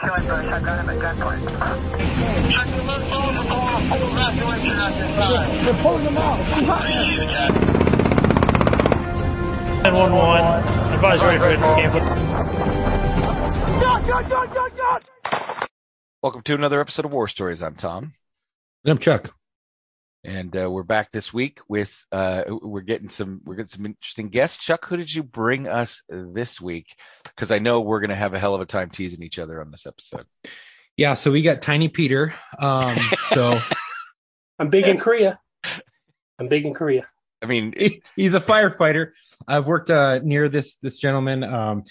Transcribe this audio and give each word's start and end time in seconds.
killing 0.00 0.24
brush. 0.24 0.46
I 0.46 0.60
got 0.60 0.78
him 0.80 0.88
at 0.88 0.98
gunpoint. 0.98 1.40
They're 5.64 5.74
pulling 5.82 6.04
them 6.04 6.16
out. 6.16 6.38
911. 9.82 10.94
Advise 10.94 11.20
ready 11.22 11.38
for 11.38 11.62
camp. 11.76 11.94
God, 13.80 14.06
God, 14.06 14.30
God, 14.30 14.54
God, 14.54 14.76
God! 14.76 15.02
Welcome 16.22 16.42
to 16.42 16.54
another 16.54 16.80
episode 16.80 17.04
of 17.06 17.12
War 17.12 17.28
Stories. 17.28 17.62
I'm 17.62 17.74
Tom, 17.74 18.12
And 18.84 18.92
I'm 18.92 18.98
Chuck. 18.98 19.34
And 20.24 20.54
uh, 20.56 20.70
we're 20.70 20.82
back 20.82 21.12
this 21.12 21.32
week 21.32 21.60
with 21.68 22.04
uh, 22.12 22.44
we're 22.46 22.80
getting 22.82 23.08
some 23.08 23.40
we're 23.44 23.54
getting 23.54 23.68
some 23.68 23.86
interesting 23.86 24.28
guests. 24.28 24.58
Chuck, 24.62 24.86
who 24.86 24.96
did 24.96 25.14
you 25.14 25.22
bring 25.22 25.66
us 25.66 26.02
this 26.08 26.60
week? 26.60 26.94
Because 27.24 27.50
I 27.50 27.58
know 27.58 27.80
we're 27.80 28.00
going 28.00 28.10
to 28.10 28.16
have 28.16 28.34
a 28.34 28.38
hell 28.38 28.54
of 28.54 28.60
a 28.60 28.66
time 28.66 28.90
teasing 28.90 29.22
each 29.24 29.38
other 29.38 29.60
on 29.60 29.70
this 29.70 29.86
episode. 29.86 30.26
Yeah, 30.96 31.14
so 31.14 31.30
we 31.32 31.40
got 31.42 31.62
Tiny 31.62 31.88
Peter. 31.88 32.34
Um, 32.58 32.96
so 33.30 33.58
I'm 34.58 34.68
big 34.68 34.86
in 34.86 34.98
Korea. 34.98 35.40
I'm 36.38 36.48
big 36.48 36.66
in 36.66 36.74
Korea. 36.74 37.08
I 37.42 37.46
mean, 37.46 37.72
he- 37.76 38.02
he's 38.16 38.34
a 38.34 38.40
firefighter. 38.40 39.12
I've 39.48 39.66
worked 39.66 39.88
uh, 39.88 40.20
near 40.22 40.50
this 40.50 40.76
this 40.76 40.98
gentleman. 40.98 41.42
Um, 41.44 41.84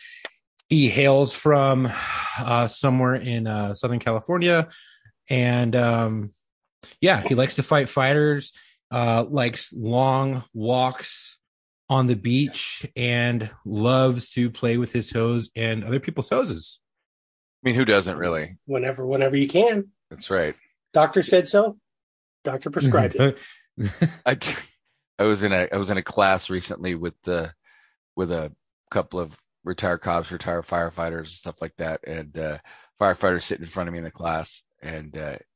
he 0.70 0.88
hails 0.88 1.34
from 1.34 1.90
uh, 2.40 2.68
somewhere 2.68 3.16
in 3.16 3.48
uh, 3.48 3.74
Southern 3.74 3.98
California, 3.98 4.68
and 5.32 5.76
um, 5.76 6.34
yeah, 7.02 7.22
he 7.22 7.36
likes 7.36 7.56
to 7.56 7.64
fight 7.64 7.90
fighters. 7.90 8.54
Uh, 8.92 9.24
likes 9.30 9.72
long 9.72 10.44
walks 10.54 11.38
on 11.90 12.08
the 12.08 12.16
beach 12.16 12.86
and 12.96 13.50
loves 13.66 14.32
to 14.32 14.50
play 14.50 14.78
with 14.78 14.92
his 14.92 15.12
hose 15.12 15.50
and 15.56 15.84
other 15.84 16.00
people's 16.00 16.30
hoses. 16.30 16.80
I 17.64 17.70
mean, 17.70 17.76
who 17.76 17.86
doesn't 17.86 18.18
really? 18.18 18.56
Whenever, 18.66 19.06
whenever 19.06 19.38
you 19.38 19.48
can. 19.48 19.90
That's 20.10 20.30
right. 20.30 20.56
Doctor 20.94 21.22
said 21.22 21.48
so. 21.48 21.78
Doctor 22.44 22.70
prescribed 22.70 23.16
it. 23.16 23.38
I 24.26 24.38
I 25.20 25.24
was 25.24 25.44
in 25.44 25.52
a 25.52 25.68
I 25.72 25.78
was 25.78 25.90
in 25.90 25.98
a 25.98 26.04
class 26.04 26.50
recently 26.50 26.96
with 26.96 27.14
the 27.24 27.54
with 28.16 28.32
a 28.32 28.54
couple 28.90 29.20
of 29.20 29.38
retired 29.64 30.00
cops, 30.00 30.32
retired 30.32 30.66
firefighters, 30.66 31.18
and 31.18 31.28
stuff 31.28 31.62
like 31.62 31.76
that, 31.78 32.02
and 32.08 32.38
uh, 32.38 32.58
firefighters 33.00 33.44
sitting 33.44 33.66
in 33.66 33.70
front 33.70 33.90
of 33.90 33.94
me 33.94 34.00
in 34.00 34.06
the 34.06 34.12
class, 34.12 34.64
and 34.82 35.18
uh, 35.18 35.38
the 35.38 35.49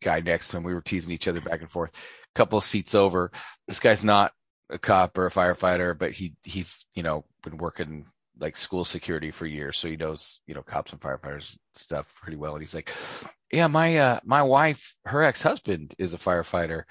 guy 0.00 0.20
next 0.20 0.48
to 0.48 0.56
him, 0.56 0.62
we 0.62 0.74
were 0.74 0.80
teasing 0.80 1.12
each 1.12 1.28
other 1.28 1.40
back 1.40 1.60
and 1.60 1.70
forth. 1.70 1.90
A 1.94 2.38
couple 2.38 2.58
of 2.58 2.64
seats 2.64 2.94
over, 2.94 3.30
this 3.66 3.80
guy's 3.80 4.04
not 4.04 4.32
a 4.70 4.78
cop 4.78 5.18
or 5.18 5.26
a 5.26 5.30
firefighter, 5.30 5.98
but 5.98 6.12
he 6.12 6.34
he's 6.42 6.86
you 6.94 7.02
know 7.02 7.24
been 7.42 7.56
working 7.56 8.06
like 8.38 8.56
school 8.56 8.84
security 8.84 9.30
for 9.30 9.46
years, 9.46 9.76
so 9.76 9.88
he 9.88 9.96
knows 9.96 10.40
you 10.46 10.54
know 10.54 10.62
cops 10.62 10.92
and 10.92 11.00
firefighters 11.00 11.56
stuff 11.74 12.14
pretty 12.14 12.36
well. 12.36 12.54
And 12.54 12.62
he's 12.62 12.74
like, 12.74 12.92
"Yeah, 13.52 13.66
my 13.66 13.98
uh, 13.98 14.20
my 14.24 14.42
wife, 14.42 14.94
her 15.06 15.22
ex 15.22 15.42
husband 15.42 15.94
is 15.98 16.14
a 16.14 16.18
firefighter." 16.18 16.84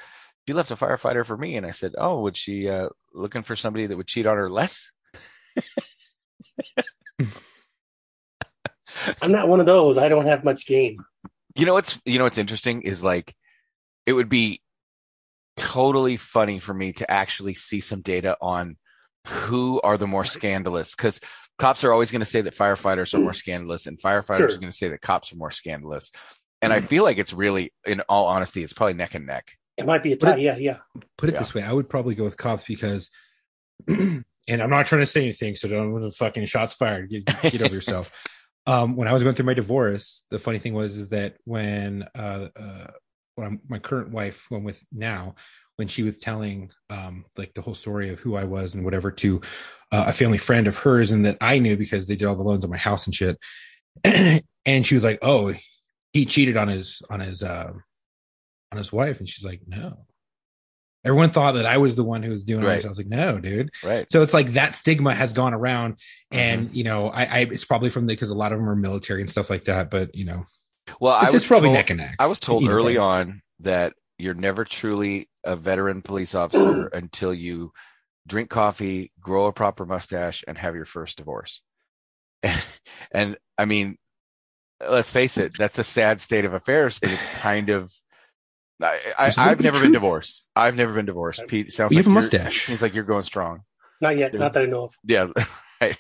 she 0.48 0.54
left 0.54 0.72
a 0.72 0.76
firefighter 0.76 1.24
for 1.24 1.38
me 1.38 1.58
and 1.58 1.66
i 1.66 1.70
said 1.70 1.94
oh 2.00 2.22
would 2.22 2.36
she 2.36 2.68
uh 2.68 2.90
looking 3.14 3.44
for 3.44 3.56
somebody 3.56 3.86
that 3.86 3.96
would 3.96 4.08
cheat 4.08 4.26
on 4.26 4.36
her 4.36 4.50
less 4.50 4.92
I'm 9.22 9.32
not 9.32 9.48
one 9.48 9.60
of 9.60 9.66
those. 9.66 9.98
I 9.98 10.10
don't 10.10 10.26
have 10.26 10.44
much 10.44 10.66
game. 10.66 11.04
You 11.56 11.66
know 11.66 11.74
what's 11.74 12.00
you 12.06 12.18
know 12.18 12.24
what's 12.26 12.38
interesting 12.38 12.82
is 12.84 13.04
like 13.04 13.34
it 14.06 14.14
would 14.14 14.30
be 14.30 14.62
totally 15.58 16.18
funny 16.18 16.60
for 16.60 16.74
me 16.74 16.94
to 16.94 17.10
actually 17.10 17.54
see 17.54 17.80
some 17.80 18.02
data 18.02 18.38
on 18.42 18.78
who 19.28 19.82
are 19.82 19.98
the 19.98 20.08
more 20.08 20.24
scandalous 20.26 20.96
because 20.96 21.20
cops 21.58 21.84
are 21.84 21.92
always 21.92 22.12
going 22.12 22.22
to 22.22 22.26
say 22.26 22.42
that 22.42 22.56
firefighters 22.56 23.14
are 23.14 23.20
more 23.20 23.34
scandalous 23.46 23.86
and 23.86 24.00
firefighters 24.02 24.38
Sure. 24.38 24.56
are 24.56 24.60
going 24.60 24.72
to 24.72 24.78
say 24.78 24.88
that 24.90 25.02
cops 25.02 25.34
are 25.34 25.36
more 25.36 25.52
scandalous 25.52 26.12
and 26.62 26.72
i 26.72 26.80
mm. 26.80 26.86
feel 26.86 27.04
like 27.04 27.18
it's 27.18 27.34
really 27.34 27.74
in 27.86 28.00
all 28.08 28.26
honesty 28.28 28.64
it's 28.64 28.74
probably 28.74 28.94
neck 28.94 29.16
and 29.16 29.26
neck 29.28 29.52
It 29.78 29.86
might 29.86 30.04
be 30.04 30.14
a 30.14 30.16
tie. 30.18 30.38
it- 30.38 30.42
Yeah, 30.42 30.58
yeah. 30.58 30.78
put 31.18 31.30
it 31.30 31.34
Yeah. 31.34 31.40
this 31.40 31.54
way, 31.54 31.64
I 31.64 31.74
would 31.74 31.90
probably 31.90 32.16
go 32.16 32.24
with 32.24 32.38
cops 32.38 32.64
because, 32.66 33.12
and 33.88 34.24
I'm 34.48 34.70
not 34.70 34.86
trying 34.86 35.02
to 35.02 35.06
say 35.06 35.22
anything, 35.22 35.56
so 35.56 35.68
don't 35.68 36.12
fucking 36.12 36.46
shots 36.46 36.74
fired. 36.74 37.10
Get, 37.10 37.26
get 37.44 37.62
over 37.62 37.76
yourself. 37.76 38.12
Um, 38.70 38.96
when 38.96 39.08
I 39.08 39.14
was 39.14 39.24
going 39.24 39.34
through 39.34 39.48
my 39.48 39.56
divorce, 39.56 40.24
the 40.30 40.38
funny 40.38 40.60
thing 40.60 40.76
was 40.76 40.96
is 40.96 41.10
that 41.10 41.38
when 41.44 42.08
uh, 42.14 42.50
uh, 42.56 42.88
when 43.34 43.48
I'm, 43.48 43.62
my 43.68 43.80
current 43.80 44.12
wife, 44.12 44.46
who 44.48 44.58
I'm 44.58 44.64
with 44.64 44.86
now, 44.92 45.34
when 45.78 45.88
she 45.88 46.04
was 46.04 46.20
telling 46.20 46.70
um, 46.92 47.26
like 47.36 47.56
the 47.56 47.64
whole 47.64 47.74
story 47.74 48.10
of 48.10 48.20
who 48.20 48.36
I 48.36 48.44
was 48.44 48.76
and 48.76 48.86
whatever 48.86 49.10
to 49.10 49.42
uh, 49.92 50.06
a 50.10 50.14
family 50.14 50.38
friend 50.38 50.68
of 50.68 50.78
hers, 50.78 51.10
and 51.10 51.26
that 51.26 51.38
I 51.42 51.58
knew 51.58 51.78
because 51.78 52.06
they 52.06 52.16
did 52.16 52.28
all 52.28 52.36
the 52.36 52.44
loans 52.44 52.64
on 52.64 52.70
my 52.70 52.78
house 52.78 53.08
and 53.08 53.16
shit, 53.16 53.40
and 54.04 54.86
she 54.86 54.94
was 54.94 55.04
like, 55.04 55.18
"Oh, 55.24 55.56
he 56.14 56.26
cheated 56.26 56.56
on 56.56 56.68
his 56.68 57.02
on 57.10 57.22
his 57.22 57.42
uh, 57.42 57.74
on 58.72 58.78
his 58.78 58.94
wife," 58.94 59.20
and 59.20 59.28
she's 59.28 59.46
like, 59.46 59.62
"No." 59.66 60.06
Everyone 61.06 61.30
thought 61.30 61.54
that 61.54 61.66
I 61.66 61.78
was 61.78 61.96
the 61.96 62.04
one 62.04 62.24
who 62.24 62.30
was 62.30 62.44
doing 62.44 62.64
Right. 62.66 62.80
it. 62.80 62.86
I 62.86 62.90
was 62.90 62.98
like, 62.98 63.08
no, 63.08 63.38
dude. 63.40 63.70
right 63.84 64.06
So 64.12 64.22
it's 64.22 64.34
like 64.34 64.54
that 64.54 64.76
stigma 64.76 65.14
has 65.16 65.32
gone 65.34 65.54
around, 65.54 65.98
and 66.32 66.68
Mm-hmm. 66.68 66.76
you 66.76 66.84
know, 66.84 67.08
I, 67.10 67.24
I 67.24 67.40
it's 67.40 67.64
probably 67.66 67.90
from 67.90 68.06
the 68.06 68.14
because 68.14 68.32
a 68.32 68.36
lot 68.36 68.52
of 68.52 68.60
them 68.60 68.70
are 68.70 68.76
military 68.76 69.22
and 69.22 69.30
stuff 69.30 69.50
like 69.50 69.66
that. 69.66 69.90
But 69.90 70.14
you 70.16 70.26
know, 70.26 70.46
well 71.00 71.14
i 71.14 71.26
it's, 71.26 71.34
was 71.34 71.48
probably 71.48 71.68
told- 71.70 71.76
neck 71.78 71.90
and 71.90 72.00
neck. 72.00 72.16
I 72.20 72.28
was 72.28 72.40
told 72.40 72.68
early 72.68 72.94
place. 72.96 73.02
on 73.04 73.42
that 73.62 73.94
you're 74.18 74.34
never 74.34 74.66
truly 74.66 75.30
a 75.46 75.56
veteran 75.56 76.02
police 76.02 76.36
officer 76.36 76.88
until 76.94 77.34
you 77.34 77.72
drink 78.28 78.50
coffee, 78.50 79.12
grow 79.22 79.46
a 79.46 79.54
proper 79.54 79.86
mustache, 79.86 80.44
and 80.48 80.58
have 80.58 80.76
your 80.76 80.86
first 80.86 81.18
divorce. 81.18 81.62
And, 82.44 82.64
and 83.12 83.38
I 83.58 83.64
mean, 83.66 83.98
let's 84.88 85.10
face 85.12 85.38
it, 85.38 85.54
that's 85.58 85.78
a 85.80 85.84
sad 85.84 86.20
state 86.22 86.44
of 86.46 86.54
affairs, 86.54 87.00
but 87.00 87.10
it's 87.12 87.26
kind 87.28 87.70
of. 87.70 87.94
I, 88.82 88.86
I, 89.18 89.24
There's 89.26 89.38
a 89.38 89.42
little 89.42 89.52
I've 89.52 89.58
bit 89.58 89.66
of 89.68 89.74
never 89.74 89.84
been 89.86 89.92
divorced. 89.94 90.46
I've 90.56 90.76
never 90.78 90.94
been 90.94 91.06
divorced. 91.06 91.44
Pete, 91.48 91.68
it 91.68 91.72
sounds 91.74 91.92
You 91.92 91.98
like 91.98 92.06
have 92.06 92.08
a 92.08 92.10
you're- 92.12 92.22
mustache. 92.22 92.66
Seems 92.66 92.82
like 92.82 92.94
you're 92.96 93.04
going 93.04 93.24
strong. 93.24 93.62
Not 94.02 94.18
yet. 94.18 94.34
Yeah. 94.34 94.40
Not 94.40 94.54
that 94.54 94.64
I 94.64 94.66
know 94.68 94.86
of. 94.86 94.96
Yeah, 95.04 95.28
right. 95.82 95.98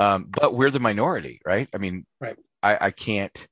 Um, 0.00 0.26
but 0.30 0.54
we're 0.54 0.70
the 0.70 0.80
minority, 0.80 1.40
right? 1.46 1.68
I 1.72 1.78
mean, 1.78 2.04
Right. 2.20 2.36
I, 2.62 2.86
I 2.86 2.90
can't, 2.90 3.46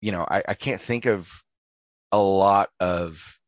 you 0.00 0.12
know, 0.12 0.24
I, 0.28 0.42
I 0.48 0.54
can't 0.54 0.80
think 0.80 1.06
of 1.06 1.42
a 2.12 2.18
lot 2.18 2.70
of 2.78 3.38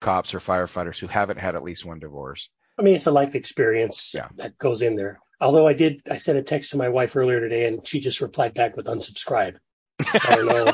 cops 0.00 0.34
or 0.34 0.40
firefighters 0.40 0.98
who 0.98 1.06
haven't 1.06 1.38
had 1.38 1.54
at 1.54 1.62
least 1.62 1.84
one 1.84 2.00
divorce. 2.00 2.48
I 2.78 2.82
mean, 2.82 2.96
it's 2.96 3.06
a 3.06 3.12
life 3.12 3.34
experience 3.36 4.12
Yeah. 4.14 4.28
that 4.36 4.58
goes 4.58 4.82
in 4.82 4.96
there. 4.96 5.20
Although 5.40 5.66
I 5.68 5.72
did, 5.74 6.00
I 6.10 6.16
sent 6.16 6.38
a 6.38 6.42
text 6.42 6.70
to 6.70 6.76
my 6.76 6.88
wife 6.88 7.14
earlier 7.14 7.40
today, 7.40 7.66
and 7.68 7.86
she 7.86 8.00
just 8.00 8.20
replied 8.20 8.54
back 8.54 8.76
with 8.76 8.86
unsubscribe. 8.86 9.56
I 10.00 10.34
don't 10.34 10.46
know. 10.46 10.72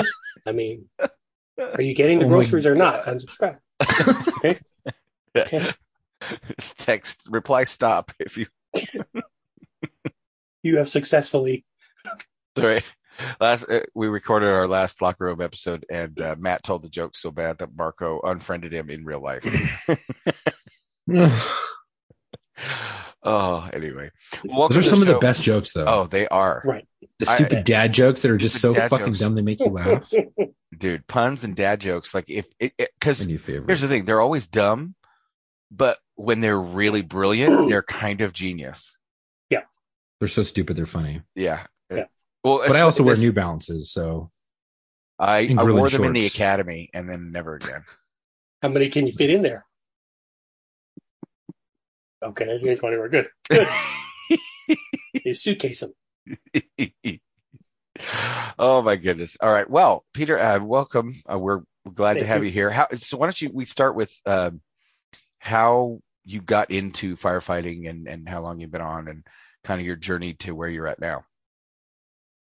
I 0.46 0.52
mean, 0.52 0.88
are 1.60 1.82
you 1.82 1.94
getting 1.94 2.18
the 2.18 2.24
Oh 2.26 2.28
groceries 2.28 2.66
or 2.66 2.74
not? 2.74 3.04
Unsubscribe. 3.04 3.58
Okay. 4.42 4.58
Okay. 5.36 5.70
Text 6.78 7.28
reply 7.30 7.64
stop 7.64 8.12
if 8.18 8.36
you 8.36 8.46
You 10.62 10.78
have 10.78 10.88
successfully. 10.88 11.64
sorry. 12.56 12.82
Last 13.40 13.68
uh, 13.70 13.80
we 13.94 14.08
recorded 14.08 14.48
our 14.48 14.66
last 14.66 15.02
locker 15.02 15.26
room 15.26 15.40
episode, 15.40 15.84
and 15.90 16.18
uh, 16.20 16.36
Matt 16.38 16.62
told 16.62 16.82
the 16.82 16.88
joke 16.88 17.16
so 17.16 17.30
bad 17.30 17.58
that 17.58 17.76
Marco 17.76 18.20
unfriended 18.22 18.72
him 18.72 18.88
in 18.90 19.04
real 19.04 19.20
life. 19.20 19.44
oh, 23.22 23.68
anyway, 23.72 24.10
welcome 24.44 24.74
Those 24.76 24.86
are 24.86 24.88
to 24.90 24.96
some 24.96 25.02
of 25.02 25.08
the 25.08 25.18
best 25.18 25.42
jokes, 25.42 25.72
though. 25.72 25.86
Oh, 25.86 26.06
they 26.06 26.26
are. 26.28 26.62
Right. 26.64 26.86
the 27.18 27.28
I- 27.30 27.34
stupid 27.36 27.64
dad 27.64 27.92
jokes 27.92 28.22
that 28.22 28.30
are 28.30 28.38
just 28.38 28.60
so 28.60 28.72
fucking 28.74 29.06
jokes. 29.08 29.18
dumb 29.18 29.34
they 29.34 29.42
make 29.42 29.60
you 29.60 29.66
laugh. 29.70 30.10
dude 30.78 31.06
puns 31.08 31.42
and 31.44 31.54
dad 31.56 31.80
jokes 31.80 32.14
like 32.14 32.30
if 32.30 32.46
it 32.60 32.72
because 32.78 33.26
new 33.26 33.36
favorite. 33.38 33.66
here's 33.66 33.80
the 33.82 33.88
thing 33.88 34.04
they're 34.04 34.20
always 34.20 34.46
dumb 34.46 34.94
but 35.70 35.98
when 36.14 36.40
they're 36.40 36.60
really 36.60 37.02
brilliant 37.02 37.68
they're 37.68 37.82
kind 37.82 38.20
of 38.20 38.32
genius 38.32 38.96
Yeah, 39.50 39.62
They're 40.20 40.28
so 40.28 40.42
stupid. 40.44 40.76
They're 40.76 40.86
funny. 40.86 41.22
yeah 41.34 41.66
Yeah. 41.90 42.04
well 42.44 42.62
But 42.66 42.76
I 42.76 42.80
also 42.82 43.02
wear 43.02 43.16
New 43.16 43.32
Balances, 43.32 43.90
so 43.90 44.30
i, 45.18 45.40
I 45.58 45.64
wore 45.64 45.90
them 45.90 46.04
in 46.04 46.12
the 46.14 46.24
academy 46.26 46.88
and 46.94 47.06
then 47.08 47.32
never 47.32 47.56
again 47.56 47.82
How 48.62 48.68
many 48.68 48.88
can 48.90 49.06
you 49.06 49.12
fit 49.12 49.28
in 49.30 49.42
there? 49.42 49.66
Okay, 52.22 52.44
ain't 52.44 52.80
going 52.80 52.92
anywhere. 52.92 53.08
Good. 53.08 53.28
Good. 53.48 53.68
You 55.24 55.34
suitcase 55.34 55.80
them. 55.80 55.92
oh 58.58 58.80
my 58.80 58.94
goodness 58.94 59.36
all 59.42 59.52
right 59.52 59.68
well 59.68 60.04
peter 60.14 60.38
uh, 60.38 60.60
welcome 60.60 61.20
uh, 61.30 61.36
we're, 61.38 61.60
we're 61.84 61.92
glad 61.92 62.14
to 62.14 62.24
have 62.24 62.42
you. 62.42 62.46
you 62.46 62.52
here 62.52 62.70
how 62.70 62.86
so 62.94 63.16
why 63.16 63.26
don't 63.26 63.42
you 63.42 63.50
we 63.52 63.64
start 63.64 63.96
with 63.96 64.16
um 64.26 64.60
how 65.40 65.98
you 66.24 66.40
got 66.40 66.70
into 66.70 67.16
firefighting 67.16 67.90
and 67.90 68.06
and 68.06 68.28
how 68.28 68.40
long 68.40 68.60
you've 68.60 68.70
been 68.70 68.80
on 68.80 69.08
and 69.08 69.26
kind 69.64 69.80
of 69.80 69.86
your 69.86 69.96
journey 69.96 70.32
to 70.34 70.54
where 70.54 70.68
you're 70.68 70.86
at 70.86 71.00
now 71.00 71.24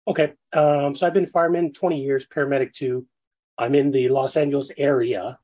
Okay. 0.07 0.33
Um, 0.53 0.95
so 0.95 1.07
I've 1.07 1.15
been 1.15 1.27
fireman 1.27 1.73
20 1.73 2.03
years, 2.03 2.27
paramedic 2.27 2.75
too. 2.75 3.07
I'm 3.57 3.75
in 3.75 3.91
the 3.91 4.09
Los 4.09 4.37
Angeles 4.37 4.71
area. 4.77 5.39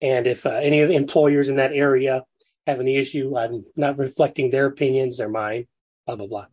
And 0.00 0.26
if 0.26 0.44
uh, 0.44 0.50
any 0.50 0.80
of 0.80 0.88
the 0.88 0.96
employers 0.96 1.48
in 1.48 1.56
that 1.56 1.72
area 1.72 2.24
have 2.66 2.80
any 2.80 2.96
issue, 2.96 3.36
I'm 3.36 3.64
not 3.76 3.98
reflecting 3.98 4.50
their 4.50 4.66
opinions, 4.66 5.18
they're 5.18 5.28
mine, 5.28 5.66
blah, 6.06 6.16
blah, 6.16 6.26
blah. 6.26 6.46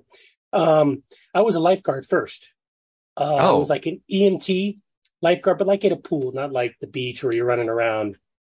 Um, 0.53 1.03
I 1.33 1.41
was 1.41 1.55
a 1.55 1.59
lifeguard 1.59 2.05
first. 2.05 2.51
Uh, 3.17 3.37
Oh. 3.41 3.55
It 3.55 3.59
was 3.59 3.69
like 3.69 3.85
an 3.85 4.01
EMT 4.11 4.77
lifeguard, 5.21 5.57
but 5.57 5.67
like 5.67 5.83
at 5.85 5.91
a 5.91 5.95
pool, 5.97 6.31
not 6.33 6.51
like 6.51 6.75
the 6.81 6.87
beach 6.87 7.23
where 7.23 7.33
you're 7.33 7.45
running 7.45 7.69
around. 7.69 8.17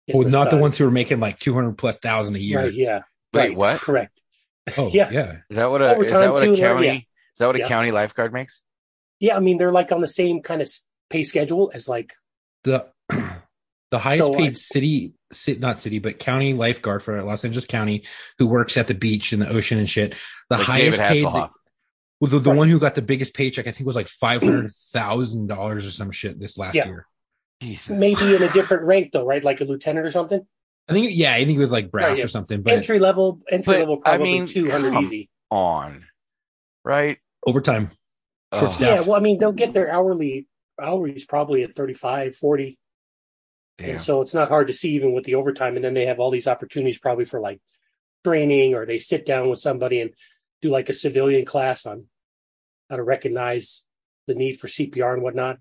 in 0.08 0.18
Well, 0.18 0.28
not 0.28 0.50
the 0.50 0.56
ones 0.58 0.76
who 0.78 0.86
are 0.86 0.90
making 0.90 1.20
like 1.20 1.38
two 1.38 1.54
hundred 1.54 1.78
plus 1.78 1.98
thousand 1.98 2.36
a 2.36 2.40
year. 2.40 2.60
Right, 2.64 2.74
yeah. 2.74 3.02
Wait, 3.32 3.40
right, 3.48 3.56
what? 3.56 3.80
Correct. 3.80 4.20
Oh, 4.76 4.88
Yeah. 4.92 5.10
yeah. 5.10 5.36
Is 5.50 5.56
that 5.56 5.70
what 5.70 5.82
a 5.82 5.98
is 6.00 6.12
that 6.12 6.32
what 6.32 6.42
a 6.42 6.54
yeah. 6.54 6.60
county 6.68 6.86
Yeah. 6.86 6.94
is 6.94 7.02
that 7.38 7.46
what 7.46 7.56
a 7.56 7.60
Yeah. 7.60 7.68
county 7.68 7.90
lifeguard 7.90 8.32
makes? 8.32 8.62
Yeah, 9.20 9.36
I 9.36 9.40
mean 9.40 9.58
they're 9.58 9.72
like 9.72 9.92
on 9.92 10.00
the 10.00 10.08
same 10.08 10.42
kind 10.42 10.60
of 10.62 10.68
pay 11.10 11.22
schedule 11.24 11.70
as 11.74 11.88
like 11.88 12.14
The 12.64 12.86
the 13.94 13.99
highest 14.00 14.25
So, 14.25 14.35
paid 14.35 14.52
uh, 14.52 14.55
city, 14.55 15.12
ci- 15.32 15.56
not 15.58 15.79
city, 15.79 16.00
but 16.00 16.19
county 16.19 16.52
lifeguard 16.52 17.02
for 17.02 17.23
Los 17.23 17.44
Angeles 17.44 17.67
County 17.67 18.05
who 18.38 18.46
works 18.46 18.76
at 18.76 18.88
the 18.88 18.94
beach 18.94 19.32
and 19.32 19.41
the 19.41 19.49
ocean 19.49 19.79
and 19.79 19.88
shit. 19.88 20.14
The 20.50 20.56
Like 20.58 20.67
highest 20.67 20.99
David 20.99 21.08
paid. 21.12 21.25
Hasselhoff. 21.25 21.50
Well, 22.20 22.31
the, 22.31 22.38
the 22.41 22.50
Right. 22.50 22.56
one 22.56 22.69
who 22.69 22.79
got 22.81 22.94
the 22.94 23.02
biggest 23.02 23.35
paycheck, 23.35 23.67
I 23.67 23.70
think, 23.70 23.87
was 23.87 23.96
like 23.96 24.08
five 24.08 24.43
hundred 24.43 24.70
thousand 24.93 25.46
dollars 25.49 25.87
or 25.87 25.91
some 25.91 26.11
shit 26.11 26.41
this 26.41 26.58
last 26.58 26.75
Yeah. 26.75 26.87
year. 26.87 27.06
Jesus. 27.62 27.91
maybe 27.96 28.35
in 28.35 28.43
a 28.43 28.49
different 28.52 28.82
rank 28.82 29.12
though, 29.12 29.25
right? 29.26 29.43
Like 29.44 29.61
a 29.61 29.64
lieutenant 29.64 30.05
or 30.06 30.11
something. 30.11 30.44
I 30.88 30.93
think, 30.93 31.08
yeah, 31.12 31.32
I 31.35 31.44
think 31.44 31.56
it 31.56 31.61
was 31.61 31.73
like 31.73 31.91
brass 31.91 32.08
Right, 32.08 32.19
yeah. 32.19 32.25
or 32.25 32.29
something. 32.29 32.61
But 32.62 32.75
entry 32.75 32.99
level, 32.99 33.41
entry 33.50 33.75
But, 33.75 33.79
level, 33.81 34.02
I 34.05 34.17
probably 34.17 34.32
mean, 34.32 34.46
two 34.46 34.70
hundred 34.70 34.94
easy. 35.02 35.31
on. 35.50 36.05
Right? 36.85 37.19
overtime, 37.46 37.91
short 38.55 38.75
Oh. 38.75 38.76
Yeah, 38.81 39.00
well, 39.00 39.14
I 39.14 39.20
mean 39.20 39.38
they'll 39.38 39.52
get 39.52 39.73
their 39.73 39.91
hourly 39.91 40.46
hourlies 40.81 41.26
probably 41.29 41.62
at 41.62 41.76
35, 41.76 42.37
40. 42.37 42.79
Damn. 43.78 43.90
And 43.90 44.00
so 44.00 44.20
it's 44.20 44.34
not 44.34 44.48
hard 44.48 44.68
to 44.68 44.72
see 44.72 44.90
even 44.90 45.12
with 45.12 45.24
the 45.24 45.34
overtime. 45.34 45.76
And 45.76 45.84
then 45.84 45.94
they 45.94 46.06
have 46.06 46.20
all 46.20 46.30
these 46.30 46.46
opportunities 46.46 46.98
probably 46.98 47.24
for 47.24 47.40
like 47.40 47.60
training 48.24 48.74
or 48.74 48.86
they 48.86 48.98
sit 48.98 49.26
down 49.26 49.48
with 49.48 49.58
somebody 49.58 50.00
and 50.00 50.10
do 50.62 50.70
like 50.70 50.88
a 50.88 50.94
civilian 50.94 51.44
class 51.44 51.86
on 51.86 52.06
how 52.88 52.96
to 52.96 53.02
recognize 53.02 53.84
the 54.26 54.34
need 54.34 54.58
for 54.58 54.68
CPR 54.68 55.14
and 55.14 55.22
whatnot. 55.22 55.58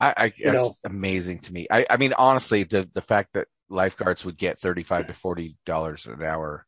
I, 0.00 0.14
I 0.16 0.32
you 0.36 0.50
that's 0.50 0.64
know. 0.64 0.72
amazing 0.84 1.38
to 1.40 1.52
me. 1.52 1.66
I, 1.70 1.86
I 1.88 1.96
mean, 1.96 2.12
honestly, 2.12 2.64
the 2.64 2.88
the 2.92 3.00
fact 3.00 3.32
that 3.34 3.48
lifeguards 3.68 4.24
would 4.24 4.36
get 4.36 4.60
thirty 4.60 4.82
five 4.82 5.06
to 5.06 5.14
forty 5.14 5.56
dollars 5.64 6.06
an 6.06 6.22
hour, 6.22 6.66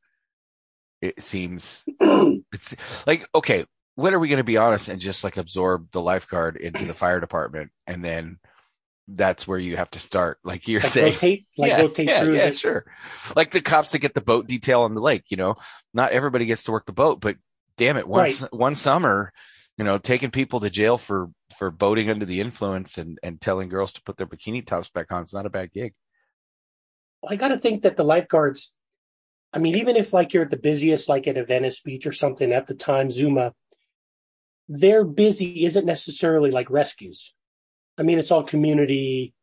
it 1.02 1.22
seems 1.22 1.84
it's 2.00 3.06
like 3.06 3.28
okay. 3.34 3.64
When 3.96 4.14
are 4.14 4.18
we 4.20 4.28
going 4.28 4.38
to 4.38 4.44
be 4.44 4.56
honest 4.56 4.88
and 4.88 5.00
just 5.00 5.24
like 5.24 5.36
absorb 5.36 5.90
the 5.90 6.00
lifeguard 6.00 6.56
into 6.56 6.84
the 6.84 6.94
fire 6.94 7.18
department, 7.18 7.72
and 7.86 8.02
then 8.04 8.38
that's 9.08 9.48
where 9.48 9.58
you 9.58 9.76
have 9.76 9.90
to 9.92 9.98
start, 9.98 10.38
like 10.44 10.68
you're 10.68 10.80
like 10.82 10.90
saying. 10.90 11.12
rotate, 11.12 11.46
like 11.58 11.70
yeah, 11.70 11.80
rotate 11.80 12.08
yeah, 12.08 12.24
yeah, 12.24 12.50
sure. 12.50 12.84
Like 13.34 13.50
the 13.50 13.60
cops 13.60 13.92
that 13.92 14.00
get 14.00 14.14
the 14.14 14.20
boat 14.20 14.46
detail 14.46 14.82
on 14.82 14.94
the 14.94 15.00
lake. 15.00 15.24
You 15.28 15.38
know, 15.38 15.54
not 15.94 16.12
everybody 16.12 16.44
gets 16.46 16.64
to 16.64 16.72
work 16.72 16.86
the 16.86 16.92
boat, 16.92 17.20
but 17.20 17.36
damn 17.78 17.96
it, 17.96 18.06
one 18.06 18.24
Right. 18.24 18.52
one 18.52 18.74
summer, 18.74 19.32
you 19.78 19.84
know, 19.84 19.98
taking 19.98 20.30
people 20.30 20.60
to 20.60 20.70
jail 20.70 20.98
for 20.98 21.30
for 21.56 21.70
boating 21.70 22.10
under 22.10 22.26
the 22.26 22.40
influence 22.40 22.98
and 22.98 23.18
and 23.22 23.40
telling 23.40 23.68
girls 23.68 23.92
to 23.94 24.02
put 24.02 24.16
their 24.18 24.26
bikini 24.26 24.64
tops 24.64 24.90
back 24.90 25.10
on 25.10 25.24
is 25.24 25.32
not 25.32 25.46
a 25.46 25.50
bad 25.50 25.72
gig. 25.72 25.94
Well, 27.22 27.32
I 27.32 27.36
got 27.36 27.48
to 27.48 27.58
think 27.58 27.82
that 27.82 27.96
the 27.96 28.04
lifeguards, 28.04 28.74
I 29.52 29.58
mean, 29.58 29.76
even 29.76 29.96
if 29.96 30.12
like 30.12 30.34
you're 30.34 30.44
at 30.44 30.50
the 30.50 30.58
busiest, 30.58 31.08
like 31.08 31.26
at 31.26 31.36
a 31.38 31.44
Venice 31.44 31.80
beach 31.80 32.06
or 32.06 32.12
something 32.12 32.52
at 32.52 32.66
the 32.66 32.74
time, 32.74 33.10
Zuma, 33.10 33.54
their 34.68 35.02
busy 35.02 35.64
isn't 35.64 35.86
necessarily 35.86 36.50
like 36.50 36.68
rescues. 36.70 37.34
I 37.98 38.02
mean, 38.02 38.18
it's 38.18 38.30
all 38.30 38.44
community. 38.44 39.34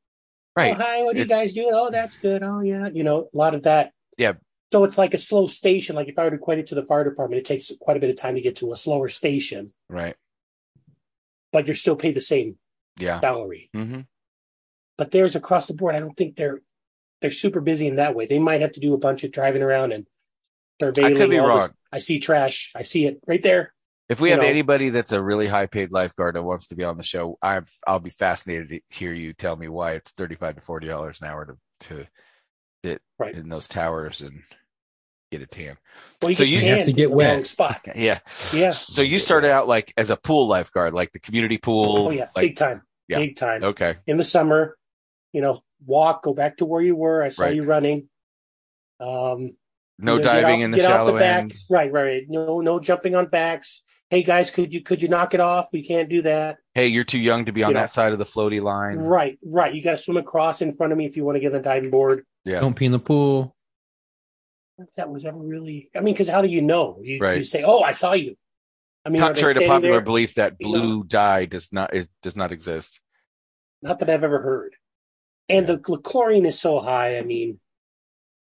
Right. 0.56 0.72
Oh, 0.72 0.76
hi, 0.76 1.04
what 1.04 1.16
are 1.16 1.20
you 1.20 1.26
guys 1.26 1.54
doing? 1.54 1.72
Oh, 1.74 1.92
that's 1.92 2.16
good. 2.18 2.42
Oh, 2.42 2.62
yeah. 2.62 2.88
You 2.88 3.04
know, 3.04 3.28
a 3.34 3.38
lot 3.38 3.54
of 3.54 3.64
that. 3.64 3.92
Yeah. 4.18 4.34
So 4.72 4.84
it's 4.86 4.98
like 4.98 5.14
a 5.14 5.18
slow 5.20 5.48
station. 5.48 5.96
Like 5.96 6.08
if 6.08 6.18
I 6.18 6.24
were 6.24 6.30
to 6.32 6.36
equate 6.38 6.60
it 6.60 6.68
to 6.68 6.76
the 6.76 6.86
fire 6.86 7.04
department, 7.04 7.40
it 7.40 7.46
takes 7.46 7.70
quite 7.82 7.98
a 7.98 8.00
bit 8.00 8.10
of 8.10 8.16
time 8.16 8.36
to 8.36 8.42
get 8.42 8.56
to 8.58 8.72
a 8.72 8.78
slower 8.78 9.10
station, 9.10 9.74
Right. 9.90 10.16
but 11.52 11.68
you're 11.68 11.76
still 11.76 11.96
paid 11.96 12.16
the 12.16 12.22
same 12.22 12.58
Yeah. 13.00 13.20
salary. 13.20 13.70
hmm 13.74 14.02
But 14.98 15.12
theirs 15.12 15.36
across 15.36 15.68
the 15.68 15.74
board, 15.74 15.96
I 15.96 16.00
don't 16.00 16.16
think 16.16 16.36
they're 16.38 16.62
they're 17.22 17.32
super 17.32 17.62
busy 17.62 17.88
in 17.88 17.96
that 17.98 18.16
way. 18.16 18.26
They 18.26 18.40
might 18.40 18.62
have 18.62 18.74
to 18.74 18.80
do 18.80 18.94
a 18.94 18.98
bunch 18.98 19.24
of 19.24 19.32
driving 19.32 19.62
around 19.62 19.92
and 19.94 20.06
surveilling. 20.82 21.16
I 21.16 21.18
could 21.18 21.30
be 21.30 21.38
wrong. 21.38 21.62
this- 21.62 21.74
I 21.92 22.00
see 22.00 22.20
trash. 22.20 22.72
I 22.76 22.84
see 22.84 23.06
it 23.06 23.20
right 23.28 23.42
there. 23.44 23.74
If 24.08 24.22
we 24.22 24.30
have 24.30 24.42
know. 24.42 24.46
anybody 24.48 24.90
that's 24.90 25.12
a 25.12 25.22
really 25.22 25.48
high 25.48 25.66
paid 25.66 25.92
lifeguard 25.92 26.36
that 26.36 26.44
wants 26.44 26.68
to 26.68 26.76
be 26.76 26.84
on 26.84 26.98
the 26.98 27.04
show, 27.04 27.38
I'm 27.42 27.66
I'll 27.88 28.00
be 28.00 28.12
fascinated 28.12 28.70
to 28.70 28.82
hear 28.96 29.14
you 29.14 29.34
tell 29.34 29.56
me 29.56 29.68
why 29.68 29.94
it's 29.94 30.12
thirty 30.12 30.36
five 30.36 30.56
to 30.56 30.62
forty 30.62 30.88
dollars 30.88 31.22
an 31.22 31.28
hour 31.28 31.46
to 31.46 31.88
to 31.88 32.08
sit 32.84 33.02
Right. 33.18 33.34
in 33.34 33.50
those 33.50 33.68
towers 33.68 34.22
and 34.22 34.42
get 35.32 35.42
a 35.42 35.48
tan. 35.48 35.78
Well, 36.22 36.30
you 36.30 36.36
So 36.36 36.44
you 36.44 36.60
have 36.62 36.86
to 36.86 36.94
get 36.94 37.10
wet. 37.12 37.34
wrong 37.34 37.44
spot. 37.46 37.82
Yeah. 37.96 38.20
Yeah. 38.54 38.72
So 38.72 39.02
you 39.02 39.18
started 39.18 39.50
out 39.52 39.68
like 39.68 39.92
as 39.98 40.12
a 40.12 40.18
pool 40.18 40.48
lifeguard, 40.48 40.94
like 40.94 41.12
the 41.12 41.20
community 41.20 41.58
pool. 41.58 42.08
Oh 42.08 42.12
yeah, 42.12 42.28
Like 42.36 42.44
big 42.50 42.58
time. 42.58 42.84
yeah. 43.08 43.18
Big 43.18 43.36
time. 43.38 43.64
okay. 43.64 43.96
In 44.06 44.18
the 44.18 44.24
summer, 44.24 44.78
you 45.34 45.42
know, 45.42 45.64
walk, 45.86 46.22
go 46.24 46.34
back 46.36 46.58
to 46.58 46.66
where 46.66 46.82
you 46.82 46.96
were. 46.96 47.24
I 47.24 47.30
saw 47.30 47.44
Right. 47.46 47.56
you 47.56 47.64
running. 47.64 48.08
Um, 49.00 49.58
No 49.98 50.14
you 50.14 50.18
know, 50.20 50.24
get 50.24 50.24
diving 50.42 50.60
off- 50.60 50.66
in 50.66 50.72
the 50.72 50.78
get 50.78 50.86
off 50.86 50.92
shallow 50.92 51.18
back. 51.18 51.42
end. 51.42 51.54
Right, 51.70 51.92
right, 51.92 52.04
right. 52.04 52.24
No, 52.30 52.62
no 52.62 52.80
jumping 52.80 53.16
on 53.16 53.28
backs. 53.28 53.82
Hey 54.12 54.22
guys, 54.24 54.52
could 54.52 54.74
you 54.74 54.82
could 54.82 55.02
you 55.02 55.08
knock 55.10 55.34
it 55.34 55.40
off? 55.40 55.70
We 55.74 55.84
can't 55.84 56.10
do 56.10 56.22
that. 56.24 56.58
Hey, 56.76 56.88
you're 56.88 57.04
too 57.04 57.20
young 57.20 57.46
to 57.46 57.52
be 57.52 57.64
on 57.64 57.70
You 57.70 57.74
know. 57.74 57.80
that 57.82 57.92
side 57.92 58.14
of 58.14 58.20
the 58.20 58.26
floaty 58.26 58.62
line. 58.62 58.98
Right, 58.98 59.40
right. 59.44 59.74
You 59.74 59.82
got 59.82 59.92
to 59.92 59.98
swim 59.98 60.18
across 60.18 60.62
in 60.62 60.76
front 60.76 60.92
of 60.94 60.98
me 60.98 61.06
if 61.06 61.18
you 61.18 61.26
want 61.26 61.38
to 61.38 61.40
get 61.40 61.48
on 61.48 61.54
the 61.54 61.60
diving 61.64 61.90
board. 61.90 62.24
Yeah. 62.44 62.60
Don't 62.60 62.76
pee 62.76 62.86
in 62.86 62.92
the 62.92 63.00
pool. 63.00 63.56
That 64.98 65.10
was 65.10 65.26
ever 65.26 65.38
really. 65.38 65.90
I 65.96 66.02
mean, 66.02 66.14
because 66.14 66.28
how 66.30 66.42
do 66.42 66.50
you 66.50 66.62
know? 66.62 67.00
You, 67.02 67.20
Right. 67.20 67.38
you 67.38 67.44
say, 67.44 67.64
"Oh, 67.64 67.80
I 67.82 67.94
saw 67.94 68.14
you." 68.14 68.36
I 69.06 69.10
mean, 69.10 69.22
are 69.22 69.30
they 69.30 69.40
Contrary 69.42 69.54
to 69.54 69.60
standing 69.60 69.70
popular 69.70 69.96
there? 69.96 70.02
belief 70.02 70.36
that 70.36 70.56
You 70.60 70.72
know. 70.72 70.80
blue 70.82 71.04
dye 71.06 71.46
does 71.46 71.72
not 71.74 71.94
is 71.96 72.10
does 72.22 72.36
not 72.36 72.52
exist. 72.52 73.00
Not 73.82 74.00
that 74.00 74.10
I've 74.10 74.24
ever 74.24 74.42
heard. 74.42 74.76
And 75.50 75.66
the 75.66 75.78
chlorine 75.78 76.46
is 76.46 76.60
so 76.60 76.80
high. 76.80 77.18
I 77.18 77.22
mean, 77.22 77.60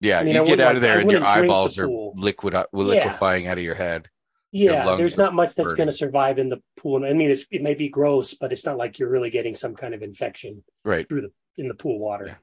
Yeah, 0.01 0.21
I 0.21 0.25
mean, 0.25 0.35
you 0.35 0.43
I 0.43 0.47
get 0.47 0.61
out 0.61 0.77
of 0.77 0.83
like- 0.83 0.91
I 0.91 0.93
there 0.93 0.99
and 1.01 1.11
your 1.11 1.21
wouldn't 1.21 1.35
the 1.41 1.45
eyeballs 1.45 1.79
are 1.79 1.89
liquid 1.89 2.55
uh, 2.55 2.67
Yeah. 2.73 2.79
liquefying 2.81 3.47
out 3.49 3.59
of 3.59 3.65
your 3.65 3.75
head. 3.75 4.09
Yeah, 4.51 4.97
there's 4.97 5.19
not 5.19 5.35
much 5.35 5.55
that's 5.55 5.75
going 5.75 5.89
to 5.89 5.93
survive 5.93 6.39
in 6.39 6.49
the 6.49 6.63
pool. 6.77 7.05
I 7.05 7.13
mean, 7.13 7.31
it's, 7.31 7.45
it 7.51 7.63
may 7.63 7.75
be 7.75 7.89
gross, 7.89 8.33
but 8.35 8.53
it's 8.53 8.65
not 8.65 8.79
like 8.79 8.99
you're 8.99 9.11
really 9.11 9.31
getting 9.31 9.55
some 9.55 9.75
kind 9.75 9.93
of 9.95 10.03
infection 10.03 10.65
Right. 10.85 11.07
Through 11.07 11.21
the 11.23 11.33
in 11.59 11.69
the 11.69 11.75
pool 11.75 11.99
water. 11.99 12.27
Yeah. 12.29 12.37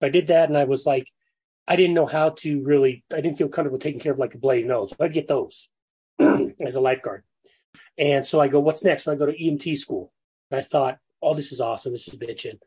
But 0.00 0.08
I 0.08 0.10
did 0.10 0.26
that, 0.26 0.48
and 0.48 0.58
I 0.58 0.64
was 0.64 0.84
like, 0.84 1.06
I 1.66 1.76
didn't 1.76 1.94
know 1.94 2.06
how 2.06 2.30
to 2.30 2.62
really. 2.62 3.04
I 3.12 3.20
didn't 3.20 3.38
feel 3.38 3.48
comfortable 3.48 3.78
taking 3.78 4.00
care 4.00 4.12
of 4.12 4.18
like 4.18 4.34
a 4.34 4.38
bloody 4.38 4.64
nose. 4.64 4.90
So 4.90 4.96
I'd 5.00 5.12
get 5.12 5.28
those 5.28 5.68
as 6.20 6.74
a 6.74 6.80
lifeguard. 6.80 7.24
And 7.98 8.26
so 8.26 8.40
I 8.40 8.48
go, 8.48 8.60
what's 8.60 8.84
next? 8.84 9.04
So 9.04 9.12
I 9.12 9.16
go 9.16 9.26
to 9.26 9.36
EMT 9.36 9.76
school. 9.78 10.12
And 10.50 10.58
I 10.58 10.62
thought, 10.62 10.98
oh, 11.22 11.34
this 11.34 11.52
is 11.52 11.60
awesome. 11.60 11.92
This 11.92 12.08
is 12.08 12.14
bitching. 12.14 12.58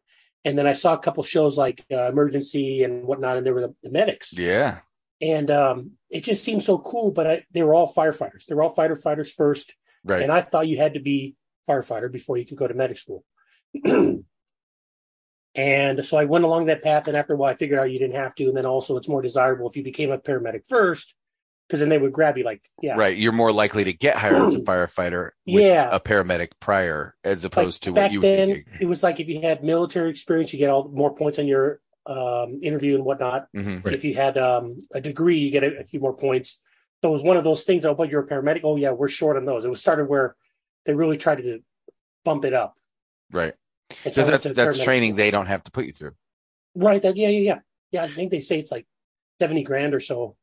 And 0.44 0.58
then 0.58 0.68
I 0.68 0.74
saw 0.74 0.94
a 0.94 1.00
couple 1.00 1.24
shows 1.24 1.58
like 1.58 1.84
uh, 1.92 2.10
Emergency 2.10 2.84
and 2.84 3.06
whatnot, 3.06 3.38
and 3.38 3.46
there 3.46 3.54
were 3.54 3.62
the, 3.62 3.76
the 3.84 3.92
medics. 3.92 4.34
Yeah. 4.38 4.80
And 5.22 5.50
um, 5.50 5.92
it 6.16 6.24
just 6.24 6.44
seemed 6.44 6.64
so 6.64 6.78
cool. 6.78 7.12
But 7.12 7.28
I, 7.28 7.44
they 7.52 7.62
were 7.64 7.74
all 7.74 7.92
firefighters. 7.94 8.46
They 8.48 8.56
were 8.56 8.64
all 8.64 8.70
fighter 8.70 8.96
fighters 8.96 9.34
first. 9.34 9.76
Right. 10.04 10.22
And 10.22 10.32
I 10.32 10.42
thought 10.42 10.68
you 10.68 10.78
had 10.78 10.94
to 10.94 11.00
be 11.02 11.36
firefighter 11.70 12.12
before 12.12 12.38
you 12.38 12.46
could 12.46 12.58
go 12.58 12.68
to 12.68 12.74
medic 12.74 12.98
school. 12.98 13.24
and 15.56 16.06
so 16.06 16.18
I 16.18 16.26
went 16.26 16.46
along 16.46 16.66
that 16.66 16.84
path. 16.84 17.08
And 17.08 17.18
after 17.18 17.34
a 17.34 17.36
while, 17.36 17.52
I 17.52 17.56
figured 17.56 17.80
out 17.80 17.92
you 17.92 18.00
didn't 18.00 18.16
have 18.16 18.36
to. 18.36 18.46
And 18.46 18.56
then 18.56 18.66
also, 18.66 18.98
it's 18.98 19.10
more 19.10 19.22
desirable 19.22 19.68
if 19.70 19.76
you 19.76 19.84
became 19.84 20.12
a 20.12 20.18
paramedic 20.18 20.68
first, 20.68 21.16
because 21.68 21.80
then 21.80 21.90
they 21.90 21.98
would 21.98 22.14
grab 22.14 22.38
you 22.38 22.44
like, 22.44 22.62
yeah, 22.82 22.96
Right. 22.96 23.18
You're 23.18 23.32
more 23.32 23.52
likely 23.52 23.84
to 23.86 23.94
get 23.94 24.16
hired 24.16 24.36
as 24.36 24.56
a 24.56 24.60
firefighter 24.72 25.32
yeah. 25.46 25.90
a 25.92 26.00
paramedic 26.00 26.52
prior 26.60 27.16
as 27.24 27.44
Like, 27.44 27.54
opposed 27.54 27.84
to 27.84 27.92
back 27.92 28.04
what 28.04 28.12
you 28.14 28.22
then, 28.22 28.48
thinking. 28.50 28.74
it 28.82 28.86
was 28.86 29.04
like 29.04 29.20
if 29.20 29.28
you 29.28 29.42
had 29.42 29.64
military 29.64 30.10
experience, 30.12 30.54
you 30.54 30.60
get 30.60 30.70
all 30.70 30.90
more 30.94 31.16
points 31.16 31.40
on 31.40 31.48
your 31.48 31.80
um, 32.06 32.60
interview 32.62 32.96
and 32.96 33.04
whatnot. 33.06 33.48
hmm 33.54 33.78
Right. 33.84 33.94
If 33.94 34.04
you 34.04 34.16
had 34.16 34.38
um, 34.38 34.80
a 34.94 35.02
degree, 35.02 35.38
you 35.38 35.52
get 35.52 35.64
a, 35.64 35.80
a 35.80 35.84
few 35.84 36.00
more 36.00 36.16
points. 36.16 36.60
So 37.04 37.10
it 37.10 37.14
was 37.14 37.24
one 37.24 37.38
of 37.38 37.44
those 37.44 37.64
things. 37.66 37.86
Oh, 37.86 37.94
but 37.94 38.10
you're 38.10 38.24
a 38.24 38.28
paramedic. 38.28 38.62
Oh, 38.64 38.76
yeah, 38.78 38.92
we're 38.92 39.08
short 39.10 39.38
on 39.38 39.46
those. 39.46 39.64
It 39.66 39.70
was 39.70 39.82
started 39.82 40.06
where 40.08 40.36
they 40.86 40.94
really 40.96 41.18
tried 41.18 41.36
to 41.38 41.60
bump 42.24 42.46
it 42.46 42.54
up. 42.54 42.76
Right. 43.32 43.54
And 44.04 44.14
so 44.14 44.22
Because 44.22 44.28
that's 44.44 44.56
that's 44.56 44.84
training 44.84 45.12
school. 45.12 45.18
they 45.18 45.30
don't 45.32 45.46
have 45.46 45.64
to 45.66 45.72
put 45.72 45.86
you 45.86 45.92
through. 45.92 46.16
Right. 46.74 47.02
That, 47.02 47.16
yeah, 47.16 47.28
yeah, 47.30 47.40
yeah. 47.40 47.60
Yeah. 47.92 48.04
I 48.04 48.08
think 48.08 48.32
they 48.32 48.40
say 48.40 48.60
it's 48.60 48.72
like 48.72 48.88
70 49.40 49.64
grand 49.64 49.94
or 49.94 50.00
so 50.00 50.36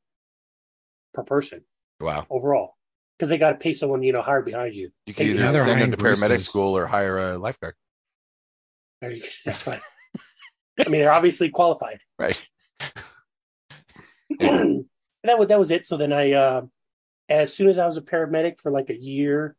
per 1.14 1.22
person 1.24 1.64
Wow. 2.00 2.26
overall 2.30 2.76
because 3.18 3.28
they 3.28 3.38
got 3.38 3.50
to 3.50 3.56
pay 3.58 3.72
someone, 3.74 4.02
you 4.02 4.12
know, 4.12 4.22
hired 4.22 4.44
behind 4.44 4.74
you. 4.74 4.90
You 5.06 5.14
can 5.14 5.26
Yeah, 5.26 5.32
either 5.32 5.52
they're 5.52 5.64
send 5.64 5.80
them 5.80 5.90
to 5.90 5.96
paramedic 5.96 6.40
school 6.42 6.76
or 6.76 6.86
hire 6.86 7.18
a 7.18 7.38
lifeguard. 7.38 7.74
There 9.00 9.10
you 9.10 9.22
go. 9.22 9.28
That's 9.44 9.62
fine. 9.62 9.80
I 10.78 10.88
mean, 10.88 11.00
they're 11.00 11.12
obviously 11.12 11.50
qualified. 11.50 12.00
Right. 12.18 12.40
that 14.38 15.38
was 15.38 15.48
that 15.48 15.58
was 15.58 15.70
it. 15.70 15.86
So 15.86 15.96
then 15.96 16.12
I, 16.12 16.32
uh, 16.32 16.62
as 17.28 17.52
soon 17.52 17.68
as 17.68 17.78
I 17.78 17.84
was 17.84 17.96
a 17.96 18.02
paramedic 18.02 18.60
for 18.60 18.70
like 18.70 18.90
a 18.90 18.98
year, 18.98 19.56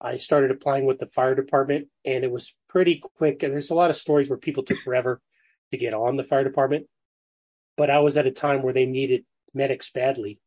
I 0.00 0.18
started 0.18 0.50
applying 0.50 0.84
with 0.86 0.98
the 0.98 1.06
fire 1.06 1.34
department, 1.34 1.88
and 2.04 2.24
it 2.24 2.30
was 2.30 2.54
pretty 2.68 3.02
quick. 3.16 3.42
And 3.42 3.52
there's 3.52 3.70
a 3.70 3.74
lot 3.74 3.90
of 3.90 3.96
stories 3.96 4.28
where 4.28 4.38
people 4.38 4.62
took 4.62 4.80
forever 4.80 5.20
to 5.72 5.78
get 5.78 5.94
on 5.94 6.16
the 6.16 6.24
fire 6.24 6.44
department, 6.44 6.86
but 7.76 7.90
I 7.90 8.00
was 8.00 8.16
at 8.16 8.26
a 8.26 8.30
time 8.30 8.62
where 8.62 8.72
they 8.72 8.86
needed 8.86 9.24
medics 9.54 9.90
badly, 9.90 10.40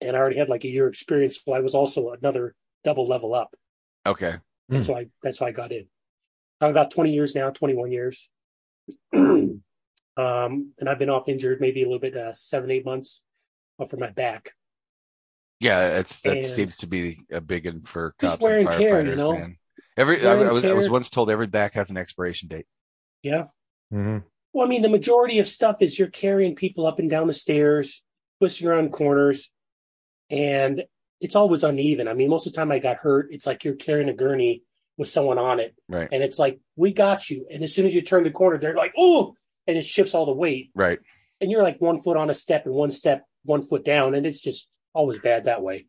and 0.00 0.16
I 0.16 0.18
already 0.18 0.36
had 0.36 0.48
like 0.48 0.64
a 0.64 0.68
year 0.68 0.88
experience, 0.88 1.40
so 1.44 1.52
I 1.52 1.60
was 1.60 1.74
also 1.74 2.10
another 2.10 2.54
double 2.84 3.06
level 3.06 3.34
up. 3.34 3.54
Okay. 4.06 4.36
That's 4.68 4.88
why 4.88 5.06
that's 5.22 5.40
why 5.40 5.48
I 5.48 5.52
got 5.52 5.72
in. 5.72 5.86
I'm 6.60 6.70
about 6.70 6.90
20 6.90 7.12
years 7.12 7.34
now, 7.34 7.50
21 7.50 7.92
years. 7.92 8.28
um, 9.12 9.62
and 10.16 10.88
I've 10.88 10.98
been 10.98 11.10
off 11.10 11.28
injured 11.28 11.60
maybe 11.60 11.82
a 11.82 11.84
little 11.86 12.00
bit, 12.00 12.16
uh, 12.16 12.32
seven, 12.32 12.70
eight 12.70 12.84
months 12.84 13.22
off 13.78 13.90
for 13.90 13.96
my 13.96 14.10
back. 14.10 14.52
Yeah, 15.60 15.98
it's 15.98 16.20
that 16.22 16.36
And- 16.38 16.46
seems 16.46 16.76
to 16.78 16.86
be 16.86 17.20
a 17.30 17.40
big 17.40 17.66
one 17.66 17.82
for 17.82 18.14
Just 18.20 18.38
cops 18.40 18.44
and 18.44 18.60
and 18.60 18.68
firefighters, 18.68 18.76
tear, 18.78 19.06
you 19.06 19.16
know? 19.16 19.32
man. 19.32 19.58
Every 19.96 20.24
I, 20.24 20.32
I 20.34 20.52
was 20.52 20.64
I 20.64 20.72
was 20.74 20.88
once 20.88 21.10
told 21.10 21.28
every 21.30 21.48
back 21.48 21.74
has 21.74 21.90
an 21.90 21.96
expiration 21.96 22.48
date. 22.48 22.66
Yeah. 23.24 23.46
Mhm. 23.92 24.22
Well, 24.52 24.64
I 24.64 24.68
mean, 24.70 24.82
the 24.82 24.88
majority 24.88 25.40
of 25.40 25.48
stuff 25.48 25.82
is 25.82 25.98
you're 25.98 26.08
carrying 26.08 26.54
people 26.54 26.86
up 26.86 27.00
and 27.00 27.10
down 27.10 27.26
the 27.26 27.32
stairs, 27.32 28.04
twisting 28.40 28.68
around 28.68 28.92
corners, 28.92 29.50
and 30.30 30.84
it's 31.20 31.34
always 31.34 31.64
uneven. 31.64 32.06
I 32.06 32.14
mean, 32.14 32.30
most 32.30 32.46
of 32.46 32.52
the 32.52 32.56
time 32.56 32.70
I 32.70 32.78
got 32.78 32.98
hurt, 32.98 33.28
it's 33.32 33.44
like 33.46 33.64
you're 33.64 33.74
carrying 33.74 34.08
a 34.08 34.14
gurney 34.14 34.62
with 34.98 35.08
someone 35.08 35.38
on 35.38 35.60
it, 35.60 35.74
Right. 35.88 36.08
and 36.12 36.22
it's 36.22 36.38
like, 36.38 36.60
we 36.76 36.92
got 36.92 37.30
you. 37.30 37.46
And 37.50 37.62
as 37.64 37.72
soon 37.74 37.86
as 37.86 37.94
you 37.94 38.02
turn 38.02 38.24
the 38.24 38.30
corner, 38.30 38.58
they're 38.58 38.74
like, 38.74 38.92
oh, 38.98 39.34
and 39.66 39.78
it 39.78 39.84
shifts 39.86 40.12
all 40.14 40.26
the 40.26 40.32
weight. 40.32 40.70
Right. 40.74 40.98
And 41.40 41.50
you're 41.50 41.62
like 41.62 41.80
one 41.80 41.98
foot 41.98 42.16
on 42.16 42.28
a 42.30 42.34
step 42.34 42.66
and 42.66 42.74
one 42.74 42.90
step, 42.90 43.24
one 43.44 43.62
foot 43.62 43.84
down, 43.84 44.14
and 44.14 44.26
it's 44.26 44.40
just 44.40 44.68
always 44.92 45.20
bad 45.20 45.44
that 45.44 45.62
way. 45.62 45.86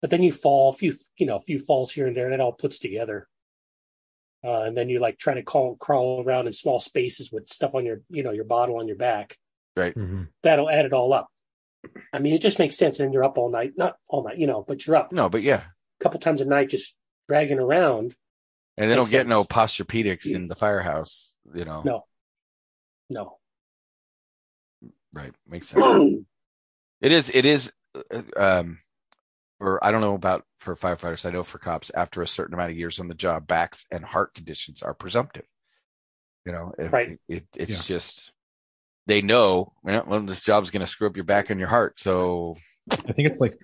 But 0.00 0.08
then 0.10 0.22
you 0.22 0.32
fall, 0.32 0.70
a 0.70 0.72
few, 0.72 0.94
you 1.18 1.26
know, 1.26 1.36
a 1.36 1.40
few 1.40 1.58
falls 1.58 1.92
here 1.92 2.06
and 2.06 2.16
there, 2.16 2.24
and 2.24 2.34
it 2.34 2.40
all 2.40 2.52
puts 2.52 2.78
together. 2.78 3.28
Uh, 4.42 4.62
and 4.62 4.74
then 4.74 4.88
you 4.88 4.98
like 5.00 5.18
try 5.18 5.34
to 5.34 5.42
call, 5.42 5.76
crawl 5.76 6.24
around 6.26 6.46
in 6.46 6.54
small 6.54 6.80
spaces 6.80 7.30
with 7.30 7.46
stuff 7.48 7.74
on 7.74 7.84
your, 7.84 8.00
you 8.08 8.22
know, 8.22 8.30
your 8.32 8.44
bottle 8.46 8.78
on 8.78 8.88
your 8.88 8.96
back. 8.96 9.36
Mhm. 9.76 10.28
That'll 10.42 10.70
add 10.70 10.86
it 10.86 10.92
all 10.94 11.12
up. 11.12 11.28
I 12.12 12.18
mean, 12.18 12.34
it 12.34 12.40
just 12.40 12.58
makes 12.58 12.76
sense. 12.76 13.00
And 13.00 13.12
you're 13.12 13.24
up 13.24 13.36
all 13.38 13.50
night, 13.50 13.72
not 13.76 13.96
all 14.08 14.24
night, 14.24 14.38
you 14.38 14.46
know, 14.46 14.62
but 14.66 14.86
you're 14.86 14.96
up 14.96 15.12
No, 15.12 15.28
but 15.28 15.42
yeah. 15.42 15.64
a 16.00 16.02
couple 16.02 16.18
times 16.20 16.40
a 16.40 16.46
night, 16.46 16.70
just 16.70 16.96
dragging 17.28 17.58
around. 17.58 18.14
And 18.76 18.90
they 18.90 18.94
don't 18.94 19.04
Makes 19.04 19.10
get 19.10 19.26
no 19.26 19.42
sense. 19.42 19.48
posturepedics 19.48 20.30
in 20.32 20.48
the 20.48 20.54
firehouse, 20.56 21.36
you 21.54 21.64
know. 21.64 21.82
No. 21.84 22.04
No. 23.10 23.38
Right. 25.14 25.32
Makes 25.48 25.68
sense. 25.68 25.84
It 27.02 27.12
is. 27.12 27.30
It 27.30 27.46
is. 27.46 27.72
uh, 27.94 28.22
Um, 28.36 28.78
for 29.58 29.82
I 29.82 29.90
don't 29.90 30.02
know 30.02 30.14
about 30.14 30.44
for 30.58 30.76
firefighters. 30.76 31.24
I 31.24 31.30
know 31.30 31.44
for 31.44 31.56
cops, 31.58 31.90
after 31.94 32.20
a 32.20 32.28
certain 32.28 32.52
amount 32.52 32.72
of 32.72 32.76
years 32.76 33.00
on 33.00 33.08
the 33.08 33.14
job, 33.14 33.46
backs 33.46 33.86
and 33.90 34.04
heart 34.04 34.34
conditions 34.34 34.82
are 34.82 34.92
presumptive. 34.92 35.46
You 36.44 36.52
know, 36.52 36.74
it, 36.78 36.92
Right. 36.92 37.18
It, 37.26 37.46
it's 37.56 37.86
just 37.86 38.32
they 39.06 39.22
know. 39.22 39.72
You 39.86 40.02
well, 40.06 40.20
this 40.20 40.42
job's 40.42 40.70
going 40.70 40.80
to 40.84 40.86
screw 40.86 41.06
up 41.08 41.16
your 41.16 41.24
back 41.24 41.48
and 41.48 41.58
your 41.58 41.70
heart. 41.70 41.98
So 41.98 42.56
I 43.08 43.12
think 43.12 43.28
it's 43.28 43.40
like 43.40 43.54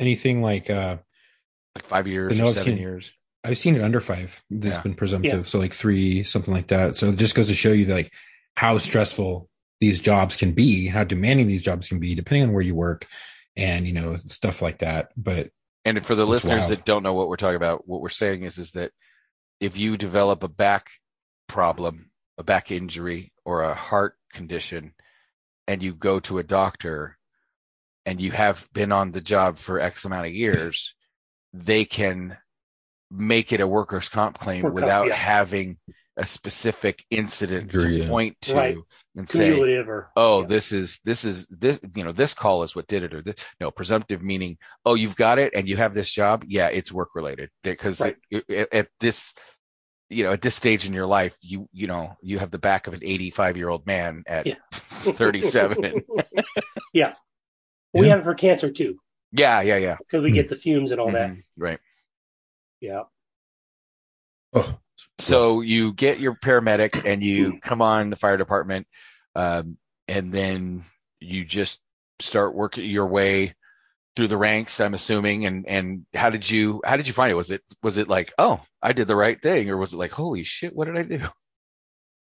anything 0.00 0.42
like 0.42 0.68
uh 0.68 0.96
like 1.76 1.84
five 1.84 2.08
years 2.08 2.40
or 2.40 2.48
seven 2.50 2.64
seen- 2.74 2.78
years. 2.78 3.12
I've 3.46 3.58
seen 3.58 3.76
it 3.76 3.82
under 3.82 4.00
five 4.00 4.42
that's 4.50 4.76
Yeah. 4.76 4.82
been 4.82 4.94
presumptive. 4.94 5.48
So 5.48 5.58
like 5.58 5.72
three, 5.74 6.24
something 6.24 6.52
like 6.52 6.68
that. 6.68 6.96
So 6.96 7.08
it 7.10 7.16
just 7.16 7.34
goes 7.34 7.48
to 7.48 7.54
show 7.54 7.72
you 7.72 7.86
like 7.86 8.12
how 8.56 8.78
stressful 8.78 9.48
these 9.80 10.00
jobs 10.00 10.36
can 10.36 10.52
be, 10.52 10.86
how 10.88 11.04
demanding 11.04 11.46
these 11.46 11.62
jobs 11.62 11.88
can 11.88 12.00
be, 12.00 12.14
depending 12.14 12.48
on 12.48 12.52
where 12.52 12.62
you 12.62 12.74
work 12.74 13.06
and 13.56 13.86
you 13.86 13.92
know, 13.92 14.16
stuff 14.16 14.60
like 14.62 14.78
that. 14.78 15.10
But 15.16 15.50
And 15.84 16.04
for 16.04 16.14
the 16.14 16.26
listeners 16.26 16.60
wild. 16.62 16.70
that 16.72 16.84
don't 16.84 17.02
know 17.02 17.14
what 17.14 17.28
we're 17.28 17.36
talking 17.36 17.56
about, 17.56 17.86
what 17.86 18.00
we're 18.00 18.08
saying 18.08 18.42
is 18.42 18.58
is 18.58 18.72
that 18.72 18.92
if 19.60 19.78
you 19.78 19.96
develop 19.96 20.42
a 20.42 20.48
back 20.48 20.90
problem, 21.46 22.10
a 22.36 22.42
back 22.42 22.70
injury, 22.70 23.32
or 23.44 23.62
a 23.62 23.74
heart 23.74 24.16
condition, 24.32 24.92
and 25.68 25.82
you 25.82 25.94
go 25.94 26.20
to 26.20 26.38
a 26.38 26.42
doctor 26.42 27.16
and 28.04 28.20
you 28.20 28.30
have 28.32 28.68
been 28.72 28.92
on 28.92 29.12
the 29.12 29.20
job 29.20 29.58
for 29.58 29.80
X 29.80 30.04
amount 30.04 30.26
of 30.26 30.32
years, 30.34 30.94
they 31.52 31.84
can 31.84 32.36
make 33.10 33.52
it 33.52 33.60
a 33.60 33.66
workers' 33.66 34.08
comp 34.08 34.38
claim 34.38 34.62
Work 34.62 34.72
comp, 34.72 34.82
without 34.84 35.06
yeah. 35.08 35.14
having 35.14 35.78
a 36.18 36.24
specific 36.24 37.04
incident 37.10 37.74
Injury, 37.74 37.98
to 37.98 38.02
yeah. 38.04 38.08
point 38.08 38.36
to 38.42 38.54
Right. 38.54 38.76
and 39.16 39.28
say, 39.28 39.52
or 39.60 40.10
oh 40.16 40.40
yeah. 40.40 40.46
this 40.46 40.72
is 40.72 40.98
this 41.04 41.24
is 41.26 41.46
this 41.48 41.78
you 41.94 42.04
know 42.04 42.12
this 42.12 42.32
call 42.32 42.62
is 42.62 42.74
what 42.74 42.86
did 42.86 43.02
it 43.02 43.12
or 43.12 43.20
this 43.20 43.34
no 43.60 43.70
presumptive 43.70 44.22
meaning 44.22 44.56
oh 44.86 44.94
you've 44.94 45.16
got 45.16 45.38
it 45.38 45.52
and 45.54 45.68
you 45.68 45.76
have 45.76 45.92
this 45.92 46.10
job 46.10 46.42
yeah 46.48 46.68
it's 46.68 46.90
work 46.90 47.10
related 47.14 47.50
because 47.62 48.00
Right. 48.00 48.16
it, 48.30 48.44
it- 48.48 48.68
at 48.72 48.88
this 48.98 49.34
you 50.08 50.24
know 50.24 50.30
at 50.30 50.40
this 50.40 50.54
stage 50.54 50.86
in 50.86 50.94
your 50.94 51.04
life 51.04 51.36
you 51.42 51.68
you 51.72 51.86
know 51.86 52.14
you 52.22 52.38
have 52.38 52.50
the 52.50 52.58
back 52.58 52.86
of 52.86 52.94
an 52.94 53.00
85 53.02 53.58
year 53.58 53.68
old 53.68 53.86
man 53.86 54.22
at 54.26 54.46
Yeah. 54.46 54.54
37 54.72 56.02
yeah. 56.94 57.12
We 57.92 58.06
Yeah. 58.06 58.12
have 58.12 58.20
it 58.20 58.24
for 58.24 58.34
cancer 58.34 58.70
too, 58.70 58.98
yeah 59.32 59.60
yeah 59.60 59.76
yeah 59.76 59.96
because 59.98 60.22
we 60.22 60.30
get 60.30 60.48
the 60.48 60.56
fumes 60.56 60.92
and 60.92 61.00
all 61.00 61.10
that. 61.10 61.30
Mhm, 61.32 61.42
right 61.58 61.78
Yeah. 62.86 63.02
oh, 64.54 64.78
so 65.18 65.60
you 65.60 65.92
get 65.92 66.20
your 66.20 66.34
paramedic 66.34 67.02
and 67.04 67.22
you 67.22 67.58
come 67.60 67.82
on 67.82 68.10
the 68.10 68.16
fire 68.16 68.36
department 68.36 68.86
um, 69.34 69.76
and 70.08 70.32
then 70.32 70.84
you 71.20 71.44
just 71.44 71.80
start 72.20 72.54
working 72.54 72.88
your 72.88 73.06
way 73.06 73.54
through 74.14 74.28
the 74.28 74.36
ranks 74.36 74.80
i'm 74.80 74.94
assuming 74.94 75.44
and 75.44 75.68
and 75.68 76.06
how 76.14 76.30
did 76.30 76.48
you 76.48 76.80
how 76.84 76.96
did 76.96 77.06
you 77.06 77.12
find 77.12 77.30
it 77.30 77.34
was 77.34 77.50
it 77.50 77.62
was 77.82 77.98
it 77.98 78.08
like 78.08 78.32
oh 78.38 78.62
i 78.80 78.94
did 78.94 79.06
the 79.06 79.16
right 79.16 79.42
thing 79.42 79.68
or 79.68 79.76
was 79.76 79.92
it 79.92 79.98
like 79.98 80.12
holy 80.12 80.42
shit 80.42 80.74
what 80.74 80.86
did 80.86 80.96
i 80.96 81.02
do 81.02 81.20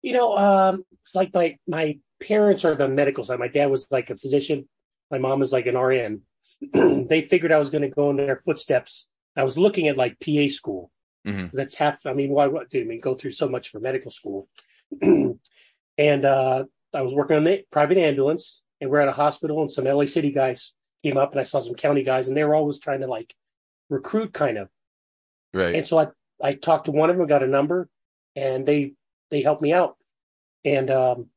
You 0.03 0.12
know, 0.12 0.38
um, 0.38 0.83
it's 1.01 1.15
like 1.15 1.33
my 1.33 1.57
my 1.65 1.98
parents 2.22 2.65
are 2.65 2.75
the 2.75 2.89
medical 2.89 3.24
side. 3.24 3.39
My 3.39 3.48
dad 3.48 3.72
was 3.72 3.88
like 3.89 4.10
a 4.10 4.17
physician. 4.17 4.67
My 5.10 5.17
mom 5.17 5.39
was 5.39 5.53
like 5.53 5.65
an 5.65 5.77
RN. 5.77 6.22
they 7.07 7.22
figured 7.22 7.53
I 7.53 7.57
was 7.57 7.69
going 7.69 7.83
to 7.83 7.89
go 7.89 8.10
in 8.10 8.17
their 8.17 8.38
footsteps. 8.38 9.07
I 9.35 9.43
was 9.43 9.57
looking 9.57 9.87
at 9.87 9.97
like 9.97 10.19
PA 10.19 10.47
school. 10.47 10.91
Mhm. 11.25 11.51
That's 11.51 11.75
half. 11.75 12.05
I 12.05 12.13
mean, 12.13 12.31
why? 12.31 12.47
What? 12.47 12.69
Did 12.69 12.83
I 12.83 12.85
mean 12.85 12.99
go 12.99 13.15
through 13.15 13.31
so 13.31 13.47
much 13.47 13.69
for 13.69 13.79
medical 13.79 14.11
school? 14.11 14.47
and 15.01 16.25
uh, 16.25 16.65
I 16.93 17.01
was 17.01 17.13
working 17.13 17.37
on 17.37 17.43
the 17.43 17.63
private 17.71 17.97
ambulance, 17.97 18.61
and 18.81 18.89
we're 18.89 18.99
at 18.99 19.07
a 19.07 19.13
hospital, 19.13 19.61
and 19.61 19.71
some 19.71 19.85
LA 19.85 20.05
City 20.05 20.31
guys 20.31 20.73
came 21.03 21.17
up, 21.17 21.31
and 21.31 21.39
I 21.39 21.43
saw 21.43 21.59
some 21.59 21.75
county 21.75 22.03
guys, 22.03 22.27
and 22.27 22.35
they 22.35 22.43
were 22.43 22.55
always 22.55 22.79
trying 22.79 23.01
to 23.01 23.07
like 23.07 23.33
recruit, 23.89 24.33
kind 24.33 24.57
of. 24.57 24.69
right 25.53 25.75
And 25.75 25.87
so 25.87 25.97
I, 25.99 26.07
I 26.41 26.53
talked 26.55 26.85
to 26.85 26.91
one 26.91 27.09
of 27.09 27.17
them, 27.17 27.27
got 27.27 27.43
a 27.43 27.47
number, 27.47 27.89
and 28.35 28.65
they 28.65 28.93
they 29.31 29.41
helped 29.41 29.61
me 29.61 29.73
out. 29.73 29.97
And 30.65 30.89
um, 30.91 31.29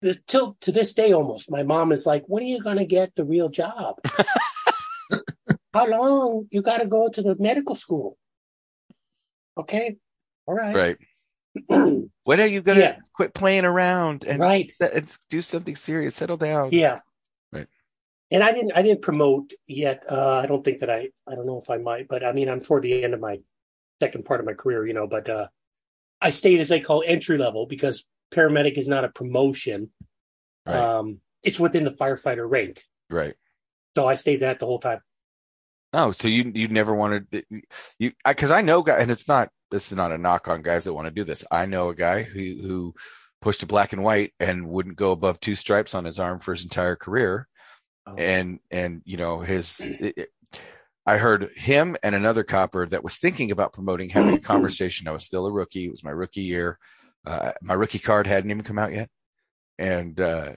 the, 0.00 0.14
till 0.26 0.56
to 0.62 0.72
this 0.72 0.94
day, 0.94 1.12
almost, 1.12 1.50
my 1.50 1.62
mom 1.62 1.92
is 1.92 2.06
like, 2.06 2.24
"When 2.26 2.42
are 2.42 2.46
you 2.46 2.60
gonna 2.60 2.84
get 2.84 3.14
the 3.14 3.24
real 3.24 3.48
job? 3.48 3.96
How 5.74 5.86
long 5.86 6.48
you 6.50 6.62
got 6.62 6.78
to 6.78 6.86
go 6.86 7.08
to 7.08 7.22
the 7.22 7.36
medical 7.38 7.74
school?" 7.74 8.18
Okay, 9.56 9.96
all 10.46 10.54
right, 10.54 10.74
right 10.74 10.96
when 12.24 12.40
are 12.40 12.46
you 12.46 12.62
gonna 12.62 12.80
Yeah. 12.80 12.96
quit 13.14 13.34
playing 13.34 13.64
around 13.64 14.24
and, 14.24 14.40
right, 14.40 14.72
do 15.28 15.42
something 15.42 15.76
serious 15.76 16.14
settle 16.16 16.38
down 16.38 16.70
yeah, 16.72 17.00
Right. 17.52 17.66
And 18.30 18.42
I 18.42 18.52
didn't 18.52 18.72
I 18.72 18.80
didn't 18.82 19.02
promote 19.02 19.52
yet. 19.66 20.04
Uh, 20.10 20.36
I 20.42 20.46
don't 20.46 20.64
think 20.64 20.80
that 20.80 20.88
I 20.88 21.10
I 21.26 21.34
don't 21.34 21.46
know 21.46 21.60
if 21.60 21.68
I 21.68 21.76
might, 21.76 22.08
but 22.08 22.24
I 22.24 22.32
mean 22.32 22.48
I'm 22.48 22.60
toward 22.62 22.84
the 22.84 23.04
end 23.04 23.12
of 23.12 23.20
my 23.20 23.40
second 24.00 24.24
part 24.24 24.40
of 24.40 24.46
my 24.46 24.54
career, 24.54 24.86
you 24.86 24.94
know. 24.94 25.06
But 25.06 25.28
uh, 25.28 25.48
I 26.20 26.30
stayed 26.30 26.60
as 26.60 26.70
they 26.70 26.80
call 26.80 27.04
entry 27.06 27.36
level 27.36 27.66
because 27.66 28.06
paramedic 28.32 28.78
is 28.78 28.88
not 28.88 29.04
a 29.04 29.10
promotion. 29.10 29.92
Right. 30.66 30.76
Um, 30.76 31.20
it's 31.42 31.60
within 31.60 31.84
the 31.84 31.90
firefighter 31.90 32.48
rank. 32.48 32.82
right 33.10 33.34
So 33.96 34.08
I 34.08 34.14
stayed 34.14 34.40
that 34.40 34.58
the 34.60 34.66
whole 34.66 34.78
time. 34.78 35.00
Oh, 35.92 36.12
so 36.12 36.28
you 36.28 36.50
you 36.54 36.68
never 36.68 36.94
wanted 36.94 37.26
you 37.98 38.12
because 38.26 38.50
I, 38.50 38.62
know 38.62 38.82
guy 38.82 38.98
and 38.98 39.10
it's 39.10 39.28
not 39.28 39.50
this 39.70 39.90
is 39.92 39.96
not 39.96 40.12
a 40.12 40.18
knock 40.18 40.48
on 40.48 40.62
guys 40.62 40.84
that 40.84 40.94
want 40.94 41.06
to 41.06 41.10
do 41.14 41.24
this. 41.24 41.44
I 41.50 41.66
know 41.66 41.90
a 41.90 41.94
guy 41.94 42.22
who 42.22 42.40
who 42.62 42.94
pushed 43.42 43.62
a 43.62 43.66
black 43.66 43.92
and 43.92 44.02
white 44.02 44.32
and 44.40 44.68
wouldn't 44.68 44.96
go 44.96 45.12
above 45.12 45.40
two 45.40 45.54
stripes 45.54 45.94
on 45.94 46.04
his 46.04 46.18
arm 46.18 46.38
for 46.38 46.52
his 46.52 46.62
entire 46.64 46.96
career, 46.96 47.46
Um, 48.06 48.14
and 48.18 48.60
and 48.70 49.02
you 49.04 49.16
know 49.18 49.40
his. 49.40 49.80
It, 49.80 50.14
it- 50.16 50.28
I 51.04 51.16
heard 51.18 51.50
him 51.56 51.96
and 52.04 52.14
another 52.14 52.44
copper 52.44 52.86
that 52.86 53.02
was 53.02 53.16
thinking 53.16 53.50
about 53.50 53.72
promoting 53.72 54.08
having 54.10 54.36
a 54.36 54.40
conversation. 54.52 55.08
I 55.08 55.12
was 55.12 55.24
still 55.24 55.46
a 55.46 55.52
rookie. 55.52 55.86
It 55.86 55.90
was 55.90 56.04
my 56.04 56.12
rookie 56.12 56.42
year. 56.42 56.78
Uh, 57.26 57.52
my 57.60 57.74
rookie 57.74 57.98
card 57.98 58.26
hadn't 58.28 58.50
even 58.52 58.62
come 58.62 58.78
out 58.78 58.92
yet, 58.92 59.10
and 59.78 60.20
uh, 60.20 60.52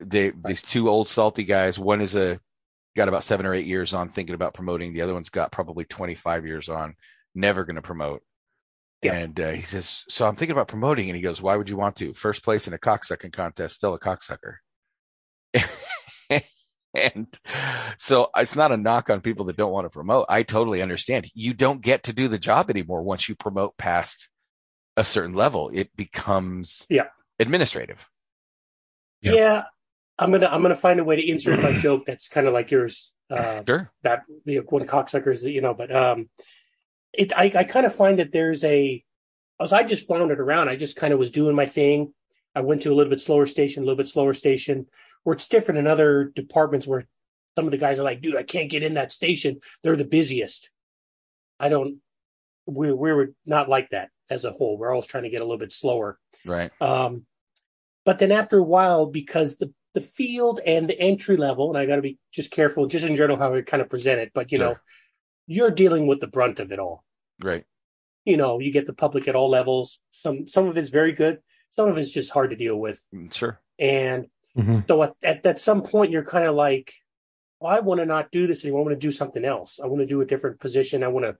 they 0.00 0.30
these 0.46 0.62
two 0.62 0.88
old 0.88 1.08
salty 1.08 1.44
guys. 1.44 1.78
One 1.78 2.00
is 2.00 2.14
a 2.14 2.40
got 2.98 3.08
about 3.08 3.24
seven 3.24 3.46
or 3.46 3.54
eight 3.54 3.66
years 3.66 3.94
on 3.94 4.08
thinking 4.08 4.34
about 4.34 4.52
promoting. 4.54 4.92
The 4.92 5.02
other 5.02 5.14
one's 5.14 5.30
got 5.30 5.52
probably 5.52 5.86
25 5.86 6.46
years 6.46 6.68
on, 6.68 6.94
never 7.34 7.64
going 7.64 7.76
to 7.76 7.82
promote. 7.82 8.22
Yeah. 9.02 9.14
And 9.14 9.38
uh, 9.40 9.52
he 9.52 9.62
says, 9.62 10.04
So 10.08 10.26
I'm 10.26 10.34
thinking 10.34 10.52
about 10.52 10.68
promoting. 10.68 11.08
And 11.08 11.16
he 11.16 11.22
goes, 11.22 11.40
Why 11.40 11.56
would 11.56 11.70
you 11.70 11.76
want 11.76 11.96
to? 11.96 12.12
First 12.14 12.42
place 12.44 12.66
in 12.66 12.74
a 12.74 12.78
cocksucking 12.78 13.32
contest, 13.32 13.76
still 13.76 13.94
a 13.94 13.98
cocksucker. 14.00 14.56
and 16.94 17.38
so 17.96 18.28
it's 18.36 18.56
not 18.56 18.72
a 18.72 18.76
knock 18.76 19.08
on 19.08 19.20
people 19.20 19.44
that 19.46 19.56
don't 19.56 19.72
want 19.72 19.84
to 19.86 19.90
promote. 19.90 20.26
I 20.28 20.42
totally 20.42 20.82
understand. 20.82 21.30
You 21.32 21.54
don't 21.54 21.80
get 21.80 22.02
to 22.04 22.12
do 22.12 22.28
the 22.28 22.38
job 22.38 22.70
anymore 22.70 23.02
once 23.02 23.28
you 23.28 23.36
promote 23.36 23.78
past 23.78 24.28
a 24.96 25.04
certain 25.04 25.34
level. 25.34 25.70
It 25.72 25.94
becomes 25.96 26.84
Yeah. 26.90 27.06
administrative. 27.38 28.08
Yeah. 29.20 29.32
Yeah. 29.32 29.62
I'm 30.18 30.30
gonna 30.30 30.46
I'm 30.46 30.62
gonna 30.62 30.74
find 30.76 31.00
a 31.00 31.04
way 31.04 31.16
to 31.16 31.28
insert 31.28 31.60
my 31.62 31.72
joke 31.78 32.06
that's 32.06 32.28
kind 32.28 32.46
of 32.46 32.52
like 32.52 32.70
yours. 32.70 33.12
Uh, 33.30 33.62
Sure. 33.66 33.92
that 34.02 34.22
you 34.46 34.56
know, 34.60 34.64
one 34.68 34.86
cocksuckers, 34.86 35.42
you 35.50 35.60
know, 35.60 35.74
but 35.74 35.94
um, 35.94 36.30
it 37.12 37.32
I, 37.36 37.52
I 37.54 37.64
kind 37.64 37.84
of 37.84 37.94
find 37.94 38.18
that 38.18 38.32
there's 38.32 38.64
a 38.64 39.04
as 39.60 39.72
I 39.72 39.82
just 39.82 40.06
floundered 40.06 40.40
around, 40.40 40.68
I 40.68 40.76
just 40.76 40.96
kind 40.96 41.12
of 41.12 41.18
was 41.18 41.30
doing 41.30 41.54
my 41.54 41.66
thing. 41.66 42.14
I 42.54 42.60
went 42.62 42.82
to 42.82 42.92
a 42.92 42.94
little 42.94 43.10
bit 43.10 43.20
slower 43.20 43.46
station, 43.46 43.82
a 43.82 43.86
little 43.86 43.96
bit 43.98 44.08
slower 44.08 44.32
station, 44.34 44.86
where 45.24 45.34
it's 45.34 45.48
different 45.48 45.78
in 45.78 45.86
other 45.86 46.24
departments 46.34 46.86
where 46.86 47.06
some 47.56 47.66
of 47.66 47.70
the 47.72 47.76
guys 47.78 47.98
are 48.00 48.04
like, 48.04 48.22
dude, 48.22 48.36
I 48.36 48.44
can't 48.44 48.70
get 48.70 48.82
in 48.82 48.94
that 48.94 49.12
station. 49.12 49.60
They're 49.82 49.96
the 49.96 50.04
busiest. 50.06 50.70
I 51.60 51.68
don't 51.68 51.98
we 52.66 52.92
we 52.92 53.12
were 53.12 53.32
not 53.44 53.68
like 53.68 53.90
that 53.90 54.08
as 54.30 54.44
a 54.44 54.52
whole. 54.52 54.78
We're 54.78 54.90
always 54.90 55.06
trying 55.06 55.24
to 55.24 55.30
get 55.30 55.40
a 55.40 55.44
little 55.44 55.58
bit 55.58 55.72
slower. 55.72 56.18
Right. 56.46 56.70
Um 56.80 57.26
but 58.06 58.18
then 58.20 58.32
after 58.32 58.56
a 58.58 58.62
while, 58.62 59.06
because 59.06 59.58
the 59.58 59.70
the 59.98 60.06
field 60.06 60.60
and 60.64 60.88
the 60.88 60.98
entry 60.98 61.36
level, 61.36 61.68
and 61.68 61.78
I 61.78 61.86
gotta 61.86 62.02
be 62.02 62.18
just 62.32 62.50
careful, 62.50 62.86
just 62.86 63.04
in 63.04 63.16
general 63.16 63.38
how 63.38 63.54
I 63.54 63.62
kind 63.62 63.80
of 63.82 63.88
present 63.90 64.20
it, 64.20 64.32
but 64.34 64.52
you 64.52 64.58
know, 64.58 64.76
you're 65.46 65.70
dealing 65.70 66.06
with 66.06 66.20
the 66.20 66.26
brunt 66.26 66.60
of 66.60 66.70
it 66.72 66.78
all 66.78 67.04
Right. 67.42 67.64
you 68.24 68.36
know, 68.36 68.58
you 68.60 68.70
get 68.72 68.86
the 68.86 68.92
public 68.92 69.26
at 69.28 69.34
all 69.34 69.48
levels. 69.48 70.00
Some 70.10 70.48
some 70.48 70.66
of 70.68 70.76
it's 70.76 70.90
very 70.90 71.12
good, 71.12 71.38
some 71.70 71.88
of 71.88 71.96
it's 71.98 72.10
just 72.10 72.30
hard 72.30 72.50
to 72.50 72.56
deal 72.56 72.76
with. 72.78 73.04
Mm, 73.14 73.32
Sure. 73.32 73.60
And 73.78 74.26
Mhm. 74.56 74.86
so 74.88 75.02
at, 75.02 75.14
at, 75.22 75.46
at 75.46 75.58
some 75.58 75.82
point 75.82 76.10
you're 76.12 76.24
kind 76.24 76.46
of 76.46 76.54
like, 76.54 76.92
well, 77.60 77.72
I 77.76 77.80
want 77.80 78.00
to 78.00 78.06
not 78.06 78.30
do 78.30 78.46
this 78.46 78.64
anymore. 78.64 78.82
I 78.82 78.84
want 78.86 79.00
to 79.00 79.06
do 79.06 79.12
something 79.12 79.44
else. 79.44 79.80
I 79.82 79.86
want 79.86 80.00
to 80.00 80.06
do 80.06 80.20
a 80.20 80.26
different 80.26 80.60
position. 80.60 81.02
I 81.02 81.08
want 81.08 81.26
to 81.26 81.36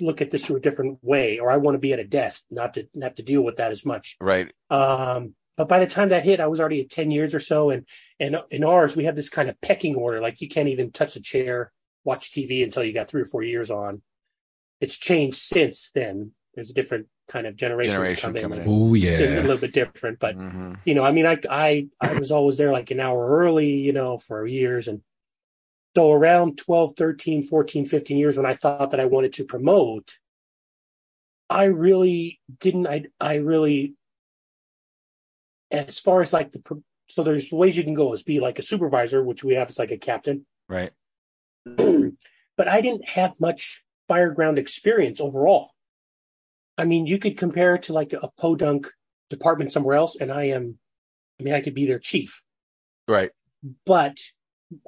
look 0.00 0.20
at 0.22 0.30
this 0.30 0.46
through 0.46 0.56
a 0.56 0.60
different 0.60 0.98
way, 1.02 1.38
or 1.38 1.50
I 1.50 1.56
want 1.58 1.74
to 1.74 1.78
be 1.80 1.92
at 1.92 1.98
a 1.98 2.04
desk, 2.04 2.44
not 2.50 2.74
to 2.74 2.88
not 2.94 3.16
to 3.16 3.22
deal 3.22 3.42
with 3.42 3.56
that 3.56 3.70
as 3.72 3.84
much. 3.84 4.16
Right. 4.20 4.52
Um, 4.70 5.34
but 5.56 5.68
by 5.68 5.78
the 5.78 5.86
time 5.86 6.08
that 6.08 6.24
hit, 6.24 6.40
I 6.40 6.46
was 6.46 6.60
already 6.60 6.80
at 6.80 6.90
10 6.90 7.10
years 7.10 7.34
or 7.34 7.40
so. 7.40 7.70
And 7.70 7.86
and 8.20 8.36
in 8.50 8.64
ours, 8.64 8.96
we 8.96 9.04
have 9.04 9.16
this 9.16 9.28
kind 9.28 9.48
of 9.48 9.60
pecking 9.60 9.94
order. 9.94 10.20
Like 10.20 10.40
you 10.40 10.48
can't 10.48 10.68
even 10.68 10.90
touch 10.92 11.16
a 11.16 11.20
chair, 11.20 11.72
watch 12.04 12.32
TV 12.32 12.62
until 12.64 12.84
you 12.84 12.92
got 12.92 13.08
three 13.08 13.22
or 13.22 13.26
four 13.26 13.42
years 13.42 13.70
on. 13.70 14.02
It's 14.80 14.96
changed 14.96 15.38
since 15.38 15.90
then. 15.94 16.32
There's 16.54 16.70
a 16.70 16.74
different 16.74 17.06
kind 17.28 17.46
of 17.46 17.56
generations 17.56 17.94
Generation 17.94 18.32
come 18.32 18.36
in. 18.36 18.42
coming 18.42 18.58
and 18.60 18.68
Oh 18.70 18.94
A 19.38 19.42
little 19.42 19.60
bit 19.60 19.72
different, 19.72 20.18
but 20.18 20.36
Mhm. 20.36 20.78
you 20.84 20.94
know, 20.94 21.02
I 21.04 21.12
mean, 21.12 21.26
I 21.26 21.38
I 21.48 21.88
I 22.00 22.14
was 22.14 22.30
always 22.30 22.56
there 22.56 22.72
like 22.72 22.90
an 22.90 23.00
hour 23.00 23.38
early, 23.40 23.70
you 23.72 23.92
know, 23.92 24.18
for 24.18 24.46
years. 24.46 24.88
And 24.88 25.02
so 25.96 26.12
around 26.12 26.58
12, 26.58 26.94
13, 26.96 27.42
14, 27.42 27.86
15 27.86 28.16
years 28.18 28.36
when 28.36 28.46
I 28.46 28.54
thought 28.54 28.90
that 28.90 29.00
I 29.00 29.04
wanted 29.06 29.32
to 29.34 29.44
promote, 29.44 30.18
I 31.48 31.64
really 31.64 32.40
didn't. 32.60 32.86
I 32.86 33.06
I 33.20 33.36
really, 33.36 33.94
as 35.70 35.98
far 35.98 36.20
as 36.20 36.32
like 36.32 36.52
the 36.52 36.82
so 37.06 37.22
there's 37.22 37.52
ways 37.52 37.76
you 37.76 37.84
can 37.84 37.94
go 37.94 38.12
is 38.12 38.22
be 38.22 38.40
like 38.40 38.58
a 38.58 38.62
supervisor, 38.62 39.22
which 39.22 39.44
we 39.44 39.54
have 39.54 39.68
as 39.68 39.78
like 39.78 39.90
a 39.90 39.98
captain, 39.98 40.46
Right. 40.68 40.90
but 41.64 42.68
I 42.68 42.80
didn't 42.80 43.08
have 43.08 43.38
much 43.38 43.84
fireground 44.08 44.58
experience 44.58 45.20
overall. 45.20 45.70
I 46.78 46.84
mean, 46.84 47.06
you 47.06 47.18
could 47.18 47.36
compare 47.36 47.74
it 47.74 47.84
to 47.84 47.92
like 47.92 48.12
a 48.12 48.30
podunk 48.38 48.90
department 49.30 49.70
somewhere 49.72 49.96
else, 49.96 50.16
and 50.16 50.32
I 50.32 50.44
am, 50.44 50.78
I 51.38 51.42
mean, 51.42 51.54
I 51.54 51.60
could 51.60 51.74
be 51.74 51.86
their 51.86 51.98
chief, 51.98 52.42
Right. 53.06 53.30
but 53.86 54.18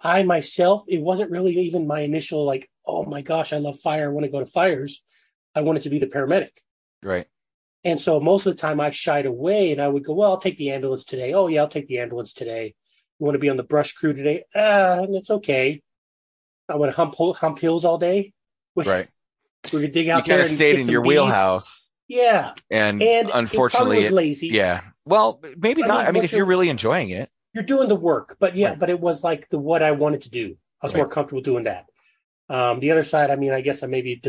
I 0.03 0.23
myself, 0.23 0.85
it 0.89 1.01
wasn't 1.03 1.31
really 1.31 1.55
even 1.61 1.87
my 1.87 2.01
initial 2.01 2.45
like, 2.45 2.69
oh 2.87 3.05
my 3.05 3.23
gosh, 3.23 3.53
I 3.53 3.59
love 3.59 3.79
fire. 3.79 4.09
I 4.09 4.13
want 4.13 4.25
to 4.25 4.33
go 4.33 4.41
to 4.41 4.47
fires. 4.47 5.03
I 5.55 5.61
wanted 5.63 5.83
to 5.83 5.91
be 5.91 5.99
the 5.99 6.07
paramedic. 6.07 6.51
Right. 7.03 7.27
And 7.85 8.01
so 8.01 8.19
most 8.21 8.47
of 8.47 8.55
the 8.57 8.61
time 8.61 8.81
I 8.81 8.91
shied 8.91 9.27
away 9.27 9.71
and 9.73 9.81
I 9.81 9.87
would 9.89 10.05
go, 10.05 10.15
well, 10.15 10.33
I'll 10.33 10.39
take 10.39 10.57
the 10.59 10.71
ambulance 10.73 11.05
today. 11.05 11.33
Oh, 11.35 11.47
yeah, 11.47 11.61
I'll 11.63 11.69
take 11.69 11.87
the 11.87 11.99
ambulance 12.01 12.33
today. 12.33 12.75
You 13.19 13.25
want 13.25 13.35
to 13.37 13.39
be 13.39 13.49
on 13.49 13.57
the 13.57 13.63
brush 13.63 13.93
crew 13.95 14.13
today? 14.13 14.45
Ah, 14.55 15.07
that's 15.11 15.31
okay. 15.31 15.83
I 16.69 16.77
want 16.77 16.91
to 16.91 16.97
hump, 16.97 17.15
hump 17.37 17.59
hills 17.59 17.85
all 17.85 17.99
day. 17.99 18.33
Right. 18.77 19.07
We're 19.73 19.81
going 19.81 19.85
to 19.85 19.89
dig 19.93 20.07
You 20.07 20.13
kind 20.23 20.41
of 20.43 20.47
stayed 20.49 20.79
in 20.81 20.89
your 20.89 21.01
bees. 21.03 21.09
wheelhouse, 21.09 21.91
Yeah. 22.09 22.53
and, 22.71 23.03
And 23.03 23.31
unfortunately, 23.33 24.05
it 24.05 24.13
lazy. 24.13 24.49
yeah. 24.49 24.83
Well, 25.07 25.41
maybe 25.57 25.83
I 25.83 25.87
not. 25.87 25.99
mean, 25.99 26.07
I 26.07 26.11
mean, 26.13 26.25
if 26.25 26.33
you're 26.33 26.41
you're- 26.41 26.49
really 26.49 26.69
enjoying 26.69 27.11
it, 27.11 27.29
You're 27.55 27.65
doing 27.65 27.89
the 27.89 27.97
work, 27.97 28.37
but 28.39 28.55
yeah, 28.55 28.71
Right. 28.71 28.79
but 28.79 28.91
it 28.91 29.01
was 29.01 29.25
like 29.25 29.49
the 29.49 29.59
what 29.59 29.83
I 29.83 29.93
wanted 29.93 30.23
to 30.23 30.31
do. 30.31 30.57
I 30.83 30.87
was 30.87 30.93
Right. 30.93 31.01
more 31.01 31.09
comfortable 31.09 31.41
doing 31.41 31.65
that. 31.65 31.87
Um, 32.51 32.81
the 32.81 32.91
other 32.91 33.03
side, 33.03 33.31
I 33.31 33.37
mean, 33.37 33.53
I 33.53 33.61
guess 33.63 33.83
I 33.83 33.87
maybe 33.87 34.21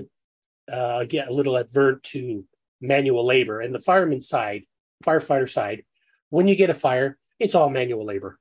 uh, 0.71 1.03
get 1.03 1.27
a 1.27 1.33
little 1.33 1.57
advert 1.57 2.03
to 2.03 2.45
manual 2.81 3.25
labor 3.25 3.59
and 3.61 3.73
the 3.73 3.79
fireman 3.79 4.21
side, 4.21 4.63
firefighter 5.03 5.49
side. 5.49 5.83
When 6.29 6.47
you 6.47 6.55
get 6.55 6.69
a 6.69 6.73
fire, 6.73 7.17
it's 7.39 7.55
all 7.55 7.69
manual 7.69 8.05
labor. 8.05 8.39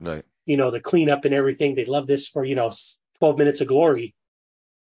right. 0.00 0.24
you 0.44 0.56
know, 0.56 0.70
the 0.70 0.80
cleanup 0.80 1.24
and 1.24 1.34
everything. 1.34 1.74
They 1.74 1.84
love 1.84 2.06
this 2.06 2.28
for, 2.28 2.44
you 2.44 2.54
know, 2.54 2.72
12 3.18 3.38
minutes 3.38 3.60
of 3.60 3.66
glory 3.68 4.14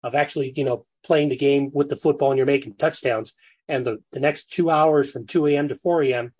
of 0.02 0.14
actually, 0.14 0.52
you 0.56 0.64
know, 0.64 0.84
playing 1.04 1.28
the 1.30 1.36
game 1.36 1.70
with 1.72 1.88
the 1.88 1.96
football 1.96 2.30
and 2.30 2.36
you're 2.38 2.46
making 2.46 2.74
touchdowns. 2.76 3.34
And 3.68 3.84
the, 3.86 3.98
the 4.12 4.20
next 4.20 4.50
two 4.52 4.70
hours 4.70 5.10
from 5.10 5.26
2 5.26 5.46
a.m. 5.48 5.68
to 5.68 5.74
4 5.74 6.02
a.m., 6.04 6.32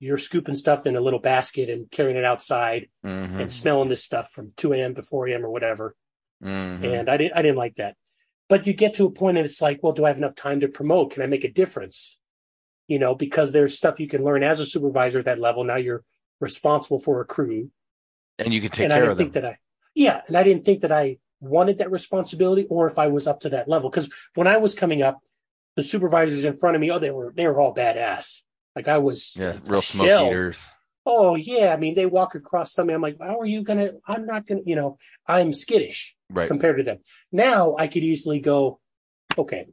you're 0.00 0.18
scooping 0.18 0.54
stuff 0.54 0.86
in 0.86 0.94
a 0.96 1.00
little 1.00 1.18
basket 1.18 1.68
and 1.68 1.90
carrying 1.90 2.16
it 2.16 2.24
outside 2.24 2.88
Mhm. 3.04 3.40
and 3.40 3.52
smelling 3.52 3.88
this 3.88 4.04
stuff 4.04 4.30
from 4.30 4.52
2 4.56 4.72
a.m. 4.74 4.94
to 4.94 5.02
4 5.02 5.28
a.m. 5.28 5.44
or 5.44 5.50
whatever. 5.50 5.94
Mhm. 6.42 6.84
And 7.00 7.08
I 7.10 7.16
didn't, 7.16 7.36
I 7.36 7.42
didn't 7.42 7.56
like 7.58 7.74
that. 7.76 7.96
But 8.48 8.66
you 8.66 8.72
get 8.72 8.94
to 8.94 9.06
a 9.06 9.10
point 9.10 9.36
and 9.36 9.44
it's 9.44 9.60
like, 9.60 9.80
well, 9.82 9.92
do 9.92 10.04
I 10.04 10.08
have 10.08 10.18
enough 10.18 10.34
time 10.34 10.60
to 10.60 10.68
promote? 10.68 11.12
Can 11.12 11.22
I 11.22 11.26
make 11.26 11.44
a 11.44 11.52
difference? 11.52 12.18
You 12.86 12.98
know, 12.98 13.14
because 13.14 13.52
there's 13.52 13.76
stuff 13.76 14.00
you 14.00 14.08
can 14.08 14.24
learn 14.24 14.42
as 14.42 14.60
a 14.60 14.66
supervisor 14.66 15.18
at 15.18 15.26
that 15.26 15.38
level. 15.38 15.64
Now 15.64 15.76
you're 15.76 16.04
responsible 16.40 16.98
for 16.98 17.20
a 17.20 17.26
crew 17.26 17.70
and 18.38 18.54
you 18.54 18.60
can 18.60 18.70
take 18.70 18.84
and 18.84 18.92
I 18.92 18.96
care 18.96 19.04
didn't 19.04 19.12
of 19.12 19.18
them. 19.18 19.24
think 19.24 19.32
that 19.34 19.44
I, 19.44 19.58
yeah, 19.94 20.22
and 20.26 20.36
I 20.36 20.42
didn't 20.42 20.64
think 20.64 20.80
that 20.82 20.92
I 20.92 21.18
wanted 21.40 21.78
that 21.78 21.90
responsibility 21.90 22.66
or 22.70 22.86
if 22.86 22.98
I 22.98 23.08
was 23.08 23.26
up 23.26 23.40
to 23.40 23.50
that 23.50 23.68
level. 23.68 23.90
Because 23.90 24.08
when 24.34 24.46
I 24.46 24.56
was 24.56 24.74
coming 24.74 25.02
up, 25.02 25.20
the 25.76 25.82
supervisors 25.82 26.44
in 26.44 26.56
front 26.56 26.74
of 26.74 26.80
me, 26.80 26.90
oh, 26.90 26.98
they 26.98 27.10
were 27.10 27.32
they 27.36 27.46
were 27.46 27.60
all 27.60 27.74
badass. 27.74 28.42
Like 28.74 28.88
I 28.88 28.98
was, 28.98 29.32
yeah, 29.36 29.56
real 29.66 29.82
smoke 29.82 30.06
eaters. 30.06 30.68
Oh 31.10 31.36
yeah, 31.36 31.72
I 31.72 31.78
mean 31.78 31.94
they 31.94 32.04
walk 32.04 32.34
across 32.34 32.74
something. 32.74 32.94
I'm 32.94 33.00
like, 33.00 33.16
how 33.18 33.40
are 33.40 33.46
you 33.46 33.62
gonna? 33.62 33.92
I'm 34.06 34.26
not 34.26 34.46
gonna. 34.46 34.60
You 34.66 34.76
know, 34.76 34.98
I'm 35.26 35.54
skittish 35.54 36.14
Right. 36.30 36.46
compared 36.46 36.76
to 36.76 36.82
them. 36.82 36.98
Now 37.32 37.74
I 37.78 37.86
could 37.86 38.02
easily 38.02 38.38
go, 38.38 38.80
okay. 39.38 39.66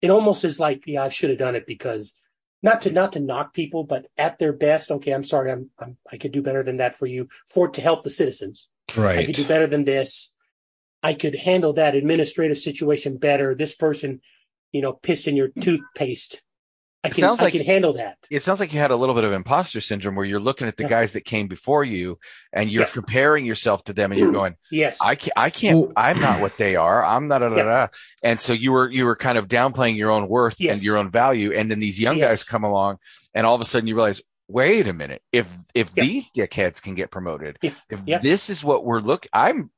It 0.00 0.10
almost 0.10 0.44
is 0.44 0.60
like, 0.60 0.84
yeah, 0.86 1.02
I 1.02 1.08
should 1.08 1.30
have 1.30 1.40
done 1.40 1.56
it 1.56 1.66
because 1.66 2.14
not 2.62 2.82
to 2.82 2.92
not 2.92 3.12
to 3.14 3.20
knock 3.20 3.52
people, 3.52 3.82
but 3.82 4.06
at 4.16 4.38
their 4.38 4.52
best, 4.52 4.92
okay, 4.92 5.10
I'm 5.10 5.24
sorry, 5.24 5.50
I'm, 5.50 5.70
I'm 5.80 5.96
I 6.12 6.16
could 6.16 6.30
do 6.30 6.40
better 6.40 6.62
than 6.62 6.76
that 6.76 6.94
for 6.94 7.06
you 7.06 7.28
for 7.48 7.68
to 7.68 7.80
help 7.80 8.04
the 8.04 8.10
citizens. 8.10 8.68
Right. 8.96 9.18
I 9.18 9.24
could 9.24 9.34
do 9.34 9.44
better 9.44 9.66
than 9.66 9.84
this. 9.84 10.32
I 11.02 11.14
could 11.14 11.34
handle 11.34 11.72
that 11.72 11.96
administrative 11.96 12.58
situation 12.58 13.16
better. 13.16 13.56
This 13.56 13.74
person, 13.74 14.20
you 14.70 14.82
know, 14.82 14.92
pissed 14.92 15.26
in 15.26 15.36
your 15.36 15.48
toothpaste. 15.48 16.42
I 17.02 17.08
It 17.08 17.14
can, 17.14 17.22
sounds 17.22 17.40
I 17.40 17.44
like- 17.44 17.52
can 17.54 17.64
handle 17.64 17.94
that. 17.94 18.18
It 18.30 18.42
sounds 18.42 18.60
like 18.60 18.74
you 18.74 18.78
had 18.78 18.90
a 18.90 18.96
little 18.96 19.14
bit 19.14 19.24
of 19.24 19.32
imposter 19.32 19.80
syndrome 19.80 20.16
where 20.16 20.26
you're 20.26 20.38
looking 20.38 20.66
at 20.68 20.76
the 20.76 20.82
Yeah. 20.82 20.88
guys 20.90 21.12
that 21.12 21.24
came 21.24 21.48
before 21.48 21.82
you 21.82 22.18
and 22.52 22.68
you're 22.70 22.82
Yeah. 22.82 22.90
comparing 22.90 23.46
yourself 23.46 23.82
to 23.84 23.94
them 23.94 24.12
and 24.12 24.18
you're 24.20 24.32
going, 24.32 24.56
Yes. 24.70 24.98
I 25.00 25.14
can't, 25.14 25.32
I 25.34 25.48
can't, 25.48 25.90
I'm 25.96 26.20
not 26.20 26.40
what 26.42 26.58
they 26.58 26.76
are. 26.76 27.02
I'm 27.02 27.26
not, 27.26 27.38
da, 27.38 27.48
da, 27.48 27.56
Yeah. 27.56 27.62
da. 27.62 27.86
and 28.22 28.38
so 28.38 28.52
you 28.52 28.72
were, 28.72 28.90
you 28.90 29.06
were 29.06 29.16
kind 29.16 29.38
of 29.38 29.48
downplaying 29.48 29.96
your 29.96 30.10
own 30.10 30.28
worth 30.28 30.56
and 30.60 30.82
your 30.82 30.98
own 30.98 31.10
value. 31.10 31.52
And 31.52 31.70
then 31.70 31.80
these 31.80 31.98
young 31.98 32.18
Yes. 32.18 32.30
guys 32.30 32.44
come 32.44 32.64
along 32.64 32.98
and 33.32 33.46
all 33.46 33.54
of 33.54 33.62
a 33.62 33.64
sudden 33.64 33.86
you 33.86 33.94
realize, 33.94 34.20
wait 34.46 34.86
a 34.86 34.92
minute, 34.92 35.22
if, 35.32 35.48
if 35.74 35.90
Yeah. 35.96 36.04
these 36.04 36.30
dickheads 36.32 36.82
can 36.82 36.92
get 36.94 37.10
promoted, 37.10 37.56
Yeah. 37.62 37.70
if 37.88 38.02
Yeah. 38.04 38.18
this 38.18 38.50
is 38.50 38.62
what 38.62 38.84
we're 38.84 39.00
looking, 39.00 39.30
I'm, 39.32 39.70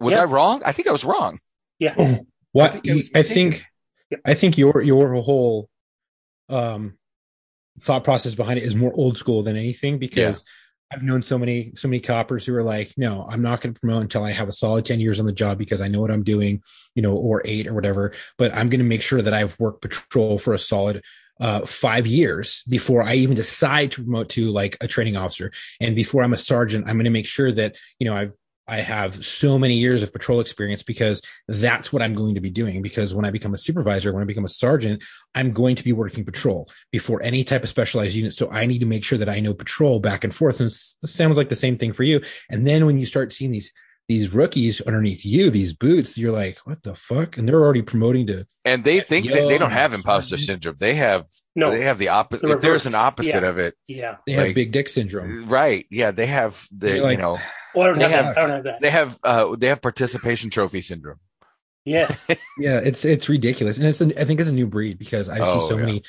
was 0.00 0.14
Yeah. 0.14 0.22
I 0.22 0.24
wrong? 0.24 0.62
I 0.64 0.72
think 0.72 0.88
I 0.88 0.92
was 0.92 1.04
wrong. 1.04 1.38
yeah. 1.78 1.94
Oh, 1.96 2.26
what 2.52 2.74
I 2.74 2.78
think 2.80 3.06
I 3.16 3.22
think 3.22 3.64
I 4.26 4.34
think 4.34 4.58
your 4.58 4.82
your 4.82 5.14
whole 5.22 5.68
um 6.50 6.94
thought 7.80 8.04
process 8.04 8.34
behind 8.34 8.58
it 8.58 8.64
is 8.64 8.74
more 8.74 8.92
old 8.94 9.16
school 9.16 9.42
than 9.42 9.56
anything 9.56 9.98
because 9.98 10.44
I've 10.92 11.02
known 11.02 11.22
so 11.22 11.38
many 11.38 11.72
so 11.76 11.86
many 11.86 12.00
coppers 12.00 12.44
who 12.44 12.54
are 12.56 12.64
like, 12.64 12.92
no, 12.96 13.26
I'm 13.30 13.42
not 13.42 13.60
going 13.60 13.74
to 13.74 13.80
promote 13.80 14.02
until 14.02 14.24
I 14.24 14.32
have 14.32 14.48
a 14.48 14.52
solid 14.52 14.84
10 14.84 14.98
years 14.98 15.20
on 15.20 15.26
the 15.26 15.32
job 15.32 15.56
because 15.56 15.80
I 15.80 15.88
know 15.88 16.00
what 16.00 16.10
I'm 16.10 16.24
doing, 16.24 16.62
you 16.94 17.02
know, 17.02 17.14
or 17.14 17.42
8 17.44 17.68
or 17.68 17.74
whatever, 17.74 18.12
but 18.38 18.52
I'm 18.54 18.68
going 18.68 18.80
to 18.80 18.84
make 18.84 19.02
sure 19.02 19.22
that 19.22 19.32
I've 19.32 19.58
worked 19.60 19.82
patrol 19.82 20.38
for 20.38 20.52
a 20.52 20.58
solid 20.58 21.02
uh, 21.40 21.64
five 21.64 22.06
years 22.06 22.62
before 22.68 23.02
I 23.02 23.14
even 23.14 23.36
decide 23.36 23.92
to 23.92 24.02
promote 24.02 24.30
to 24.30 24.50
like 24.50 24.76
a 24.80 24.88
training 24.88 25.16
officer. 25.16 25.52
And 25.80 25.94
before 25.94 26.22
I'm 26.22 26.32
a 26.32 26.38
sergeant, 26.38 26.86
I'm 26.86 26.96
going 26.96 27.04
to 27.04 27.10
make 27.10 27.26
sure 27.26 27.50
that, 27.52 27.76
you 27.98 28.06
know, 28.06 28.16
I've, 28.16 28.32
I 28.68 28.76
have 28.76 29.24
so 29.24 29.58
many 29.58 29.74
years 29.74 30.02
of 30.02 30.12
patrol 30.12 30.40
experience 30.40 30.82
because 30.82 31.20
that's 31.48 31.92
what 31.92 32.02
I'm 32.02 32.14
going 32.14 32.36
to 32.36 32.40
be 32.40 32.50
doing. 32.50 32.82
Because 32.82 33.12
when 33.14 33.24
I 33.24 33.30
become 33.30 33.52
a 33.52 33.58
supervisor, 33.58 34.12
when 34.12 34.22
I 34.22 34.26
become 34.26 34.44
a 34.44 34.48
sergeant, 34.48 35.02
I'm 35.34 35.52
going 35.52 35.76
to 35.76 35.82
be 35.82 35.92
working 35.92 36.24
patrol 36.24 36.70
before 36.92 37.22
any 37.22 37.42
type 37.42 37.62
of 37.62 37.68
specialized 37.68 38.14
unit. 38.14 38.32
So 38.32 38.48
I 38.50 38.66
need 38.66 38.78
to 38.78 38.86
make 38.86 39.04
sure 39.04 39.18
that 39.18 39.28
I 39.28 39.40
know 39.40 39.54
patrol 39.54 39.98
back 39.98 40.22
and 40.22 40.34
forth. 40.34 40.60
And 40.60 40.68
it 40.68 41.08
sounds 41.08 41.36
like 41.36 41.48
the 41.48 41.56
same 41.56 41.78
thing 41.78 41.92
for 41.92 42.04
you. 42.04 42.20
And 42.48 42.66
then 42.66 42.86
when 42.86 42.98
you 42.98 43.06
start 43.06 43.32
seeing 43.32 43.50
these 43.50 43.72
these 44.10 44.34
rookies 44.34 44.80
underneath 44.80 45.24
you, 45.24 45.50
these 45.50 45.72
boots, 45.72 46.18
you're 46.18 46.32
like, 46.32 46.58
what 46.64 46.82
the 46.82 46.96
fuck? 46.96 47.36
And 47.38 47.46
they're 47.48 47.62
already 47.62 47.82
promoting 47.82 48.26
to 48.26 48.44
And 48.64 48.82
they 48.82 48.98
think 48.98 49.26
that 49.28 49.46
they 49.46 49.56
don't 49.56 49.70
have 49.70 49.94
imposter 49.94 50.36
syndrome. 50.36 50.74
They 50.80 50.96
have, 50.96 51.26
No. 51.54 51.70
they 51.70 51.82
have 51.84 51.98
the 51.98 52.08
opposite. 52.08 52.44
The 52.44 52.54
If 52.54 52.60
there's 52.60 52.86
an 52.86 52.96
opposite 52.96 53.44
Yeah. 53.44 53.48
of 53.50 53.58
it, 53.58 53.74
Yeah. 53.86 54.16
they 54.26 54.32
have 54.32 54.52
big 54.52 54.72
dick 54.72 54.88
syndrome. 54.88 55.48
right? 55.48 55.86
Yeah, 55.92 56.10
they 56.10 56.26
have 56.26 56.66
the 56.76 56.94
You're 56.96 57.02
like, 57.04 57.18
you 57.18 57.22
know 57.22 57.36
Well, 57.76 57.84
I 57.84 57.86
don't 57.86 57.98
They 57.98 58.08
have, 58.08 58.24
have- 58.24 58.34
that. 58.34 58.38
I 58.38 58.40
don't 58.40 58.50
have 58.56 58.64
that. 58.64 58.80
they 58.80 58.90
have 58.90 59.18
uh 59.22 59.54
they 59.56 59.68
have 59.68 59.80
participation 59.80 60.50
trophy 60.50 60.80
syndrome. 60.80 61.20
Yes. 61.84 62.26
Yeah, 62.58 62.78
it's 62.80 63.04
it's 63.04 63.28
ridiculous, 63.28 63.78
and 63.78 63.86
it's 63.86 64.02
I 64.02 64.24
think 64.24 64.40
it's 64.40 64.50
a 64.50 64.52
new 64.60 64.66
breed 64.66 64.98
because 64.98 65.28
I've 65.28 65.42
Oh, 65.42 65.60
seen 65.60 65.68
so 65.68 65.74
yeah. 65.78 65.84
many, 65.86 66.02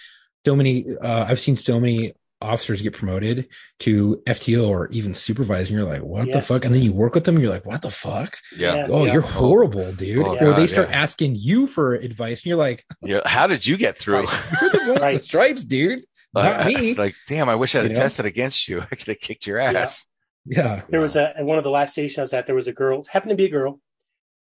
so 0.43 0.55
many. 0.55 0.85
Uh, 0.99 1.25
I've 1.29 1.39
seen 1.39 1.55
so 1.55 1.79
many 1.79 2.13
officers 2.41 2.81
get 2.81 2.93
promoted 2.93 3.47
to 3.79 4.21
FTO 4.25 4.67
or 4.67 4.87
even 4.89 5.13
supervisor, 5.13 5.69
and 5.69 5.79
you're 5.79 5.89
like, 5.89 6.03
what 6.03 6.31
the 6.31 6.41
fuck? 6.41 6.65
And 6.65 6.73
then 6.73 6.81
you 6.81 6.93
work 6.93 7.13
with 7.13 7.23
them, 7.23 7.35
and 7.35 7.43
you're 7.43 7.53
like, 7.53 7.65
what 7.65 7.81
the 7.81 7.91
fuck? 7.91 8.37
Yeah. 8.55 8.75
Yeah. 8.75 8.87
Oh, 8.89 9.05
you're 9.05 9.21
horrible, 9.21 9.91
dude. 9.93 10.25
Oh, 10.25 10.35
or 10.35 10.39
God, 10.39 10.55
they 10.57 10.67
start 10.67 10.89
yeah. 10.89 11.01
asking 11.01 11.35
you 11.37 11.67
for 11.67 11.95
advice, 11.95 12.41
and 12.41 12.47
you're 12.47 12.57
like, 12.57 12.85
Yeah. 13.01 13.21
How 13.25 13.47
did 13.47 13.65
you 13.65 13.77
get 13.77 13.97
through? 13.97 14.27
you're 14.61 14.69
the 14.69 14.79
one 14.87 15.01
with 15.01 15.13
the 15.13 15.19
stripes, 15.19 15.63
dude. 15.63 16.03
Not 16.33 16.65
Like, 16.65 16.77
me. 16.77 16.93
like, 16.95 17.15
damn, 17.27 17.49
I 17.49 17.55
wish 17.55 17.75
I'd 17.75 17.79
have 17.79 17.91
You 17.91 17.95
know? 17.95 18.03
tested 18.03 18.25
against 18.25 18.67
you. 18.67 18.81
I 18.81 18.95
could 18.95 19.07
have 19.07 19.19
kicked 19.19 19.45
your 19.45 19.57
ass. 19.57 20.05
Yeah, 20.45 20.81
There 20.89 21.01
was 21.01 21.15
a 21.15 21.37
at 21.37 21.45
one 21.45 21.59
of 21.59 21.63
the 21.63 21.69
last 21.69 21.91
stations 21.91 22.17
I 22.17 22.21
was 22.21 22.33
at. 22.33 22.45
There 22.47 22.55
was 22.55 22.67
a 22.67 22.73
girl, 22.73 23.05
happened 23.07 23.29
to 23.29 23.35
be 23.35 23.45
a 23.45 23.49
girl, 23.49 23.79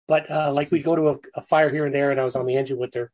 but 0.07 0.29
uh, 0.29 0.53
like 0.53 0.69
we'd 0.69 0.83
go 0.83 0.95
to 0.95 1.09
a, 1.09 1.15
a 1.35 1.41
fire 1.41 1.69
here 1.71 1.85
and 1.85 1.95
there, 1.95 2.11
and 2.11 2.19
I 2.19 2.23
was 2.23 2.35
on 2.35 2.45
the 2.45 2.55
engine 2.55 2.77
with 2.77 2.93
her. 2.93 3.11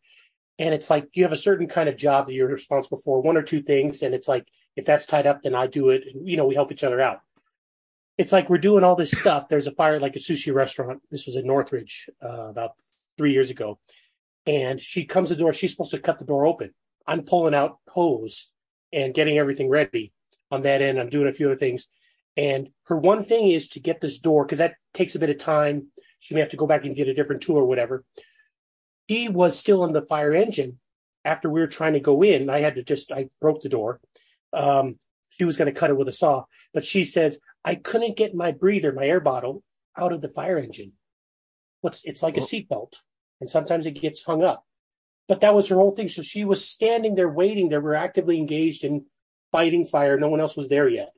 And 0.59 0.73
it's 0.73 0.89
like 0.89 1.07
you 1.13 1.23
have 1.23 1.31
a 1.31 1.37
certain 1.37 1.67
kind 1.67 1.87
of 1.87 1.95
job 1.95 2.27
that 2.27 2.33
you're 2.33 2.47
responsible 2.47 2.97
for, 2.97 3.21
one 3.21 3.37
or 3.37 3.41
two 3.41 3.61
things, 3.61 4.01
and 4.01 4.13
it's 4.13 4.27
like 4.27 4.45
if 4.75 4.85
that's 4.85 5.05
tied 5.05 5.27
up, 5.27 5.43
then 5.43 5.55
I 5.55 5.67
do 5.67 5.89
it. 5.89 6.03
And, 6.11 6.27
you 6.27 6.37
know, 6.37 6.45
we 6.45 6.55
help 6.55 6.71
each 6.71 6.83
other 6.83 7.01
out. 7.01 7.21
It's 8.17 8.31
like 8.31 8.49
we're 8.49 8.57
doing 8.57 8.83
all 8.83 8.95
this 8.95 9.11
stuff. 9.11 9.49
There's 9.49 9.67
a 9.67 9.71
fire 9.71 9.99
like 9.99 10.15
a 10.15 10.19
sushi 10.19 10.53
restaurant. 10.53 11.01
This 11.09 11.25
was 11.25 11.35
in 11.35 11.47
Northridge 11.47 12.09
uh, 12.23 12.49
about 12.49 12.73
three 13.17 13.33
years 13.33 13.49
ago, 13.49 13.79
and 14.45 14.79
she 14.79 15.05
comes 15.05 15.29
to 15.29 15.35
the 15.35 15.41
door. 15.41 15.53
She's 15.53 15.71
supposed 15.71 15.91
to 15.91 15.99
cut 15.99 16.19
the 16.19 16.25
door 16.25 16.45
open. 16.45 16.73
I'm 17.07 17.23
pulling 17.23 17.55
out 17.55 17.79
hose 17.87 18.49
and 18.91 19.13
getting 19.13 19.37
everything 19.37 19.69
ready 19.69 20.13
on 20.51 20.61
that 20.61 20.81
end. 20.81 20.99
I'm 20.99 21.09
doing 21.09 21.27
a 21.27 21.33
few 21.33 21.47
other 21.47 21.55
things. 21.55 21.87
And 22.37 22.69
her 22.85 22.97
one 22.97 23.25
thing 23.25 23.49
is 23.49 23.67
to 23.69 23.79
get 23.79 24.01
this 24.01 24.19
door 24.19 24.45
because 24.45 24.59
that 24.59 24.75
takes 24.93 25.15
a 25.15 25.19
bit 25.19 25.29
of 25.29 25.37
time. 25.37 25.87
She 26.19 26.33
may 26.33 26.39
have 26.39 26.49
to 26.51 26.57
go 26.57 26.67
back 26.67 26.85
and 26.85 26.95
get 26.95 27.07
a 27.07 27.13
different 27.13 27.41
tool 27.41 27.57
or 27.57 27.65
whatever. 27.65 28.05
She 29.09 29.27
was 29.27 29.57
still 29.57 29.83
in 29.83 29.93
the 29.93 30.01
fire 30.01 30.33
engine 30.33 30.79
after 31.25 31.49
we 31.49 31.59
were 31.59 31.67
trying 31.67 31.93
to 31.93 31.99
go 31.99 32.23
in. 32.23 32.49
I 32.49 32.61
had 32.61 32.75
to 32.75 32.83
just, 32.83 33.11
I 33.11 33.29
broke 33.41 33.61
the 33.61 33.69
door. 33.69 33.99
Um, 34.53 34.97
she 35.29 35.45
was 35.45 35.57
going 35.57 35.73
to 35.73 35.79
cut 35.79 35.89
it 35.89 35.97
with 35.97 36.07
a 36.07 36.11
saw, 36.13 36.43
but 36.73 36.85
she 36.85 37.03
says, 37.03 37.39
I 37.65 37.75
couldn't 37.75 38.17
get 38.17 38.35
my 38.35 38.51
breather, 38.51 38.91
my 38.93 39.05
air 39.05 39.19
bottle 39.19 39.63
out 39.97 40.13
of 40.13 40.21
the 40.21 40.29
fire 40.29 40.57
engine. 40.57 40.93
What's 41.81 42.03
it's 42.03 42.21
like 42.23 42.37
a 42.37 42.41
Oh. 42.41 42.43
seatbelt, 42.43 42.93
and 43.41 43.49
sometimes 43.49 43.85
it 43.85 43.91
gets 43.91 44.23
hung 44.23 44.43
up. 44.43 44.65
But 45.27 45.41
that 45.41 45.53
was 45.55 45.69
her 45.69 45.75
whole 45.77 45.95
thing. 45.95 46.07
So 46.09 46.21
she 46.21 46.43
was 46.45 46.67
standing 46.67 47.15
there 47.15 47.29
waiting. 47.29 47.69
They 47.69 47.77
were 47.77 47.95
actively 47.95 48.37
engaged 48.37 48.83
in 48.83 49.05
fighting 49.51 49.85
fire. 49.85 50.17
No 50.19 50.29
one 50.29 50.39
else 50.41 50.55
was 50.57 50.69
there 50.69 50.87
yet 50.89 51.09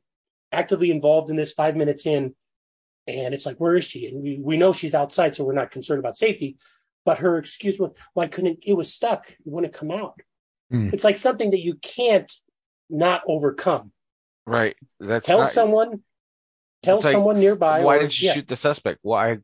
actively 0.52 0.90
involved 0.92 1.30
in 1.30 1.36
this 1.36 1.52
five 1.52 1.76
minutes 1.76 2.06
in 2.06 2.34
and 3.08 3.34
it's 3.34 3.46
like 3.46 3.58
where 3.58 3.76
is 3.76 3.84
she 3.84 4.06
and 4.08 4.22
we, 4.22 4.40
we 4.42 4.56
know 4.56 4.72
she's 4.72 4.94
outside 4.96 5.36
so 5.36 5.44
we're 5.44 5.52
not 5.54 5.72
concerned 5.72 6.00
about 6.00 6.16
safety 6.16 6.56
but 7.04 7.18
her 7.18 7.38
excuse 7.38 7.78
was 7.78 7.92
well 8.14 8.24
i 8.24 8.28
couldn't 8.28 8.60
it 8.62 8.74
was 8.74 8.94
stuck 8.94 9.28
it 9.32 9.38
wouldn't 9.46 9.74
come 9.74 9.92
out 9.92 10.18
Hmm. 10.72 10.90
it's 10.94 11.04
like 11.04 11.18
something 11.18 11.52
that 11.52 11.60
you 11.60 11.76
can't 11.76 12.32
not 12.90 13.22
overcome 13.28 13.92
Right. 14.48 14.76
That's 15.00 15.26
tell 15.26 15.40
not, 15.40 15.52
someone 15.52 16.04
tell 16.84 16.98
like, 17.02 17.14
someone 17.14 17.40
nearby 17.40 17.82
Why 17.84 17.96
or- 17.96 18.00
didn't 18.02 18.22
you 18.22 18.28
yeah, 18.28 18.34
shoot 18.36 18.48
the 18.48 18.56
suspect? 18.56 19.00
Why? 19.02 19.40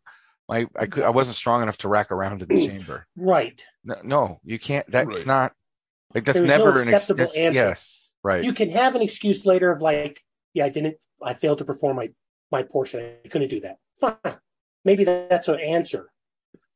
I, 0.50 0.68
I 0.78 0.86
could. 0.86 1.04
I 1.04 1.10
wasn't 1.10 1.38
strong 1.38 1.62
enough 1.64 1.78
to 1.80 1.88
rack 1.88 2.12
around 2.12 2.42
in 2.44 2.48
the 2.48 2.68
chamber. 2.68 3.08
right 3.16 3.66
No, 3.84 3.96
no, 4.04 4.40
you 4.44 4.60
can't. 4.60 4.86
That's 4.92 5.08
Right. 5.08 5.26
not 5.26 5.54
like 6.14 6.26
that's 6.26 6.38
There's 6.40 6.48
no 6.50 6.58
never 6.58 6.72
an 6.72 6.76
ex- 6.82 6.88
acceptable 6.92 7.18
that's- 7.20 7.36
answer. 7.38 7.56
Yes, 7.60 8.14
right. 8.24 8.44
you 8.44 8.54
can 8.54 8.70
have 8.70 8.94
an 8.96 9.02
excuse 9.02 9.46
later 9.46 9.72
of 9.72 9.82
like 9.82 10.22
yeah 10.54 10.66
i 10.66 10.70
didn't 10.70 10.98
i 11.24 11.34
failed 11.34 11.60
to 11.60 11.66
perform 11.66 11.96
my 11.96 12.10
my 12.52 12.62
portion 12.64 13.00
i 13.24 13.28
couldn't 13.30 13.48
do 13.48 13.62
that 13.62 13.78
fine 14.00 14.16
maybe 14.84 15.04
that's 15.06 15.48
an 15.48 15.60
answer 15.62 16.12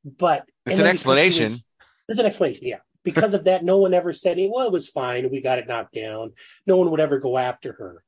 but 0.05 0.45
It's 0.65 0.79
an 0.79 0.85
then 0.85 0.93
because 0.93 1.01
she 1.01 1.07
was- 1.09 1.17
explanation. 1.19 1.59
There's 2.07 2.19
an 2.19 2.25
explanation, 2.27 2.67
yeah. 2.67 2.77
Because 3.05 3.33
of 3.33 3.45
that, 3.45 3.63
no 3.63 3.77
one 3.77 3.93
ever 3.93 4.11
said, 4.11 4.37
well, 4.37 4.67
it 4.67 4.73
was 4.73 4.89
fine. 4.89 5.29
We 5.31 5.39
got 5.39 5.59
it 5.59 5.67
knocked 5.67 5.93
down. 5.93 6.33
No 6.67 6.75
one 6.75 6.91
would 6.91 6.99
ever 6.99 7.19
go 7.19 7.37
after 7.37 7.71
her 7.73 8.03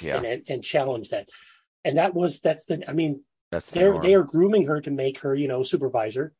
yeah, 0.00 0.16
and, 0.16 0.26
and, 0.26 0.42
and 0.48 0.64
challenge 0.64 1.10
that. 1.10 1.28
And 1.84 1.96
that 1.96 2.14
was, 2.14 2.40
that's 2.40 2.66
the, 2.66 2.84
I 2.88 2.92
mean, 2.92 3.22
that's 3.50 3.70
they're, 3.70 3.92
norm. 3.92 4.02
they 4.02 4.14
are 4.14 4.24
grooming 4.24 4.66
her 4.66 4.80
to 4.80 4.90
make 4.90 5.20
her, 5.20 5.34
you 5.34 5.48
know, 5.48 5.62
supervisor. 5.62 6.32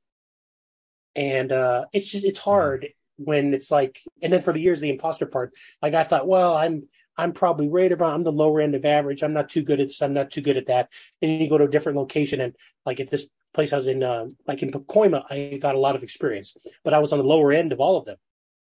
And 1.15 1.53
uh, 1.53 1.87
it's 1.93 2.11
just, 2.11 2.25
it's 2.25 2.39
hard 2.39 2.89
when 3.17 3.55
it's 3.55 3.71
like, 3.71 4.01
and 4.21 4.33
then 4.33 4.43
for 4.43 4.53
the 4.53 4.61
years, 4.61 4.81
the 4.81 4.91
imposter 4.91 5.27
part, 5.27 5.53
like 5.81 5.95
I 5.95 6.03
thought, 6.03 6.29
well, 6.29 6.57
I'm, 6.57 6.89
I'm 7.17 7.33
probably 7.33 7.69
right 7.69 7.91
about, 7.91 8.13
I'm 8.13 8.25
the 8.25 8.33
lower 8.33 8.61
end 8.61 8.75
of 8.75 8.85
average. 8.85 9.23
I'm 9.23 9.33
not 9.33 9.49
too 9.49 9.63
good 9.63 9.81
at 9.81 9.89
this. 9.89 10.03
I'm 10.03 10.13
not 10.13 10.31
too 10.31 10.43
good 10.43 10.59
at 10.59 10.67
that. 10.67 10.91
And 11.23 11.31
you 11.41 11.49
go 11.49 11.57
to 11.57 11.65
a 11.65 11.71
different 11.71 11.97
location 11.97 12.41
and 12.41 12.55
like 12.85 13.01
at 13.01 13.11
this 13.11 13.29
place 13.57 13.73
I 13.73 13.77
was 13.77 13.89
in, 13.89 14.03
uh, 14.03 14.27
like 14.47 14.63
in 14.63 14.71
Pacoima, 14.71 15.25
I 15.31 15.57
got 15.57 15.75
a 15.75 15.81
lot 15.81 15.97
of 15.97 16.03
experience, 16.03 16.57
but 16.85 16.93
I 16.95 17.01
was 17.01 17.13
on 17.13 17.19
the 17.19 17.25
lower 17.25 17.53
end 17.53 17.73
of 17.73 17.81
all 17.81 17.97
of 17.97 18.05
them 18.05 18.19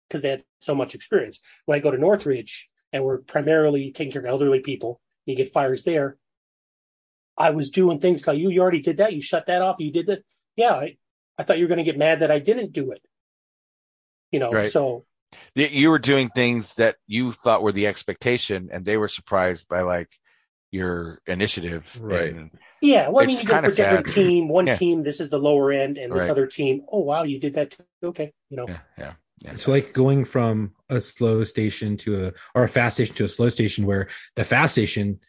because 0.07 0.21
they 0.21 0.29
had 0.29 0.43
so 0.61 0.75
much 0.75 0.95
experience. 0.95 1.41
When 1.65 1.75
I 1.75 1.81
go 1.81 1.91
to 1.91 1.97
Northridge 1.97 2.69
and 2.93 3.03
we're 3.03 3.17
primarily 3.17 3.91
taking 3.91 4.13
care 4.13 4.21
of 4.21 4.27
elderly 4.27 4.61
people, 4.61 5.01
you 5.25 5.35
get 5.35 5.51
fires 5.51 5.83
there. 5.83 6.17
I 7.35 7.49
was 7.49 7.71
doing 7.71 7.99
things 7.99 8.25
like 8.25 8.37
you, 8.37 8.49
you 8.49 8.61
already 8.61 8.81
did 8.81 8.97
that. 8.97 9.13
You 9.13 9.21
shut 9.21 9.47
that 9.47 9.63
off. 9.63 9.77
You 9.79 9.91
did 9.91 10.07
that. 10.07 10.23
Yeah. 10.55 10.73
I, 10.73 10.97
I 11.39 11.43
thought 11.43 11.57
you 11.57 11.65
were 11.65 11.69
going 11.69 11.85
to 11.85 11.91
get 11.91 11.97
mad 11.97 12.19
that 12.19 12.31
I 12.31 12.39
didn't 12.39 12.71
do 12.71 12.91
it. 12.91 13.01
You 14.31 14.39
know, 14.39 14.51
Right. 14.51 14.71
so 14.71 15.05
you 15.55 15.89
were 15.89 15.99
doing 15.99 16.29
things 16.29 16.75
that 16.75 16.97
you 17.07 17.31
thought 17.31 17.63
were 17.63 17.71
the 17.71 17.87
expectation, 17.87 18.69
and 18.71 18.85
they 18.85 18.97
were 18.97 19.07
surprised 19.07 19.67
by 19.67 19.81
like 19.81 20.09
your 20.71 21.21
initiative. 21.27 21.97
Right. 22.01 22.33
and- 22.33 22.51
yeah. 22.81 23.09
Well, 23.09 23.23
I 23.23 23.27
mean, 23.27 23.37
you 23.39 23.45
go 23.45 23.53
kinda 23.55 23.69
for 23.69 23.75
different 23.75 24.09
sad. 24.09 24.15
team. 24.15 24.49
One 24.49 24.67
Yeah. 24.67 24.75
team, 24.75 25.03
this 25.03 25.19
is 25.19 25.29
the 25.29 25.39
lower 25.39 25.71
end, 25.71 25.97
and 25.97 26.11
this 26.13 26.23
Right. 26.23 26.31
other 26.31 26.45
team, 26.45 26.81
oh 26.91 26.99
wow, 26.99 27.23
you 27.23 27.39
did 27.39 27.53
that 27.53 27.71
too. 27.71 27.83
Okay, 28.03 28.33
you 28.49 28.57
know, 28.57 28.65
yeah, 28.67 28.79
yeah, 28.97 29.13
yeah. 29.43 29.51
It's 29.53 29.67
like 29.67 29.93
going 29.93 30.25
from 30.25 30.73
a 30.89 30.99
slow 31.01 31.43
station 31.43 31.97
to 31.97 32.27
a 32.27 32.33
or 32.53 32.63
a 32.65 32.69
fast 32.69 32.97
station 32.97 33.15
to 33.15 33.23
a 33.25 33.27
slow 33.27 33.49
station 33.49 33.85
where 33.85 34.07
the 34.35 34.43
fast 34.43 34.73
station 34.73 35.19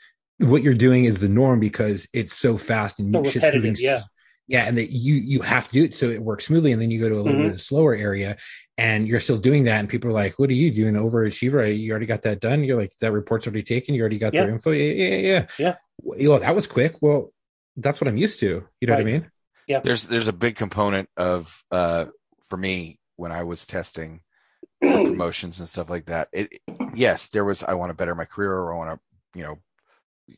what 0.40 0.62
you're 0.62 0.74
doing 0.74 1.04
is 1.04 1.18
the 1.18 1.28
norm 1.28 1.58
because 1.58 2.06
it's 2.12 2.32
so 2.32 2.56
fast 2.58 3.00
and 3.00 3.12
So 3.12 3.24
shit's 3.24 3.36
repetitive, 3.36 3.64
moving 3.70 3.84
yeah. 3.84 4.02
Yeah 4.48 4.64
and 4.64 4.76
that 4.78 4.90
you 4.90 5.14
you 5.14 5.40
have 5.42 5.66
to 5.68 5.72
do 5.74 5.84
it 5.84 5.94
so 5.94 6.06
it 6.08 6.20
works 6.22 6.46
smoothly 6.46 6.72
and 6.72 6.80
then 6.82 6.90
you 6.90 6.98
go 6.98 7.08
to 7.08 7.14
a 7.16 7.22
little 7.22 7.40
Mhm. 7.40 7.50
bit 7.52 7.60
slower 7.60 7.94
area 7.94 8.36
and 8.78 9.06
you're 9.06 9.20
still 9.20 9.38
doing 9.38 9.64
that 9.64 9.78
and 9.80 9.88
people 9.88 10.10
are 10.10 10.14
like 10.14 10.38
what 10.38 10.50
are 10.50 10.54
you 10.54 10.70
doing 10.72 10.94
overachiever 10.94 11.76
you 11.78 11.90
already 11.90 12.06
got 12.06 12.22
that 12.22 12.40
done? 12.40 12.64
You're 12.64 12.76
like 12.78 12.92
that 13.00 13.12
report's 13.12 13.46
already 13.46 13.62
taken. 13.62 13.94
You 13.94 14.00
already 14.00 14.18
got 14.18 14.32
their 14.32 14.48
info. 14.48 14.70
Yeah 14.72 14.92
yeah 14.92 15.16
yeah 15.16 15.46
Yeah. 15.58 15.74
Well, 16.02 16.18
you 16.18 16.28
know, 16.30 16.38
that 16.38 16.54
was 16.54 16.66
quick. 16.66 16.96
Well 17.00 17.32
that's 17.76 18.00
what 18.00 18.08
i'm 18.08 18.16
used 18.16 18.40
to. 18.40 18.64
You 18.80 18.86
know 18.88 18.94
what 18.94 19.00
i 19.02 19.04
mean? 19.04 19.30
Yeah. 19.66 19.80
There's 19.80 20.04
there's 20.08 20.28
a 20.28 20.32
big 20.32 20.56
component 20.56 21.08
of 21.16 21.62
uh 21.70 22.06
for 22.48 22.56
me 22.56 22.98
when 23.16 23.32
I 23.32 23.42
was 23.42 23.66
testing 23.66 24.20
promotions 24.80 25.58
and 25.58 25.68
stuff 25.68 25.90
like 25.90 26.06
that. 26.06 26.28
It 26.32 26.60
yes, 26.94 27.28
there 27.28 27.44
was 27.44 27.62
I 27.62 27.74
want 27.74 27.90
to 27.90 27.94
better 27.94 28.14
my 28.14 28.24
career 28.24 28.52
or 28.52 28.72
I 28.72 28.76
want 28.76 28.90
to 29.00 29.38
you 29.38 29.44
know 29.44 29.58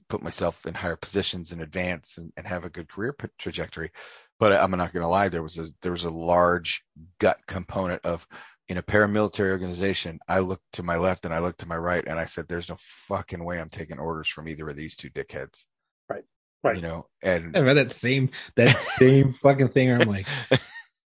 put 0.09 0.22
myself 0.22 0.66
in 0.66 0.74
higher 0.74 0.96
positions 0.96 1.53
in 1.53 1.61
advance 1.61 2.16
and, 2.18 2.33
and 2.37 2.46
have 2.46 2.64
a 2.64 2.70
good 2.70 2.88
career 2.88 3.12
p- 3.12 3.29
trajectory. 3.38 3.90
But 4.38 4.53
I'm 4.53 4.70
not 4.70 4.92
going 4.92 5.03
to 5.03 5.09
lie, 5.09 5.29
there 5.29 5.42
was 5.42 5.59
a 5.59 5.68
there 5.83 5.92
was 5.92 6.05
a 6.05 6.11
large 6.11 6.83
gut 7.18 7.38
component 7.46 8.05
of 8.05 8.26
in 8.68 8.76
a 8.79 8.83
paramilitary 8.83 9.50
organization. 9.50 10.20
I 10.29 10.38
looked 10.38 10.64
to 10.74 10.83
my 10.83 10.96
left 10.96 11.24
and 11.24 11.35
I 11.35 11.40
looked 11.40 11.61
to 11.61 11.68
my 11.68 11.76
right, 11.76 12.05
and 12.07 12.18
I 12.18 12.24
said, 12.24 12.46
"There's 12.48 12.68
no 12.68 12.76
fucking 12.79 13.44
way 13.44 13.61
I'm 13.61 13.68
taking 13.68 13.98
orders 13.98 14.29
from 14.29 14.48
either 14.48 14.68
of 14.68 14.76
these 14.76 14.96
two 14.96 15.11
dickheads." 15.11 15.66
Right. 16.09 16.24
Right. 16.62 16.76
You 16.76 16.83
know, 16.83 17.07
and 17.22 17.57
I've 17.57 17.66
had 17.66 17.76
that 17.76 17.92
same 17.92 18.31
that 18.57 18.76
same 18.76 19.33
fucking 19.42 19.68
thing 19.68 19.88
where 19.88 20.00
i'm 20.00 20.09
like 20.09 20.26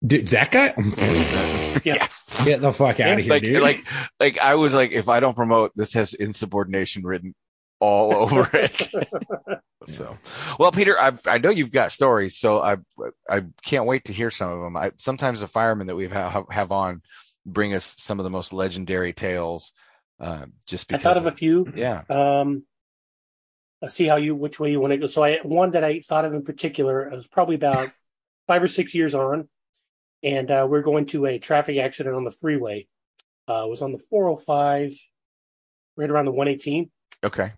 dude 0.07 0.29
that 0.29 0.51
guy 0.51 0.73
Yeah. 1.85 2.07
get 2.45 2.61
the 2.61 2.73
fuck 2.73 3.01
out 3.01 3.19
of 3.19 3.25
here 3.25 3.31
like 3.31 3.43
dude 3.43 3.63
like 3.63 3.85
like 4.21 4.39
I 4.39 4.55
was 4.55 4.75
like, 4.75 4.93
if 4.93 5.09
I 5.09 5.21
don't 5.21 5.35
promote, 5.37 5.73
this 5.77 5.93
has 5.95 6.15
insubordination 6.15 7.03
written 7.05 7.35
all 7.81 8.15
over 8.15 8.49
it. 8.53 8.89
so, 9.89 10.17
well, 10.59 10.73
Peter, 10.73 10.99
I 10.99 11.13
I 11.27 11.39
know 11.39 11.51
you've 11.51 11.73
got 11.73 11.93
stories, 11.93 12.39
so 12.39 12.63
I 12.63 12.77
I 13.29 13.45
can't 13.63 13.87
wait 13.87 14.07
to 14.07 14.13
hear 14.13 14.31
some 14.31 14.51
of 14.51 14.61
them. 14.61 14.77
I 14.77 14.93
sometimes 14.97 15.41
the 15.41 15.49
firemen 15.49 15.87
that 15.89 15.97
we 15.97 16.09
have 16.09 16.47
have 16.51 16.73
on 16.73 17.03
bring 17.47 17.75
us 17.75 17.95
some 17.99 18.19
of 18.19 18.25
the 18.25 18.31
most 18.31 18.53
legendary 18.53 19.13
tales. 19.13 19.73
Uh, 20.21 20.47
just 20.67 20.89
because 20.89 21.05
I 21.05 21.09
thought 21.09 21.17
of 21.17 21.27
a 21.27 21.33
few. 21.33 21.71
yeah, 21.75 22.03
Um, 22.09 22.65
see 23.89 24.07
how 24.07 24.17
you 24.17 24.35
which 24.35 24.61
way 24.61 24.71
you 24.71 24.81
want 24.81 24.93
to 24.93 24.97
go. 24.97 25.07
So 25.07 25.23
I 25.23 25.41
one 25.43 25.73
that 25.73 25.85
I 25.85 26.01
thought 26.01 26.25
of 26.25 26.35
in 26.35 26.45
particular 26.45 27.11
was 27.11 27.27
probably 27.27 27.57
about 27.57 27.91
five 28.47 28.63
or 28.63 28.69
six 28.69 28.95
years 28.95 29.15
on, 29.15 29.49
and 30.23 30.51
uh, 30.51 30.67
we're 30.69 30.83
going 30.83 31.07
to 31.07 31.27
a 31.27 31.39
traffic 31.39 31.79
accident 31.79 32.15
on 32.15 32.25
the 32.25 32.31
freeway. 32.31 32.87
Uh, 33.47 33.65
it 33.67 33.71
was 33.71 33.83
on 33.83 33.93
the 33.93 33.99
405, 33.99 34.95
right 35.97 36.11
around 36.11 36.25
the 36.25 36.31
118, 36.31 36.91
okay, 37.23 37.53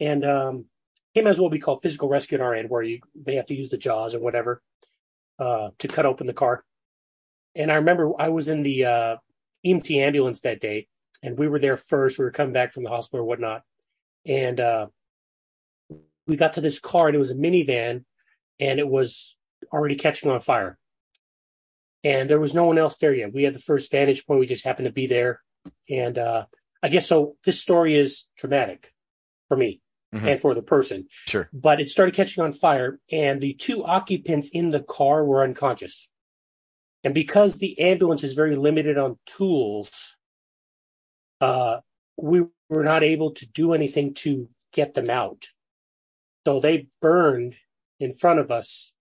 and 0.00 0.24
um, 0.24 0.64
came 1.14 1.26
as 1.26 1.40
what 1.40 1.50
we 1.50 1.58
call 1.58 1.78
physical 1.78 2.08
rescue 2.08 2.36
at 2.36 2.42
our 2.42 2.54
end, 2.54 2.70
where 2.70 2.82
you 2.82 3.00
they 3.14 3.36
have 3.36 3.46
to 3.46 3.54
use 3.54 3.68
the 3.68 3.76
jaws 3.76 4.14
and 4.14 4.22
whatever 4.22 4.62
uh, 5.38 5.70
to 5.78 5.88
cut 5.88 6.06
open 6.06 6.26
the 6.26 6.32
car. 6.32 6.64
And 7.54 7.70
I 7.70 7.76
remember 7.76 8.12
I 8.18 8.30
was 8.30 8.48
in 8.48 8.62
the 8.62 8.84
uh, 8.84 9.16
EMT 9.66 9.96
ambulance 9.96 10.40
that 10.42 10.60
day, 10.60 10.88
and 11.22 11.38
we 11.38 11.48
were 11.48 11.58
there 11.58 11.76
first. 11.76 12.18
We 12.18 12.24
were 12.24 12.30
coming 12.30 12.52
back 12.52 12.72
from 12.72 12.84
the 12.84 12.90
hospital 12.90 13.24
or 13.24 13.28
whatnot, 13.28 13.62
and 14.24 14.58
uh, 14.58 14.86
we 16.26 16.36
got 16.36 16.54
to 16.54 16.60
this 16.60 16.78
car, 16.78 17.08
and 17.08 17.14
it 17.14 17.18
was 17.18 17.30
a 17.30 17.34
minivan, 17.34 18.04
and 18.58 18.78
it 18.78 18.88
was 18.88 19.36
already 19.72 19.96
catching 19.96 20.30
on 20.30 20.40
fire. 20.40 20.78
and 22.04 22.28
there 22.28 22.40
was 22.40 22.54
no 22.54 22.64
one 22.64 22.78
else 22.78 22.96
there 22.96 23.14
yet. 23.14 23.32
We 23.32 23.44
had 23.44 23.54
the 23.54 23.60
first 23.60 23.92
vantage 23.92 24.26
point. 24.26 24.40
We 24.40 24.46
just 24.46 24.64
happened 24.64 24.86
to 24.86 24.92
be 24.92 25.06
there, 25.06 25.40
and 25.90 26.16
uh, 26.16 26.46
I 26.82 26.88
guess 26.88 27.06
so. 27.06 27.36
This 27.44 27.60
story 27.60 27.94
is 27.94 28.28
traumatic 28.38 28.92
for 29.48 29.56
me 29.56 29.81
Mhm. 30.12 30.28
and 30.32 30.40
for 30.40 30.54
the 30.54 30.62
person, 30.62 31.08
Sure. 31.26 31.48
but 31.52 31.80
it 31.80 31.88
started 31.88 32.14
catching 32.14 32.42
on 32.44 32.52
fire, 32.52 33.00
and 33.10 33.40
the 33.40 33.54
two 33.54 33.82
occupants 33.84 34.50
in 34.50 34.70
the 34.70 34.82
car 34.82 35.24
were 35.24 35.42
unconscious. 35.42 36.08
And 37.04 37.14
because 37.14 37.58
the 37.58 37.78
ambulance 37.80 38.22
is 38.22 38.34
very 38.34 38.54
limited 38.54 38.98
on 38.98 39.18
tools, 39.26 40.16
uh, 41.40 41.80
we 42.16 42.42
were 42.68 42.84
not 42.84 43.02
able 43.02 43.32
to 43.32 43.46
do 43.46 43.72
anything 43.72 44.14
to 44.14 44.48
get 44.72 44.94
them 44.94 45.10
out. 45.10 45.48
So 46.46 46.60
they 46.60 46.88
burned 47.00 47.56
in 47.98 48.12
front 48.14 48.38
of 48.38 48.50
us 48.50 48.92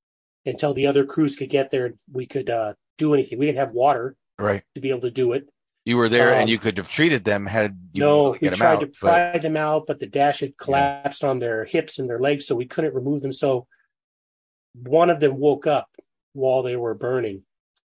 until 0.45 0.73
the 0.73 0.87
other 0.87 1.05
crews 1.05 1.35
could 1.35 1.49
get 1.49 1.69
there 1.71 1.85
and 1.87 1.99
we 2.11 2.25
could 2.25 2.49
uh, 2.49 2.73
do 2.97 3.13
anything. 3.13 3.37
We 3.37 3.45
didn't 3.45 3.59
have 3.59 3.71
water 3.73 4.15
Right. 4.39 4.63
to 4.75 4.81
be 4.81 4.89
able 4.89 5.01
to 5.01 5.11
do 5.11 5.33
it. 5.33 5.49
You 5.85 5.97
were 5.97 6.09
there 6.09 6.33
Um, 6.33 6.41
and 6.41 6.49
you 6.49 6.59
could 6.59 6.77
have 6.77 6.89
treated 6.89 7.23
them 7.23 7.45
had 7.47 7.75
you 7.93 8.01
no, 8.01 8.31
we 8.39 8.47
them 8.47 8.53
tried 8.53 8.73
out. 8.75 8.79
to 8.81 8.85
but- 8.87 8.95
pry 8.99 9.37
them 9.39 9.57
out, 9.57 9.87
but 9.87 9.99
the 9.99 10.05
dash 10.07 10.41
had 10.41 10.57
collapsed 10.57 11.23
on 11.23 11.39
their 11.39 11.65
hips 11.65 11.97
and 11.97 12.07
their 12.09 12.19
legs, 12.19 12.45
so 12.45 12.55
we 12.55 12.65
couldn't 12.67 12.93
remove 12.93 13.21
them. 13.21 13.33
So 13.33 13.67
one 14.75 15.09
of 15.09 15.19
them 15.19 15.37
woke 15.37 15.67
up 15.67 15.89
while 16.33 16.61
they 16.63 16.75
were 16.77 16.93
burning. 16.93 17.43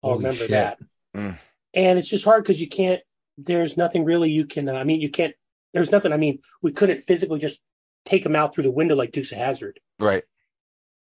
I'll 0.03 0.11
Holy 0.11 0.25
remember 0.25 0.39
shit. 0.45 0.51
that. 0.51 0.79
Mm. 1.17 1.39
And 1.75 1.99
it's 1.99 2.09
just 2.09 2.25
hard 2.25 2.43
because 2.43 2.61
you 2.61 2.69
can't. 2.69 3.01
There's 3.39 3.77
nothing 3.77 4.05
really 4.05 4.31
you 4.31 4.47
can. 4.47 4.69
Uh, 4.69 4.73
I 4.75 4.85
mean, 4.85 5.01
you 5.01 5.11
can't. 5.11 5.35
There's 5.73 5.93
nothing. 5.93 6.13
I 6.13 6.17
mean, 6.17 6.41
we 6.63 6.73
couldn't 6.73 7.05
physically 7.05 7.39
just 7.39 7.63
take 8.05 8.23
them 8.23 8.37
out 8.37 8.55
through 8.55 8.65
the 8.65 8.71
window 8.71 8.95
like 8.97 9.13
Dukes 9.13 9.33
of 9.33 9.39
Hazzard. 9.39 9.79
right. 9.99 10.25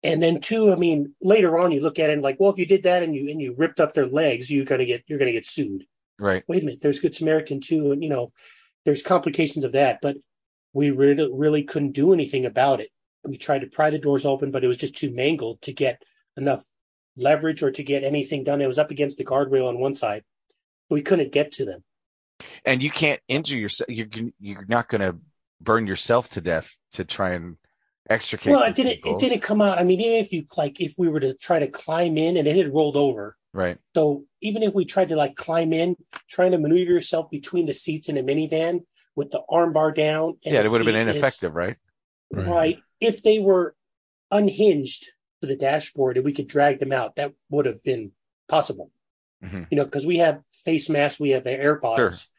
And 0.06 0.22
then 0.22 0.42
two, 0.42 0.70
I 0.70 0.76
mean, 0.76 1.16
later 1.22 1.58
on 1.58 1.72
you 1.72 1.80
look 1.80 1.98
at 1.98 2.10
it 2.10 2.14
and 2.14 2.22
like, 2.22 2.38
well, 2.38 2.52
if 2.52 2.58
you 2.58 2.66
did 2.66 2.84
that 2.84 3.04
and 3.04 3.16
you 3.16 3.30
and 3.30 3.42
you 3.42 3.54
ripped 3.58 3.80
up 3.80 3.94
their 3.94 4.06
legs, 4.06 4.52
you're 4.52 4.66
gonna 4.66 4.86
get 4.86 5.04
you're 5.08 5.18
gonna 5.20 5.32
get 5.32 5.46
sued. 5.46 5.86
Right. 6.20 6.44
Wait 6.48 6.64
a 6.64 6.66
minute, 6.66 6.82
there's 6.82 7.00
Good 7.00 7.16
Samaritan 7.16 7.60
too, 7.60 7.92
and 7.92 8.04
you 8.04 8.10
know, 8.10 8.32
there's 8.86 9.02
complications 9.02 9.66
of 9.66 9.72
that, 9.74 10.00
but 10.02 10.18
we 10.74 10.92
really 10.92 11.30
really 11.32 11.64
couldn't 11.64 11.92
do 11.92 12.14
anything 12.14 12.46
about 12.46 12.82
it. 12.82 12.90
We 13.24 13.38
tried 13.38 13.62
to 13.62 13.68
pry 13.68 13.90
the 13.90 14.00
doors 14.00 14.26
open, 14.26 14.52
but 14.52 14.64
it 14.64 14.68
was 14.68 14.78
just 14.78 14.98
too 14.98 15.14
mangled 15.14 15.62
to 15.64 15.74
get 15.74 16.02
enough 16.38 16.64
leverage 17.16 17.64
or 17.64 17.72
to 17.72 17.84
get 17.84 18.04
anything 18.04 18.44
done. 18.44 18.62
It 18.62 18.68
was 18.68 18.80
up 18.80 18.92
against 18.92 19.18
the 19.18 19.26
guardrail 19.26 19.68
on 19.68 19.80
one 19.80 19.94
side. 19.94 20.24
We 20.90 21.02
couldn't 21.02 21.32
get 21.32 21.52
to 21.54 21.66
them. 21.66 21.84
And 22.66 22.82
you 22.84 22.90
can't 22.90 23.22
injure 23.28 23.58
yourself. 23.58 23.90
You're 23.90 24.08
you're 24.40 24.66
not 24.68 24.90
going 24.90 25.02
to 25.02 25.18
burn 25.62 25.88
yourself 25.88 26.30
to 26.32 26.42
death 26.42 26.76
to 26.94 27.06
try 27.06 27.32
and 27.32 27.58
extricate. 28.10 28.52
well, 28.52 28.64
it 28.64 28.76
didn't 28.76 28.96
people. 28.96 29.16
it 29.16 29.20
didn't 29.20 29.42
come 29.42 29.62
out. 29.62 29.80
I 29.80 29.84
mean, 29.84 30.02
even 30.02 30.18
if 30.18 30.32
you 30.32 30.46
like 30.58 30.80
if 30.82 30.96
we 30.98 31.08
were 31.08 31.20
to 31.20 31.34
try 31.36 31.60
to 31.60 31.68
climb 31.68 32.18
in 32.18 32.38
and 32.38 32.48
it 32.48 32.58
had 32.58 32.74
rolled 32.74 32.98
over, 32.98 33.38
Right. 33.54 33.78
So 33.96 34.26
even 34.42 34.64
if 34.64 34.74
we 34.74 34.84
tried 34.86 35.10
to 35.10 35.16
like 35.16 35.36
climb 35.36 35.74
in, 35.74 35.96
trying 36.30 36.52
to 36.52 36.58
maneuver 36.58 36.92
yourself 36.92 37.30
between 37.30 37.66
the 37.68 37.74
seats 37.74 38.10
in 38.10 38.18
a 38.18 38.24
minivan 38.24 38.82
with 39.16 39.30
the 39.32 39.42
arm 39.50 39.74
bar 39.74 39.92
down, 39.92 40.38
and 40.44 40.54
Yeah, 40.56 40.62
it 40.64 40.70
would 40.72 40.80
have 40.80 40.86
been 40.86 40.96
seat 40.96 41.12
is- 41.12 41.18
ineffective, 41.18 41.56
right? 41.56 41.78
Right. 42.32 42.48
right? 42.48 42.80
If 43.00 43.22
they 43.22 43.38
were 43.40 43.76
unhinged 44.32 45.06
to 45.42 45.48
the 45.48 45.56
dashboard 45.56 46.18
and 46.18 46.26
we 46.26 46.34
could 46.34 46.48
drag 46.48 46.80
them 46.80 46.92
out, 46.92 47.16
that 47.18 47.34
would 47.50 47.68
have 47.68 47.84
been 47.84 48.14
possible. 48.48 48.92
Mhm. 49.44 49.68
You 49.70 49.78
know, 49.78 49.86
because 49.86 50.06
we 50.08 50.18
have 50.18 50.42
face 50.52 50.90
masks, 50.90 51.20
we 51.20 51.30
have 51.32 51.46
air 51.46 51.76
bottles, 51.76 52.22
Sure. 52.22 52.30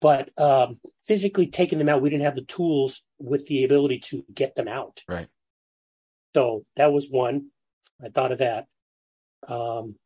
but 0.00 0.30
um, 0.38 0.80
physically 1.06 1.46
taking 1.46 1.78
them 1.78 1.88
out, 1.88 2.02
we 2.02 2.10
didn't 2.10 2.24
have 2.24 2.34
the 2.34 2.42
tools 2.44 3.02
with 3.18 3.46
the 3.46 3.64
ability 3.64 4.00
to 4.00 4.26
get 4.34 4.56
them 4.56 4.68
out. 4.68 5.02
Right. 5.08 5.28
So 6.34 6.66
that 6.76 6.92
was 6.92 7.08
one. 7.08 7.50
I 8.04 8.08
thought 8.10 8.32
of 8.32 8.38
that. 8.38 8.66
Um, 9.48 9.96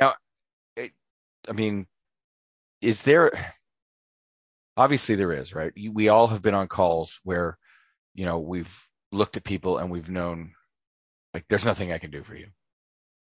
I 0.00 1.52
mean, 1.52 1.86
is 2.80 3.02
there? 3.02 3.32
Obviously, 4.76 5.14
there 5.16 5.32
is, 5.32 5.54
right? 5.54 5.72
We 5.92 6.08
all 6.08 6.28
have 6.28 6.42
been 6.42 6.54
on 6.54 6.66
calls 6.66 7.20
where, 7.24 7.58
you 8.14 8.24
know, 8.24 8.38
we've 8.38 8.88
looked 9.10 9.36
at 9.36 9.44
people 9.44 9.78
and 9.78 9.90
we've 9.90 10.08
known, 10.08 10.52
like, 11.34 11.44
there's 11.48 11.64
nothing 11.64 11.92
I 11.92 11.98
can 11.98 12.10
do 12.10 12.22
for 12.22 12.34
you, 12.34 12.48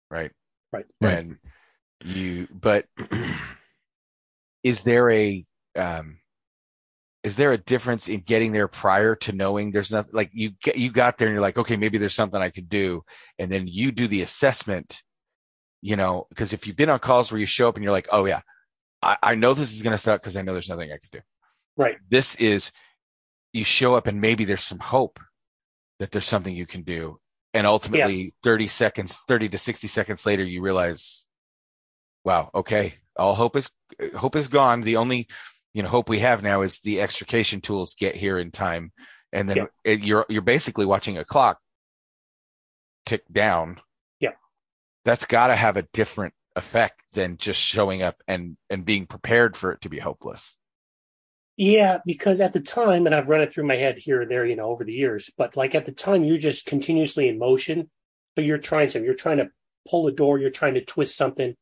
right? 0.09 0.31
Right. 0.73 0.85
Right. 0.99 1.17
And 1.17 1.37
you, 2.03 2.47
but 2.51 2.85
is 4.63 4.81
there 4.81 5.09
a, 5.11 5.45
um, 5.75 6.17
is 7.23 7.35
there 7.35 7.53
a 7.53 7.57
difference 7.57 8.07
in 8.07 8.19
getting 8.21 8.51
there 8.51 8.67
prior 8.67 9.15
to 9.15 9.31
knowing 9.31 9.71
there's 9.71 9.91
nothing 9.91 10.13
like 10.13 10.29
you 10.31 10.51
get 10.63 10.77
you 10.77 10.91
got 10.91 11.17
there 11.17 11.27
and 11.27 11.33
you're 11.33 11.41
like 11.41 11.57
okay 11.57 11.75
maybe 11.75 11.97
there's 11.97 12.13
something 12.13 12.39
i 12.39 12.51
could 12.51 12.69
do 12.69 13.03
and 13.39 13.51
then 13.51 13.67
you 13.67 13.91
do 13.91 14.07
the 14.07 14.21
assessment 14.21 15.01
you 15.81 15.95
know 15.95 16.25
because 16.29 16.53
if 16.53 16.65
you've 16.67 16.75
been 16.75 16.89
on 16.89 16.99
calls 16.99 17.31
where 17.31 17.39
you 17.39 17.45
show 17.45 17.67
up 17.69 17.75
and 17.75 17.83
you're 17.83 17.93
like 17.93 18.07
oh 18.11 18.25
yeah 18.25 18.41
i, 19.01 19.17
I 19.21 19.35
know 19.35 19.53
this 19.53 19.73
is 19.73 19.81
going 19.81 19.91
to 19.95 19.97
suck 20.01 20.21
because 20.21 20.37
i 20.37 20.41
know 20.41 20.53
there's 20.53 20.69
nothing 20.69 20.91
i 20.91 20.97
can 20.97 21.09
do 21.11 21.19
right. 21.77 21.97
this 22.09 22.35
is 22.35 22.71
you 23.53 23.63
show 23.63 23.95
up 23.95 24.07
and 24.07 24.19
maybe 24.19 24.45
there's 24.45 24.63
some 24.63 24.79
hope 24.79 25.19
that 25.99 26.11
there's 26.11 26.25
something 26.25 26.55
you 26.55 26.65
can 26.65 26.81
do 26.83 27.17
and 27.53 27.65
ultimately 27.65 28.33
30 28.43 28.67
seconds 28.67 29.17
30 29.27 29.49
to 29.49 29.57
60 29.57 29.87
seconds 29.87 30.25
later 30.25 30.43
you 30.43 30.61
realize 30.61 31.27
wow 32.23 32.49
okay 32.53 32.95
all 33.17 33.35
hope 33.35 33.55
is 33.55 33.69
hope 34.15 34.35
is 34.35 34.47
gone 34.47 34.81
the 34.81 34.97
only 34.97 35.27
you 35.73 35.83
know 35.83 35.89
hope 35.89 36.09
we 36.09 36.19
have 36.19 36.43
now 36.43 36.61
is 36.61 36.79
the 36.81 36.99
extrication 37.01 37.61
tools 37.61 37.95
get 37.95 38.15
here 38.15 38.37
in 38.39 38.51
time 38.51 38.91
and 39.31 39.47
then 39.49 39.57
Yeah. 39.57 39.65
it, 39.83 40.01
you're 40.01 40.25
you're 40.29 40.41
basically 40.41 40.85
watching 40.85 41.17
a 41.17 41.25
clock 41.25 41.59
tick 43.05 43.23
down 43.31 43.77
Yeah. 43.77 43.81
That's 45.05 45.25
got 45.25 45.47
to 45.47 45.55
have 45.55 45.77
a 45.77 45.87
different 45.93 46.33
effect 46.57 47.01
than 47.13 47.37
just 47.37 47.61
showing 47.61 48.01
up 48.01 48.21
and 48.27 48.57
and 48.69 48.85
being 48.85 49.05
prepared 49.07 49.57
for 49.57 49.71
it 49.71 49.81
to 49.81 49.89
be 49.89 49.99
hopeless 49.99 50.57
Yeah, 51.57 51.99
because 52.05 52.41
at 52.41 52.51
the 52.53 52.59
time, 52.59 53.05
and 53.05 53.15
I've 53.15 53.29
run 53.29 53.41
it 53.41 53.53
through 53.53 53.65
my 53.65 53.77
head 53.77 53.97
here 53.97 54.21
and 54.21 54.29
there, 54.29 54.45
you 54.45 54.57
know, 54.57 54.67
over 54.69 54.83
the 54.83 54.93
years, 54.93 55.31
but 55.37 55.55
like 55.55 55.73
at 55.73 55.85
the 55.85 55.93
time, 55.93 56.23
you're 56.25 56.37
just 56.37 56.65
continuously 56.65 57.29
in 57.29 57.39
motion. 57.39 57.89
So 58.37 58.43
you're 58.43 58.57
trying 58.57 58.89
something, 58.89 59.05
you're 59.05 59.13
trying 59.15 59.37
to 59.37 59.49
pull 59.89 60.07
a 60.07 60.11
door, 60.11 60.37
you're 60.37 60.49
trying 60.49 60.73
to 60.73 60.83
twist 60.83 61.15
something. 61.15 61.55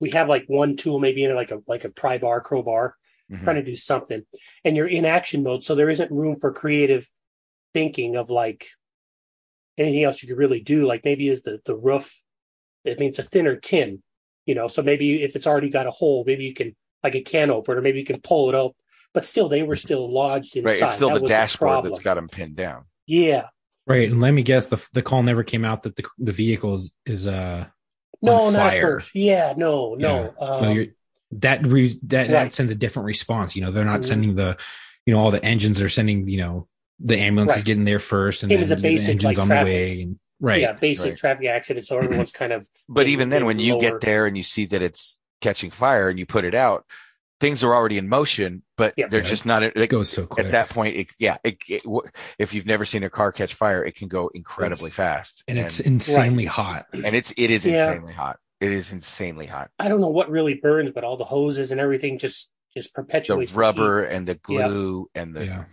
We 0.00 0.10
have 0.10 0.28
like 0.28 0.44
one 0.48 0.76
tool, 0.76 0.98
maybe 0.98 1.22
in 1.24 1.34
like 1.34 1.52
a 1.52 1.60
like 1.68 1.84
a 1.84 1.90
pry 1.90 2.18
bar, 2.18 2.40
crowbar, 2.40 2.96
Mhm. 3.30 3.44
trying 3.44 3.56
to 3.56 3.62
do 3.62 3.76
something, 3.76 4.24
and 4.64 4.76
you're 4.76 4.88
in 4.88 5.04
action 5.04 5.44
mode. 5.44 5.62
So 5.62 5.74
there 5.76 5.88
isn't 5.90 6.10
room 6.10 6.40
for 6.40 6.52
creative 6.52 7.08
thinking 7.74 8.16
of 8.16 8.30
like 8.30 8.68
anything 9.78 10.04
else 10.04 10.22
you 10.22 10.28
could 10.28 10.38
really 10.38 10.60
do. 10.60 10.86
Like 10.86 11.04
maybe 11.04 11.28
is 11.28 11.42
the 11.42 11.60
the 11.64 11.76
roof. 11.76 12.22
It 12.86 12.98
means 13.00 13.18
a 13.18 13.22
thinner 13.22 13.56
tin, 13.56 14.02
you 14.46 14.54
know. 14.54 14.68
So 14.68 14.82
maybe 14.82 15.22
if 15.22 15.36
it's 15.36 15.46
already 15.46 15.68
got 15.70 15.86
a 15.86 15.90
hole, 15.90 16.24
maybe 16.26 16.44
you 16.44 16.54
can 16.54 16.74
like 17.02 17.14
a 17.14 17.20
can 17.22 17.50
opener, 17.50 17.78
or 17.78 17.82
maybe 17.82 17.98
you 18.00 18.04
can 18.06 18.20
pull 18.20 18.48
it 18.48 18.54
up. 18.54 18.72
But 19.14 19.24
still, 19.24 19.48
they 19.48 19.62
were 19.62 19.76
still 19.76 20.12
lodged 20.12 20.56
inside. 20.56 20.68
right 20.70 20.82
it's 20.82 20.94
still 20.94 21.10
That 21.10 21.22
the 21.22 21.28
dashboard 21.28 21.68
problem. 21.70 21.90
that's 21.92 22.02
got 22.04 22.14
them 22.14 22.28
pinned 22.28 22.56
down 22.56 22.82
Yeah. 23.06 23.48
Right, 23.86 24.10
and 24.10 24.20
let 24.20 24.32
me 24.32 24.42
guess 24.42 24.66
the 24.66 24.84
the 24.92 25.02
call 25.02 25.22
never 25.22 25.42
came 25.44 25.64
out 25.64 25.84
that 25.84 25.96
the 25.96 26.04
the 26.18 26.32
vehicle 26.32 26.74
is, 26.74 26.92
is 27.06 27.26
uh 27.26 27.66
No, 28.20 28.34
on 28.46 28.52
not 28.52 28.66
at 28.66 28.70
fire. 28.72 28.80
first. 28.82 29.12
Yeah, 29.14 29.54
no, 29.56 29.94
no. 29.94 30.34
Yeah. 30.40 30.46
Um, 30.46 30.64
so 30.64 30.70
you're 30.70 30.86
that 31.32 31.66
re, 31.66 31.98
that 32.04 32.28
that 32.30 32.52
sends 32.52 32.70
a 32.72 32.74
different 32.74 33.06
response. 33.06 33.54
You 33.56 33.62
know, 33.62 33.70
they're 33.70 33.84
not 33.84 34.00
Mhm. 34.00 34.04
sending 34.04 34.34
the 34.36 34.56
you 35.06 35.14
know 35.14 35.20
all 35.20 35.30
the 35.30 35.44
engines. 35.44 35.78
They're 35.78 35.88
sending 35.88 36.26
you 36.28 36.38
know 36.38 36.68
the 36.98 37.16
ambulance 37.18 37.56
is 37.56 37.62
getting 37.62 37.84
there 37.84 38.00
first, 38.00 38.42
and 38.42 38.50
It 38.50 38.56
then 38.56 38.60
was 38.60 38.70
a 38.72 38.76
the 38.76 38.82
basic, 38.82 39.08
engines 39.10 39.24
like, 39.24 39.38
on 39.38 39.46
traffic. 39.46 39.66
the 39.66 39.72
way. 39.74 40.02
And, 40.02 40.18
right, 40.40 40.60
yeah, 40.60 40.72
basic 40.72 41.04
right. 41.10 41.18
traffic 41.18 41.46
accident. 41.46 41.86
So 41.86 41.98
everyone's 41.98 42.32
kind 42.32 42.52
of 42.52 42.68
But 42.88 43.06
in- 43.06 43.12
even 43.12 43.28
then, 43.30 43.42
in 43.42 43.46
when 43.46 43.58
you 43.58 43.80
get 43.80 44.00
there 44.00 44.26
and 44.26 44.36
you 44.36 44.42
see 44.42 44.66
that 44.66 44.82
it's 44.82 45.18
catching 45.40 45.70
fire 45.70 46.08
and 46.08 46.18
you 46.18 46.26
put 46.26 46.44
it 46.44 46.54
out, 46.54 46.84
things 47.38 47.62
are 47.62 47.74
already 47.74 47.98
in 47.98 48.08
motion, 48.08 48.62
but 48.76 48.94
Yeah. 48.96 49.08
they're 49.08 49.20
Yeah. 49.20 49.26
just 49.26 49.44
not. 49.46 49.62
it 49.62 49.76
It, 49.76 49.88
goes 49.90 50.08
so 50.08 50.26
quick. 50.26 50.46
at 50.46 50.52
that 50.52 50.70
point, 50.70 50.96
it, 50.96 51.06
yeah. 51.18 51.36
It, 51.44 51.58
it, 51.68 51.82
if 52.38 52.54
you've 52.54 52.64
never 52.66 52.84
seen 52.86 53.02
a 53.04 53.10
car 53.10 53.30
catch 53.32 53.54
fire, 53.54 53.84
it 53.84 53.94
can 53.96 54.08
go 54.08 54.28
incredibly 54.34 54.90
fast, 54.90 55.44
and 55.46 55.58
it's 55.58 55.78
and, 55.78 55.86
insanely 55.88 56.46
hot. 56.46 56.86
and 56.92 57.14
it's 57.14 57.32
it 57.36 57.50
is 57.50 57.66
Yeah. 57.66 57.86
insanely 57.88 58.14
hot. 58.14 58.38
It 58.58 58.72
is 58.72 58.90
insanely 58.90 59.44
hot. 59.44 59.70
I 59.78 59.88
don't 59.88 60.00
know 60.00 60.08
what 60.08 60.30
really 60.30 60.54
burns, 60.54 60.90
but 60.92 61.04
all 61.04 61.18
the 61.18 61.24
hoses 61.24 61.72
and 61.72 61.80
everything 61.80 62.18
just 62.18 62.50
just 62.74 62.94
The 62.94 63.02
perpetuates 63.02 63.52
the 63.52 63.58
rubber 63.58 64.02
and 64.04 64.26
the 64.26 64.32
Yeah. 64.48 64.68
glue 64.68 65.10
and 65.14 65.34
the 65.34 65.44
Yeah, 65.44 65.64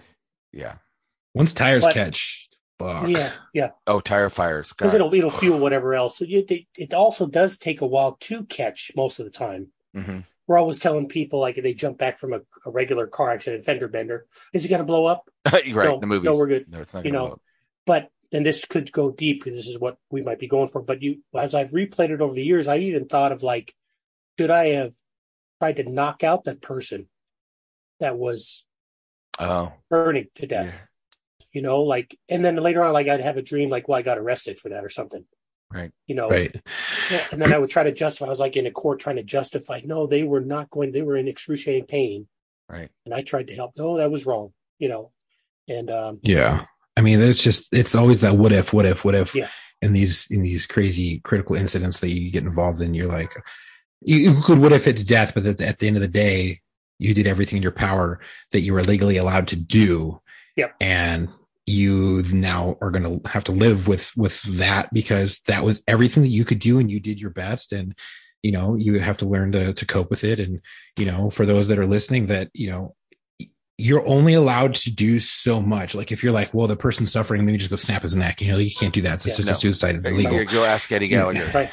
yeah. 0.52 0.74
once 1.34 1.54
tires 1.54 1.84
But- 1.86 1.94
catch, 1.94 2.50
fuck. 2.80 3.08
Yeah, 3.10 3.32
yeah, 3.54 3.70
Oh, 3.88 4.00
tire 4.00 4.30
fires. 4.30 4.70
because 4.74 4.94
it'll 4.94 5.14
it'll 5.14 5.30
fuel 5.30 5.60
whatever 5.60 5.94
else. 5.94 6.18
So 6.18 6.26
you, 6.26 6.46
it, 6.48 6.66
it 6.78 6.94
also 6.94 7.28
does 7.28 7.58
take 7.58 7.82
a 7.82 7.86
while 7.88 8.18
to 8.22 8.44
catch 8.46 8.92
most 8.96 9.20
of 9.20 9.26
the 9.26 9.32
time. 9.32 9.68
Mhm. 9.96 10.26
We're 10.48 10.58
always 10.58 10.80
telling 10.80 11.08
people 11.08 11.40
like 11.40 11.58
if 11.58 11.64
they 11.64 11.74
jump 11.74 11.98
back 11.98 12.20
from 12.20 12.34
a, 12.34 12.42
a 12.66 12.72
regular 12.72 13.08
car 13.08 13.32
accident, 13.32 13.64
fender 13.64 13.88
bender, 13.88 14.26
is 14.54 14.66
it 14.66 14.70
going 14.70 14.80
to 14.80 14.86
blow 14.86 15.06
up? 15.06 15.30
Right. 15.52 15.74
No, 15.74 16.00
the 16.00 16.08
movies. 16.08 16.26
no, 16.32 16.38
we're 16.38 16.48
good. 16.48 16.70
No, 16.70 16.82
it's 16.82 16.94
not. 16.94 17.06
You 17.06 17.12
gonna 17.12 17.22
know, 17.24 17.28
blow 17.28 17.34
up. 17.36 17.42
but 17.86 18.10
then 18.32 18.44
this 18.44 18.66
could 18.66 18.92
go 18.92 19.12
deep 19.12 19.44
because 19.44 19.58
this 19.58 19.68
is 19.68 19.80
what 19.80 19.98
we 20.10 20.22
might 20.22 20.40
be 20.40 20.48
going 20.48 20.68
for. 20.68 20.82
But 20.82 21.02
you, 21.02 21.22
as 21.36 21.54
I've 21.54 21.70
replayed 21.70 22.10
it 22.10 22.20
over 22.22 22.34
the 22.34 22.44
years, 22.44 22.68
I 22.68 22.78
even 22.80 23.06
thought 23.08 23.32
of 23.32 23.44
like, 23.44 23.74
should 24.40 24.50
I 24.50 24.70
have 24.70 24.94
tried 25.60 25.78
to 25.78 25.90
knock 25.90 26.24
out 26.24 26.46
that 26.46 26.62
person 26.62 27.08
that 28.00 28.18
was 28.18 28.66
Oh, 29.40 29.72
burning 29.90 30.28
to 30.36 30.48
death? 30.48 30.66
yeah. 30.68 30.80
You 31.54 31.62
know, 31.62 31.82
like, 31.84 32.18
and 32.30 32.44
then 32.44 32.56
later 32.58 32.84
on, 32.84 32.94
like 32.94 33.08
I'd 33.08 33.22
have 33.22 33.38
a 33.38 33.42
dream, 33.42 33.70
like, 33.70 33.88
well, 33.88 34.00
I 34.00 34.02
got 34.02 34.18
arrested 34.18 34.60
for 34.60 34.70
that 34.70 34.84
or 34.84 34.90
something. 34.90 35.24
Right. 35.72 35.92
You 36.08 36.16
know, 36.16 36.30
Right. 36.30 36.56
And 37.32 37.42
then 37.42 37.54
I 37.54 37.58
would 37.58 37.70
try 37.70 37.84
to 37.84 37.92
justify. 37.92 38.26
I 38.26 38.30
was 38.30 38.40
like 38.40 38.58
in 38.58 38.68
a 38.68 38.72
court 38.72 39.00
trying 39.00 39.16
to 39.16 39.24
justify. 39.24 39.82
No, 39.84 40.06
they 40.08 40.24
were 40.24 40.42
not 40.42 40.70
going. 40.70 40.92
They 40.92 41.02
were 41.02 41.16
in 41.16 41.28
excruciating 41.28 41.86
pain, 41.86 42.28
Right. 42.70 42.90
and 43.06 43.14
I 43.14 43.22
tried 43.22 43.48
to 43.48 43.56
help. 43.56 43.74
No, 43.78 43.98
that 43.98 44.12
was 44.12 44.26
wrong. 44.26 44.54
You 44.80 44.90
know, 44.90 45.12
and 45.68 45.90
um, 45.90 46.20
Yeah. 46.24 46.66
I 46.98 47.02
mean, 47.02 47.22
it's 47.22 47.42
just 47.44 47.74
it's 47.74 47.96
always 47.96 48.22
that 48.22 48.36
what 48.36 48.52
if, 48.52 48.74
what 48.74 48.86
if, 48.86 49.04
what 49.06 49.16
if 49.16 49.34
Yeah. 49.34 49.48
in 49.82 49.94
these 49.94 50.28
in 50.30 50.44
these 50.44 50.66
crazy 50.68 51.20
critical 51.20 51.56
incidents 51.56 52.00
that 52.02 52.10
you 52.10 52.32
get 52.32 52.44
involved 52.44 52.82
in, 52.82 52.94
you're 52.94 53.08
like 53.08 53.34
you, 54.06 54.34
could 54.42 54.60
what 54.60 54.74
if 54.74 54.88
it 54.88 54.98
to 54.98 55.06
death, 55.06 55.34
but 55.34 55.46
at 55.46 55.58
the, 55.58 55.68
at 55.68 55.80
the 55.80 55.88
end 55.88 55.96
of 55.96 56.02
the 56.02 56.08
day, 56.08 56.60
you 57.00 57.14
did 57.14 57.26
everything 57.26 57.58
in 57.58 57.64
your 57.64 57.72
power 57.72 58.20
that 58.52 58.62
you 58.62 58.74
were 58.74 58.84
legally 58.84 59.18
allowed 59.18 59.48
to 59.50 59.56
do. 59.56 60.20
Yep. 60.56 60.76
And 60.82 61.30
you 61.66 62.24
now 62.34 62.78
are 62.82 62.92
going 62.92 63.22
to 63.22 63.28
have 63.30 63.44
to 63.46 63.52
live 63.54 63.88
with 63.88 64.12
with 64.18 64.42
that 64.58 64.94
because 64.94 65.40
that 65.48 65.64
was 65.64 65.82
everything 65.88 66.24
that 66.24 66.30
you 66.30 66.44
could 66.46 66.60
do 66.60 66.78
and 66.80 66.92
you 66.92 67.00
did 67.00 67.22
your 67.22 67.30
best 67.30 67.72
and 67.72 67.96
you 68.42 68.52
know 68.52 68.76
you 68.76 69.00
have 69.00 69.18
to 69.18 69.26
learn 69.26 69.52
to 69.54 69.74
to 69.74 69.86
cope 69.86 70.10
with 70.10 70.24
it 70.26 70.40
and 70.40 70.60
you 70.98 71.06
know 71.06 71.30
for 71.30 71.46
those 71.46 71.70
that 71.70 71.80
are 71.80 71.86
listening 71.88 72.26
that 72.26 72.50
you 72.54 72.70
know 72.70 72.94
you're 73.80 74.06
only 74.08 74.34
allowed 74.36 74.76
to 74.76 74.92
do 74.92 75.18
so 75.20 75.60
much. 75.60 75.96
Like 75.96 76.12
if 76.12 76.24
you're 76.24 76.32
like, 76.32 76.54
well, 76.54 76.68
the 76.68 76.76
person's 76.76 77.12
suffering, 77.12 77.44
maybe 77.44 77.58
just 77.58 77.72
go 77.72 77.76
snap 77.76 78.04
his 78.04 78.16
neck. 78.16 78.40
You 78.40 78.52
know, 78.52 78.60
you 78.60 78.70
can't 78.70 78.94
do 78.94 79.02
that. 79.02 79.16
It's 79.16 79.26
Yeah. 79.26 79.34
assisted 79.34 79.52
No. 79.54 79.58
suicide. 79.58 79.96
It's 79.96 80.06
illegal. 80.06 80.34
you 80.40 80.46
Go 80.46 80.64
ask 80.64 80.92
Eddie 80.92 81.08
Gallagher. 81.08 81.50
right. 81.56 81.72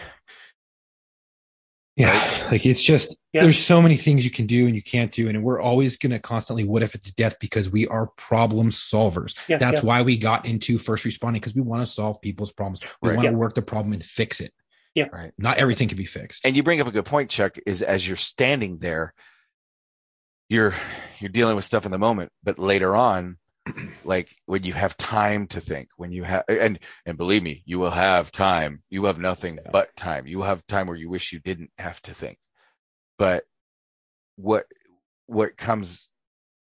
Yeah. 2.01 2.49
Like 2.51 2.67
it's 2.67 2.83
just 2.83 3.17
Yeah. 3.33 3.43
there's 3.43 3.59
so 3.59 3.81
many 3.83 3.97
things 3.97 4.25
you 4.25 4.31
can 4.31 4.47
do 4.47 4.67
and 4.67 4.75
you 4.75 4.83
can't 4.83 5.13
do. 5.13 5.29
And 5.29 5.43
we're 5.43 5.61
always 5.61 5.97
gonna 5.97 6.19
constantly 6.19 6.65
what 6.65 6.83
if 6.83 6.95
it 6.95 7.05
to 7.05 7.15
death 7.15 7.37
because 7.41 7.71
we 7.71 7.87
are 7.89 8.09
problem 8.17 8.71
solvers. 8.71 9.37
Yeah, 9.49 9.59
That's 9.59 9.83
yeah. 9.83 9.87
why 9.87 10.03
we 10.03 10.17
got 10.19 10.47
into 10.47 10.79
first 10.79 11.05
responding, 11.05 11.41
because 11.41 11.55
we 11.55 11.61
want 11.61 11.83
to 11.83 11.87
solve 11.87 12.21
people's 12.21 12.53
problems. 12.53 12.81
We 13.03 13.11
Right. 13.11 13.17
want 13.17 13.27
to 13.27 13.33
Yeah. 13.33 13.37
work 13.39 13.55
the 13.55 13.63
problem 13.63 13.93
and 13.93 14.05
fix 14.05 14.41
it. 14.41 14.53
Yeah. 14.95 15.07
Right. 15.13 15.33
Not 15.39 15.59
everything 15.59 15.89
can 15.89 15.99
be 15.99 16.05
fixed. 16.05 16.45
And 16.45 16.57
you 16.57 16.63
bring 16.63 16.81
up 16.81 16.87
a 16.87 16.91
good 16.91 17.05
point, 17.05 17.31
Chuck, 17.31 17.57
is 17.67 17.83
as 17.83 18.07
you're 18.09 18.17
standing 18.17 18.79
there, 18.79 19.15
you're 20.49 20.75
you're 21.21 21.29
dealing 21.29 21.55
with 21.55 21.65
stuff 21.65 21.85
in 21.85 21.93
the 21.93 21.99
moment, 21.99 22.33
but 22.43 22.59
later 22.59 22.97
on, 22.97 23.37
like 24.05 24.37
when 24.47 24.65
you 24.65 24.73
have 24.73 24.97
time 24.97 25.47
to 25.49 25.61
think, 25.61 25.89
when 25.97 26.13
you 26.13 26.23
have 26.25 26.45
and 26.49 26.79
and 27.07 27.17
believe 27.17 27.43
me, 27.43 27.63
you 27.67 27.79
will 27.79 27.91
have 27.91 28.31
time. 28.31 28.83
You 28.91 29.05
have 29.05 29.19
nothing 29.19 29.57
Yeah. 29.57 29.71
but 29.73 29.95
time. 29.97 30.27
You 30.27 30.39
will 30.39 30.47
have 30.47 30.67
time 30.67 30.87
where 30.87 30.97
you 30.97 31.11
wish 31.11 31.33
you 31.33 31.41
didn't 31.41 31.71
have 31.79 32.01
to 32.03 32.15
think. 32.15 32.39
But 33.19 33.45
what 34.37 34.67
what 35.27 35.57
comes 35.57 36.09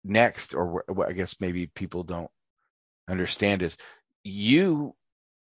next, 0.04 0.54
or 0.54 0.66
what, 0.66 0.96
what 0.96 1.08
I 1.08 1.12
guess 1.12 1.36
maybe 1.40 1.66
people 1.66 2.02
don't 2.02 2.30
understand 3.08 3.62
is 3.62 3.76
you 4.24 4.94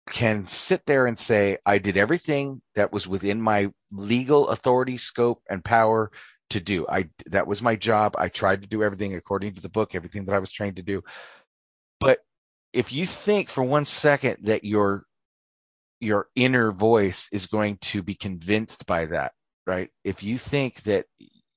can 0.07 0.45
sit 0.47 0.85
there 0.85 1.07
and 1.07 1.17
say, 1.17 1.57
I 1.65 1.77
did 1.79 1.97
everything 1.97 2.61
that 2.75 2.91
was 2.91 3.07
within 3.07 3.41
my 3.41 3.71
legal 3.91 4.49
authority, 4.49 4.97
scope, 4.97 5.41
and 5.49 5.63
power 5.63 6.11
to 6.51 6.59
do. 6.59 6.85
I 6.87 7.09
that 7.27 7.47
was 7.47 7.61
my 7.61 7.75
job. 7.75 8.15
I 8.17 8.29
tried 8.29 8.61
to 8.61 8.67
do 8.67 8.83
everything 8.83 9.15
according 9.15 9.55
to 9.55 9.61
the 9.61 9.69
book, 9.69 9.95
everything 9.95 10.25
that 10.25 10.35
I 10.35 10.39
was 10.39 10.51
trained 10.51 10.75
to 10.75 10.83
do. 10.83 11.03
If 12.75 12.91
you 12.91 13.05
think 13.05 13.49
for 13.49 13.63
one 13.63 13.85
second 13.85 14.37
that 14.43 14.63
your 14.63 15.05
your 15.99 16.27
inner 16.35 16.71
voice 16.71 17.29
is 17.31 17.45
going 17.47 17.77
to 17.77 18.03
be 18.03 18.15
convinced 18.15 18.85
by 18.85 19.05
that, 19.05 19.31
right? 19.65 19.89
If 20.03 20.23
you 20.23 20.37
think 20.37 20.83
that 20.83 21.05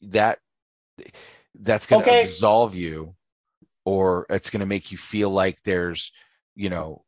that 0.03 0.39
that's 1.61 1.87
going 1.87 2.05
to 2.05 2.09
Okay. 2.11 2.23
absolve 2.23 2.75
you 2.75 3.15
or 3.85 4.27
it's 4.31 4.51
going 4.51 4.61
to 4.61 4.67
make 4.67 4.93
you 4.93 4.99
feel 4.99 5.31
like 5.31 5.61
there's, 5.65 6.13
you 6.55 6.69
know, 6.69 7.03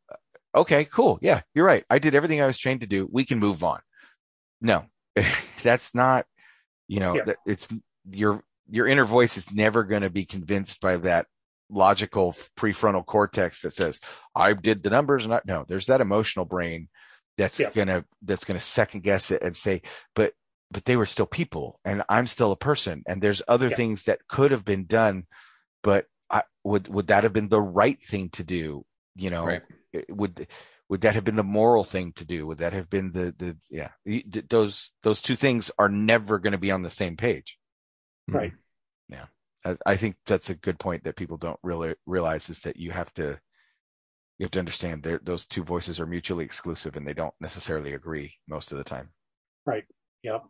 okay, 0.54 0.84
cool. 0.86 1.18
Yeah, 1.22 1.42
you're 1.54 1.64
right. 1.64 1.84
I 1.88 1.98
did 1.98 2.14
everything 2.14 2.40
I 2.42 2.46
was 2.46 2.58
trained 2.58 2.80
to 2.80 2.86
do. 2.86 3.08
We 3.10 3.24
can 3.24 3.38
move 3.38 3.62
on. 3.62 3.80
No, 4.60 4.86
that's 5.62 5.94
not, 5.94 6.26
you 6.88 7.00
know, 7.00 7.14
Yeah. 7.16 7.34
it's 7.46 7.68
your, 8.10 8.42
your 8.68 8.86
inner 8.86 9.04
voice 9.04 9.36
is 9.36 9.52
never 9.52 9.84
going 9.84 10.02
to 10.02 10.10
be 10.10 10.24
convinced 10.24 10.80
by 10.80 10.96
that 10.98 11.26
logical 11.70 12.34
prefrontal 12.56 13.04
cortex 13.06 13.62
that 13.62 13.72
says, 13.72 14.00
I 14.34 14.52
did 14.52 14.82
the 14.82 14.90
numbers 14.90 15.24
and 15.24 15.34
I, 15.34 15.40
no, 15.44 15.64
there's 15.68 15.86
that 15.86 16.00
emotional 16.00 16.44
brain 16.44 16.88
that's 17.38 17.58
Yeah. 17.58 17.70
gonna, 17.70 18.04
that's 18.22 18.44
gonna 18.44 18.60
second 18.60 19.02
guess 19.02 19.30
it 19.30 19.42
and 19.42 19.56
say, 19.56 19.82
but, 20.14 20.34
but 20.70 20.84
they 20.84 20.96
were 20.96 21.06
still 21.06 21.26
people 21.26 21.80
and 21.84 22.02
I'm 22.08 22.26
still 22.26 22.52
a 22.52 22.56
person 22.56 23.02
and 23.06 23.22
there's 23.22 23.42
other 23.48 23.68
Yeah. 23.68 23.76
things 23.76 24.04
that 24.04 24.26
could 24.28 24.50
have 24.50 24.64
been 24.64 24.86
done, 24.86 25.26
but 25.82 26.06
I 26.28 26.42
would, 26.64 26.88
would 26.88 27.06
that 27.08 27.24
have 27.24 27.32
been 27.32 27.48
the 27.48 27.60
right 27.60 28.02
thing 28.02 28.30
to 28.30 28.44
do? 28.44 28.84
You 29.16 29.30
know, 29.30 29.44
Right. 29.44 29.62
would 30.08 30.46
would 30.88 31.00
that 31.02 31.14
have 31.14 31.24
been 31.24 31.36
the 31.36 31.44
moral 31.44 31.84
thing 31.84 32.12
to 32.12 32.24
do 32.24 32.46
would 32.46 32.58
that 32.58 32.72
have 32.72 32.90
been 32.90 33.12
the 33.12 33.34
the 33.36 33.56
yeah 33.68 33.90
those 34.48 34.92
those 35.02 35.20
two 35.22 35.36
things 35.36 35.70
are 35.78 35.88
never 35.88 36.38
going 36.38 36.52
to 36.52 36.58
be 36.58 36.70
on 36.70 36.82
the 36.82 36.90
same 36.90 37.16
page 37.16 37.58
Right. 38.28 38.52
I, 39.64 39.76
I 39.86 39.96
think 39.96 40.16
that's 40.26 40.50
a 40.50 40.54
good 40.54 40.78
point 40.78 41.04
that 41.04 41.16
people 41.16 41.36
don't 41.36 41.60
really 41.62 41.94
realize 42.06 42.48
is 42.48 42.60
that 42.60 42.76
you 42.76 42.90
have 42.90 43.12
to 43.14 43.38
you 44.38 44.44
have 44.44 44.50
to 44.52 44.58
understand 44.58 45.02
that 45.02 45.24
those 45.24 45.46
two 45.46 45.62
voices 45.62 46.00
are 46.00 46.06
mutually 46.06 46.44
exclusive 46.44 46.96
and 46.96 47.06
they 47.06 47.14
don't 47.14 47.34
necessarily 47.40 47.92
agree 47.92 48.34
most 48.48 48.72
of 48.72 48.78
the 48.78 48.84
time 48.84 49.10
Right. 49.66 49.84
Yep. 50.22 50.44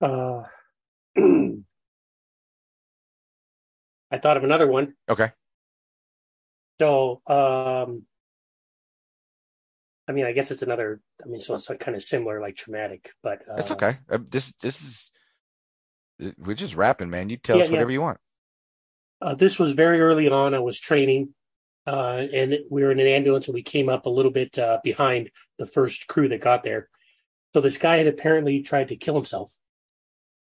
Uh, 0.00 0.42
I 4.10 4.18
thought 4.18 4.36
of 4.36 4.44
another 4.44 4.66
one. 4.70 4.94
okay 5.08 5.32
So, 6.80 7.20
um, 7.26 8.04
I 10.06 10.12
mean, 10.12 10.26
I 10.26 10.32
guess 10.32 10.50
it's 10.50 10.62
another. 10.62 11.00
I 11.24 11.28
mean, 11.28 11.40
so 11.40 11.54
it's 11.54 11.70
kind 11.80 11.96
of 11.96 12.02
similar, 12.02 12.40
like 12.40 12.56
traumatic, 12.56 13.12
but 13.22 13.42
uh, 13.48 13.56
that's 13.56 13.70
okay 13.72 13.98
Uh, 14.10 14.18
this 14.28 14.52
this 14.60 14.82
is 14.82 15.10
we're 16.38 16.54
just 16.54 16.76
rapping 16.76 17.10
man 17.10 17.28
you 17.28 17.36
tell 17.36 17.58
Yeah, 17.58 17.64
us 17.64 17.70
whatever 17.70 17.90
you 17.90 18.00
want 18.00 18.18
Uh, 19.20 19.34
this 19.34 19.58
was 19.58 19.72
very 19.72 20.00
early 20.00 20.28
on. 20.28 20.54
I 20.54 20.58
was 20.58 20.78
training, 20.78 21.34
uh, 21.86 22.26
and 22.32 22.58
we 22.70 22.82
were 22.82 22.90
in 22.92 23.00
an 23.00 23.06
ambulance, 23.06 23.46
and 23.48 23.54
we 23.54 23.62
came 23.62 23.88
up 23.88 24.06
a 24.06 24.10
little 24.10 24.30
bit 24.30 24.58
uh, 24.58 24.80
behind 24.84 25.30
the 25.58 25.66
first 25.66 26.06
crew 26.08 26.28
that 26.28 26.40
got 26.40 26.62
there. 26.62 26.88
So 27.54 27.60
this 27.60 27.78
guy 27.78 27.98
had 27.98 28.06
apparently 28.06 28.62
tried 28.62 28.88
to 28.88 28.96
kill 28.96 29.14
himself, 29.14 29.52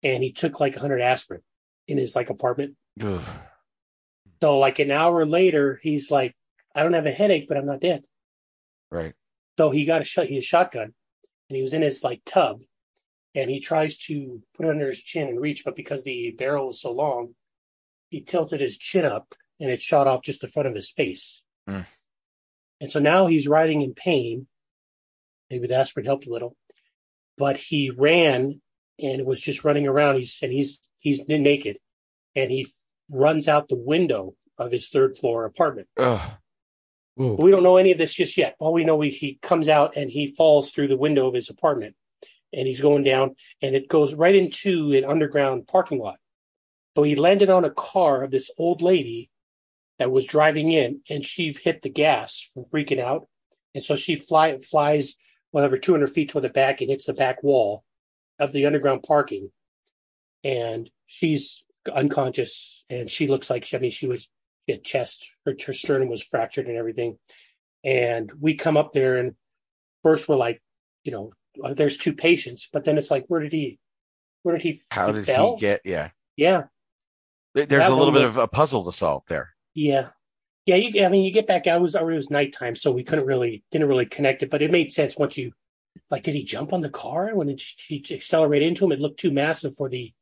and 0.03 0.23
he 0.23 0.33
took 0.33 0.59
like 0.61 0.75
100 0.75 1.01
aspirin 1.01 1.43
in 1.87 1.99
his 1.99 2.17
like 2.17 2.31
apartment. 2.31 2.77
Ugh. 3.01 3.23
So 4.43 4.59
like 4.59 4.79
an 4.79 4.91
hour 4.91 5.25
later, 5.25 5.79
he's 5.83 6.11
like, 6.11 6.35
"I 6.75 6.83
don't 6.83 6.95
have 6.95 7.07
a 7.07 7.13
headache, 7.13 7.47
but 7.49 7.57
I'm 7.57 7.67
not 7.67 7.81
dead." 7.81 8.05
right 8.91 9.15
So 9.59 9.71
he 9.71 9.85
got 9.85 10.01
a 10.01 10.05
shot. 10.05 10.27
He 10.27 10.35
had 10.35 10.43
a 10.43 10.47
shotgun, 10.47 10.95
and 11.49 11.57
he 11.57 11.63
was 11.63 11.75
in 11.75 11.83
his 11.83 12.03
like 12.03 12.23
tub, 12.25 12.61
and 13.35 13.51
he 13.51 13.61
tries 13.61 13.97
to 13.99 14.43
put 14.55 14.67
it 14.67 14.71
under 14.71 14.89
his 14.89 15.01
chin 15.01 15.29
and 15.29 15.41
reach, 15.41 15.65
but 15.65 15.77
because 15.77 16.05
the 16.05 16.35
barrel 16.37 16.71
is 16.71 16.81
so 16.81 16.93
long, 16.93 17.35
he 18.11 18.21
tilted 18.21 18.61
his 18.61 18.79
chin 18.79 19.05
up, 19.05 19.35
and 19.59 19.71
it 19.71 19.81
shot 19.81 20.07
off 20.07 20.23
just 20.23 20.41
the 20.41 20.49
front 20.49 20.69
of 20.69 20.75
his 20.75 20.91
face. 20.91 21.45
Mm. 21.69 21.87
And 22.81 22.91
so 22.91 23.01
now 23.01 23.27
he's 23.27 23.49
riding 23.49 23.83
in 23.83 23.95
pain. 23.95 24.47
Maybe 25.51 25.67
the 25.67 25.77
aspirin 25.77 26.07
helped 26.07 26.27
a 26.27 26.31
little, 26.31 26.57
but 27.39 27.57
he 27.57 27.91
ran 27.91 28.61
and 28.99 29.25
was 29.25 29.41
just 29.41 29.65
running 29.65 29.87
around. 29.87 30.17
He's 30.17 30.39
and 30.43 30.53
he's 30.53 30.81
he's 30.99 31.27
naked, 31.29 31.79
and 32.35 32.51
he 32.51 32.67
runs 33.11 33.49
out 33.49 33.69
the 33.69 33.77
window 33.77 34.35
of 34.59 34.73
his 34.73 34.89
third 34.89 35.17
floor 35.17 35.45
apartment. 35.45 35.89
We 37.37 37.51
don't 37.51 37.63
know 37.63 37.77
any 37.77 37.93
of 37.93 37.99
this 37.99 38.15
just 38.15 38.37
yet. 38.39 38.57
All 38.59 38.73
we 38.73 38.85
know, 38.85 38.97
we, 38.97 39.11
he 39.11 39.39
comes 39.43 39.69
out 39.69 39.97
and 39.97 40.11
he 40.11 40.29
falls 40.29 40.73
through 40.73 40.89
the 40.89 40.97
window 40.97 41.29
of 41.29 41.35
his 41.35 41.51
apartment, 41.51 41.95
and 42.53 42.67
he's 42.67 42.81
going 42.81 43.03
down, 43.03 43.37
and 43.61 43.75
it 43.75 43.89
goes 43.89 44.15
right 44.15 44.35
into 44.35 44.93
an 44.93 45.05
underground 45.05 45.67
parking 45.67 45.99
lot. 45.99 46.17
So 46.97 47.03
he 47.03 47.17
landed 47.17 47.51
on 47.51 47.65
a 47.65 47.71
car 47.71 48.23
of 48.23 48.31
this 48.31 48.51
old 48.59 48.83
lady 48.83 49.31
that 49.99 50.11
was 50.11 50.27
driving 50.27 50.73
in, 50.73 51.01
and 51.09 51.25
she 51.25 51.53
hit 51.53 51.83
the 51.83 51.91
gas 51.91 52.41
from 52.53 52.65
freaking 52.65 53.01
out, 53.01 53.29
and 53.75 53.83
so 53.83 53.97
she 53.97 54.17
fly 54.17 54.59
flies 54.59 55.15
whatever 55.51 55.77
200 55.77 56.09
feet 56.09 56.31
toward 56.31 56.45
the 56.45 56.51
back 56.51 56.81
and 56.81 56.91
hits 56.91 57.07
the 57.07 57.13
back 57.13 57.43
wall 57.43 57.85
of 58.39 58.53
the 58.53 58.67
underground 58.67 59.03
parking, 59.03 59.51
and 60.45 60.91
she's 61.07 61.65
unconscious, 61.93 62.85
and 62.91 63.11
she 63.11 63.29
looks 63.29 63.51
like 63.51 63.65
she, 63.65 63.77
I 63.77 63.81
mean 63.81 63.91
she 63.91 64.07
was 64.07 64.29
she 64.69 64.79
chest, 64.79 65.31
her, 65.45 65.55
her 65.67 65.75
sternum 65.75 66.09
was 66.09 66.23
fractured 66.23 66.69
and 66.69 66.77
everything. 66.77 67.19
And 67.85 68.31
we 68.41 68.55
come 68.55 68.77
up 68.77 68.93
there 68.93 69.17
and 69.17 69.35
first 70.03 70.29
we're 70.29 70.37
like, 70.37 70.63
you 71.05 71.13
know, 71.13 71.33
uh, 71.63 71.75
there's 71.75 71.97
two 71.97 72.13
patients, 72.13 72.69
but 72.73 72.85
then 72.85 72.99
it's 72.99 73.11
like, 73.11 73.25
where 73.29 73.41
did 73.41 73.53
he, 73.53 73.79
where 74.43 74.57
did 74.57 74.63
he, 74.63 74.83
how 74.91 75.09
he 75.09 75.13
did 75.15 75.27
fell? 75.27 75.55
he 75.57 75.61
get 75.61 75.81
yeah 75.85 76.11
Yeah. 76.37 76.65
There- 77.55 77.65
That 77.65 77.69
there's 77.69 77.89
a 77.89 77.95
little 77.95 78.13
bit 78.13 78.23
was- 78.27 78.37
of 78.37 78.39
a 78.39 78.49
puzzle 78.49 78.85
to 78.85 78.93
solve 78.93 79.23
there 79.29 79.51
Yeah. 79.75 80.09
Yeah. 80.67 80.77
You, 80.77 81.05
I 81.05 81.09
mean, 81.09 81.25
you 81.25 81.31
get 81.33 81.47
back, 81.47 81.67
I 81.67 81.77
was, 81.79 81.95
already 81.97 82.15
it 82.15 82.19
was 82.19 82.31
nighttime, 82.31 82.77
so 82.77 82.93
we 82.93 83.05
couldn't 83.05 83.27
really, 83.27 83.65
didn't 83.71 83.89
really 83.89 84.07
connect 84.07 84.43
it, 84.43 84.51
but 84.51 84.63
it 84.63 84.71
made 84.71 84.93
sense 84.93 85.19
once 85.19 85.37
you, 85.37 85.53
like, 86.11 86.23
did 86.23 86.35
he 86.35 86.45
jump 86.45 86.73
on 86.73 86.81
the 86.81 86.89
car 86.91 87.35
when 87.35 87.49
it, 87.49 87.61
she 87.61 88.03
accelerated 88.11 88.69
into 88.69 88.85
him? 88.85 88.93
It 88.93 89.01
looked 89.01 89.21
too 89.21 89.31
massive 89.31 89.75
for 89.77 89.89
the 89.89 90.13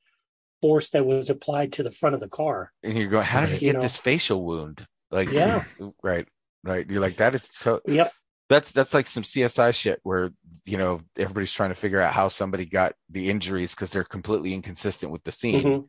force 0.62 0.90
that 0.90 1.06
was 1.06 1.30
applied 1.30 1.72
to 1.74 1.82
the 1.82 1.90
front 1.92 2.14
of 2.14 2.20
the 2.20 2.28
car. 2.28 2.72
and 2.82 2.96
you're 2.98 3.08
going 3.08 3.24
how 3.24 3.40
did 3.46 3.50
he 3.58 3.66
You 3.66 3.72
get 3.72 3.76
know. 3.76 3.82
this 3.82 3.96
facial 3.96 4.44
wound 4.44 4.86
like 5.10 5.30
Yeah. 5.30 5.64
right 6.02 6.26
right 6.64 6.86
you're 6.90 7.00
like 7.00 7.16
that 7.16 7.34
is 7.34 7.48
so 7.50 7.80
Yep. 7.86 8.12
That's 8.50 8.72
that's 8.72 8.92
like 8.92 9.06
some 9.06 9.22
CSI 9.22 9.72
shit 9.74 10.00
where 10.02 10.30
you 10.66 10.76
know 10.76 11.00
everybody's 11.16 11.52
trying 11.52 11.70
to 11.70 11.74
figure 11.76 12.00
out 12.00 12.12
how 12.12 12.28
somebody 12.28 12.66
got 12.66 12.94
the 13.08 13.30
injuries 13.30 13.74
because 13.74 13.90
they're 13.92 14.04
completely 14.04 14.52
inconsistent 14.52 15.10
with 15.12 15.22
the 15.24 15.32
scene, 15.32 15.62
Mhm. 15.62 15.86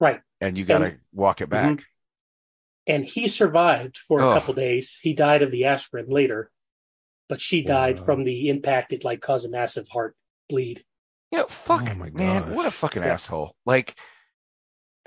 Right. 0.00 0.20
and 0.40 0.58
you 0.58 0.64
got 0.66 0.78
to 0.80 0.98
walk 1.14 1.40
it 1.40 1.48
back. 1.48 1.78
Mhm. 1.78 1.84
And 2.88 3.04
he 3.04 3.28
survived 3.28 3.96
for 3.96 4.20
a 4.20 4.28
Oh. 4.30 4.34
couple 4.34 4.52
days. 4.54 4.98
He 5.00 5.14
died 5.14 5.42
of 5.42 5.52
the 5.52 5.64
aspirin 5.66 6.08
later, 6.08 6.50
but 7.28 7.40
she 7.40 7.62
died 7.62 8.00
Wow. 8.00 8.04
from 8.04 8.24
the 8.24 8.48
impact. 8.48 8.92
It 8.92 9.04
like 9.04 9.20
caused 9.22 9.46
a 9.46 9.48
massive 9.48 9.88
heart 9.88 10.16
bleed. 10.48 10.84
You 11.30 11.38
know, 11.38 11.46
fuck, 11.46 11.88
Oh 11.88 11.94
my 11.94 12.10
man, 12.10 12.52
what 12.54 12.66
a 12.66 12.70
fucking 12.72 13.04
Yeah. 13.04 13.12
asshole! 13.12 13.56
Like, 13.64 13.96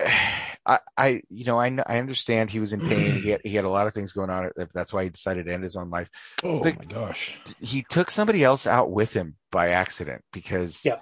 I, 0.66 0.80
I, 0.96 1.22
you 1.28 1.44
know, 1.44 1.60
I, 1.60 1.66
I 1.86 1.98
understand 2.00 2.50
he 2.50 2.58
was 2.58 2.72
in 2.72 2.80
pain. 2.80 3.22
he 3.22 3.28
had, 3.30 3.40
he 3.44 3.54
had 3.54 3.64
a 3.64 3.68
lot 3.68 3.86
of 3.86 3.94
things 3.94 4.12
going 4.12 4.30
on. 4.30 4.50
If 4.56 4.72
That's 4.72 4.92
why 4.92 5.04
he 5.04 5.10
decided 5.10 5.46
to 5.46 5.54
end 5.54 5.62
his 5.62 5.76
own 5.76 5.90
life. 5.90 6.10
Oh 6.42 6.56
Like- 6.56 6.78
my 6.78 6.84
gosh. 6.86 7.38
He 7.60 7.82
took 7.88 8.10
somebody 8.10 8.42
else 8.42 8.66
out 8.66 8.90
with 8.90 9.12
him 9.12 9.36
by 9.52 9.68
accident 9.70 10.22
because 10.32 10.84
Yeah. 10.84 10.98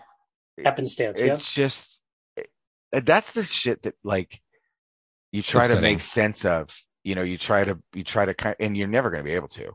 Happenstance. 0.63 1.19
Yeah. 1.19 1.35
it's 1.35 1.53
just 1.53 1.99
it- 2.37 2.51
that's 2.93 3.33
the 3.33 3.43
shit 3.43 3.83
that 3.85 3.95
like 4.05 4.41
you 5.33 5.43
try 5.43 5.67
to 5.67 5.81
make 5.81 6.01
sense 6.01 6.45
of. 6.45 6.77
You 7.03 7.15
know, 7.15 7.23
you 7.23 7.37
try 7.39 7.65
to 7.65 7.79
you 7.93 8.03
try 8.05 8.25
to 8.25 8.33
kind, 8.35 8.57
and 8.61 8.77
you're 8.77 8.89
never 8.89 9.11
going 9.11 9.23
to 9.23 9.29
be 9.29 9.35
able 9.37 9.49
to. 9.49 9.73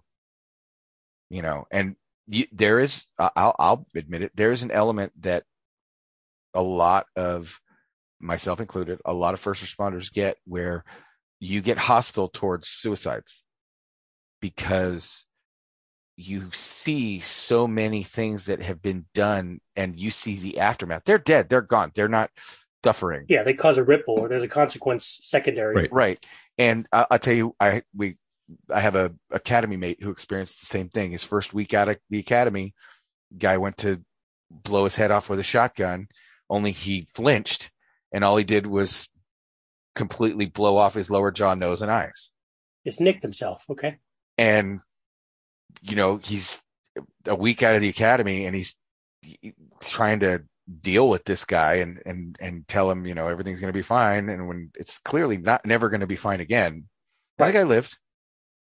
You 1.29 1.41
know, 1.43 1.65
and 1.69 1.95
you, 2.27 2.47
there 2.51 2.79
is, 2.79 3.05
I'll, 3.19 3.55
I'll 3.59 3.85
admit 3.95 4.23
it, 4.23 4.31
there 4.35 4.51
is 4.51 4.63
an 4.63 4.71
element 4.71 5.11
that 5.21 5.43
a 6.55 6.61
lot 6.63 7.05
of 7.15 7.59
myself 8.19 8.59
included, 8.59 8.99
a 9.05 9.13
lot 9.13 9.33
of 9.33 9.39
first 9.39 9.63
responders 9.63 10.11
get 10.11 10.37
where 10.45 10.83
you 11.39 11.61
get 11.61 11.77
hostile 11.77 12.27
towards 12.27 12.67
suicides 12.67 13.43
because 14.41 15.25
you 16.17 16.49
see 16.51 17.19
so 17.19 17.65
many 17.67 18.03
things 18.03 18.45
that 18.47 18.61
have 18.61 18.81
been 18.81 19.05
done 19.13 19.61
and 19.75 19.97
you 19.97 20.11
see 20.11 20.37
the 20.37 20.59
aftermath. 20.59 21.03
They're 21.05 21.17
dead. 21.17 21.47
They're 21.49 21.61
gone. 21.61 21.91
They're 21.95 22.09
not 22.09 22.29
suffering. 22.83 23.25
Yeah. 23.29 23.43
They 23.43 23.53
cause 23.53 23.77
a 23.77 23.83
ripple 23.83 24.15
or 24.15 24.27
there's 24.27 24.43
a 24.43 24.47
consequence 24.49 25.19
secondary. 25.23 25.75
Right. 25.75 25.89
Right. 25.91 26.25
And 26.57 26.87
I, 26.91 27.05
I'll 27.11 27.19
tell 27.19 27.33
you, 27.33 27.55
I, 27.59 27.83
we, 27.95 28.17
I 28.69 28.81
have 28.81 28.95
a 28.95 29.13
academy 29.31 29.77
mate 29.77 30.03
who 30.03 30.09
experienced 30.09 30.59
the 30.59 30.65
same 30.65 30.89
thing. 30.89 31.11
His 31.11 31.23
first 31.23 31.53
week 31.53 31.73
out 31.73 31.87
of 31.87 31.97
the 32.09 32.19
academy, 32.19 32.73
guy 33.37 33.57
went 33.57 33.77
to 33.77 34.01
blow 34.51 34.83
his 34.83 34.95
head 34.95 35.11
off 35.11 35.29
with 35.29 35.39
a 35.39 35.43
shotgun, 35.43 36.07
only 36.49 36.71
he 36.71 37.07
flinched 37.13 37.71
and 38.11 38.23
all 38.23 38.37
he 38.37 38.43
did 38.43 38.65
was 38.67 39.09
completely 39.95 40.45
blow 40.45 40.77
off 40.77 40.93
his 40.93 41.11
lower 41.11 41.31
jaw, 41.31 41.53
nose, 41.53 41.81
and 41.81 41.91
eyes. 41.91 42.31
Just 42.85 43.01
nicked 43.01 43.23
himself. 43.23 43.65
Okay. 43.69 43.97
And, 44.37 44.79
you 45.81 45.95
know, 45.95 46.17
he's 46.17 46.63
a 47.25 47.35
week 47.35 47.61
out 47.63 47.75
of 47.75 47.81
the 47.81 47.89
academy 47.89 48.45
and 48.45 48.55
he's 48.55 48.75
trying 49.81 50.21
to 50.21 50.43
deal 50.81 51.09
with 51.09 51.25
this 51.25 51.43
guy 51.45 51.75
and, 51.75 52.01
and, 52.05 52.37
and 52.39 52.67
tell 52.67 52.89
him, 52.89 53.05
you 53.05 53.13
know, 53.13 53.27
everything's 53.27 53.59
going 53.59 53.73
to 53.73 53.77
be 53.77 53.83
fine. 53.83 54.29
And 54.29 54.47
when 54.47 54.71
it's 54.75 54.99
clearly 54.99 55.37
not, 55.37 55.65
never 55.65 55.89
going 55.89 56.01
to 56.01 56.07
be 56.07 56.15
fine 56.15 56.39
again. 56.39 56.87
That 57.37 57.53
guy 57.53 57.63
lived. 57.63 57.97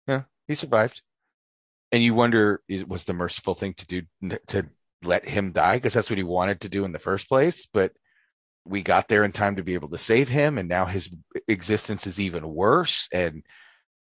Yeah. 0.07 0.23
He 0.47 0.55
survived. 0.55 1.01
And 1.91 2.03
you 2.03 2.13
wonder, 2.13 2.61
is, 2.67 2.86
was 2.86 3.05
the 3.05 3.13
merciful 3.13 3.55
thing 3.55 3.73
to 3.75 3.86
do 3.86 4.01
to 4.47 4.67
let 5.03 5.27
him 5.27 5.51
die? 5.51 5.79
Cause 5.79 5.93
that's 5.93 6.09
what 6.09 6.17
he 6.17 6.23
wanted 6.23 6.61
to 6.61 6.69
do 6.69 6.83
in 6.86 6.91
the 6.91 6.99
first 6.99 7.29
place. 7.29 7.67
But 7.71 7.93
we 8.66 8.82
got 8.82 9.07
there 9.07 9.24
in 9.24 9.32
time 9.32 9.57
to 9.57 9.63
be 9.63 9.76
able 9.76 9.89
to 9.89 9.97
save 9.97 10.28
him. 10.30 10.57
And 10.57 10.68
now 10.68 10.86
his 10.86 11.13
existence 11.47 12.07
is 12.07 12.20
even 12.20 12.47
worse. 12.47 13.07
And 13.11 13.43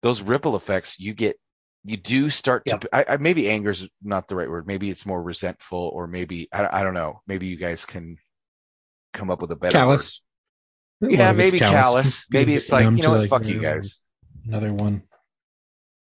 those 0.03 0.23
ripple 0.23 0.57
effects 0.57 0.99
you 0.99 1.15
get, 1.15 1.37
you 1.85 1.97
do 1.97 2.31
start 2.31 2.65
to, 2.67 2.73
Yep. 2.83 2.87
I, 2.93 3.15
I, 3.15 3.17
maybe 3.19 3.49
anger 3.49 3.71
is 3.71 3.89
not 4.03 4.29
the 4.29 4.37
right 4.37 4.51
word. 4.51 4.67
Maybe 4.67 4.91
it's 4.91 5.07
more 5.07 5.23
resentful 5.23 5.91
or 5.95 6.07
maybe, 6.07 6.49
I, 6.53 6.81
I 6.81 6.83
don't 6.85 6.95
know. 6.95 7.23
Maybe 7.27 7.47
you 7.47 7.57
guys 7.57 7.85
can 7.85 8.19
come 9.13 9.31
up 9.31 9.41
with 9.41 9.51
a 9.53 9.57
better 9.57 9.79
word. 9.79 9.83
Callous. 9.83 10.21
A 11.03 11.07
lot 11.07 11.13
Yeah, 11.13 11.33
maybe 11.33 11.59
callous. 11.59 12.27
Maybe 12.31 12.55
it's 12.55 12.71
like, 12.71 12.85
you 12.85 13.03
know 13.03 13.11
what? 13.11 13.21
like, 13.21 13.31
Fuck 13.31 13.47
you 13.47 13.61
guys. 13.61 14.03
Another 14.47 14.73
one. 14.73 15.03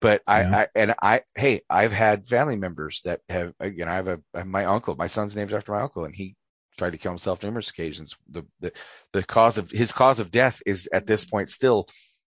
but 0.02 0.22
I, 0.26 0.42
Yeah. 0.42 0.58
I 0.58 0.68
and 0.76 0.96
I 1.02 1.22
hey 1.36 1.62
I've 1.70 1.92
had 1.92 2.28
family 2.28 2.56
members 2.56 3.02
that 3.04 3.22
have 3.28 3.54
again 3.60 3.90
I 3.90 3.96
have 3.96 4.08
a 4.08 4.46
my 4.46 4.66
uncle 4.66 4.96
my 4.96 5.08
son's 5.08 5.36
named 5.36 5.52
after 5.52 5.74
my 5.74 5.82
uncle 5.82 6.06
and 6.06 6.16
he 6.16 6.36
tried 6.80 6.94
to 6.94 6.98
kill 6.98 7.12
himself 7.12 7.44
numerous 7.44 7.70
occasions 7.70 8.16
the 8.30 8.44
the 8.62 8.72
the 9.14 9.24
cause 9.24 9.58
of 9.60 9.70
his 9.70 9.92
cause 9.92 10.20
of 10.20 10.32
death 10.32 10.62
is 10.66 10.90
at 10.92 11.06
this 11.06 11.24
point 11.26 11.50
still 11.50 11.86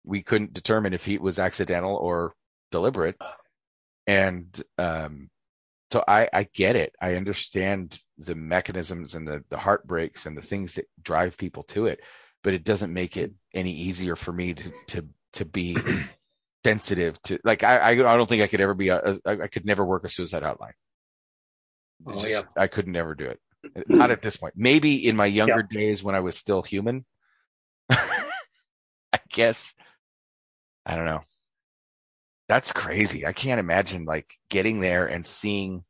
we 0.05 0.23
couldn't 0.23 0.53
determine 0.53 0.93
if 0.95 1.05
he 1.05 1.19
was 1.19 1.39
accidental 1.39 1.95
or 1.95 2.33
deliberate 2.73 3.17
and 4.07 4.63
um 4.79 5.29
so 5.93 6.03
I 6.09 6.29
I 6.33 6.43
get 6.55 6.75
it 6.77 6.95
I 7.01 7.15
understand 7.15 7.99
the 8.17 8.35
mechanisms 8.35 9.15
and 9.15 9.29
the 9.29 9.45
the 9.51 9.59
heartbreaks 9.59 10.27
and 10.27 10.37
the 10.37 10.43
things 10.43 10.75
that 10.75 10.87
drive 11.03 11.37
people 11.37 11.63
to 11.65 11.87
it 11.87 12.01
but 12.43 12.55
it 12.55 12.65
doesn't 12.65 12.93
make 12.93 13.17
it 13.17 13.33
any 13.55 13.73
easier 13.73 14.17
for 14.17 14.33
me 14.33 14.55
to 14.55 14.73
to 14.89 15.07
to 15.35 15.45
be 15.45 15.77
sensitive 16.65 17.21
to 17.23 17.39
like 17.45 17.63
I 17.65 17.91
I, 17.91 17.95
don't 17.95 18.29
think 18.29 18.43
I 18.43 18.47
could 18.47 18.61
ever 18.61 18.75
be 18.75 18.89
a, 18.89 18.99
a 18.99 19.19
I 19.45 19.47
could 19.49 19.65
never 19.67 19.85
work 19.85 20.05
a 20.05 20.09
suicide 20.09 20.43
hotline. 20.43 20.73
It's 22.07 22.19
Oh, 22.19 22.23
just- 22.23 22.29
yeah. 22.29 22.43
I 22.57 22.67
could 22.67 22.89
never 22.89 23.15
do 23.15 23.27
it. 23.27 23.41
Not 23.89 24.11
at 24.11 24.23
this 24.23 24.37
point. 24.37 24.55
Maybe 24.57 25.07
in 25.07 25.17
my 25.17 25.27
younger 25.27 25.63
days 25.63 26.03
when 26.03 26.15
I 26.15 26.21
was 26.21 26.37
still 26.37 26.63
human. 26.63 27.05
I 27.91 29.19
guess. 29.31 29.75
I 30.87 30.97
don't 30.97 31.05
know. 31.05 31.23
That's 32.49 32.73
crazy. 32.73 33.27
I 33.27 33.33
can't 33.33 33.61
imagine 33.61 34.05
like 34.05 34.33
getting 34.49 34.81
there 34.81 35.07
and 35.07 35.25
seeing 35.27 35.85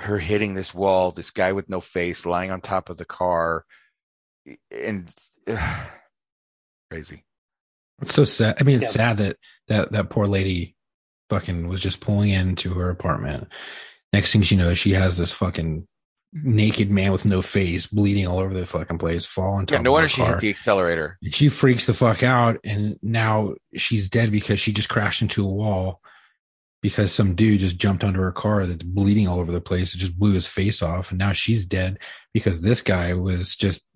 her 0.00 0.18
hitting 0.18 0.54
this 0.54 0.72
wall, 0.74 1.10
this 1.10 1.30
guy 1.30 1.52
with 1.52 1.68
no 1.68 1.80
face 1.80 2.24
lying 2.26 2.50
on 2.50 2.60
top 2.60 2.88
of 2.90 2.96
the 2.96 3.04
car 3.04 3.64
and 4.70 5.08
crazy. 6.90 7.24
It's 8.00 8.14
so 8.14 8.24
sad. 8.24 8.56
I 8.60 8.64
mean, 8.64 8.76
it's 8.78 8.86
Yeah. 8.86 8.90
sad 8.90 9.18
that 9.18 9.36
that 9.68 9.92
that 9.92 10.10
poor 10.10 10.26
lady 10.26 10.74
fucking 11.30 11.68
was 11.68 11.80
just 11.80 12.00
pulling 12.00 12.30
into 12.30 12.74
her 12.74 12.90
apartment. 12.90 13.48
Next 14.12 14.32
thing 14.32 14.42
she 14.42 14.56
knows, 14.56 14.78
she 14.78 14.92
has 14.92 15.16
this 15.16 15.32
fucking 15.32 15.86
naked 16.34 16.90
man 16.90 17.12
with 17.12 17.24
no 17.24 17.40
face, 17.42 17.86
bleeding 17.86 18.26
all 18.26 18.38
over 18.40 18.52
the 18.52 18.66
fucking 18.66 18.98
place, 18.98 19.24
fall 19.24 19.54
on 19.54 19.66
top 19.66 19.78
Yeah, 19.78 19.82
no 19.82 19.92
wonder 19.92 20.08
she 20.08 20.20
car. 20.20 20.30
hit 20.32 20.40
the 20.40 20.50
accelerator. 20.50 21.16
She 21.30 21.48
freaks 21.48 21.86
the 21.86 21.94
fuck 21.94 22.22
out, 22.24 22.58
and 22.64 22.96
now 23.02 23.54
she's 23.76 24.08
dead 24.08 24.32
because 24.32 24.58
she 24.60 24.72
just 24.72 24.88
crashed 24.88 25.22
into 25.22 25.44
a 25.44 25.48
wall 25.50 26.00
because 26.82 27.12
some 27.12 27.34
dude 27.34 27.60
just 27.60 27.78
jumped 27.78 28.04
under 28.04 28.22
her 28.22 28.32
car 28.32 28.66
that's 28.66 28.82
bleeding 28.82 29.28
all 29.28 29.38
over 29.38 29.52
the 29.52 29.60
place. 29.60 29.94
It 29.94 29.98
just 29.98 30.18
blew 30.18 30.32
his 30.32 30.46
face 30.48 30.82
off, 30.82 31.10
and 31.10 31.18
now 31.18 31.32
she's 31.32 31.66
dead 31.66 31.98
because 32.32 32.60
this 32.60 32.82
guy 32.82 33.14
was 33.14 33.54
just 33.56 33.86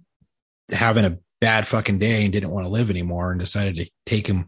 having 0.70 1.04
a 1.04 1.18
bad 1.40 1.66
fucking 1.66 1.98
day 1.98 2.22
and 2.24 2.32
didn't 2.32 2.50
want 2.50 2.64
to 2.66 2.70
live 2.70 2.90
anymore 2.90 3.30
and 3.30 3.40
decided 3.40 3.76
to 3.76 3.90
take 4.06 4.26
him 4.26 4.46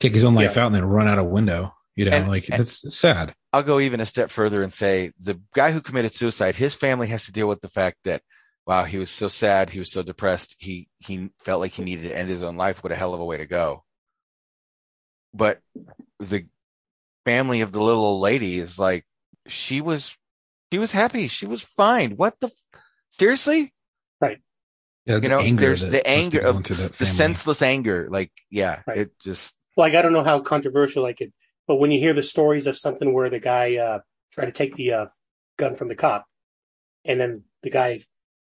take 0.00 0.14
his 0.14 0.24
own 0.24 0.34
life 0.34 0.56
Yeah. 0.56 0.64
out 0.64 0.66
and 0.66 0.74
then 0.74 0.84
run 0.84 1.06
out 1.08 1.18
a 1.18 1.24
window. 1.24 1.74
You 1.96 2.06
know, 2.06 2.12
And- 2.16 2.28
like 2.28 2.48
and- 2.48 2.58
that's 2.60 2.96
sad. 2.96 3.34
I'll 3.52 3.62
go 3.62 3.80
even 3.80 4.00
a 4.00 4.06
step 4.06 4.30
further 4.30 4.62
and 4.62 4.72
say 4.72 5.12
the 5.20 5.40
guy 5.54 5.72
who 5.72 5.80
committed 5.80 6.14
suicide, 6.14 6.56
his 6.56 6.74
family 6.74 7.08
has 7.08 7.26
to 7.26 7.32
deal 7.32 7.48
with 7.48 7.60
the 7.60 7.68
fact 7.68 7.98
that, 8.04 8.22
wow, 8.66 8.84
he 8.84 8.98
was 8.98 9.10
so 9.10 9.28
sad, 9.28 9.70
he 9.70 9.78
was 9.78 9.90
so 9.90 10.02
depressed, 10.02 10.56
he 10.58 10.88
he 11.00 11.30
felt 11.44 11.60
like 11.60 11.72
he 11.72 11.84
needed 11.84 12.08
to 12.08 12.16
end 12.16 12.30
his 12.30 12.42
own 12.42 12.56
life. 12.56 12.82
What 12.82 12.92
a 12.92 12.96
hell 12.96 13.14
of 13.14 13.20
a 13.20 13.24
way 13.24 13.36
to 13.38 13.46
go. 13.46 13.84
But 15.34 15.60
the 16.18 16.46
family 17.24 17.60
of 17.60 17.72
the 17.72 17.82
little 17.82 18.04
old 18.04 18.20
lady 18.22 18.58
is 18.58 18.78
like, 18.78 19.04
she 19.46 19.80
was, 19.80 20.16
she 20.72 20.78
was 20.78 20.92
happy, 20.92 21.28
she 21.28 21.46
was 21.46 21.62
fine. 21.62 22.12
What 22.12 22.38
the, 22.40 22.48
f- 22.48 22.80
seriously? 23.10 23.74
Yeah, 25.04 25.16
You 25.20 25.28
know, 25.28 25.42
there's 25.56 25.80
the 25.82 26.06
anger 26.06 26.40
of 26.40 26.62
the 26.62 27.06
senseless 27.06 27.60
anger. 27.60 28.08
Like, 28.08 28.30
yeah, 28.50 28.82
Right. 28.86 28.98
it 28.98 29.18
just, 29.18 29.56
Like 29.76 29.94
I 29.94 30.02
don't 30.02 30.12
know 30.12 30.22
how 30.22 30.40
controversial 30.40 31.04
I 31.06 31.12
could, 31.12 31.32
but 31.66 31.76
when 31.76 31.90
you 31.90 31.98
hear 31.98 32.12
the 32.12 32.22
stories 32.22 32.66
of 32.66 32.76
something 32.76 33.12
where 33.12 33.30
the 33.30 33.38
guy 33.40 33.76
uh, 33.76 34.00
tried 34.32 34.46
to 34.46 34.52
take 34.52 34.74
the 34.74 34.92
uh, 34.92 35.06
gun 35.56 35.74
from 35.74 35.88
the 35.88 35.94
cop, 35.94 36.26
and 37.04 37.20
then 37.20 37.42
the 37.62 37.70
guy 37.70 38.00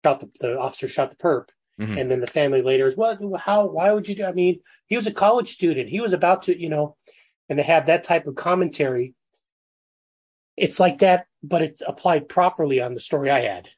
shot 0.05 0.21
the, 0.21 0.31
the 0.41 0.59
officer 0.59 0.89
shot 0.89 1.11
the 1.11 1.17
perp, 1.17 1.49
Mhm. 1.81 1.99
and 1.99 2.11
then 2.11 2.21
the 2.21 2.27
family 2.27 2.61
later 2.63 2.87
is 2.87 2.97
what? 2.97 3.19
How? 3.39 3.67
Why 3.67 3.91
would 3.93 4.09
you 4.09 4.15
do? 4.17 4.25
I 4.25 4.33
mean, 4.33 4.61
he 4.87 4.97
was 4.97 5.07
a 5.07 5.13
college 5.13 5.49
student. 5.51 5.89
He 5.89 6.01
was 6.01 6.13
about 6.13 6.43
to, 6.45 6.59
you 6.61 6.69
know, 6.69 6.97
and 7.49 7.57
to 7.59 7.63
have 7.63 7.87
that 7.87 8.05
type 8.05 8.27
of 8.27 8.35
commentary, 8.35 9.15
it's 10.57 10.79
like 10.79 10.99
that, 10.99 11.27
but 11.43 11.63
it's 11.63 11.83
applied 11.87 12.29
properly 12.29 12.81
on 12.83 12.95
the 12.95 13.01
story 13.01 13.31
I 13.31 13.41
had. 13.41 13.69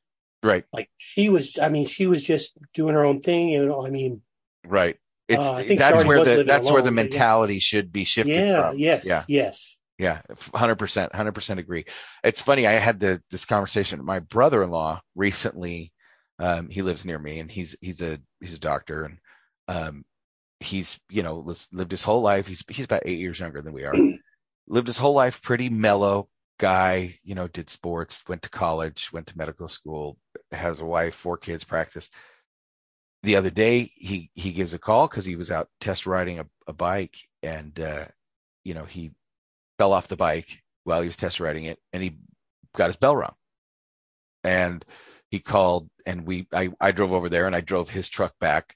right, 0.43 0.64
Like 0.72 0.91
she 0.99 1.28
was, 1.28 1.57
I 1.61 1.68
mean, 1.68 1.87
she 1.87 2.07
was 2.07 2.24
just 2.24 2.59
doing 2.74 2.95
her 2.95 3.05
own 3.05 3.20
thing. 3.20 3.49
You 3.51 3.66
know, 3.66 3.87
I 3.87 3.91
mean, 3.91 4.22
right. 4.66 4.97
It's, 5.33 5.47
Uh, 5.47 5.53
I 5.53 5.62
think 5.62 5.78
that's 5.78 6.05
where 6.05 6.24
the, 6.24 6.45
that's 6.45 6.70
where 6.70 6.83
the 6.83 6.89
alone, 6.89 6.97
but 6.97 7.03
yeah. 7.03 7.09
mentality 7.09 7.59
should 7.59 7.93
be 7.93 8.05
shifted 8.05 8.37
yeah, 8.37 8.70
from. 8.70 8.78
yes, 8.78 9.07
Yeah. 9.07 9.24
yes. 9.28 9.76
Yeah, 9.99 10.20
hundred 10.55 10.76
percent, 10.76 11.14
hundred 11.14 11.33
percent 11.33 11.61
agree. 11.61 11.85
It's 12.24 12.43
funny. 12.43 12.66
I 12.66 12.72
had 12.72 12.99
the, 12.99 13.22
this 13.30 13.45
conversation. 13.45 13.99
with 13.99 14.07
My 14.07 14.18
brother-in-law 14.18 15.01
recently. 15.14 15.93
Um, 16.39 16.70
he 16.70 16.83
lives 16.83 17.05
near 17.05 17.18
me, 17.18 17.39
and 17.39 17.49
he's 17.51 17.76
he's 17.80 18.01
a 18.01 18.18
he's 18.41 18.55
a 18.55 18.59
doctor, 18.59 19.05
and 19.05 19.18
um, 19.68 20.05
he's 20.59 20.99
you 21.09 21.22
know 21.22 21.45
lived 21.72 21.93
his 21.93 22.03
whole 22.03 22.20
life. 22.22 22.49
He's 22.49 22.64
he's 22.68 22.87
about 22.87 23.03
eight 23.05 23.20
years 23.20 23.39
younger 23.39 23.62
than 23.62 23.72
we 23.72 23.85
are. 23.85 23.95
lived 24.66 24.89
his 24.89 24.99
whole 24.99 25.14
life 25.14 25.43
pretty 25.43 25.68
mellow, 25.68 26.28
guy, 26.59 27.18
you 27.22 27.35
know, 27.35 27.49
did 27.49 27.68
sports, 27.68 28.22
went 28.28 28.43
to 28.43 28.51
college, 28.51 29.12
went 29.12 29.26
to 29.26 29.39
medical 29.39 29.68
school, 29.68 30.16
has 30.51 30.80
a 30.80 30.85
wife, 30.85 31.14
four 31.14 31.37
kids, 31.37 31.64
practice. 31.64 32.09
The 33.23 33.37
other 33.37 33.51
day, 33.51 33.91
he 33.95 34.31
he 34.35 34.53
gives 34.53 34.75
a 34.75 34.79
call 34.79 35.07
because 35.07 35.25
he 35.25 35.37
was 35.37 35.51
out 35.51 35.68
test 35.81 36.07
riding 36.07 36.41
a, 36.41 36.47
a 36.66 36.73
bike, 36.73 37.16
and 37.43 37.79
uh, 37.79 38.07
you 38.64 38.75
know 38.75 38.85
he 38.85 39.12
fell 39.79 39.93
off 39.93 40.09
the 40.09 40.16
bike 40.16 40.62
while 40.85 41.01
he 41.01 41.09
was 41.09 41.16
test 41.16 41.39
riding 41.39 41.64
it, 41.64 41.79
and 41.93 42.03
he 42.03 42.16
got 42.75 42.89
his 42.89 42.97
bell 42.97 43.16
rung, 43.16 43.35
and 44.43 44.85
he 45.31 45.39
called, 45.39 45.89
and 46.05 46.27
we 46.27 46.49
I 46.53 46.70
I 46.81 46.91
drove 46.91 47.12
over 47.12 47.29
there, 47.29 47.47
and 47.47 47.55
I 47.55 47.61
drove 47.61 47.91
his 47.91 48.09
truck 48.09 48.35
back 48.41 48.75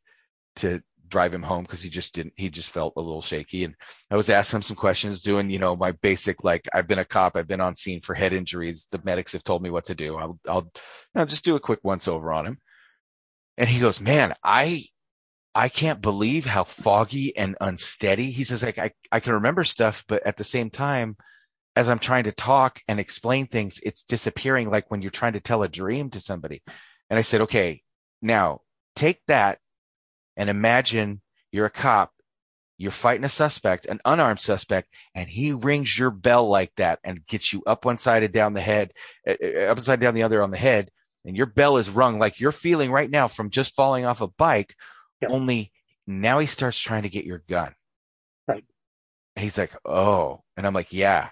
to 0.56 0.80
drive 1.08 1.34
him 1.34 1.42
home 1.42 1.62
because 1.62 1.82
he 1.82 1.90
just 1.90 2.14
didn't 2.14 2.34
he 2.36 2.48
just 2.48 2.70
felt 2.70 2.94
a 2.96 3.00
little 3.00 3.22
shaky. 3.22 3.64
And 3.64 3.74
i 4.10 4.16
was 4.16 4.30
asking 4.30 4.58
him 4.58 4.62
some 4.62 4.76
questions 4.76 5.22
doing 5.22 5.50
you 5.50 5.58
know 5.58 5.76
my 5.76 5.92
basic 5.92 6.42
like 6.44 6.68
i've 6.74 6.88
been 6.88 6.98
a 6.98 7.04
cop 7.04 7.36
i've 7.36 7.46
been 7.46 7.60
on 7.60 7.76
scene 7.76 8.00
for 8.00 8.14
head 8.14 8.32
injuries 8.32 8.88
the 8.90 9.00
medics 9.04 9.32
have 9.32 9.44
told 9.44 9.62
me 9.62 9.70
what 9.70 9.84
to 9.86 9.94
do. 9.94 10.16
I'll, 10.16 10.38
I'll 10.48 11.26
just 11.26 11.44
do 11.44 11.56
a 11.56 11.60
quick 11.60 11.80
once 11.82 12.08
over 12.08 12.32
on 12.32 12.46
him 12.46 12.58
and 13.56 13.68
he 13.68 13.80
goes 13.80 14.00
man 14.00 14.34
i 14.42 14.84
i 15.54 15.68
can't 15.68 16.00
believe 16.00 16.46
how 16.46 16.64
foggy 16.64 17.36
and 17.36 17.56
unsteady. 17.60 18.30
He 18.30 18.44
says 18.44 18.62
like 18.62 18.78
i, 18.78 18.92
I 19.10 19.20
can 19.20 19.34
remember 19.34 19.64
stuff 19.64 20.04
but 20.08 20.26
at 20.26 20.36
the 20.36 20.44
same 20.44 20.70
time 20.70 21.16
as 21.74 21.88
i'm 21.88 21.98
trying 21.98 22.24
to 22.24 22.32
talk 22.32 22.80
and 22.88 22.98
explain 23.00 23.46
things 23.46 23.80
it's 23.82 24.02
disappearing 24.02 24.70
like 24.70 24.90
when 24.90 25.02
you're 25.02 25.10
trying 25.10 25.34
to 25.34 25.40
tell 25.40 25.62
a 25.62 25.68
dream 25.68 26.10
to 26.10 26.20
somebody. 26.20 26.62
And 27.10 27.18
i 27.18 27.22
said 27.22 27.42
okay 27.42 27.80
now 28.22 28.60
take 28.94 29.20
that 29.28 29.58
and 30.36 30.50
imagine 30.50 31.20
you're 31.52 31.66
a 31.66 31.70
cop, 31.70 32.12
you're 32.78 32.90
fighting 32.90 33.24
a 33.24 33.28
suspect, 33.28 33.86
an 33.86 34.00
unarmed 34.04 34.40
suspect, 34.40 34.88
and 35.14 35.28
he 35.28 35.52
rings 35.52 35.98
your 35.98 36.10
bell 36.10 36.48
like 36.48 36.72
that 36.76 36.98
and 37.04 37.26
gets 37.26 37.52
you 37.52 37.62
up 37.66 37.84
one 37.84 37.96
side 37.98 38.22
and 38.22 38.32
down 38.32 38.52
the 38.52 38.60
head, 38.60 38.92
uh, 39.26 39.34
uh, 39.42 39.60
upside 39.70 40.00
down 40.00 40.14
the 40.14 40.22
other 40.22 40.42
on 40.42 40.50
the 40.50 40.56
head, 40.56 40.90
and 41.26 41.36
your 41.36 41.46
bell 41.46 41.76
is 41.76 41.90
rung 41.90 42.18
like 42.18 42.40
you're 42.40 42.52
feeling 42.52 42.90
right 42.90 43.10
now 43.10 43.26
from 43.28 43.50
just 43.50 43.74
falling 43.74 44.04
off 44.04 44.20
a 44.20 44.28
bike. 44.28 44.74
Yep. 45.20 45.30
Only 45.32 45.72
now 46.06 46.38
he 46.38 46.46
starts 46.46 46.78
trying 46.78 47.02
to 47.02 47.08
get 47.08 47.24
your 47.24 47.42
gun. 47.48 47.74
Right. 48.46 48.64
And 49.34 49.42
he's 49.42 49.58
like, 49.58 49.74
oh. 49.84 50.42
And 50.56 50.66
I'm 50.66 50.72
like, 50.74 50.92
yeah. 50.92 51.30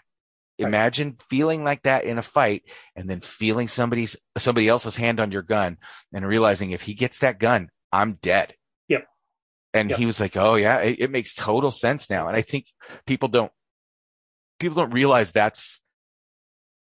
Right. 0.59 0.69
Imagine 0.69 1.17
feeling 1.31 1.65
like 1.65 1.83
that 1.83 2.05
in 2.05 2.19
a 2.19 2.23
fight 2.23 2.65
and 2.97 3.09
then 3.09 3.21
feeling 3.21 3.69
somebody's 3.69 4.17
somebody 4.37 4.69
else's 4.69 4.97
hand 4.97 5.21
on 5.21 5.31
your 5.31 5.43
gun 5.43 5.79
and 6.13 6.27
realizing 6.27 6.71
if 6.71 6.83
he 6.83 6.95
gets 6.95 7.21
that 7.21 7.39
gun, 7.39 7.71
I'm 7.93 8.15
dead. 8.15 8.53
Yep. 8.89 9.07
And 9.73 9.91
yep. 9.91 9.99
he 9.99 10.07
was 10.07 10.21
like, 10.21 10.37
"Oh 10.37 10.55
yeah, 10.55 10.79
it, 10.79 11.01
it, 11.01 11.11
makes 11.11 11.35
total 11.35 11.73
sense 11.73 12.09
now." 12.09 12.29
And 12.29 12.37
I 12.37 12.43
think 12.43 12.67
people 13.05 13.29
don't 13.29 13.51
people 14.61 14.77
don't 14.77 14.93
realize 14.93 15.33
that's 15.33 15.81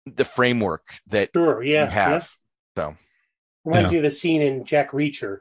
the 0.06 0.24
framework 0.24 0.82
that 1.06 1.30
sure, 1.32 1.62
yeah, 1.62 1.84
you 1.84 1.90
have. 1.90 2.36
Yeah. 2.76 2.90
So 2.90 2.96
reminds 3.64 3.90
yeah. 3.90 3.92
me 3.92 3.98
of 3.98 4.04
a 4.04 4.10
scene 4.10 4.42
in 4.42 4.64
Jack 4.64 4.90
Reacher. 4.90 5.38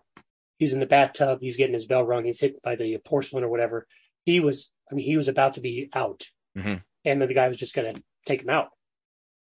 He's 0.58 0.74
in 0.74 0.80
the 0.80 0.86
bathtub. 0.86 1.40
He's 1.42 1.58
getting 1.58 1.74
his 1.74 1.88
bell 1.88 2.04
rung. 2.04 2.26
He's 2.26 2.40
hit 2.40 2.62
by 2.62 2.76
the 2.76 2.98
porcelain 3.04 3.44
or 3.44 3.50
whatever. 3.50 3.88
He 4.26 4.40
was, 4.40 4.72
I 4.92 4.96
mean, 4.96 5.06
he 5.06 5.18
was 5.18 5.28
about 5.28 5.56
to 5.56 5.62
be 5.62 5.90
out, 5.94 6.30
mm-hmm. 6.56 6.76
and 7.06 7.22
then 7.22 7.28
the 7.28 7.34
guy 7.34 7.48
was 7.48 7.58
just 7.58 7.74
going 7.74 7.96
to 7.96 8.04
take 8.28 8.44
him 8.44 8.50
out. 8.50 8.70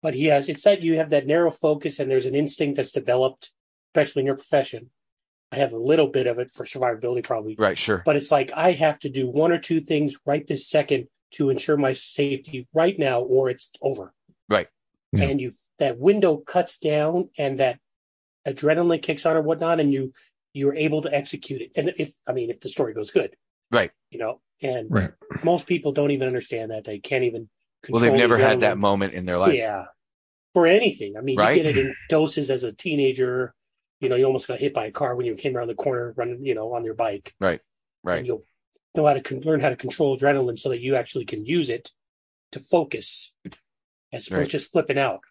But 0.03 0.13
he 0.13 0.25
has. 0.25 0.47
It's 0.47 0.63
that 0.63 0.83
you 0.83 0.97
have 0.97 1.09
that 1.09 1.25
narrow 1.25 1.49
focus, 1.49 1.99
and 1.99 2.11
there's 2.11 2.27
an 2.27 2.35
instinct 2.35 2.77
that's 2.77 2.91
developed, 2.91 3.51
especially 3.89 4.21
in 4.21 4.25
your 4.27 4.35
profession, 4.35 4.91
I 5.51 5.57
have 5.57 5.73
a 5.73 5.77
little 5.77 6.07
bit 6.07 6.27
of 6.27 6.39
it 6.39 6.51
for 6.51 6.65
survivability, 6.65 7.23
probably. 7.23 7.55
Right, 7.57 7.77
sure. 7.77 8.01
But 8.05 8.17
it's 8.17 8.31
like 8.31 8.51
I 8.55 8.71
have 8.73 8.99
to 8.99 9.09
do 9.09 9.29
one 9.29 9.51
or 9.51 9.59
two 9.59 9.79
things 9.79 10.17
right 10.25 10.45
this 10.45 10.69
second 10.69 11.07
to 11.31 11.49
ensure 11.49 11.77
my 11.77 11.93
safety 11.93 12.67
right 12.73 12.97
now, 12.97 13.21
or 13.21 13.49
it's 13.49 13.71
over. 13.81 14.13
Right. 14.49 14.67
Yeah. 15.17 15.25
And 15.25 15.41
you 15.41 15.51
that 15.79 15.99
window 15.99 16.37
cuts 16.37 16.77
down, 16.77 17.29
and 17.37 17.59
that 17.59 17.79
adrenaline 18.47 19.01
kicks 19.01 19.25
on 19.25 19.35
or 19.35 19.41
whatnot, 19.41 19.79
and 19.79 19.91
you 19.91 20.13
you're 20.53 20.75
able 20.75 21.01
to 21.03 21.13
execute 21.13 21.61
it. 21.61 21.71
And 21.75 21.93
if 21.97 22.13
I 22.27 22.33
mean, 22.33 22.49
if 22.49 22.59
the 22.59 22.69
story 22.69 22.93
goes 22.93 23.11
good, 23.11 23.35
right? 23.71 23.91
You 24.11 24.19
know, 24.19 24.41
and 24.61 24.87
right. 24.89 25.11
most 25.43 25.67
people 25.67 25.91
don't 25.91 26.11
even 26.11 26.27
understand 26.27 26.71
that 26.71 26.83
they 26.83 26.99
can't 26.99 27.23
even. 27.23 27.49
Well, 27.89 28.01
they've 28.01 28.13
never 28.13 28.37
had 28.37 28.61
that 28.61 28.77
moment 28.77 29.13
in 29.13 29.25
their 29.25 29.37
life. 29.37 29.53
Yeah, 29.53 29.85
for 30.53 30.65
anything. 30.65 31.15
I 31.17 31.21
mean, 31.21 31.37
right? 31.37 31.57
you 31.57 31.63
get 31.63 31.77
it 31.77 31.85
in 31.85 31.95
doses 32.09 32.49
as 32.49 32.63
a 32.63 32.73
teenager 32.73 33.53
you 33.99 34.09
know, 34.09 34.15
you 34.15 34.25
almost 34.25 34.47
got 34.47 34.59
hit 34.59 34.73
by 34.73 34.85
a 34.85 34.91
car 34.91 35.15
when 35.15 35.25
you 35.25 35.35
came 35.35 35.55
around 35.55 35.67
the 35.67 35.75
corner 35.75 36.13
running, 36.15 36.45
you 36.45 36.55
know, 36.55 36.73
on 36.73 36.83
your 36.83 36.93
bike. 36.93 37.33
Right. 37.39 37.61
Right. 38.03 38.19
And 38.19 38.27
you'll 38.27 38.43
know 38.95 39.05
how 39.05 39.13
to 39.13 39.21
con- 39.21 39.41
learn 39.41 39.59
how 39.59 39.69
to 39.69 39.75
control 39.75 40.17
adrenaline 40.17 40.59
so 40.59 40.69
that 40.69 40.81
you 40.81 40.95
actually 40.95 41.25
can 41.25 41.45
use 41.45 41.69
it 41.69 41.91
to 42.51 42.59
focus 42.59 43.33
as 44.13 44.27
opposed 44.27 44.39
right. 44.39 44.45
to 44.45 44.51
just 44.51 44.71
flipping 44.71 44.97
out. 44.97 45.21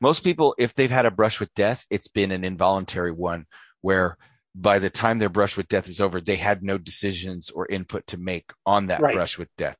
Most 0.00 0.24
people, 0.24 0.54
if 0.58 0.74
they've 0.74 0.90
had 0.90 1.06
a 1.06 1.10
brush 1.10 1.40
with 1.40 1.52
death, 1.54 1.86
it's 1.90 2.08
been 2.08 2.30
an 2.30 2.44
involuntary 2.44 3.12
one 3.12 3.46
where 3.80 4.16
by 4.54 4.78
the 4.78 4.90
time 4.90 5.18
their 5.18 5.28
brush 5.28 5.56
with 5.56 5.68
death 5.68 5.88
is 5.88 6.00
over, 6.00 6.20
they 6.20 6.36
had 6.36 6.62
no 6.62 6.78
decisions 6.78 7.50
or 7.50 7.66
input 7.66 8.06
to 8.08 8.16
make 8.16 8.52
on 8.64 8.86
that 8.86 9.00
right. 9.00 9.14
brush 9.14 9.38
with 9.38 9.48
death. 9.56 9.76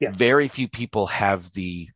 Yeah. 0.00 0.10
Very 0.10 0.48
few 0.48 0.68
people 0.68 1.06
have 1.06 1.52
the 1.52 1.88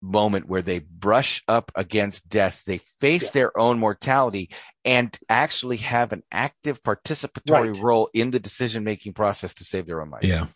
moment 0.00 0.48
where 0.48 0.62
they 0.62 0.78
brush 0.78 1.42
up 1.48 1.72
against 1.74 2.28
death, 2.28 2.62
they 2.66 2.78
face 2.78 3.24
yeah. 3.24 3.30
their 3.32 3.58
own 3.58 3.78
mortality 3.78 4.50
and 4.84 5.16
actually 5.28 5.78
have 5.78 6.12
an 6.12 6.22
active 6.30 6.82
participatory 6.82 7.74
right. 7.74 7.82
role 7.82 8.08
in 8.14 8.30
the 8.30 8.38
decision 8.38 8.84
making 8.84 9.12
process 9.12 9.54
to 9.54 9.64
save 9.64 9.86
their 9.86 10.00
own 10.00 10.10
life. 10.10 10.24
Yeah. 10.24 10.46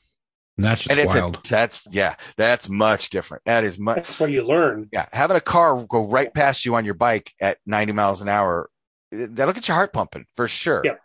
And 0.56 0.66
that's 0.66 0.86
and 0.86 0.98
it's 0.98 1.14
wild. 1.14 1.36
A, 1.36 1.48
that's 1.48 1.86
yeah, 1.90 2.14
that's 2.36 2.68
much 2.68 3.10
different. 3.10 3.42
That 3.46 3.64
is 3.64 3.78
much. 3.78 3.96
That's 3.96 4.20
where 4.20 4.28
you 4.28 4.42
learn. 4.46 4.88
Yeah, 4.92 5.06
having 5.12 5.36
a 5.36 5.40
car 5.40 5.82
go 5.88 6.06
right 6.06 6.32
past 6.32 6.64
you 6.64 6.74
on 6.74 6.84
your 6.84 6.94
bike 6.94 7.32
at 7.40 7.58
90 7.64 7.92
miles 7.92 8.20
an 8.20 8.28
hour, 8.28 8.68
that'll 9.10 9.54
get 9.54 9.66
your 9.66 9.76
heart 9.76 9.92
pumping 9.92 10.26
for 10.36 10.46
sure. 10.48 10.82
Yeah, 10.84 10.96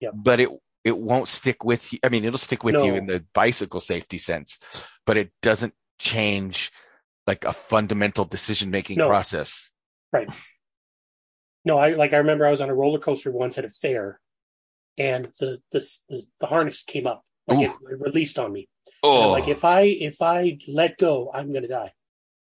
yeah. 0.00 0.10
But 0.14 0.40
it 0.40 0.48
it 0.84 0.96
won't 0.96 1.28
stick 1.28 1.64
with 1.64 1.92
you. 1.92 1.98
I 2.02 2.08
mean, 2.08 2.24
it'll 2.24 2.38
stick 2.38 2.64
with 2.64 2.76
no. 2.76 2.84
you 2.84 2.94
in 2.94 3.06
the 3.06 3.24
bicycle 3.34 3.80
safety 3.80 4.16
sense, 4.16 4.58
but 5.04 5.18
it 5.18 5.32
doesn't 5.42 5.74
change 5.98 6.72
like 7.26 7.44
a 7.44 7.52
fundamental 7.52 8.24
decision 8.24 8.70
making 8.70 8.98
no. 8.98 9.06
process. 9.06 9.70
Right. 10.12 10.28
No, 11.66 11.76
I 11.76 11.90
like 11.90 12.14
I 12.14 12.18
remember 12.18 12.46
I 12.46 12.50
was 12.50 12.62
on 12.62 12.70
a 12.70 12.74
roller 12.74 12.98
coaster 12.98 13.30
once 13.30 13.58
at 13.58 13.66
a 13.66 13.68
fair 13.68 14.18
and 14.98 15.28
the 15.38 15.60
the 15.70 15.80
the, 16.08 16.22
the 16.40 16.46
harness 16.46 16.82
came 16.82 17.06
up. 17.06 17.24
Like 17.46 17.66
it, 17.66 17.72
it, 17.90 18.00
released 18.00 18.38
on 18.38 18.52
me. 18.52 18.68
Oh. 19.02 19.30
Like 19.30 19.48
if 19.48 19.64
I 19.64 19.82
if 19.82 20.20
I 20.20 20.58
let 20.66 20.98
go, 20.98 21.30
I'm 21.32 21.52
gonna 21.52 21.68
die. 21.68 21.92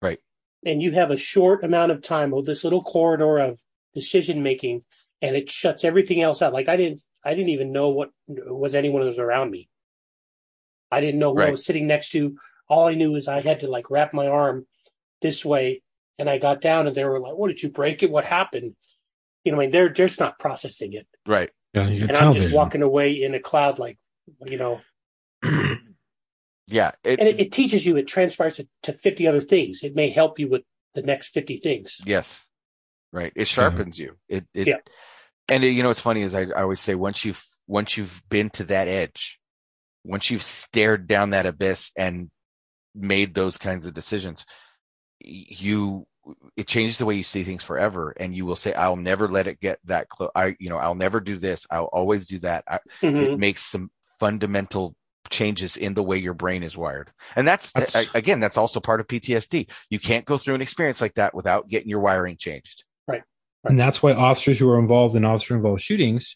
Right. 0.02 0.20
And 0.66 0.82
you 0.82 0.92
have 0.92 1.12
a 1.12 1.18
short 1.18 1.64
amount 1.64 1.92
of 1.92 2.02
time 2.02 2.34
of 2.34 2.46
this 2.46 2.64
little 2.64 2.84
corridor 2.84 3.38
of 3.38 3.60
decision 3.94 4.44
making 4.44 4.84
and 5.22 5.36
it 5.36 5.50
shuts 5.50 5.84
everything 5.84 6.22
else 6.22 6.42
out. 6.42 6.54
Like 6.54 6.70
I 6.70 6.78
didn't 6.78 7.02
I 7.24 7.34
didn't 7.34 7.50
even 7.50 7.72
know 7.72 7.90
what 7.90 8.12
was 8.28 8.76
anyone 8.76 9.02
who 9.02 9.08
was 9.08 9.20
around 9.20 9.52
me. 9.52 9.70
I 10.92 11.02
didn't 11.02 11.20
know 11.20 11.32
who 11.32 11.40
right. 11.40 11.48
I 11.48 11.52
was 11.52 11.66
sitting 11.66 11.88
next 11.88 12.10
to 12.10 12.38
all 12.68 12.88
I 12.88 12.94
knew 12.94 13.16
is 13.16 13.28
I 13.28 13.42
had 13.42 13.62
to 13.62 13.68
like 13.68 13.90
wrap 13.90 14.14
my 14.14 14.28
arm 14.28 14.66
this 15.22 15.46
way, 15.46 15.82
and 16.20 16.30
I 16.30 16.38
got 16.38 16.62
down, 16.62 16.88
and 16.88 16.96
they 16.96 17.06
were 17.06 17.20
like, 17.20 17.36
"What 17.36 17.48
did 17.50 17.62
you 17.62 17.70
break 17.70 18.04
it? 18.04 18.12
What 18.12 18.26
happened?" 18.26 18.76
You 19.44 19.52
know, 19.52 19.60
I 19.60 19.62
mean, 19.62 19.72
they're 19.72 19.90
just 19.90 20.20
not 20.20 20.40
processing 20.40 20.94
it, 20.94 21.08
right? 21.26 21.50
Yeah, 21.74 21.88
and 21.88 22.12
I'm 22.14 22.34
just 22.34 22.54
walking 22.54 22.82
away 22.82 23.22
in 23.22 23.36
a 23.36 23.40
cloud, 23.40 23.80
like 23.80 23.98
you 24.46 24.58
know. 24.58 24.82
yeah, 26.68 26.92
it, 27.04 27.20
and 27.20 27.30
it, 27.30 27.40
it, 27.40 27.52
teaches 27.52 27.86
you. 27.86 27.96
It 27.98 28.08
transpires 28.08 28.58
to, 28.58 28.68
to 28.84 28.94
fifty 28.94 29.28
other 29.28 29.42
things. 29.42 29.84
It 29.84 29.96
may 29.96 30.10
help 30.10 30.40
you 30.40 30.50
with 30.50 30.64
the 30.96 31.04
next 31.04 31.30
fifty 31.30 31.58
things. 31.58 32.02
Yes, 32.06 32.48
right. 33.12 33.32
It 33.36 33.48
sharpens 33.48 34.00
you. 34.00 34.18
It, 34.28 34.46
it 34.54 34.68
yeah. 34.68 34.78
And 35.48 35.64
it, 35.64 35.70
you 35.70 35.84
know 35.84 35.90
what's 35.90 36.02
funny 36.02 36.22
is 36.22 36.34
I, 36.34 36.42
I 36.44 36.62
always 36.62 36.82
say 36.82 36.96
once 36.96 37.24
you've 37.24 37.44
once 37.68 37.98
you've 37.98 38.22
been 38.30 38.50
to 38.52 38.64
that 38.66 38.88
edge, 38.88 39.40
once 40.04 40.32
you've 40.32 40.42
stared 40.42 41.08
down 41.08 41.32
that 41.32 41.46
abyss 41.46 41.92
and 41.96 42.32
made 42.96 43.36
those 43.36 43.58
kinds 43.58 43.86
of 43.86 43.94
decisions, 43.94 44.46
you 45.20 46.08
it 46.58 46.68
changes 46.68 46.98
the 46.98 47.06
way 47.06 47.14
you 47.14 47.24
see 47.24 47.44
things 47.44 47.64
forever 47.64 48.12
and 48.18 48.36
you 48.36 48.48
will 48.48 48.56
say 48.56 48.74
i'll 48.74 48.96
never 48.96 49.28
let 49.28 49.46
it 49.46 49.60
get 49.60 49.78
that 49.86 50.10
close 50.10 50.32
i 50.34 50.56
you 50.60 50.70
know 50.70 50.78
i'll 50.78 50.96
never 50.96 51.20
do 51.20 51.38
this 51.38 51.68
i'll 51.70 51.86
always 51.86 52.26
do 52.26 52.40
that 52.40 52.64
I, 52.68 52.80
mm-hmm. 53.02 53.16
it 53.16 53.38
makes 53.38 53.64
some 53.64 53.92
fundamental 54.20 54.96
changes 55.30 55.78
in 55.78 55.94
the 55.94 56.04
way 56.04 56.18
your 56.18 56.34
brain 56.34 56.64
is 56.64 56.78
wired 56.78 57.12
and 57.36 57.48
that's, 57.48 57.72
that's, 57.72 57.96
again 58.14 58.40
that's 58.40 58.58
also 58.58 58.80
part 58.80 59.00
of 59.00 59.08
ptsd 59.08 59.70
you 59.90 60.00
can't 60.00 60.26
go 60.26 60.38
through 60.38 60.56
an 60.56 60.62
experience 60.62 61.02
like 61.02 61.14
that 61.16 61.34
without 61.34 61.68
getting 61.68 61.90
your 61.90 62.00
wiring 62.00 62.38
changed 62.38 62.84
right, 63.08 63.24
right. 63.64 63.70
and 63.70 63.80
that's 63.80 64.04
why 64.04 64.14
officers 64.14 64.60
who 64.60 64.70
are 64.70 64.80
involved 64.80 65.16
in 65.16 65.26
officer 65.26 65.56
involved 65.56 65.82
shootings 65.82 66.36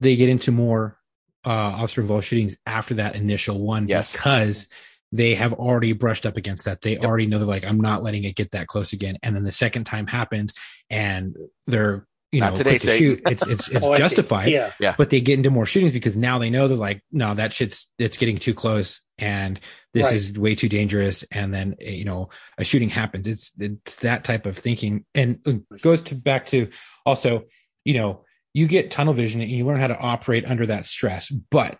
they 0.00 0.16
get 0.16 0.28
into 0.28 0.52
more 0.52 0.98
uh, 1.44 1.50
officer 1.50 2.00
involved 2.00 2.24
shootings 2.24 2.56
after 2.66 2.94
that 2.94 3.14
initial 3.14 3.60
one 3.60 3.86
yes. 3.88 4.12
because 4.12 4.68
they 5.12 5.34
have 5.34 5.52
already 5.52 5.92
brushed 5.92 6.26
up 6.26 6.36
against 6.36 6.64
that. 6.64 6.80
They 6.80 6.92
yep. 6.92 7.04
already 7.04 7.26
know 7.26 7.38
they're 7.38 7.46
like, 7.46 7.64
I'm 7.64 7.80
not 7.80 8.02
letting 8.02 8.24
it 8.24 8.34
get 8.34 8.50
that 8.52 8.66
close 8.66 8.92
again. 8.92 9.16
And 9.22 9.34
then 9.34 9.44
the 9.44 9.52
second 9.52 9.84
time 9.84 10.06
happens 10.06 10.54
and 10.90 11.36
they're 11.66 12.06
you 12.32 12.40
Not 12.40 12.50
know 12.52 12.56
today, 12.56 12.70
quit 12.78 12.82
to 12.82 12.96
shoot. 12.96 13.22
It's 13.26 13.46
it's 13.46 13.68
it's 13.68 13.84
Oh, 13.84 13.96
justified. 13.96 14.48
Yeah. 14.50 14.72
yeah. 14.80 14.94
but 14.98 15.10
they 15.10 15.20
get 15.20 15.34
into 15.38 15.50
more 15.50 15.64
shootings 15.66 15.92
because 15.92 16.16
now 16.16 16.38
they 16.38 16.50
know 16.50 16.66
they're 16.68 16.76
like, 16.76 17.02
no, 17.12 17.34
that 17.34 17.52
shit's 17.52 17.88
it's 17.98 18.16
getting 18.16 18.36
too 18.38 18.52
close, 18.54 19.02
and 19.18 19.60
this 19.94 20.04
Right. 20.06 20.14
is 20.14 20.32
way 20.32 20.54
too 20.54 20.68
dangerous. 20.68 21.22
And 21.30 21.54
then 21.54 21.76
eh, 21.80 21.92
you 21.92 22.04
know 22.04 22.30
a 22.58 22.64
shooting 22.64 22.88
happens. 22.88 23.26
It's 23.26 23.52
it's 23.58 23.96
that 23.96 24.24
type 24.24 24.44
of 24.46 24.56
thinking, 24.58 25.04
and 25.14 25.38
it 25.46 25.80
goes 25.82 26.02
to 26.04 26.14
back 26.14 26.46
to 26.46 26.68
also, 27.06 27.44
you 27.84 27.94
know, 27.94 28.24
you 28.54 28.66
get 28.66 28.90
tunnel 28.90 29.14
vision 29.14 29.40
and 29.40 29.50
you 29.50 29.64
learn 29.64 29.80
how 29.80 29.86
to 29.88 29.98
operate 29.98 30.44
under 30.46 30.66
that 30.66 30.84
stress. 30.86 31.28
But 31.30 31.78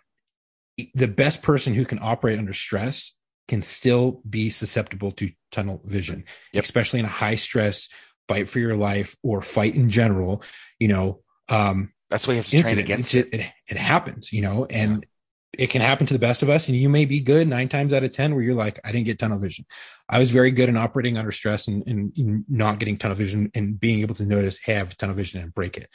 the 0.93 1.07
best 1.07 1.41
person 1.41 1.73
who 1.73 1.85
can 1.85 1.99
operate 2.01 2.37
under 2.39 2.53
stress 2.53 3.13
can 3.47 3.61
still 3.61 4.21
be 4.29 4.49
susceptible 4.49 5.11
to 5.13 5.29
tunnel 5.51 5.81
vision, 5.85 6.23
Yep. 6.53 6.63
especially 6.63 6.99
in 6.99 7.05
a 7.05 7.09
high 7.09 7.35
stress 7.35 7.89
fight 8.27 8.49
for 8.49 8.59
your 8.59 8.75
life 8.75 9.15
or 9.23 9.41
fight 9.41 9.75
in 9.75 9.89
general. 9.89 10.43
You 10.79 10.89
know, 10.89 11.21
um, 11.49 11.93
That's 12.09 12.27
why 12.27 12.33
you 12.33 12.37
have 12.37 12.47
to 12.47 12.61
train 12.61 12.79
against 12.79 13.15
it. 13.15 13.33
it, 13.33 13.51
it 13.67 13.77
happens, 13.77 14.31
you 14.31 14.41
know, 14.41 14.65
and 14.65 15.05
it 15.57 15.69
can 15.69 15.81
happen 15.81 16.05
to 16.07 16.13
the 16.13 16.19
best 16.19 16.43
of 16.43 16.49
us. 16.49 16.67
And 16.67 16.77
you 16.77 16.89
may 16.89 17.05
be 17.05 17.19
good 17.19 17.47
nine 17.47 17.69
times 17.69 17.93
out 17.93 18.03
of 18.03 18.11
10 18.11 18.33
where 18.33 18.43
you're 18.43 18.55
like, 18.55 18.79
I 18.85 18.91
didn't 18.91 19.05
get 19.05 19.19
tunnel 19.19 19.39
vision. 19.39 19.65
I 20.07 20.19
was 20.19 20.31
very 20.31 20.51
good 20.51 20.69
in 20.69 20.77
operating 20.77 21.17
under 21.17 21.31
stress 21.31 21.67
and, 21.67 21.85
and 21.87 22.45
not 22.47 22.79
getting 22.79 22.97
tunnel 22.97 23.15
vision 23.15 23.51
and 23.55 23.79
being 23.79 24.01
able 24.01 24.15
to 24.15 24.25
notice, 24.25 24.57
hey, 24.57 24.75
I 24.75 24.79
have 24.79 24.95
tunnel 24.97 25.15
vision 25.15 25.41
and 25.41 25.53
break 25.53 25.77
it. 25.77 25.89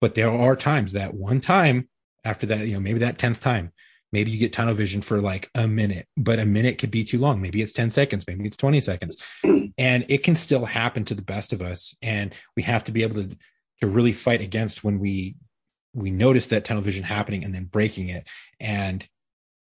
But 0.00 0.14
there 0.14 0.30
are 0.30 0.56
times 0.56 0.92
that 0.92 1.14
one 1.14 1.40
time 1.40 1.88
after 2.24 2.46
that, 2.46 2.66
you 2.66 2.74
know, 2.74 2.80
maybe 2.80 3.00
that 3.00 3.18
10th 3.18 3.40
time, 3.40 3.72
maybe 4.12 4.30
you 4.30 4.38
get 4.38 4.52
tunnel 4.52 4.74
vision 4.74 5.02
for 5.02 5.20
like 5.20 5.50
a 5.54 5.68
minute, 5.68 6.06
but 6.16 6.38
a 6.38 6.46
minute 6.46 6.78
could 6.78 6.90
be 6.90 7.04
too 7.04 7.18
long. 7.18 7.40
Maybe 7.40 7.62
it's 7.62 7.72
10 7.72 7.90
seconds, 7.90 8.24
maybe 8.26 8.44
it's 8.46 8.56
20 8.56 8.80
seconds. 8.80 9.16
and 9.44 10.04
it 10.08 10.24
can 10.24 10.34
still 10.34 10.64
happen 10.64 11.04
to 11.06 11.14
the 11.14 11.22
best 11.22 11.52
of 11.52 11.62
us. 11.62 11.94
And 12.02 12.34
we 12.56 12.62
have 12.62 12.84
to 12.84 12.92
be 12.92 13.02
able 13.02 13.22
to, 13.22 13.36
to 13.80 13.86
really 13.86 14.12
fight 14.12 14.40
against 14.40 14.84
when 14.84 14.98
we 14.98 15.36
we 15.92 16.10
notice 16.10 16.46
that 16.48 16.64
tunnel 16.64 16.82
vision 16.82 17.02
happening 17.02 17.44
and 17.44 17.54
then 17.54 17.64
breaking 17.64 18.08
it 18.08 18.26
and 18.60 19.06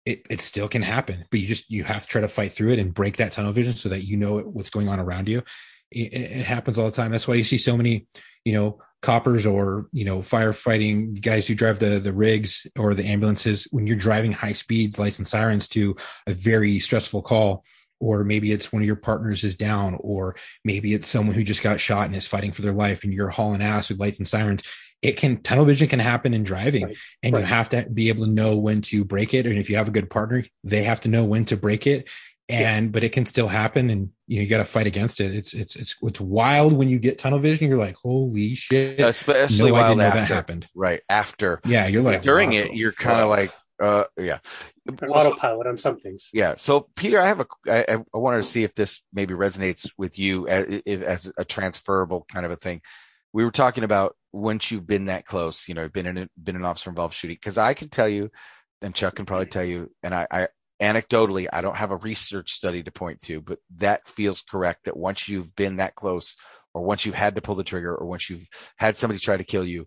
it, 0.05 0.25
it 0.31 0.41
still 0.41 0.69
can 0.69 0.83
happen 0.83 1.25
but 1.31 1.41
you 1.41 1.47
just 1.47 1.71
you 1.71 1.85
have 1.85 2.03
to 2.03 2.09
try 2.09 2.21
to 2.21 2.29
fight 2.29 2.53
through 2.53 2.73
it 2.73 2.79
and 2.79 2.95
break 2.95 3.17
that 3.17 3.33
tunnel 3.33 3.53
vision 3.53 3.73
so 3.73 3.89
that 3.89 4.03
you 4.03 4.17
know 4.17 4.39
what's 4.39 4.71
going 4.71 4.89
on 4.89 5.01
around 5.01 5.29
you 5.29 5.43
it, 5.91 6.13
it 6.13 6.45
happens 6.45 6.79
all 6.79 6.87
the 6.87 6.93
time 6.93 7.11
that's 7.11 7.27
why 7.27 7.35
you 7.35 7.45
see 7.45 7.59
so 7.59 7.77
many 7.77 8.07
you 8.45 8.53
know 8.53 8.79
coppers 9.03 9.45
or 9.47 9.89
you 9.93 10.05
know 10.05 10.21
firefighting 10.21 11.21
guys 11.21 11.47
who 11.47 11.55
drive 11.55 11.79
the 11.81 11.99
the 11.99 12.13
rigs 12.13 12.67
or 12.79 12.95
the 12.95 13.05
ambulances 13.05 13.67
when 13.73 13.87
you're 13.87 13.97
driving 13.97 14.33
high 14.33 14.53
speeds 14.53 14.99
lights 14.99 15.19
and 15.19 15.27
sirens 15.27 15.69
to 15.69 15.95
a 16.27 16.33
very 16.33 16.79
stressful 16.79 17.21
call 17.23 17.65
or 18.01 18.25
maybe 18.25 18.51
it's 18.53 18.73
one 18.73 18.83
of 18.83 18.87
your 18.87 18.97
partners 18.97 19.45
is 19.45 19.57
down 19.57 19.97
or 20.01 20.35
maybe 20.65 20.95
it's 20.95 21.07
someone 21.09 21.35
who 21.35 21.45
just 21.45 21.63
got 21.63 21.79
shot 21.81 22.07
and 22.07 22.17
is 22.17 22.27
fighting 22.29 22.53
for 22.53 22.63
their 22.63 22.73
life 22.73 23.05
and 23.05 23.13
you're 23.13 23.29
hauling 23.29 23.63
ass 23.63 23.89
with 23.89 23.99
lights 23.99 24.19
and 24.19 24.27
sirens 24.27 24.63
it 25.03 25.17
can 25.17 25.43
tunnel 25.43 25.65
vision 25.65 25.89
can 25.89 25.99
happen 25.99 26.33
in 26.33 26.45
driving 26.45 26.85
Right. 26.85 26.97
and 27.25 27.35
Right. 27.35 27.41
you 27.41 27.47
have 27.47 27.69
to 27.71 27.89
be 27.93 28.09
able 28.09 28.25
to 28.25 28.31
know 28.31 28.57
when 28.57 28.83
to 28.83 29.05
break 29.05 29.35
it 29.35 29.47
and 29.47 29.59
if 29.59 29.69
you 29.69 29.77
have 29.77 29.89
a 29.89 29.93
good 29.93 30.11
partner 30.11 30.45
they 30.63 30.85
have 30.85 31.01
to 31.01 31.09
know 31.09 31.25
when 31.25 31.45
to 31.47 31.57
break 31.57 31.89
it 31.89 32.09
and 32.53 32.93
but 32.93 33.03
it 33.05 33.11
can 33.13 33.25
still 33.25 33.49
happen 33.49 33.91
and 33.91 34.11
you 34.27 34.37
know 34.37 34.43
you 34.43 34.49
got 34.49 34.59
to 34.59 34.65
fight 34.65 34.87
against 34.87 35.21
it 35.21 35.35
it's 35.35 35.55
it's 35.55 35.77
it's 35.77 35.97
it's 36.03 36.21
wild 36.21 36.73
when 36.73 36.89
you 36.89 36.99
get 36.99 37.19
tunnel 37.19 37.39
vision 37.39 37.69
you're 37.69 37.79
like 37.79 37.97
holy 37.97 38.55
shit 38.55 39.01
Especially 39.01 39.71
no, 39.71 39.77
I 39.77 39.81
wild 39.83 39.99
didn't 39.99 40.11
know 40.13 40.21
that 40.21 40.29
happened 40.29 40.69
Right. 40.75 41.01
After. 41.09 41.61
yeah 41.65 41.87
you're 41.87 42.03
like 42.03 42.23
During 42.23 42.51
wow, 42.51 42.57
it, 42.57 42.75
you're 42.75 42.93
kind 42.93 43.21
of 43.21 43.29
like, 43.29 43.53
uh, 43.81 44.05
yeah. 44.19 44.39
An 44.87 44.97
Well, 45.03 45.15
autopilot 45.27 45.67
on 45.67 45.77
some 45.77 45.99
things. 45.99 46.29
Yeah. 46.33 46.55
So, 46.57 46.89
Peter, 46.95 47.19
I 47.19 47.27
have 47.27 47.41
a 47.41 47.47
I, 47.69 48.05
I 48.15 48.19
wanted 48.19 48.39
to 48.39 48.49
see 48.49 48.63
if 48.63 48.75
this 48.75 49.03
maybe 49.13 49.35
resonates 49.35 49.91
with 49.99 50.19
you 50.19 50.47
as, 50.49 50.83
as 50.87 51.33
a 51.37 51.45
transferable 51.45 52.25
kind 52.33 52.47
of 52.47 52.53
a 52.53 52.57
thing. 52.57 52.81
We 53.33 53.45
were 53.45 53.51
talking 53.51 53.83
about 53.83 54.15
once 54.33 54.71
you've 54.71 54.87
been 54.87 55.07
that 55.07 55.25
close, 55.25 55.69
you 55.69 55.75
know, 55.75 55.89
been 55.89 56.07
in 56.07 56.17
a, 56.19 56.29
been 56.41 56.55
an 56.57 56.65
officer 56.65 56.91
involved 56.91 57.15
shooting. 57.15 57.35
Because 57.37 57.59
I 57.59 57.75
can 57.75 57.89
tell 57.89 58.09
you, 58.09 58.31
and 58.83 58.95
Chuck 58.95 59.17
can 59.17 59.27
probably 59.27 59.47
tell 59.47 59.65
you, 59.65 59.91
and 60.03 60.15
I, 60.15 60.27
I 60.31 60.49
anecdotally, 60.83 61.47
I 61.53 61.61
don't 61.61 61.77
have 61.77 61.93
a 61.93 61.97
research 61.97 62.51
study 62.53 62.83
to 62.83 62.91
point 62.91 63.23
to, 63.23 63.41
but 63.41 63.59
that 63.77 64.07
feels 64.09 64.43
correct. 64.43 64.85
That 64.85 64.97
once 64.97 65.29
you've 65.29 65.55
been 65.55 65.77
that 65.77 65.95
close, 65.95 66.37
or 66.75 66.83
once 66.83 67.07
you've 67.07 67.15
had 67.15 67.37
to 67.37 67.41
pull 67.41 67.55
the 67.55 67.65
trigger, 67.65 67.95
or 67.95 68.07
once 68.07 68.29
you've 68.29 68.49
had 68.77 68.97
somebody 68.97 69.21
try 69.21 69.37
to 69.37 69.45
kill 69.45 69.65
you, 69.65 69.87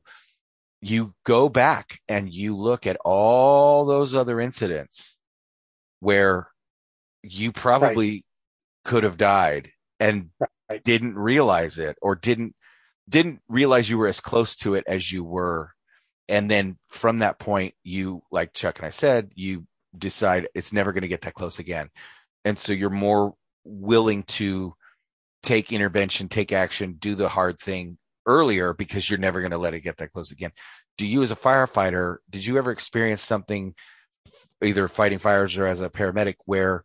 you 0.82 1.14
go 1.26 1.50
back 1.50 2.00
and 2.08 2.34
you 2.34 2.56
look 2.56 2.88
at 2.88 2.98
all 3.04 3.86
those 3.86 4.16
other 4.16 4.40
incidents 4.40 5.18
where 6.00 6.48
you 7.24 7.52
probably 7.52 8.24
could 8.84 9.04
have 9.04 9.18
died 9.18 9.72
and 10.00 10.30
Right. 10.70 10.84
didn't 10.84 11.16
realize 11.16 11.78
it 11.78 11.96
or 12.02 12.16
didn't 12.16 12.56
didn't 13.08 13.42
realize 13.48 13.88
you 13.88 14.00
were 14.00 14.08
as 14.08 14.20
close 14.20 14.56
to 14.56 14.74
it 14.74 14.84
as 14.88 15.12
you 15.12 15.24
were 15.24 15.72
and 16.28 16.50
then 16.50 16.80
from 16.90 17.20
that 17.20 17.38
point 17.38 17.76
you 17.84 18.24
like 18.32 18.52
chuck 18.54 18.80
and 18.80 18.88
i 18.88 18.90
said 18.90 19.30
you 19.36 19.68
decide 20.00 20.48
it's 20.54 20.74
never 20.74 20.92
going 20.92 21.02
to 21.02 21.08
get 21.08 21.22
that 21.22 21.34
close 21.34 21.60
again. 21.60 21.90
And 22.44 22.58
so 22.58 22.74
you're 22.74 22.90
more 22.90 23.34
willing 23.64 24.24
to 24.24 24.74
take 25.46 25.72
intervention 25.72 26.28
take 26.28 26.52
action 26.52 26.96
do 26.98 27.14
the 27.14 27.30
hard 27.30 27.60
thing 27.60 27.98
earlier 28.26 28.74
because 28.74 29.10
you're 29.10 29.20
never 29.20 29.42
going 29.42 29.52
to 29.52 29.58
let 29.58 29.76
it 29.76 29.82
get 29.82 29.98
that 29.98 30.12
close 30.12 30.32
again. 30.32 30.52
Do 30.98 31.06
you 31.06 31.22
as 31.24 31.32
a 31.32 31.36
firefighter 31.36 32.18
did 32.30 32.46
you 32.46 32.58
ever 32.58 32.72
experience 32.72 33.22
something 33.22 33.76
either 34.64 34.88
fighting 34.88 35.20
fires 35.20 35.58
or 35.58 35.68
as 35.68 35.82
a 35.82 35.90
paramedic 35.90 36.36
where 36.46 36.84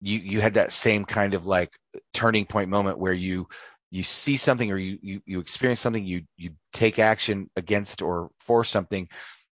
you 0.00 0.18
you 0.18 0.40
had 0.40 0.54
that 0.54 0.72
same 0.72 1.04
kind 1.04 1.34
of 1.34 1.46
like 1.46 1.76
turning 2.12 2.46
point 2.46 2.70
moment 2.70 2.98
where 2.98 3.12
you 3.12 3.48
you 3.90 4.02
see 4.02 4.36
something 4.36 4.70
or 4.70 4.76
you 4.76 4.98
you, 5.02 5.20
you 5.26 5.40
experience 5.40 5.80
something 5.80 6.04
you 6.04 6.22
you 6.36 6.50
take 6.72 6.98
action 6.98 7.50
against 7.56 8.02
or 8.02 8.30
for 8.38 8.62
something 8.62 9.08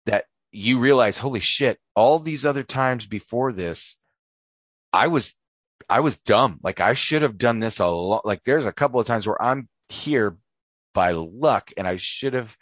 that 0.06 0.26
you 0.54 0.80
realize 0.80 1.18
holy 1.18 1.40
shit 1.40 1.80
all 1.96 2.20
these 2.20 2.46
other 2.46 2.64
times 2.64 3.06
before 3.06 3.52
this 3.52 3.98
i 4.92 5.08
was 5.08 5.36
i 5.90 6.00
was 6.00 6.20
dumb 6.20 6.60
like 6.64 6.80
i 6.80 6.94
should 6.94 7.22
have 7.24 7.38
done 7.38 7.60
this 7.60 7.80
a 7.80 7.88
lot 7.88 8.26
like 8.26 8.44
there's 8.44 8.66
a 8.66 8.72
couple 8.72 9.00
of 9.00 9.08
times 9.08 9.26
where 9.28 9.42
i'm 9.42 9.68
here 9.90 10.38
by 10.94 11.12
luck 11.12 11.72
and 11.76 11.88
i 11.88 11.98
should 11.98 12.34
have 12.34 12.58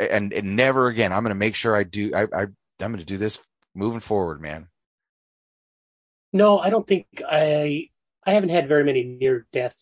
and, 0.00 0.32
and 0.32 0.56
never 0.56 0.86
again 0.86 1.12
i'm 1.12 1.22
going 1.22 1.30
to 1.30 1.34
make 1.34 1.54
sure 1.54 1.74
i 1.74 1.82
do 1.82 2.12
i, 2.14 2.22
I 2.22 2.42
i'm 2.42 2.92
going 2.92 2.98
to 2.98 3.04
do 3.04 3.18
this 3.18 3.38
moving 3.74 4.00
forward 4.00 4.40
man 4.40 4.68
No, 6.32 6.58
I 6.58 6.70
don't 6.70 6.86
think 6.86 7.06
I. 7.26 7.88
I 8.24 8.32
haven't 8.32 8.50
had 8.50 8.68
very 8.68 8.84
many 8.84 9.04
near 9.04 9.46
death 9.52 9.76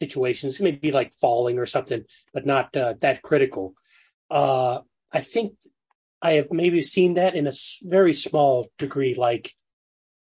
situations. 0.00 0.60
Maybe 0.60 0.90
like 0.90 1.12
falling 1.12 1.58
or 1.58 1.66
something, 1.66 2.04
but 2.32 2.46
not 2.46 2.74
uh, 2.76 2.94
that 3.00 3.22
critical. 3.22 3.74
Uh, 4.30 4.80
I 5.12 5.20
think 5.20 5.54
I 6.26 6.32
have 6.32 6.50
maybe 6.50 6.82
seen 6.82 7.14
that 7.14 7.34
in 7.36 7.46
a 7.46 7.52
very 7.82 8.12
small 8.14 8.68
degree. 8.78 9.14
Like 9.14 9.52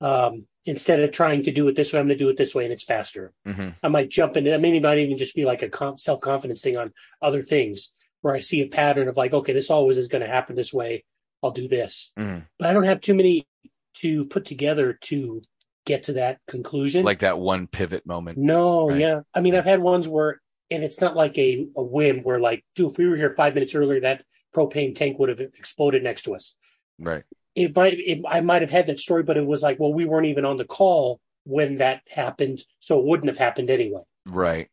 um, 0.01 0.47
instead 0.65 0.99
of 0.99 1.11
trying 1.11 1.43
to 1.43 1.51
do 1.51 1.67
it 1.67 1.75
this 1.75 1.93
way, 1.93 1.99
I'm 1.99 2.07
going 2.07 2.17
to 2.17 2.23
do 2.23 2.29
it 2.29 2.37
this 2.37 2.55
way, 2.55 2.63
and 2.63 2.73
it's 2.73 2.83
faster. 2.83 3.33
hmm 3.45 3.69
I 3.83 3.87
might 3.87 4.09
jump 4.09 4.35
into. 4.37 4.57
Maybe 4.57 4.77
it 4.77 4.83
might 4.83 4.97
even 4.97 5.17
just 5.17 5.35
be 5.35 5.45
like 5.45 5.61
a 5.61 5.97
self 5.97 6.19
confidence 6.21 6.61
thing 6.61 6.77
on 6.77 6.91
other 7.21 7.43
things 7.43 7.93
where 8.21 8.35
I 8.35 8.39
see 8.39 8.61
a 8.61 8.67
pattern 8.67 9.07
of 9.07 9.17
like, 9.17 9.33
okay, 9.33 9.53
this 9.53 9.69
always 9.71 9.97
is 9.97 10.07
going 10.07 10.21
to 10.23 10.27
happen 10.37 10.55
this 10.55 10.73
way. 10.73 11.03
I'll 11.43 11.51
do 11.51 11.67
this, 11.67 12.11
Mhm. 12.19 12.47
but 12.59 12.69
I 12.69 12.73
don't 12.73 12.83
have 12.83 13.01
too 13.01 13.15
many 13.15 13.47
to 13.95 14.25
put 14.25 14.45
together 14.45 14.93
to 15.09 15.41
get 15.85 16.03
to 16.03 16.13
that 16.13 16.39
conclusion. 16.47 17.03
like 17.03 17.19
that 17.19 17.39
one 17.39 17.65
pivot 17.67 18.05
moment 18.05 18.37
no, 18.37 18.89
Right. 18.89 18.99
yeah. 19.01 19.21
I 19.33 19.41
mean, 19.41 19.55
I've 19.55 19.65
had 19.65 19.79
ones 19.81 20.07
where, 20.07 20.39
and 20.69 20.83
it's 20.83 21.01
not 21.01 21.15
like 21.15 21.35
a, 21.37 21.65
a 21.75 21.83
whim 21.83 22.21
where 22.21 22.39
like, 22.39 22.63
dude, 22.75 22.91
if 22.91 22.97
we 22.99 23.07
were 23.07 23.17
here 23.17 23.31
five 23.31 23.53
minutes 23.55 23.73
earlier, 23.75 24.01
that 24.01 24.23
propane 24.55 24.95
tank 24.95 25.17
would 25.19 25.29
have 25.29 25.39
exploded 25.39 26.03
next 26.03 26.23
to 26.23 26.35
us. 26.35 26.55
right 26.99 27.23
It 27.55 27.75
might, 27.75 27.93
it, 27.97 28.21
I 28.27 28.41
might 28.41 28.61
have 28.61 28.71
had 28.71 28.87
that 28.87 28.99
story, 28.99 29.23
but 29.23 29.37
it 29.37 29.45
was 29.45 29.61
like, 29.61 29.79
well, 29.79 29.93
we 29.93 30.05
weren't 30.05 30.27
even 30.27 30.45
on 30.45 30.57
the 30.57 30.65
call 30.65 31.19
when 31.43 31.77
that 31.77 32.01
happened, 32.09 32.63
so 32.79 32.99
it 32.99 33.05
wouldn't 33.05 33.29
have 33.29 33.37
happened 33.37 33.69
anyway. 33.69 34.01
right 34.27 34.69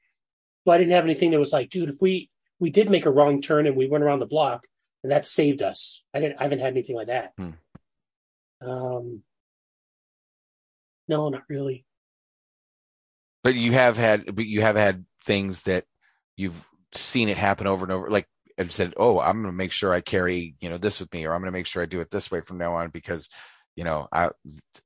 So 0.66 0.72
I 0.72 0.78
didn't 0.78 0.92
have 0.92 1.04
anything 1.04 1.30
that 1.30 1.38
was 1.38 1.52
like, 1.52 1.70
dude, 1.70 1.88
if 1.88 1.96
we 2.00 2.30
we 2.60 2.70
did 2.70 2.90
make 2.90 3.06
a 3.06 3.10
wrong 3.10 3.40
turn 3.40 3.66
and 3.66 3.76
we 3.76 3.86
went 3.88 4.04
around 4.04 4.18
the 4.18 4.26
block 4.26 4.66
and 5.02 5.12
that 5.12 5.26
saved 5.26 5.62
us. 5.62 6.02
I 6.12 6.20
didn't 6.20 6.38
I 6.38 6.42
haven't 6.42 6.58
had 6.58 6.72
anything 6.72 6.96
like 6.96 7.06
that. 7.06 7.32
Hmm. 7.38 7.50
Um 8.60 9.22
no, 11.06 11.28
not 11.30 11.44
really. 11.48 11.84
but 13.42 13.54
you 13.54 13.72
have 13.72 13.96
had 13.96 14.34
but 14.34 14.44
you 14.44 14.60
have 14.60 14.76
had 14.76 15.06
things 15.24 15.62
that 15.62 15.84
you've 16.36 16.68
seen 16.92 17.28
it 17.28 17.38
happen 17.38 17.66
over 17.66 17.84
and 17.84 17.92
over 17.92 18.10
like 18.10 18.26
and 18.58 18.70
said 18.70 18.92
oh 18.98 19.18
i'm 19.20 19.40
going 19.40 19.46
to 19.50 19.56
make 19.56 19.72
sure 19.72 19.92
i 19.94 20.00
carry 20.00 20.54
you 20.60 20.68
know 20.68 20.76
this 20.78 21.00
with 21.00 21.10
me 21.14 21.24
or 21.24 21.32
i'm 21.32 21.40
going 21.40 21.50
to 21.52 21.58
make 21.58 21.66
sure 21.66 21.82
i 21.82 21.86
do 21.86 22.00
it 22.00 22.10
this 22.10 22.30
way 22.30 22.40
from 22.42 22.58
now 22.58 22.74
on 22.74 22.90
because 22.90 23.30
you 23.76 23.84
know 23.84 24.06
i 24.12 24.28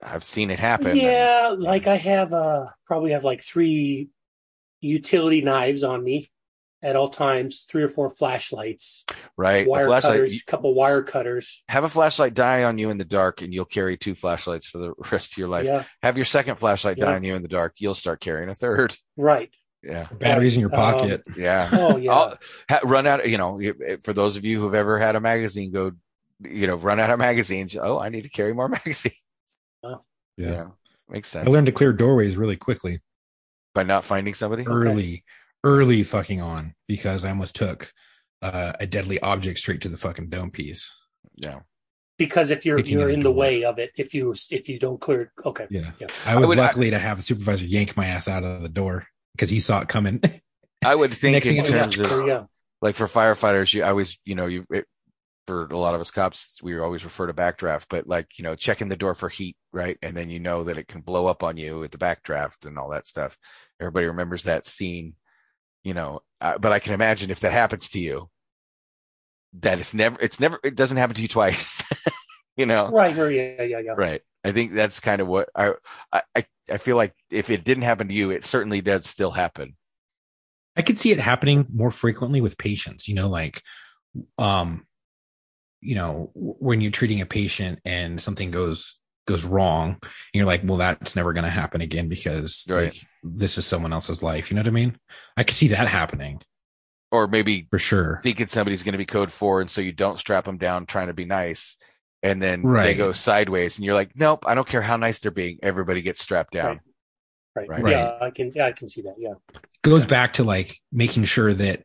i've 0.02 0.22
seen 0.22 0.50
it 0.50 0.58
happen 0.60 0.96
yeah, 0.96 1.54
like 1.58 1.86
I 1.86 1.96
have 1.96 2.32
uh 2.32 2.66
probably 2.86 3.12
have 3.12 3.24
like 3.24 3.42
three 3.42 4.08
utility 4.80 5.40
knives 5.42 5.82
on 5.84 6.02
me 6.04 6.26
at 6.84 6.96
all 6.96 7.08
times, 7.08 7.64
three 7.70 7.84
or 7.84 7.88
four 7.88 8.10
flashlights, 8.10 9.04
right 9.36 9.66
a 9.66 9.68
wire 9.70 9.84
flashlight 9.84 10.14
cutters, 10.14 10.34
you- 10.34 10.40
couple 10.48 10.74
wire 10.74 11.02
cutters. 11.04 11.62
have 11.68 11.84
a 11.84 11.88
flashlight 11.88 12.34
die 12.34 12.64
on 12.64 12.76
you 12.76 12.90
in 12.90 12.98
the 12.98 13.04
dark 13.04 13.40
and 13.40 13.54
you'll 13.54 13.64
carry 13.64 13.96
two 13.96 14.16
flashlights 14.16 14.66
for 14.66 14.78
the 14.78 14.92
rest 15.12 15.32
of 15.32 15.38
your 15.38 15.48
life 15.48 15.64
Yeah, 15.64 15.84
have 16.02 16.16
your 16.16 16.24
second 16.24 16.56
flashlight 16.56 16.98
die 16.98 17.10
Yeah. 17.10 17.14
on 17.14 17.22
you 17.24 17.34
in 17.36 17.42
the 17.42 17.48
dark 17.48 17.74
you'll 17.78 17.94
start 17.94 18.20
carrying 18.20 18.48
a 18.48 18.54
third 18.54 18.96
right. 19.16 19.54
Yeah. 19.82 20.06
Batteries 20.18 20.54
in 20.54 20.60
your 20.60 20.74
Um, 20.74 20.76
pocket. 20.76 21.22
Yeah. 21.36 21.68
Oh 21.72 21.96
yeah. 21.96 22.12
I'll 22.12 22.38
ha- 22.68 22.80
run 22.84 23.06
out. 23.06 23.28
You 23.28 23.38
know, 23.38 23.60
for 24.02 24.12
those 24.12 24.36
of 24.36 24.44
you 24.44 24.60
who've 24.60 24.74
ever 24.74 24.98
had 24.98 25.16
a 25.16 25.20
magazine 25.20 25.72
go, 25.72 25.92
you 26.40 26.66
know, 26.66 26.76
run 26.76 27.00
out 27.00 27.10
of 27.10 27.18
magazines. 27.18 27.76
Oh, 27.76 27.98
I 27.98 28.08
need 28.08 28.22
to 28.22 28.28
carry 28.30 28.54
more 28.54 28.68
magazines. 28.78 29.16
yeah. 29.82 29.96
You 30.36 30.46
know, 30.46 30.74
makes 31.08 31.34
I 31.34 31.40
sense. 31.40 31.50
learned 31.50 31.66
to 31.66 31.72
clear 31.72 31.92
doorways 31.92 32.36
really 32.36 32.56
quickly, 32.56 33.00
by 33.74 33.82
not 33.82 34.04
finding 34.04 34.34
somebody. 34.34 34.66
early, 34.66 35.24
early 35.64 36.02
fucking 36.04 36.40
on 36.40 36.74
because 36.88 37.24
I 37.24 37.30
almost 37.30 37.54
took 37.56 37.92
uh, 38.40 38.72
a 38.80 38.86
deadly 38.86 39.20
object 39.20 39.58
straight 39.58 39.80
to 39.82 39.88
the 39.88 39.98
fucking 39.98 40.28
dome 40.30 40.50
piece. 40.50 40.90
Yeah. 41.36 41.60
because 42.18 42.50
if 42.50 42.64
you're 42.66 42.76
Picking 42.76 42.98
you're 42.98 43.08
in 43.08 43.20
the 43.20 43.30
door. 43.30 43.34
way 43.34 43.64
of 43.64 43.78
it, 43.78 43.90
if 43.96 44.14
you 44.14 44.34
if 44.50 44.68
you 44.68 44.78
don't 44.78 45.00
clear, 45.00 45.32
okay. 45.44 45.66
Yeah. 45.70 45.90
Yeah. 45.98 46.08
I 46.26 46.36
was 46.36 46.48
would- 46.48 46.58
luckily 46.58 46.90
to 46.90 46.98
have 46.98 47.18
a 47.18 47.22
supervisor 47.22 47.64
yank 47.66 47.96
my 47.96 48.06
ass 48.06 48.28
out 48.28 48.44
of 48.44 48.62
the 48.62 48.68
door 48.68 49.06
because 49.32 49.50
he 49.50 49.60
saw 49.60 49.80
it 49.80 49.88
coming. 49.88 50.20
I 50.84 50.94
would 50.94 51.12
think 51.12 51.36
in 51.36 51.42
thing 51.42 51.56
you 51.56 51.62
know, 51.62 51.82
terms 51.82 51.98
of 51.98 52.26
yeah. 52.26 52.44
like 52.80 52.94
for 52.94 53.06
firefighters, 53.06 53.72
you 53.72 53.84
I 53.84 53.90
always, 53.90 54.18
you 54.24 54.34
know, 54.34 54.46
you 54.46 54.66
it, 54.70 54.86
for 55.46 55.66
a 55.66 55.78
lot 55.78 55.94
of 55.94 56.00
us 56.00 56.10
cops, 56.10 56.60
we 56.62 56.78
always 56.78 57.04
refer 57.04 57.26
to 57.26 57.34
backdraft, 57.34 57.86
but 57.88 58.06
like, 58.06 58.38
you 58.38 58.44
know, 58.44 58.54
checking 58.54 58.88
the 58.88 58.96
door 58.96 59.14
for 59.14 59.28
heat, 59.28 59.56
right? 59.72 59.98
And 60.02 60.16
then 60.16 60.30
you 60.30 60.38
know 60.38 60.64
that 60.64 60.78
it 60.78 60.88
can 60.88 61.00
blow 61.00 61.26
up 61.26 61.42
on 61.42 61.56
you 61.56 61.82
at 61.82 61.90
the 61.90 61.98
backdraft 61.98 62.64
and 62.64 62.78
all 62.78 62.90
that 62.90 63.06
stuff. 63.06 63.36
Everybody 63.80 64.06
remembers 64.06 64.44
that 64.44 64.66
scene, 64.66 65.14
you 65.82 65.94
know, 65.94 66.20
uh, 66.40 66.58
but 66.58 66.72
I 66.72 66.78
can 66.78 66.94
imagine 66.94 67.30
if 67.30 67.40
that 67.40 67.52
happens 67.52 67.88
to 67.90 67.98
you, 68.00 68.28
that 69.60 69.80
it's 69.80 69.92
never, 69.92 70.16
it's 70.20 70.38
never, 70.38 70.58
it 70.62 70.76
doesn't 70.76 70.96
happen 70.96 71.16
to 71.16 71.22
you 71.22 71.28
twice, 71.28 71.82
you 72.56 72.66
know? 72.66 72.88
Right, 72.88 73.16
right, 73.16 73.34
yeah, 73.34 73.62
yeah, 73.62 73.78
yeah. 73.80 73.94
Right. 73.96 74.22
I 74.44 74.52
think 74.52 74.72
that's 74.72 75.00
kind 75.00 75.20
of 75.20 75.28
what 75.28 75.48
I, 75.54 75.74
I, 76.12 76.22
I- 76.70 76.78
feel 76.78 76.96
like 76.96 77.14
if 77.30 77.50
it 77.50 77.64
didn't 77.64 77.82
happen 77.82 78.08
to 78.08 78.14
you, 78.14 78.30
it 78.30 78.44
certainly 78.44 78.80
does 78.80 79.06
still 79.06 79.30
happen. 79.32 79.72
I 80.76 80.82
could 80.82 80.98
see 80.98 81.10
it 81.12 81.18
happening 81.20 81.66
more 81.72 81.90
frequently 81.90 82.40
with 82.40 82.56
patients, 82.56 83.06
you 83.08 83.14
know, 83.14 83.28
like, 83.28 83.62
um, 84.38 84.86
you 85.80 85.94
know, 85.94 86.30
when 86.34 86.80
you're 86.80 86.90
treating 86.92 87.20
a 87.20 87.26
patient 87.26 87.80
and 87.84 88.22
something 88.22 88.50
goes 88.50 88.98
goes 89.26 89.44
wrong, 89.44 89.90
and 90.00 90.00
you're 90.32 90.46
like, 90.46 90.62
well, 90.64 90.78
that's 90.78 91.14
never 91.14 91.32
going 91.32 91.44
to 91.44 91.50
happen 91.50 91.80
again 91.80 92.08
because 92.08 92.64
Right. 92.68 92.84
like, 92.92 92.96
this 93.22 93.58
is 93.58 93.66
someone 93.66 93.92
else's 93.92 94.22
life. 94.22 94.50
You 94.50 94.54
know 94.56 94.60
what 94.62 94.68
I 94.68 94.72
mean? 94.72 94.96
I 95.36 95.44
could 95.44 95.54
see 95.56 95.68
that 95.68 95.86
happening 95.88 96.40
Or 97.12 97.28
maybe 97.28 97.66
for 97.70 97.78
sure. 97.78 98.20
thinking 98.22 98.46
somebody's 98.48 98.82
going 98.82 98.92
to 98.92 98.98
be 98.98 99.04
code 99.06 99.30
four, 99.30 99.60
and 99.60 99.70
so 99.70 99.80
you 99.80 99.92
don't 99.92 100.18
strap 100.18 100.44
them 100.46 100.56
down 100.56 100.86
trying 100.86 101.08
to 101.08 101.12
be 101.14 101.24
nice, 101.24 101.76
and 102.22 102.40
then 102.40 102.62
they 102.62 102.94
go 102.94 103.12
sideways, 103.12 103.76
and 103.76 103.84
you're 103.84 103.94
like, 103.94 104.12
nope, 104.16 104.44
I 104.46 104.54
don't 104.54 104.66
care 104.68 104.82
how 104.82 104.96
nice 104.96 105.18
they're 105.20 105.30
being, 105.30 105.58
everybody 105.62 106.02
gets 106.02 106.22
strapped 106.22 106.52
down. 106.52 106.80
Right. 107.54 107.68
Right. 107.68 107.86
Yeah, 107.92 108.16
I 108.20 108.30
can 108.30 108.52
yeah, 108.54 108.66
I 108.66 108.72
can 108.72 108.88
see 108.88 109.02
that. 109.02 109.14
Yeah. 109.18 109.34
goes 109.82 110.06
back 110.06 110.34
to 110.34 110.44
like 110.44 110.78
making 110.90 111.24
sure 111.24 111.52
that 111.52 111.82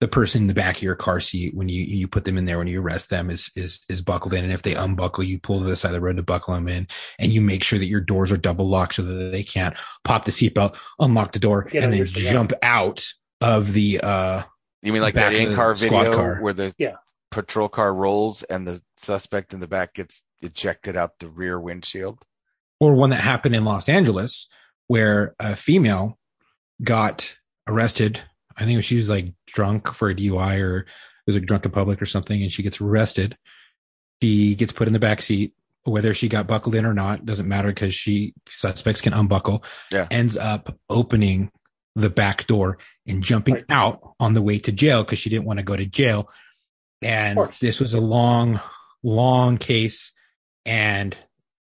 the 0.00 0.08
person 0.08 0.40
in 0.42 0.46
the 0.48 0.54
back 0.54 0.76
of 0.76 0.82
your 0.82 0.94
car 0.94 1.20
seat 1.20 1.54
when 1.54 1.68
you 1.68 1.82
you 1.84 2.08
put 2.08 2.24
them 2.24 2.38
in 2.38 2.46
there 2.46 2.56
when 2.56 2.66
you 2.68 2.80
arrest 2.80 3.10
them 3.10 3.28
is 3.28 3.50
is 3.54 3.82
is 3.90 4.00
buckled 4.00 4.32
in 4.32 4.44
and 4.44 4.52
if 4.54 4.62
they 4.62 4.74
unbuckle 4.74 5.22
you 5.22 5.38
pull 5.38 5.58
to 5.60 5.66
the 5.66 5.76
side 5.76 5.88
of 5.90 5.94
the 5.94 6.00
road 6.00 6.16
to 6.16 6.22
buckle 6.22 6.54
them 6.54 6.68
in 6.68 6.88
and 7.18 7.32
you 7.32 7.42
make 7.42 7.62
sure 7.62 7.78
that 7.78 7.84
your 7.84 8.00
doors 8.00 8.32
are 8.32 8.38
double 8.38 8.66
locked 8.66 8.94
so 8.94 9.02
that 9.02 9.30
they 9.30 9.42
can't 9.42 9.76
pop 10.02 10.24
the 10.24 10.30
seatbelt 10.30 10.74
unlock 11.00 11.32
the 11.32 11.38
door 11.38 11.64
Get 11.64 11.84
and 11.84 11.92
then 11.92 12.00
under- 12.00 12.18
yeah. 12.18 12.32
jump 12.32 12.52
out 12.62 13.06
of 13.42 13.74
the 13.74 14.00
uh 14.02 14.42
You 14.82 14.94
mean 14.94 15.02
like 15.02 15.14
that 15.16 15.34
in 15.34 15.54
car 15.54 15.74
video 15.74 16.14
car. 16.14 16.38
where 16.40 16.54
the 16.54 16.72
Yeah. 16.78 16.94
patrol 17.30 17.68
car 17.68 17.92
rolls 17.92 18.42
and 18.44 18.66
the 18.66 18.80
suspect 19.04 19.52
in 19.54 19.60
the 19.60 19.68
back 19.68 19.94
gets 19.94 20.22
ejected 20.42 20.96
out 20.96 21.18
the 21.18 21.28
rear 21.28 21.58
windshield? 21.60 22.24
or 22.82 22.94
one 22.94 23.10
that 23.10 23.20
happened 23.20 23.54
in 23.54 23.62
Los 23.64 23.90
Angeles 23.90 24.48
where 24.86 25.34
a 25.38 25.54
female 25.54 26.18
got 26.82 27.36
arrested. 27.68 28.18
I 28.56 28.64
think 28.64 28.82
she 28.82 28.96
was 28.96 29.10
like 29.10 29.34
drunk 29.46 29.92
for 29.92 30.08
a 30.08 30.14
DUI 30.14 30.60
or 30.62 30.78
it 30.78 30.86
was 31.26 31.36
like 31.36 31.44
drunk 31.44 31.66
in 31.66 31.70
public 31.72 32.00
or 32.00 32.06
something, 32.06 32.42
and 32.42 32.50
she 32.50 32.62
gets 32.62 32.80
arrested. 32.80 33.36
She 34.22 34.54
gets 34.54 34.72
put 34.72 34.86
in 34.86 34.94
the 34.94 34.98
back 34.98 35.20
seat. 35.20 35.52
Whether 35.84 36.12
she 36.14 36.28
got 36.28 36.46
buckled 36.46 36.74
in 36.74 36.84
or 36.86 36.94
not 36.94 37.24
doesn't 37.26 37.48
matter 37.48 37.68
because 37.68 37.94
she 37.94 38.32
suspects 38.48 39.00
can 39.02 39.12
unbuckle. 39.12 39.62
Yeah. 39.92 40.06
Ends 40.10 40.36
up 40.38 40.74
opening 40.88 41.50
the 41.94 42.10
back 42.10 42.46
door 42.46 42.78
and 43.06 43.22
jumping 43.22 43.54
Right. 43.54 43.64
out 43.68 44.14
on 44.20 44.32
the 44.34 44.42
way 44.42 44.58
to 44.58 44.72
jail 44.72 45.04
because 45.04 45.18
she 45.18 45.28
didn't 45.30 45.44
want 45.46 45.58
to 45.58 45.62
go 45.62 45.76
to 45.76 45.84
jail. 45.86 46.30
And 47.02 47.38
this 47.60 47.78
was 47.80 47.92
a 47.94 48.00
long, 48.00 48.60
long 49.02 49.58
case. 49.58 50.12
And, 50.66 51.16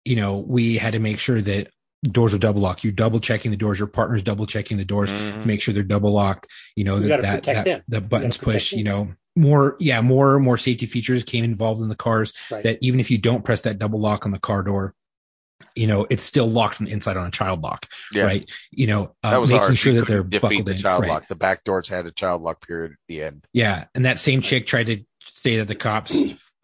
you 0.04 0.16
know, 0.16 0.38
we 0.38 0.76
had 0.78 0.92
to 0.92 0.98
make 0.98 1.18
sure 1.18 1.40
that 1.40 1.68
doors 2.04 2.34
are 2.34 2.38
double 2.38 2.60
locked. 2.60 2.84
You're 2.84 2.92
double 2.92 3.20
checking 3.20 3.50
the 3.50 3.56
doors. 3.56 3.78
Your 3.78 3.88
partner's 3.88 4.22
double 4.22 4.46
checking 4.46 4.76
the 4.76 4.84
doors 4.84 5.10
to 5.10 5.46
make 5.46 5.62
sure 5.62 5.72
they're 5.72 5.82
double 5.82 6.12
locked. 6.12 6.48
You 6.76 6.84
know 6.84 6.96
You 6.96 7.08
that 7.08 7.42
that, 7.44 7.64
that 7.64 7.82
the 7.88 8.00
buttons 8.00 8.36
protect 8.36 8.54
push. 8.54 8.70
them. 8.70 8.78
You 8.78 8.84
know 8.84 9.08
more. 9.36 9.76
Yeah, 9.80 10.00
more 10.00 10.38
more 10.40 10.58
safety 10.58 10.86
features 10.86 11.22
came 11.24 11.44
involved 11.44 11.80
in 11.80 11.88
the 11.88 11.94
cars. 11.96 12.32
Right. 12.50 12.64
That 12.64 12.78
even 12.82 12.98
if 13.00 13.10
you 13.10 13.18
don't 13.18 13.44
press 13.44 13.60
that 13.62 13.78
double 13.78 14.00
lock 14.00 14.26
on 14.26 14.32
the 14.32 14.38
car 14.40 14.62
door, 14.64 14.94
you 15.76 15.86
know 15.86 16.06
it's 16.10 16.24
still 16.24 16.50
locked 16.50 16.74
from 16.74 16.86
the 16.86 16.92
inside 16.92 17.16
on 17.16 17.26
a 17.26 17.30
child 17.30 17.62
lock. 17.62 17.86
Yeah. 18.12 18.24
Right. 18.24 18.50
You 18.72 18.88
know, 18.88 19.14
uh, 19.22 19.30
That 19.30 19.40
was 19.40 19.50
making 19.50 19.62
hard. 19.66 19.78
sure 19.78 19.94
that 19.94 20.06
they're 20.08 20.24
couldn't 20.24 20.40
buckled 20.42 20.66
the 20.66 20.72
in. 20.72 20.78
child 20.78 21.02
Right. 21.02 21.10
lock. 21.10 21.28
The 21.28 21.36
back 21.36 21.62
doors 21.64 21.88
had 21.88 22.04
a 22.06 22.10
child 22.10 22.42
lock 22.42 22.66
period 22.66 22.92
at 22.92 22.98
the 23.08 23.22
end. 23.22 23.46
Yeah, 23.52 23.84
and 23.94 24.04
that 24.04 24.18
same 24.18 24.42
chick 24.42 24.66
tried 24.66 24.88
to 24.88 25.04
say 25.32 25.58
that 25.58 25.68
the 25.68 25.76
cops 25.76 26.14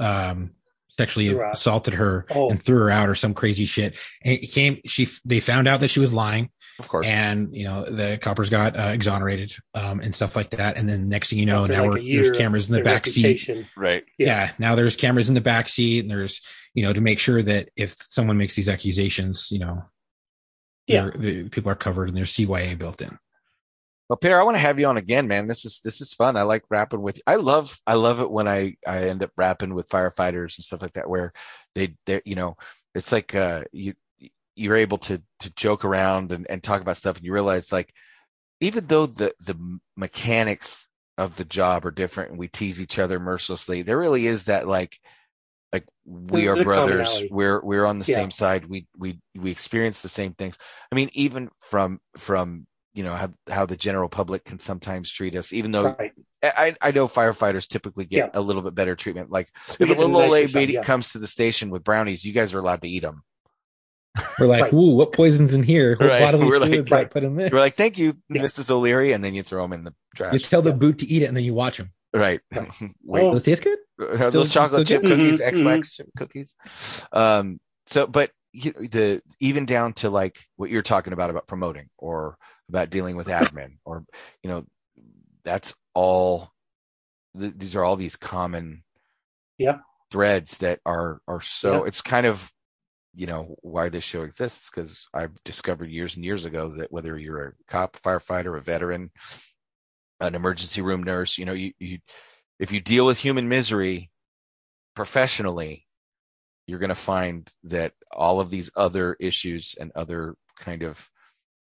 um 0.01 0.51
sexually 0.99 1.29
her 1.29 1.43
assaulted 1.45 1.95
her 1.95 2.27
Oh. 2.31 2.51
and 2.51 2.63
threw 2.63 2.77
her 2.79 2.91
out 2.91 3.09
or 3.09 3.15
some 3.15 3.33
crazy 3.33 3.65
shit. 3.65 3.97
And 4.23 4.35
it 4.35 4.49
came. 4.49 4.81
She 4.85 5.09
they 5.25 5.41
found 5.41 5.67
out 5.69 5.81
that 5.81 5.89
she 5.89 6.01
was 6.01 6.13
lying. 6.13 6.51
Of 6.81 6.89
course. 6.89 7.09
and 7.09 7.57
you 7.57 7.65
know 7.65 7.83
the 7.85 8.19
coppers 8.23 8.51
got 8.51 8.79
uh, 8.79 8.91
exonerated 8.93 9.53
um, 9.75 9.99
and 9.99 10.15
stuff 10.15 10.37
like 10.37 10.51
that. 10.51 10.77
And 10.77 10.89
then 10.89 11.09
next 11.09 11.31
thing 11.31 11.41
you 11.41 11.47
know, 11.47 11.63
After 11.63 11.73
now 11.73 11.83
like 11.91 12.03
we're, 12.03 12.13
there's 12.23 12.37
cameras 12.39 12.69
in 12.69 12.73
the 12.73 12.83
their 12.83 12.85
back 12.85 13.05
seat. 13.07 13.51
right. 13.77 14.05
Yeah. 14.17 14.27
Yeah. 14.27 14.51
now 14.61 14.75
there's 14.77 14.95
cameras 14.95 15.29
in 15.29 15.35
the 15.35 15.41
back 15.41 15.67
seat, 15.67 16.01
and 16.01 16.11
there's 16.11 16.41
you 16.75 16.85
know 16.85 16.93
to 16.93 17.01
make 17.01 17.19
sure 17.19 17.43
that 17.43 17.71
if 17.77 17.97
someone 18.03 18.39
makes 18.39 18.55
these 18.55 18.69
accusations, 18.69 19.49
you 19.51 19.59
know, 19.59 19.83
Yeah. 20.87 21.11
the 21.17 21.49
people 21.49 21.73
are 21.73 21.75
covered 21.75 22.09
and 22.09 22.17
there's 22.17 22.33
CYA 22.33 22.79
built 22.79 23.01
in. 23.03 23.19
Well, 24.09 24.17
Pierre, 24.17 24.41
I 24.41 24.45
want 24.45 24.55
to 24.57 24.61
have 24.61 24.81
you 24.81 24.87
on 24.87 24.97
again, 24.97 25.29
man. 25.29 25.49
This 25.49 25.65
is 25.65 25.81
this 25.85 26.01
is 26.01 26.15
fun. 26.15 26.37
I 26.37 26.43
like 26.43 26.65
rapping 26.71 27.03
with. 27.03 27.21
I 27.27 27.37
love 27.37 27.79
I 27.87 27.95
love 27.95 28.21
it 28.21 28.31
when 28.31 28.49
I 28.49 28.77
I 28.87 29.09
end 29.09 29.23
up 29.23 29.33
rapping 29.37 29.75
with 29.75 29.89
firefighters 29.91 30.57
and 30.57 30.65
stuff 30.65 30.83
like 30.83 30.95
that, 30.95 31.11
where 31.11 31.33
they 31.75 31.97
they 32.07 32.23
you 32.25 32.37
know 32.37 32.57
it's 32.95 33.13
like 33.13 33.35
uh 33.35 33.65
you 33.73 33.95
you're 34.57 34.77
able 34.77 34.99
to 34.99 35.23
to 35.41 35.55
joke 35.55 35.85
around 35.85 36.33
and, 36.33 36.47
and 36.51 36.63
talk 36.63 36.81
about 36.81 36.97
stuff, 36.97 37.17
and 37.19 37.27
you 37.27 37.33
realize 37.35 37.71
like 37.73 37.93
even 38.61 38.87
though 38.87 39.07
the 39.07 39.35
the 39.41 39.79
mechanics 39.97 40.89
of 41.19 41.37
the 41.37 41.45
job 41.45 41.85
are 41.85 41.91
different 41.91 42.31
and 42.31 42.39
we 42.39 42.49
tease 42.49 42.81
each 42.81 42.99
other 42.99 43.21
mercilessly, 43.21 43.83
there 43.83 43.99
really 43.99 44.27
is 44.27 44.45
that 44.45 44.67
like 44.67 44.99
like 45.73 45.85
we 46.07 46.47
There's 46.47 46.61
are 46.61 46.65
brothers. 46.65 47.25
We're 47.31 47.61
we're 47.63 47.85
on 47.85 47.99
the 47.99 48.07
Yeah. 48.07 48.17
same 48.17 48.31
side. 48.31 48.67
We 48.67 48.87
we 48.97 49.21
we 49.37 49.51
experience 49.51 50.01
the 50.01 50.09
same 50.09 50.33
things. 50.33 50.57
I 50.91 50.95
mean, 50.95 51.11
even 51.13 51.51
from 51.61 52.01
from 52.17 52.67
you 52.99 53.05
know 53.05 53.15
how 53.15 53.29
how 53.49 53.65
the 53.65 53.77
general 53.77 54.09
public 54.09 54.45
can 54.45 54.59
sometimes 54.59 55.11
treat 55.11 55.35
us, 55.37 55.53
even 55.53 55.71
though 55.73 55.95
Right. 55.99 56.13
I 56.43 56.75
I 56.83 56.91
know 56.91 57.07
firefighters 57.09 57.67
typically 57.69 58.05
get 58.07 58.17
Yeah. 58.35 58.41
a 58.41 58.43
little 58.43 58.63
bit 58.63 58.75
better 58.75 58.97
treatment. 58.97 59.31
Like 59.31 59.49
We 59.79 59.87
if 59.91 59.97
a 59.97 60.01
little 60.01 60.17
old 60.17 60.31
lady 60.31 60.73
yeah. 60.75 60.83
comes 60.83 61.13
to 61.13 61.19
the 61.19 61.27
station 61.29 61.71
with 61.71 61.85
brownies, 61.85 62.25
you 62.25 62.33
guys 62.33 62.53
are 62.55 62.59
allowed 62.59 62.83
to 62.83 62.89
eat 62.89 63.01
them. 63.03 63.23
We're 64.41 64.47
like, 64.47 64.63
Right. 64.65 64.73
"Ooh, 64.73 64.97
what 64.97 65.13
poison's 65.13 65.55
in 65.55 65.63
here? 65.63 65.97
What 65.99 66.09
Right. 66.09 66.21
bodily 66.21 66.47
We're 66.49 66.59
like- 66.59 66.71
fluids 66.71 66.91
Right. 66.91 67.05
got 67.05 67.11
put 67.13 67.23
in 67.25 67.37
this?" 67.37 67.51
You're 67.53 67.61
like, 67.61 67.75
thank 67.75 67.99
you, 67.99 68.15
Yeah. 68.29 68.43
Mrs. 68.43 68.71
O'Leary, 68.71 69.13
and 69.13 69.23
then 69.25 69.35
you 69.35 69.43
throw 69.45 69.63
them 69.63 69.73
in 69.73 69.85
the 69.85 69.95
trash. 70.17 70.33
you 70.33 70.39
tell 70.41 70.63
the 70.63 70.73
boot 70.73 70.99
to 71.01 71.07
eat 71.07 71.23
it, 71.23 71.27
and 71.27 71.37
then 71.37 71.45
you 71.45 71.55
watch 71.55 71.77
them. 71.77 71.93
right. 72.13 72.41
Right. 72.53 72.69
Wait, 73.05 73.23
Oh. 73.23 73.33
Those 73.33 73.45
taste 73.45 73.63
good. 73.63 73.79
Still- 74.17 74.31
those 74.33 74.51
chocolate 74.53 74.87
still 74.87 75.01
chip 75.01 75.03
good? 75.03 75.19
cookies, 75.21 75.41
Mhm, 75.41 75.47
Ex-Lax 75.47 75.95
chip 75.95 76.09
cookies. 76.17 76.55
Um, 77.13 77.61
so, 77.87 78.07
but 78.07 78.31
you 78.65 78.73
know, 78.73 78.87
the 78.87 79.23
even 79.41 79.67
down 79.67 79.93
to 79.95 80.11
like 80.11 80.39
what 80.57 80.71
you're 80.71 80.83
talking 80.83 81.13
about 81.13 81.31
about 81.31 81.47
promoting 81.47 81.89
or 81.99 82.37
about 82.69 82.91
dealing 82.91 83.17
with 83.17 83.29
admin 83.29 83.79
or 83.85 84.05
you 84.43 84.51
know, 84.51 84.67
that's 85.45 85.75
all. 85.95 86.51
Th- 87.39 87.55
these 87.57 87.77
are 87.77 87.85
all 87.85 87.97
these 87.97 88.17
common 88.17 88.85
Yep. 89.59 89.83
threads 90.11 90.59
that 90.59 90.81
are 90.87 91.21
are 91.29 91.41
so. 91.41 91.85
It's 91.85 92.03
kind 92.03 92.27
of 92.27 92.51
you 93.15 93.27
know 93.27 93.57
why 93.63 93.89
this 93.89 94.05
show 94.05 94.23
exists 94.23 94.71
because 94.71 95.09
I've 95.15 95.43
discovered 95.45 95.91
years 95.91 96.17
and 96.17 96.25
years 96.25 96.45
ago 96.45 96.71
that 96.71 96.93
whether 96.93 97.19
you're 97.19 97.49
a 97.49 97.53
cop, 97.69 97.97
firefighter, 98.03 98.57
a 98.57 98.61
veteran, 98.61 99.11
an 100.21 100.35
emergency 100.35 100.83
room 100.83 101.03
nurse, 101.03 101.39
you 101.39 101.45
know, 101.45 101.53
you 101.53 101.73
you 101.79 101.99
if 102.59 102.73
you 102.73 102.81
deal 102.81 103.07
with 103.07 103.19
human 103.19 103.49
misery 103.49 104.11
professionally, 104.95 105.88
you're 106.69 106.79
going 106.79 106.91
to 106.91 106.95
find 106.95 107.51
that 107.65 107.95
all 108.13 108.41
of 108.41 108.51
these 108.51 108.71
other 108.77 109.17
issues 109.19 109.75
and 109.81 109.91
other 109.97 110.37
kind 110.57 110.83
of 110.83 111.11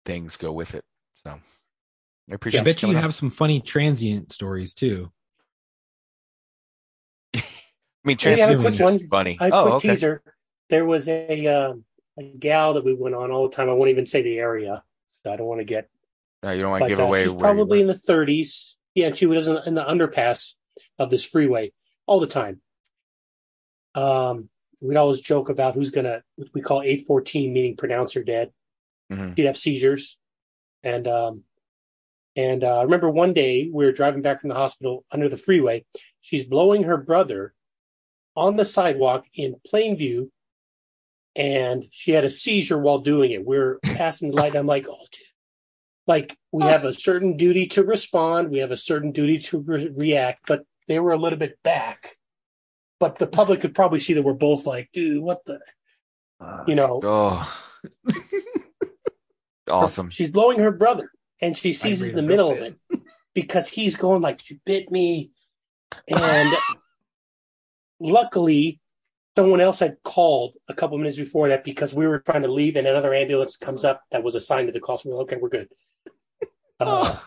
things 0.04 0.36
go 0.36 0.52
with 0.52 0.74
it. 0.74 0.84
So 1.14 1.40
I 2.30 2.34
appreciate 2.34 2.62
I 2.62 2.64
bet 2.64 2.82
you 2.82 2.88
coming 2.88 2.98
on. 2.98 3.04
have 3.04 3.14
some 3.16 3.30
funny 3.30 3.62
transient 3.62 4.34
stories 4.34 4.74
too. 4.74 5.12
I 7.36 7.42
mean, 8.04 8.18
Hey, 8.18 8.42
I 8.42 8.48
have 8.48 8.50
a 8.50 8.54
transient 8.54 8.62
quick 8.62 8.74
is 8.74 8.80
one. 9.02 9.10
funny. 9.10 9.38
I 9.40 9.46
have 9.46 9.54
a 9.54 9.58
oh, 9.58 9.72
okay. 9.74 9.90
teaser. 9.90 10.24
There 10.70 10.86
was 10.86 11.08
a, 11.08 11.48
um, 11.48 11.86
a 12.18 12.24
gal 12.24 12.74
that 12.74 12.84
we 12.84 12.96
went 12.96 13.14
on 13.14 13.30
all 13.32 13.48
the 13.48 13.56
time. 13.56 13.70
I 13.70 13.74
won't 13.74 13.92
even 13.92 14.08
say 14.08 14.24
the 14.24 14.40
area. 14.40 14.84
So 15.24 15.32
I 15.32 15.36
don't 15.36 15.48
want 15.48 15.60
to 15.62 15.66
get 15.66 15.88
Uh, 16.44 16.50
you 16.52 16.62
don't 16.64 16.72
want 16.72 16.84
to 16.84 16.90
give 16.90 17.00
uh, 17.00 17.04
away 17.04 17.24
she's 17.24 17.32
where 17.32 17.40
probably 17.40 17.82
in 17.82 17.88
the 17.88 17.94
30s. 17.94 18.76
Yeah, 18.96 19.08
and 19.08 19.18
she 19.18 19.28
was 19.28 19.48
in, 19.48 19.58
in 19.68 19.76
the 19.76 19.84
underpass 19.84 20.54
of 20.98 21.12
this 21.12 21.24
freeway 21.24 21.74
all 22.08 22.20
the 22.20 22.28
time. 22.28 22.62
Um, 23.94 24.50
we'd 24.82 24.98
always 24.98 25.22
joke 25.22 25.50
about 25.50 25.76
who's 25.76 25.92
gonna 25.92 26.24
we 26.54 26.62
call 26.62 26.82
814, 26.82 27.54
meaning 27.54 27.76
pronounce 27.76 28.14
her 28.14 28.24
dead. 28.24 28.52
Mhm. 29.12 29.36
She'd 29.36 29.46
have 29.46 29.58
seizures, 29.58 30.18
and 30.84 31.08
um, 31.08 31.44
and 32.36 32.64
uh, 32.64 32.80
I 32.80 32.84
remember 32.84 33.10
one 33.10 33.34
day 33.34 33.70
we 33.72 33.86
were 33.86 33.92
driving 33.92 34.22
back 34.22 34.40
from 34.40 34.50
the 34.50 34.56
hospital 34.56 35.06
under 35.12 35.30
the 35.30 35.38
freeway. 35.38 35.86
She's 36.22 36.46
blowing 36.46 36.84
her 36.84 36.98
brother 36.98 37.54
on 38.36 38.56
the 38.56 38.66
sidewalk 38.66 39.26
in 39.34 39.56
plain 39.66 39.98
view, 39.98 40.32
and 41.36 41.86
she 41.92 42.12
had 42.12 42.24
a 42.24 42.30
seizure 42.30 42.78
while 42.78 43.00
doing 43.00 43.32
it. 43.32 43.46
We're 43.46 43.80
passing 43.84 44.30
the 44.30 44.38
light. 44.38 44.56
I'm 44.56 44.68
like, 44.68 44.88
oh, 44.90 45.06
dude. 45.12 45.24
Like 46.08 46.38
we 46.52 46.64
have 46.64 46.86
a 46.86 46.94
certain 46.94 47.38
duty 47.38 47.68
to 47.68 47.84
respond, 47.84 48.50
we 48.50 48.60
have 48.60 48.72
a 48.72 48.78
certain 48.78 49.12
duty 49.12 49.38
to 49.40 49.60
re- 49.60 49.92
react, 49.96 50.48
but 50.48 50.64
they 50.88 51.00
were 51.00 51.12
a 51.12 51.18
little 51.18 51.38
bit 51.38 51.62
back. 51.62 52.18
But 53.00 53.18
the 53.18 53.28
public 53.28 53.62
could 53.62 53.74
probably 53.74 54.00
see 54.00 54.14
that 54.14 54.24
we're 54.24 54.34
both 54.34 54.66
like, 54.66 54.90
dude, 54.92 55.24
what 55.24 55.46
the, 55.46 55.60
you 56.68 56.76
know, 56.76 57.00
Oh, 57.04 57.60
awesome. 59.72 60.10
She's 60.10 60.32
blowing 60.32 60.60
her 60.60 60.72
brother, 60.72 61.12
and 61.42 61.58
she 61.58 61.74
seizes 61.74 62.08
read 62.08 62.16
the 62.16 62.20
a 62.20 62.24
middle 62.24 62.52
of 62.52 62.58
it 62.58 62.76
because 63.34 63.68
he's 63.68 63.96
going 63.96 64.22
like, 64.22 64.50
"You 64.50 64.60
bit 64.66 64.92
me," 64.92 65.32
and 66.08 66.54
luckily, 68.00 68.80
someone 69.36 69.62
else 69.62 69.80
had 69.80 69.98
called 70.04 70.56
a 70.68 70.74
couple 70.74 70.98
minutes 70.98 71.18
before 71.18 71.48
that 71.50 71.64
because 71.64 71.94
we 71.94 72.08
were 72.08 72.20
trying 72.20 72.42
to 72.42 72.48
leave, 72.48 72.76
and 72.76 72.88
another 72.88 73.14
ambulance 73.14 73.56
comes 73.56 73.86
up 73.86 74.04
that 74.12 74.24
was 74.24 74.36
assigned 74.36 74.68
to 74.68 74.74
the 74.74 74.80
call. 74.80 74.98
So 74.98 75.10
we're 75.10 75.18
like, 75.18 75.24
okay, 75.32 75.38
we're 75.42 75.50
good. 75.50 75.70
Uh, 76.82 77.18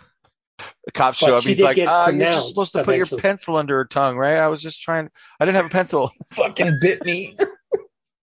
The 0.84 0.92
cops 0.92 1.20
But 1.20 1.26
show 1.26 1.36
up. 1.36 1.42
He's 1.42 1.60
like, 1.60 1.76
get 1.76 1.88
ah, 1.88 2.08
you're 2.08 2.30
just 2.30 2.48
supposed 2.48 2.72
to 2.72 2.84
put 2.84 2.96
your 2.96 3.06
pencil 3.06 3.56
under 3.56 3.76
her 3.76 3.84
tongue, 3.84 4.16
right? 4.16 4.36
I 4.36 4.48
was 4.48 4.62
just 4.62 4.80
trying. 4.80 5.10
I 5.38 5.44
didn't 5.44 5.56
have 5.56 5.66
a 5.66 5.70
pencil. 5.70 6.10
Fucking 6.32 6.78
bit 6.80 7.04
me. 7.04 7.36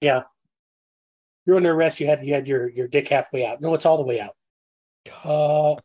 Yeah, 0.01 0.23
you're 1.45 1.57
under 1.57 1.71
arrest. 1.71 1.99
You 1.99 2.07
had 2.07 2.25
you 2.25 2.33
had 2.33 2.47
your 2.47 2.69
your 2.69 2.87
dick 2.87 3.07
halfway 3.07 3.45
out. 3.45 3.61
No, 3.61 3.73
it's 3.73 3.85
all 3.85 3.97
the 3.97 4.03
way 4.03 4.19
out. 4.19 4.35
Uh, 5.23 5.75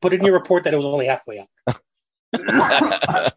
put 0.00 0.12
in 0.12 0.24
your 0.24 0.34
report 0.34 0.64
that 0.64 0.74
it 0.74 0.76
was 0.76 0.84
only 0.86 1.06
halfway 1.06 1.40
out. 1.40 1.48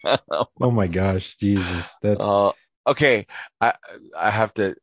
Oh 0.59 0.71
my 0.71 0.87
gosh, 0.87 1.35
Jesus, 1.35 1.95
that's 2.01 2.23
Uh, 2.23 2.51
okay, 2.87 3.27
I 3.61 3.73
I 4.17 4.31
have 4.31 4.53
to 4.55 4.75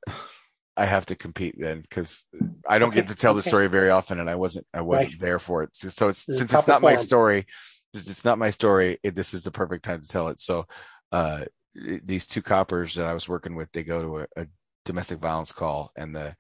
I 0.77 0.87
have 0.87 1.07
to 1.07 1.17
compete 1.17 1.57
then 1.59 1.81
because 1.81 2.25
I 2.69 2.79
don't 2.79 2.95
get 2.95 3.09
to 3.09 3.15
tell 3.15 3.35
the 3.35 3.43
story 3.43 3.69
very 3.69 3.91
often, 3.91 4.19
and 4.19 4.29
I 4.29 4.35
wasn't 4.35 4.67
I 4.75 4.81
wasn't 4.81 5.13
Right. 5.13 5.21
there 5.21 5.39
for 5.39 5.63
it. 5.63 5.77
So, 5.77 5.89
so 5.89 6.09
it's 6.09 6.25
This 6.25 6.39
since 6.39 6.53
it's 6.53 6.67
not 6.69 6.83
my 6.83 6.97
story, 6.97 7.47
since 7.95 8.11
it's 8.11 8.25
not 8.25 8.39
my 8.39 8.51
story. 8.51 8.99
It, 9.03 9.15
this 9.15 9.35
is 9.35 9.43
the 9.45 9.51
perfect 9.53 9.85
time 9.85 10.01
to 10.03 10.09
tell 10.09 10.29
it. 10.29 10.41
So, 10.41 10.67
uh, 11.13 11.45
these 11.75 12.27
two 12.27 12.43
coppers 12.43 12.95
that 12.95 13.07
I 13.07 13.15
was 13.15 13.29
working 13.29 13.55
with, 13.55 13.71
they 13.73 13.85
go 13.85 14.03
to 14.03 14.19
a, 14.21 14.43
a 14.43 14.47
domestic 14.85 15.19
violence 15.19 15.53
call, 15.53 15.93
and 15.97 16.15
the 16.15 16.35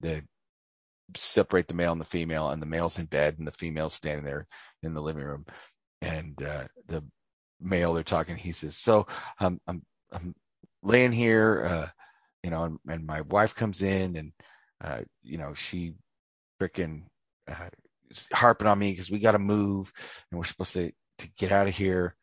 the 0.00 0.22
separate 1.16 1.68
the 1.68 1.74
male 1.74 1.92
and 1.92 2.00
the 2.00 2.04
female, 2.06 2.48
and 2.50 2.62
the 2.62 2.66
male's 2.66 2.98
in 2.98 3.06
bed, 3.06 3.36
and 3.38 3.46
the 3.46 3.52
female's 3.52 3.94
standing 3.94 4.24
there 4.24 4.46
in 4.82 4.94
the 4.94 5.02
living 5.02 5.24
room, 5.24 5.44
and 6.00 6.42
uh, 6.42 6.64
the 6.88 7.04
male 7.60 7.92
they're 7.94 8.02
talking. 8.02 8.36
He 8.36 8.52
says, 8.52 8.76
"So, 8.76 9.06
um, 9.40 9.60
I'm 9.66 9.82
I'm 10.12 10.34
laying 10.82 11.12
here, 11.12 11.66
uh, 11.68 11.88
you 12.44 12.50
know, 12.50 12.64
and, 12.64 12.78
and 12.86 13.06
my 13.06 13.22
wife 13.22 13.54
comes 13.54 13.80
in, 13.80 14.16
and 14.16 14.32
uh, 14.82 15.00
you 15.22 15.38
know, 15.38 15.54
she 15.54 15.94
freaking 16.60 17.04
uh, 17.50 17.70
harping 18.32 18.66
on 18.66 18.78
me 18.78 18.90
because 18.90 19.10
we 19.10 19.18
got 19.18 19.32
to 19.32 19.38
move, 19.38 19.90
and 20.30 20.38
we're 20.38 20.44
supposed 20.44 20.74
to 20.74 20.92
to 21.18 21.28
get 21.38 21.52
out 21.52 21.68
of 21.68 21.74
here." 21.74 22.14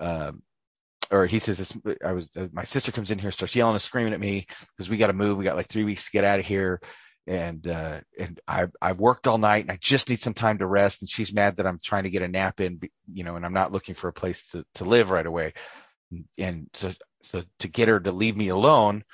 Um, 0.00 0.42
or 1.12 1.26
he 1.26 1.38
says, 1.38 1.78
"I 2.04 2.12
was 2.12 2.28
uh, 2.36 2.48
my 2.52 2.64
sister 2.64 2.90
comes 2.90 3.12
in 3.12 3.20
here, 3.20 3.30
starts 3.30 3.54
yelling 3.54 3.74
and 3.74 3.80
screaming 3.80 4.12
at 4.12 4.18
me 4.18 4.44
because 4.76 4.90
we 4.90 4.96
got 4.96 5.06
to 5.06 5.12
move. 5.12 5.38
We 5.38 5.44
got 5.44 5.56
like 5.56 5.68
three 5.68 5.84
weeks 5.84 6.06
to 6.06 6.10
get 6.10 6.24
out 6.24 6.40
of 6.40 6.46
here." 6.46 6.80
And 7.28 7.64
uh, 7.68 8.00
and 8.18 8.40
I 8.48 8.66
I've 8.82 8.98
worked 8.98 9.28
all 9.28 9.38
night 9.38 9.62
and 9.62 9.70
I 9.70 9.78
just 9.80 10.08
need 10.08 10.20
some 10.20 10.34
time 10.34 10.58
to 10.58 10.66
rest. 10.66 11.00
And 11.00 11.08
she's 11.08 11.32
mad 11.32 11.58
that 11.58 11.66
I'm 11.66 11.78
trying 11.80 12.04
to 12.04 12.10
get 12.10 12.22
a 12.22 12.28
nap 12.28 12.58
in, 12.58 12.80
you 13.06 13.22
know, 13.22 13.36
and 13.36 13.46
I'm 13.46 13.52
not 13.52 13.70
looking 13.70 13.94
for 13.94 14.08
a 14.08 14.12
place 14.12 14.48
to 14.48 14.64
to 14.74 14.84
live 14.84 15.10
right 15.12 15.26
away. 15.26 15.52
And 16.38 16.66
so 16.74 16.92
so 17.22 17.44
to 17.60 17.68
get 17.68 17.86
her 17.86 18.00
to 18.00 18.10
leave 18.10 18.36
me 18.36 18.48
alone, 18.48 19.04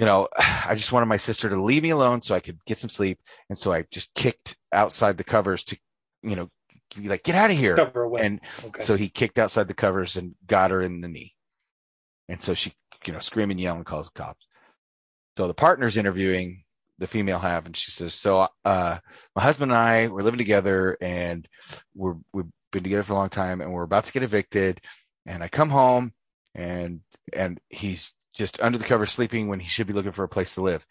you 0.00 0.06
know, 0.06 0.28
I 0.38 0.74
just 0.74 0.92
wanted 0.92 1.06
my 1.06 1.18
sister 1.18 1.48
to 1.48 1.62
leave 1.62 1.82
me 1.82 1.90
alone 1.90 2.22
so 2.22 2.34
I 2.34 2.40
could 2.40 2.58
get 2.64 2.78
some 2.78 2.90
sleep. 2.90 3.20
And 3.48 3.58
so 3.58 3.72
I 3.72 3.84
just 3.90 4.12
kicked 4.14 4.56
outside 4.72 5.18
the 5.18 5.24
covers 5.24 5.62
to, 5.64 5.78
you 6.22 6.36
know, 6.36 6.48
be 6.96 7.08
like, 7.08 7.22
get 7.22 7.36
out 7.36 7.50
of 7.50 7.56
here. 7.56 7.76
Cover 7.76 8.02
away. 8.02 8.22
And 8.22 8.40
okay. 8.64 8.82
so 8.82 8.96
he 8.96 9.08
kicked 9.08 9.38
outside 9.38 9.68
the 9.68 9.74
covers 9.74 10.16
and 10.16 10.34
got 10.46 10.70
her 10.70 10.80
in 10.80 11.02
the 11.02 11.08
knee. 11.08 11.34
And 12.28 12.40
so 12.40 12.54
she, 12.54 12.72
you 13.04 13.12
know, 13.12 13.18
screaming, 13.18 13.58
yelling, 13.58 13.84
calls 13.84 14.10
the 14.10 14.18
cops. 14.18 14.46
So 15.36 15.46
the 15.46 15.54
partner's 15.54 15.96
interviewing 15.96 16.64
the 16.98 17.06
female 17.06 17.38
half, 17.38 17.64
and 17.64 17.74
she 17.74 17.90
says, 17.90 18.14
"So, 18.14 18.46
uh, 18.64 18.98
my 19.34 19.42
husband 19.42 19.70
and 19.70 19.78
I 19.78 20.08
we're 20.08 20.22
living 20.22 20.38
together, 20.38 20.98
and 21.00 21.48
we're 21.94 22.16
we've 22.32 22.50
been 22.72 22.82
together 22.82 23.04
for 23.04 23.14
a 23.14 23.16
long 23.16 23.30
time, 23.30 23.60
and 23.60 23.72
we're 23.72 23.84
about 23.84 24.04
to 24.04 24.12
get 24.12 24.22
evicted. 24.22 24.80
And 25.24 25.42
I 25.42 25.48
come 25.48 25.70
home, 25.70 26.12
and 26.54 27.00
and 27.32 27.58
he's 27.70 28.12
just 28.40 28.60
under 28.62 28.78
the 28.78 28.84
cover 28.84 29.04
sleeping 29.04 29.48
when 29.48 29.60
he 29.60 29.68
should 29.68 29.86
be 29.86 29.92
looking 29.92 30.12
for 30.12 30.24
a 30.24 30.28
place 30.28 30.54
to 30.54 30.62
live. 30.62 30.86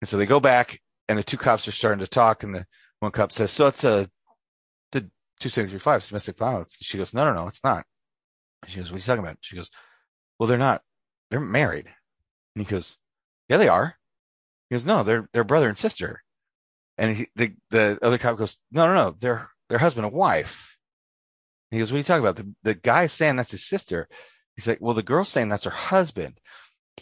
And 0.00 0.08
so 0.08 0.16
they 0.16 0.24
go 0.24 0.40
back, 0.40 0.80
and 1.06 1.18
the 1.18 1.22
two 1.22 1.36
cops 1.36 1.68
are 1.68 1.72
starting 1.72 2.00
to 2.00 2.06
talk, 2.06 2.42
and 2.42 2.54
the 2.54 2.66
one 3.00 3.12
cop 3.12 3.30
says, 3.30 3.50
"So 3.50 3.66
it's 3.66 3.84
a 3.84 4.10
the 4.90 5.10
two 5.38 5.50
seventy 5.50 5.70
three 5.70 5.78
five 5.78 6.04
domestic 6.06 6.38
violence." 6.38 6.78
She 6.80 6.96
goes, 6.96 7.12
"No, 7.12 7.26
no, 7.26 7.34
no, 7.34 7.46
it's 7.46 7.62
not." 7.62 7.84
She 8.66 8.78
goes, 8.78 8.90
"What 8.90 8.96
are 8.96 8.98
you 9.00 9.04
talking 9.04 9.22
about?" 9.22 9.36
She 9.42 9.54
goes, 9.54 9.70
"Well, 10.38 10.48
they're 10.48 10.56
not. 10.58 10.82
They're 11.30 11.40
married." 11.40 11.86
And 12.56 12.64
he 12.64 12.70
goes, 12.70 12.96
"Yeah, 13.50 13.58
they 13.58 13.68
are." 13.68 13.98
He 14.70 14.74
goes, 14.74 14.86
"No, 14.86 15.02
they're 15.02 15.28
they're 15.34 15.44
brother 15.44 15.68
and 15.68 15.76
sister." 15.76 16.24
And 16.96 17.16
he, 17.18 17.28
the 17.36 17.54
the 17.68 17.98
other 18.00 18.16
cop 18.16 18.38
goes, 18.38 18.60
"No, 18.72 18.86
no, 18.86 18.94
no, 18.94 19.10
they're 19.10 19.50
they're 19.68 19.78
husband 19.78 20.06
and 20.06 20.14
wife." 20.14 20.78
And 21.70 21.76
he 21.76 21.82
goes, 21.82 21.92
"What 21.92 21.96
are 21.96 21.98
you 21.98 22.04
talking 22.04 22.24
about?" 22.24 22.36
The 22.36 22.54
the 22.62 22.74
guy's 22.74 23.12
saying 23.12 23.36
that's 23.36 23.50
his 23.50 23.66
sister. 23.66 24.08
He's 24.56 24.66
like, 24.66 24.80
"Well, 24.80 24.94
the 24.94 25.02
girl's 25.02 25.28
saying 25.28 25.50
that's 25.50 25.64
her 25.64 25.70
husband." 25.70 26.40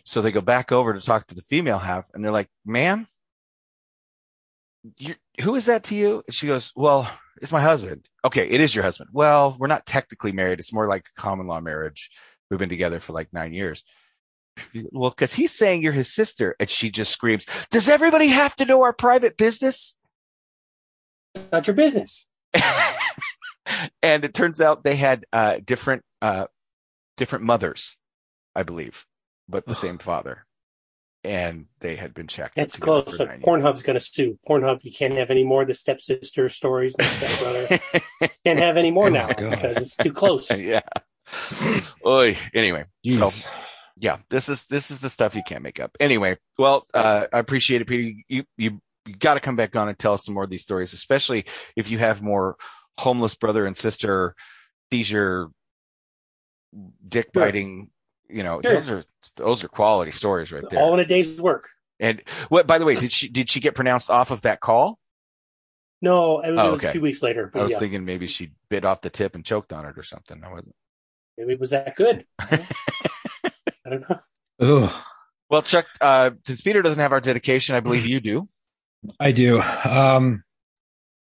So 0.04 0.20
they 0.20 0.32
go 0.32 0.40
back 0.40 0.72
over 0.72 0.92
to 0.92 1.00
talk 1.00 1.26
to 1.28 1.34
the 1.34 1.42
female 1.42 1.78
half, 1.78 2.10
and 2.12 2.24
they're 2.24 2.32
like, 2.32 2.48
"Ma'am, 2.64 3.06
who 5.40 5.54
is 5.54 5.66
that 5.66 5.84
to 5.84 5.94
you?" 5.94 6.22
And 6.26 6.34
she 6.34 6.46
goes, 6.46 6.72
"Well, 6.74 7.08
it's 7.40 7.52
my 7.52 7.60
husband." 7.60 8.08
Okay, 8.24 8.48
it 8.48 8.60
is 8.60 8.74
your 8.74 8.84
husband. 8.84 9.10
Well, 9.12 9.56
we're 9.58 9.66
not 9.68 9.86
technically 9.86 10.32
married. 10.32 10.60
It's 10.60 10.72
more 10.72 10.88
like 10.88 11.06
common 11.16 11.46
law 11.46 11.60
marriage. 11.60 12.10
We've 12.50 12.58
been 12.58 12.68
together 12.68 13.00
for 13.00 13.12
like 13.12 13.32
nine 13.32 13.52
years. 13.52 13.84
Well, 14.92 15.10
because 15.10 15.34
he's 15.34 15.52
saying 15.52 15.82
you're 15.82 15.92
his 15.92 16.12
sister, 16.12 16.56
and 16.60 16.68
she 16.68 16.90
just 16.90 17.12
screams, 17.12 17.46
"Does 17.70 17.88
everybody 17.88 18.28
have 18.28 18.56
to 18.56 18.64
know 18.64 18.82
our 18.82 18.92
private 18.92 19.36
business?" 19.36 19.94
Not 21.50 21.66
your 21.66 21.74
business. 21.74 22.26
and 24.02 24.24
it 24.24 24.34
turns 24.34 24.60
out 24.60 24.84
they 24.84 24.96
had 24.96 25.24
uh, 25.32 25.58
different 25.64 26.04
uh, 26.20 26.46
different 27.16 27.44
mothers, 27.44 27.96
I 28.54 28.62
believe, 28.62 29.06
but 29.48 29.66
the 29.66 29.74
same 29.74 29.98
father, 29.98 30.46
and 31.24 31.66
they 31.80 31.96
had 31.96 32.14
been 32.14 32.26
checked. 32.26 32.58
It's 32.58 32.76
close. 32.76 33.16
So. 33.16 33.26
Pornhub's 33.26 33.82
going 33.82 33.94
to 33.94 34.00
sue. 34.00 34.38
Pornhub, 34.48 34.82
you 34.82 34.92
can't 34.92 35.14
have 35.14 35.30
any 35.30 35.44
more 35.44 35.62
of 35.62 35.68
the 35.68 35.74
stepsister 35.74 36.48
stories. 36.48 36.94
No 36.98 37.04
stepbrother. 37.04 37.78
can't 38.44 38.58
have 38.58 38.76
any 38.76 38.90
more 38.90 39.06
Oh 39.06 39.10
now 39.10 39.28
God. 39.28 39.50
because 39.50 39.76
it's 39.76 39.96
too 39.96 40.12
close. 40.12 40.50
yeah. 40.58 40.80
Oy. 42.06 42.36
Anyway, 42.54 42.84
so 43.08 43.28
yeah, 43.98 44.18
this 44.30 44.48
is 44.48 44.62
this 44.66 44.90
is 44.90 44.98
the 44.98 45.08
stuff 45.08 45.34
you 45.36 45.42
can't 45.46 45.62
make 45.62 45.80
up. 45.80 45.96
Anyway, 46.00 46.36
well, 46.58 46.86
uh, 46.92 47.26
I 47.32 47.38
appreciate 47.38 47.80
it, 47.80 47.86
Peter. 47.86 48.18
You 48.28 48.44
you 48.56 48.80
you 49.06 49.14
got 49.18 49.34
to 49.34 49.40
come 49.40 49.56
back 49.56 49.76
on 49.76 49.88
and 49.88 49.98
tell 49.98 50.12
us 50.14 50.24
some 50.24 50.34
more 50.34 50.44
of 50.44 50.50
these 50.50 50.62
stories, 50.62 50.92
especially 50.92 51.46
if 51.76 51.90
you 51.90 51.98
have 51.98 52.22
more 52.22 52.56
homeless 52.98 53.34
brother 53.34 53.64
and 53.64 53.76
sister 53.76 54.34
seizure, 54.92 55.48
dick 57.06 57.32
biting. 57.32 57.90
You 58.28 58.42
know, 58.42 58.60
Sure. 58.62 58.72
those 58.74 58.88
are 58.90 59.02
those 59.36 59.64
are 59.64 59.68
quality 59.68 60.10
stories 60.12 60.50
right 60.52 60.64
there. 60.70 60.80
All 60.80 60.94
in 60.94 61.00
a 61.00 61.04
day's 61.04 61.40
work. 61.40 61.68
and 62.00 62.22
what? 62.48 62.66
By 62.66 62.78
the 62.78 62.84
way, 62.84 62.94
did 62.96 63.12
she 63.12 63.28
did 63.28 63.50
she 63.50 63.60
get 63.60 63.74
pronounced 63.74 64.10
off 64.10 64.30
of 64.30 64.42
that 64.42 64.60
call? 64.60 64.98
No, 66.00 66.40
it 66.40 66.50
was, 66.50 66.60
Oh, 66.60 66.68
it 66.68 66.70
was 66.72 66.80
okay. 66.80 66.88
a 66.88 66.92
few 66.92 67.00
weeks 67.00 67.22
later. 67.22 67.50
I 67.54 67.62
was 67.62 67.70
yeah, 67.72 67.78
thinking 67.78 68.04
maybe 68.04 68.26
she 68.26 68.50
bit 68.70 68.84
off 68.84 69.02
the 69.02 69.10
tip 69.10 69.34
and 69.36 69.44
choked 69.44 69.72
on 69.72 69.84
it 69.86 69.96
or 69.96 70.02
something. 70.02 70.42
I 70.44 70.50
wasn't. 70.50 70.74
maybe 71.38 71.52
it 71.52 71.60
was 71.60 71.70
that 71.70 71.94
good. 71.94 72.24
I 72.40 72.60
don't 73.88 74.08
know. 74.10 74.18
Ugh, 74.60 74.92
Well, 75.50 75.62
Chuck, 75.62 75.86
uh, 76.00 76.30
since 76.44 76.60
Peter 76.60 76.82
doesn't 76.82 77.00
have 77.00 77.12
our 77.12 77.20
dedication, 77.20 77.74
I 77.76 77.80
believe 77.80 78.06
you 78.06 78.20
do. 78.20 78.46
I 79.20 79.32
do. 79.32 79.60
Um, 79.84 80.42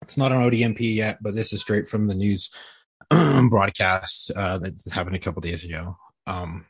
it's 0.02 0.16
not 0.16 0.32
on 0.32 0.50
ODMP 0.50 0.94
yet, 0.94 1.18
but 1.22 1.34
this 1.34 1.52
is 1.52 1.60
straight 1.60 1.86
from 1.88 2.06
the 2.06 2.14
news 2.14 2.50
broadcast 3.10 4.30
uh, 4.32 4.58
that 4.58 4.80
happened 4.92 5.16
a 5.16 5.20
couple 5.20 5.40
days 5.40 5.64
ago. 5.64 5.96
Um, 6.26 6.66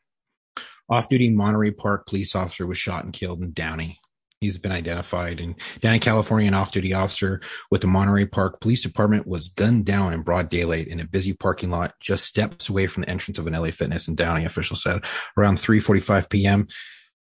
off-duty 0.88 1.30
Monterey 1.30 1.70
Park 1.70 2.06
police 2.06 2.34
officer 2.34 2.66
was 2.66 2.78
shot 2.78 3.04
and 3.04 3.12
killed 3.12 3.42
in 3.42 3.52
Downey. 3.52 4.00
He's 4.40 4.58
been 4.58 4.72
identified. 4.72 5.40
And 5.40 5.56
Downey, 5.80 5.98
California, 5.98 6.46
an 6.46 6.54
off-duty 6.54 6.94
officer 6.94 7.40
with 7.70 7.80
the 7.80 7.88
Monterey 7.88 8.24
Park 8.24 8.60
Police 8.60 8.82
Department 8.82 9.26
was 9.26 9.48
gunned 9.48 9.84
down 9.84 10.12
in 10.12 10.22
broad 10.22 10.48
daylight 10.48 10.86
in 10.86 11.00
a 11.00 11.06
busy 11.06 11.32
parking 11.32 11.70
lot 11.70 11.94
just 12.00 12.24
steps 12.24 12.68
away 12.68 12.86
from 12.86 13.02
the 13.02 13.10
entrance 13.10 13.38
of 13.38 13.46
an 13.48 13.54
LA 13.54 13.70
Fitness 13.70 14.06
in 14.06 14.14
Downey. 14.14 14.44
Officials 14.44 14.82
said 14.82 15.04
around 15.36 15.56
3:45 15.56 16.30
p.m. 16.30 16.68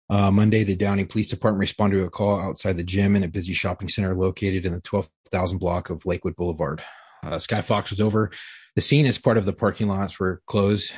Uh, 0.08 0.30
Monday, 0.30 0.62
the 0.62 0.76
Downey 0.76 1.04
Police 1.04 1.28
Department 1.28 1.60
responded 1.60 1.96
to 1.96 2.04
a 2.04 2.10
call 2.10 2.38
outside 2.38 2.76
the 2.76 2.84
gym 2.84 3.16
in 3.16 3.24
a 3.24 3.28
busy 3.28 3.54
shopping 3.54 3.88
center 3.88 4.14
located 4.14 4.64
in 4.64 4.72
the 4.72 4.80
12,000 4.82 5.58
block 5.58 5.90
of 5.90 6.06
Lakewood 6.06 6.36
Boulevard. 6.36 6.82
Uh, 7.24 7.38
Sky 7.38 7.60
Fox 7.60 7.90
was 7.90 8.00
over. 8.00 8.30
The 8.76 8.82
scene 8.82 9.06
as 9.06 9.18
part 9.18 9.38
of 9.38 9.46
the 9.46 9.52
parking 9.52 9.88
lots 9.88 10.20
were 10.20 10.42
closed 10.46 10.92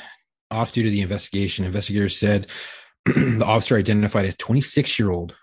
off 0.51 0.73
due 0.73 0.83
to 0.83 0.91
the 0.91 1.03
investigation. 1.03 1.65
Investigators 1.65 2.19
said 2.19 2.47
the 3.05 3.45
officer 3.45 3.77
identified 3.77 4.27
as 4.27 4.37
26 4.37 4.99
year 4.99 5.11
old 5.11 5.35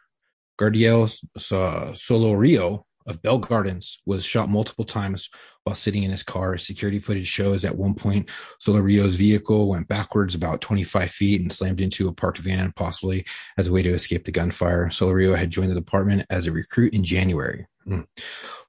Gardiel 0.60 1.16
Solorio 1.38 2.84
of 3.08 3.22
Bell 3.22 3.38
Gardens 3.38 4.00
was 4.06 4.26
shot 4.26 4.50
multiple 4.50 4.86
times 4.86 5.30
while 5.64 5.76
sitting 5.76 6.04
in 6.04 6.12
his 6.12 6.24
car. 6.24 6.58
Security 6.58 7.00
footage 7.00 7.28
shows 7.28 7.64
at 7.64 7.76
one 7.76 7.94
point 7.94 8.30
Solorio's 8.66 9.16
vehicle 9.16 9.68
went 9.68 9.88
backwards 9.88 10.34
about 10.34 10.62
25 10.62 11.12
feet 11.12 11.42
and 11.42 11.52
slammed 11.52 11.82
into 11.82 12.08
a 12.08 12.14
parked 12.14 12.40
van, 12.40 12.72
possibly 12.76 13.26
as 13.58 13.68
a 13.68 13.72
way 13.72 13.84
to 13.84 13.94
escape 13.94 14.24
the 14.24 14.32
gunfire. 14.32 14.88
Solorio 14.90 15.36
had 15.36 15.52
joined 15.52 15.72
the 15.72 15.76
department 15.76 16.26
as 16.30 16.48
a 16.48 16.52
recruit 16.52 16.94
in 16.94 17.04
January, 17.04 17.68
hmm, 17.86 18.02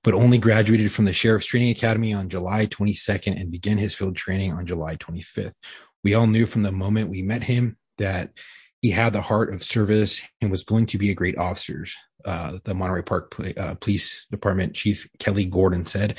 but 0.05 0.15
only 0.15 0.39
graduated 0.39 0.93
from 0.93 1.07
the 1.07 1.13
Sheriff's 1.13 1.47
Training 1.47 1.71
Academy 1.71 2.13
on 2.13 2.29
July 2.29 2.67
22nd 2.67 3.41
and 3.41 3.51
began 3.51 3.79
his 3.79 3.95
field 3.95 4.17
training 4.17 4.53
on 4.53 4.67
July 4.67 4.97
25th. 4.97 5.57
We 6.07 6.15
all 6.15 6.29
knew 6.29 6.47
from 6.47 6.63
the 6.63 6.71
moment 6.71 7.11
we 7.11 7.23
met 7.23 7.43
him 7.43 7.79
that 7.99 8.31
he 8.81 8.93
had 8.93 9.13
the 9.13 9.21
heart 9.21 9.53
of 9.53 9.65
service 9.65 10.23
and 10.41 10.53
was 10.53 10.63
going 10.63 10.87
to 10.87 10.99
be 10.99 11.11
a 11.11 11.17
great 11.17 11.37
officer. 11.37 11.85
Uh, 12.25 12.59
the 12.63 12.75
Monterey 12.75 13.03
Park 13.03 13.35
uh, 13.59 13.75
Police 13.75 14.25
Department 14.31 14.75
Chief 14.75 15.09
Kelly 15.19 15.47
Gordon 15.47 15.85
said, 15.85 16.17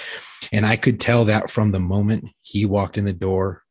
and 0.51 0.65
I 0.65 0.75
could 0.75 0.99
tell 0.99 1.23
that 1.23 1.49
from 1.49 1.71
the 1.71 1.79
moment 1.79 2.25
he 2.41 2.65
walked 2.65 2.97
in 2.97 3.05
the 3.05 3.13
door 3.13 3.63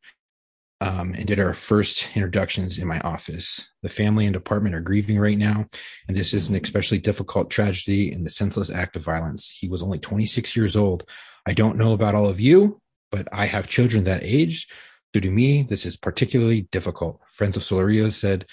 um, 0.81 1.13
and 1.13 1.27
did 1.27 1.39
our 1.39 1.53
first 1.53 2.07
introductions 2.15 2.79
in 2.79 2.87
my 2.87 2.99
office. 3.01 3.69
The 3.83 3.89
family 3.89 4.25
and 4.25 4.33
department 4.33 4.73
are 4.73 4.81
grieving 4.81 5.19
right 5.19 5.37
now, 5.37 5.67
and 6.07 6.17
this 6.17 6.33
is 6.33 6.49
an 6.49 6.55
especially 6.55 6.97
difficult 6.97 7.51
tragedy 7.51 8.11
and 8.11 8.25
the 8.25 8.31
senseless 8.31 8.71
act 8.71 8.95
of 8.95 9.03
violence. 9.03 9.55
He 9.55 9.69
was 9.69 9.83
only 9.83 9.99
26 9.99 10.55
years 10.55 10.75
old. 10.75 11.07
I 11.45 11.53
don't 11.53 11.77
know 11.77 11.93
about 11.93 12.15
all 12.15 12.27
of 12.27 12.39
you, 12.39 12.81
but 13.11 13.27
I 13.31 13.45
have 13.45 13.67
children 13.67 14.05
that 14.05 14.23
age. 14.23 14.67
So 15.13 15.21
to 15.21 15.31
me, 15.31 15.63
this 15.63 15.85
is 15.85 15.97
particularly 15.97 16.63
difficult. 16.71 17.21
Friends 17.31 17.57
of 17.57 17.63
Solorio 17.63 18.11
said 18.11 18.45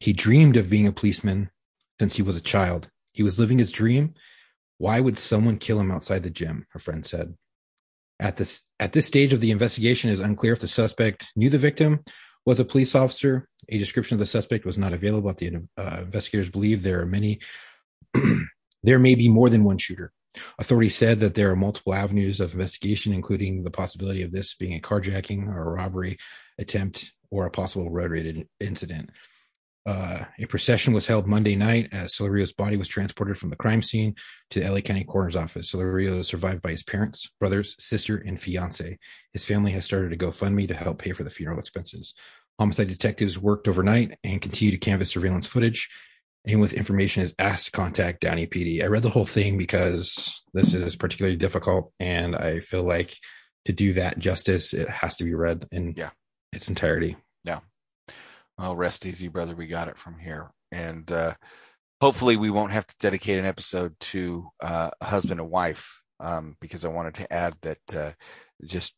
he 0.00 0.12
dreamed 0.12 0.56
of 0.56 0.70
being 0.70 0.86
a 0.86 0.92
policeman 0.92 1.50
since 1.98 2.16
he 2.16 2.22
was 2.22 2.36
a 2.36 2.40
child. 2.40 2.88
He 3.12 3.22
was 3.22 3.38
living 3.38 3.58
his 3.58 3.72
dream. 3.72 4.14
Why 4.78 5.00
would 5.00 5.18
someone 5.18 5.58
kill 5.58 5.80
him 5.80 5.90
outside 5.90 6.22
the 6.22 6.30
gym? 6.30 6.66
A 6.74 6.78
friend 6.78 7.04
said. 7.04 7.34
At 8.20 8.36
this 8.36 8.62
at 8.80 8.92
this 8.92 9.06
stage 9.06 9.32
of 9.32 9.40
the 9.40 9.50
investigation, 9.50 10.10
it 10.10 10.14
is 10.14 10.20
unclear 10.20 10.52
if 10.52 10.60
the 10.60 10.68
suspect 10.68 11.28
knew 11.36 11.50
the 11.50 11.58
victim 11.58 12.04
was 12.46 12.58
a 12.58 12.64
police 12.64 12.94
officer. 12.94 13.48
A 13.68 13.78
description 13.78 14.14
of 14.14 14.20
the 14.20 14.26
suspect 14.26 14.64
was 14.64 14.78
not 14.78 14.92
available. 14.92 15.32
The 15.32 15.62
uh, 15.76 15.98
investigators 16.02 16.50
believe 16.50 16.82
there 16.82 17.00
are 17.00 17.06
many. 17.06 17.40
there 18.82 18.98
may 18.98 19.14
be 19.14 19.28
more 19.28 19.50
than 19.50 19.64
one 19.64 19.78
shooter. 19.78 20.12
Authorities 20.58 20.96
said 20.96 21.20
that 21.20 21.34
there 21.34 21.50
are 21.50 21.56
multiple 21.56 21.94
avenues 21.94 22.40
of 22.40 22.52
investigation, 22.52 23.12
including 23.12 23.62
the 23.62 23.70
possibility 23.70 24.22
of 24.22 24.32
this 24.32 24.54
being 24.54 24.74
a 24.74 24.80
carjacking 24.80 25.48
or 25.48 25.62
a 25.62 25.72
robbery 25.74 26.18
attempt 26.58 27.12
or 27.30 27.46
a 27.46 27.50
possible 27.50 27.90
road 27.90 28.10
rage 28.10 28.46
incident. 28.60 29.10
Uh, 29.86 30.24
a 30.38 30.44
procession 30.44 30.92
was 30.92 31.06
held 31.06 31.26
Monday 31.26 31.56
night 31.56 31.88
as 31.92 32.14
Solorio's 32.14 32.52
body 32.52 32.76
was 32.76 32.88
transported 32.88 33.38
from 33.38 33.48
the 33.48 33.56
crime 33.56 33.82
scene 33.82 34.14
to 34.50 34.60
the 34.60 34.70
LA 34.70 34.80
County 34.80 35.04
Coroner's 35.04 35.36
Office. 35.36 35.72
Solorio 35.72 36.18
is 36.18 36.28
survived 36.28 36.60
by 36.60 36.72
his 36.72 36.82
parents, 36.82 37.30
brothers, 37.40 37.74
sister, 37.78 38.18
and 38.18 38.38
fiance. 38.38 38.98
His 39.32 39.46
family 39.46 39.72
has 39.72 39.86
started 39.86 40.12
a 40.12 40.16
GoFundMe 40.16 40.68
to 40.68 40.74
help 40.74 40.98
pay 40.98 41.12
for 41.12 41.24
the 41.24 41.30
funeral 41.30 41.58
expenses. 41.58 42.12
Homicide 42.58 42.88
detectives 42.88 43.38
worked 43.38 43.66
overnight 43.66 44.18
and 44.24 44.42
continue 44.42 44.72
to 44.72 44.78
canvass 44.78 45.10
surveillance 45.10 45.46
footage. 45.46 45.88
And 46.48 46.60
with 46.60 46.72
information 46.72 47.22
is 47.22 47.34
asked 47.38 47.66
to 47.66 47.70
contact 47.70 48.22
Downey 48.22 48.46
PD. 48.46 48.82
I 48.82 48.86
read 48.86 49.02
the 49.02 49.10
whole 49.10 49.26
thing 49.26 49.58
because 49.58 50.42
this 50.54 50.74
is 50.74 50.96
particularly 50.96 51.36
difficult, 51.36 51.92
and 52.00 52.34
I 52.34 52.60
feel 52.60 52.82
like 52.82 53.14
to 53.66 53.72
do 53.72 53.92
that 53.92 54.18
justice, 54.18 54.72
it 54.72 54.88
has 54.88 55.16
to 55.16 55.24
be 55.24 55.34
read 55.34 55.66
in 55.70 55.94
yeah. 55.96 56.10
its 56.52 56.68
entirety. 56.68 57.16
Yeah 57.44 57.60
well, 58.58 58.76
rest 58.76 59.06
easy, 59.06 59.28
brother. 59.28 59.54
We 59.54 59.66
got 59.66 59.88
it 59.88 59.96
from 59.96 60.18
here. 60.18 60.50
And 60.72 61.10
uh, 61.10 61.34
hopefully, 62.00 62.36
we 62.36 62.50
won't 62.50 62.72
have 62.72 62.86
to 62.86 62.94
dedicate 62.98 63.38
an 63.38 63.44
episode 63.44 63.94
to 64.00 64.48
uh, 64.62 64.90
a 65.00 65.04
husband 65.04 65.40
and 65.40 65.50
wife 65.50 66.02
um, 66.20 66.56
because 66.60 66.84
I 66.84 66.88
wanted 66.88 67.14
to 67.14 67.32
add 67.32 67.54
that 67.62 67.78
uh, 67.94 68.12
just 68.64 68.94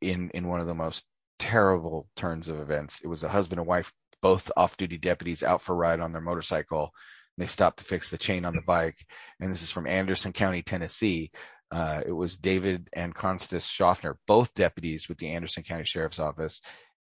in 0.00 0.30
in 0.30 0.48
one 0.48 0.60
of 0.60 0.66
the 0.66 0.74
most 0.74 1.06
terrible 1.38 2.08
turns 2.16 2.48
of 2.48 2.60
events, 2.60 3.00
it 3.02 3.08
was 3.08 3.24
a 3.24 3.28
husband 3.28 3.58
and 3.58 3.66
wife, 3.66 3.92
both 4.22 4.50
off 4.56 4.76
duty 4.76 4.98
deputies, 4.98 5.42
out 5.42 5.62
for 5.62 5.72
a 5.72 5.76
ride 5.76 6.00
on 6.00 6.12
their 6.12 6.20
motorcycle. 6.20 6.92
They 7.38 7.46
stopped 7.46 7.78
to 7.78 7.84
fix 7.84 8.10
the 8.10 8.18
chain 8.18 8.44
on 8.44 8.56
the 8.56 8.62
bike, 8.62 8.96
and 9.40 9.50
this 9.50 9.62
is 9.62 9.70
from 9.70 9.86
Anderson 9.86 10.32
County, 10.32 10.62
Tennessee. 10.62 11.30
Uh, 11.70 12.00
it 12.06 12.12
was 12.12 12.38
David 12.38 12.88
and 12.92 13.14
Constance 13.14 13.68
Shoffner, 13.68 14.14
both 14.26 14.54
deputies 14.54 15.08
with 15.08 15.18
the 15.18 15.28
Anderson 15.28 15.62
County 15.62 15.84
Sheriff's 15.84 16.18
Office. 16.18 16.60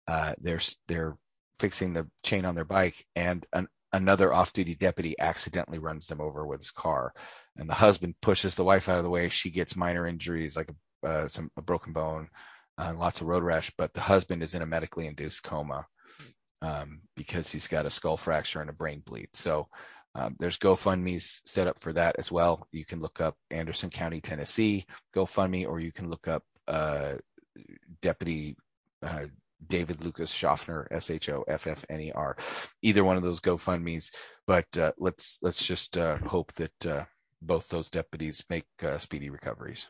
Uh, 0.09 0.35
they're 0.41 0.61
they're 0.89 1.17
fixing 1.59 1.93
the 1.93 2.09
chain 2.25 2.45
on 2.45 2.55
their 2.55 2.65
bike, 2.65 3.05
and 3.15 3.45
an, 3.53 3.69
another 3.93 4.33
off-duty 4.33 4.75
deputy 4.75 5.15
accidentally 5.21 5.79
runs 5.79 6.07
them 6.07 6.21
over 6.21 6.47
with 6.47 6.61
his 6.61 6.71
car, 6.71 7.13
and 7.57 7.69
the 7.69 7.75
husband 7.75 8.15
pushes 8.23 8.55
the 8.55 8.65
wife 8.65 8.89
out 8.89 8.99
of 8.99 9.05
the 9.05 9.11
way. 9.11 9.29
She 9.29 9.51
gets 9.51 9.77
minor 9.77 10.07
injuries 10.07 10.57
like 10.57 10.71
a, 11.05 11.07
uh, 11.07 11.29
some 11.29 11.51
a 11.57 11.63
broken 11.63 11.93
bone, 11.93 12.29
uh, 12.79 12.95
lots 12.97 13.21
of 13.21 13.27
road 13.27 13.43
rash, 13.43 13.71
but 13.77 13.93
the 13.93 14.01
husband 14.01 14.43
is 14.43 14.55
in 14.55 14.63
a 14.63 14.67
medically 14.67 15.07
induced 15.07 15.43
coma 15.43 15.87
um, 16.63 17.03
because 17.17 17.53
he's 17.53 17.67
got 17.67 17.85
a 17.87 17.91
skull 17.91 18.17
fracture 18.17 18.61
and 18.61 18.71
a 18.71 18.75
brain 18.75 19.03
bleed. 19.05 19.29
So. 19.35 19.69
Um, 20.15 20.37
there's 20.39 20.59
GoFundMe's 20.59 21.41
set 21.47 21.67
up 21.67 21.79
for 21.79 21.91
that 21.95 22.17
as 22.19 22.31
well. 22.31 22.69
You 22.71 22.85
can 22.85 23.01
look 23.01 23.23
up 23.23 23.35
Anderson 23.51 23.89
County, 23.89 24.21
Tennessee 24.21 24.85
GoFundMe, 25.17 25.67
or 25.67 25.81
you 25.81 25.91
can 25.91 26.11
look 26.11 26.29
up 26.29 26.43
uh, 26.69 27.15
Deputy 28.03 28.55
uh, 29.03 29.29
David 29.67 30.05
Lucas 30.05 30.31
Shoffner, 30.31 30.87
S 30.91 31.09
H 31.09 31.31
O 31.31 31.45
F 31.49 31.67
F 31.67 31.87
N 31.89 32.01
E 32.01 32.13
R. 32.13 32.37
Either 32.83 33.05
one 33.05 33.17
of 33.17 33.23
those 33.23 33.41
GoFundmes, 33.41 34.11
but 34.47 34.67
uh, 34.79 34.93
let's 34.99 35.39
let's 35.41 35.67
just 35.67 35.97
uh, 35.97 36.19
hope 36.19 36.53
that 36.55 36.87
uh, 36.87 37.05
both 37.41 37.69
those 37.69 37.89
deputies 37.89 38.45
make 38.51 38.67
uh, 38.83 38.99
speedy 38.99 39.31
recoveries. 39.31 39.89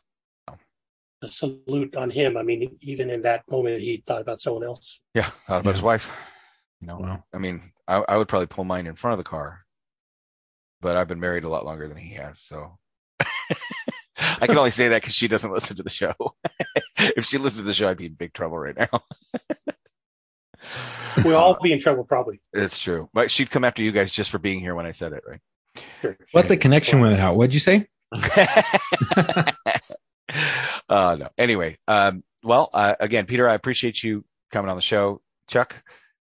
The 1.20 1.28
salute 1.28 1.96
on 1.96 2.10
him. 2.10 2.36
I 2.36 2.44
mean, 2.44 2.76
even 2.80 3.10
in 3.10 3.22
that 3.22 3.42
moment, 3.50 3.80
he 3.80 4.04
thought 4.06 4.20
about 4.20 4.40
someone 4.40 4.62
else. 4.62 5.00
Yeah, 5.14 5.30
thought 5.46 5.60
about 5.60 5.70
Yeah. 5.70 5.72
his 5.72 5.82
wife. 5.82 6.28
You 6.82 6.88
know, 6.88 6.98
Wow. 6.98 7.24
I 7.32 7.38
mean, 7.38 7.72
I, 7.86 8.04
I 8.08 8.16
would 8.16 8.26
probably 8.28 8.48
pull 8.48 8.64
mine 8.64 8.88
in 8.88 8.96
front 8.96 9.12
of 9.12 9.18
the 9.18 9.28
car, 9.28 9.64
but 10.80 10.96
I've 10.96 11.06
been 11.06 11.20
married 11.20 11.44
a 11.44 11.48
lot 11.48 11.64
longer 11.64 11.86
than 11.86 11.96
he 11.96 12.14
has, 12.14 12.40
so. 12.40 12.78
I 13.20 14.46
can 14.46 14.58
only 14.58 14.72
say 14.72 14.88
that 14.88 15.00
because 15.00 15.14
she 15.14 15.28
doesn't 15.28 15.52
listen 15.52 15.76
to 15.76 15.84
the 15.84 15.90
show. 15.90 16.12
if 16.98 17.24
she 17.24 17.38
listened 17.38 17.62
to 17.62 17.68
the 17.68 17.74
show, 17.74 17.88
I'd 17.88 17.96
be 17.96 18.06
in 18.06 18.14
big 18.14 18.32
trouble 18.32 18.58
right 18.58 18.76
now. 18.76 18.88
We'll 21.24 21.36
all 21.36 21.58
be 21.60 21.72
in 21.72 21.80
trouble, 21.80 22.04
probably. 22.04 22.40
It's 22.54 22.78
true. 22.78 23.10
But 23.12 23.30
she'd 23.30 23.50
come 23.50 23.64
after 23.64 23.82
you 23.82 23.92
guys 23.92 24.12
just 24.12 24.30
for 24.30 24.38
being 24.38 24.60
here 24.60 24.74
when 24.74 24.86
I 24.86 24.92
said 24.92 25.12
it, 25.12 25.22
right? 25.26 25.40
Sure. 26.00 26.16
What 26.30 26.48
the 26.48 26.56
connection 26.56 27.00
went 27.00 27.18
out? 27.20 27.36
What'd 27.36 27.52
you 27.52 27.60
say? 27.60 27.86
uh, 30.88 31.16
no. 31.18 31.28
Anyway, 31.36 31.76
um, 31.86 32.22
well, 32.42 32.70
uh, 32.72 32.94
again, 32.98 33.26
Peter, 33.26 33.46
I 33.46 33.54
appreciate 33.54 34.02
you 34.02 34.24
coming 34.50 34.70
on 34.70 34.76
the 34.76 34.82
show. 34.82 35.20
Chuck, 35.48 35.82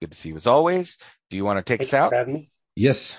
good 0.01 0.11
to 0.11 0.17
see 0.17 0.29
you 0.29 0.35
as 0.35 0.47
always. 0.47 0.97
Do 1.29 1.37
you 1.37 1.45
want 1.45 1.57
to 1.57 1.63
take 1.63 1.79
Thank 1.79 1.89
us 1.89 1.93
out? 1.93 2.09
for 2.09 2.15
having 2.15 2.33
me. 2.33 2.51
Yes. 2.75 3.17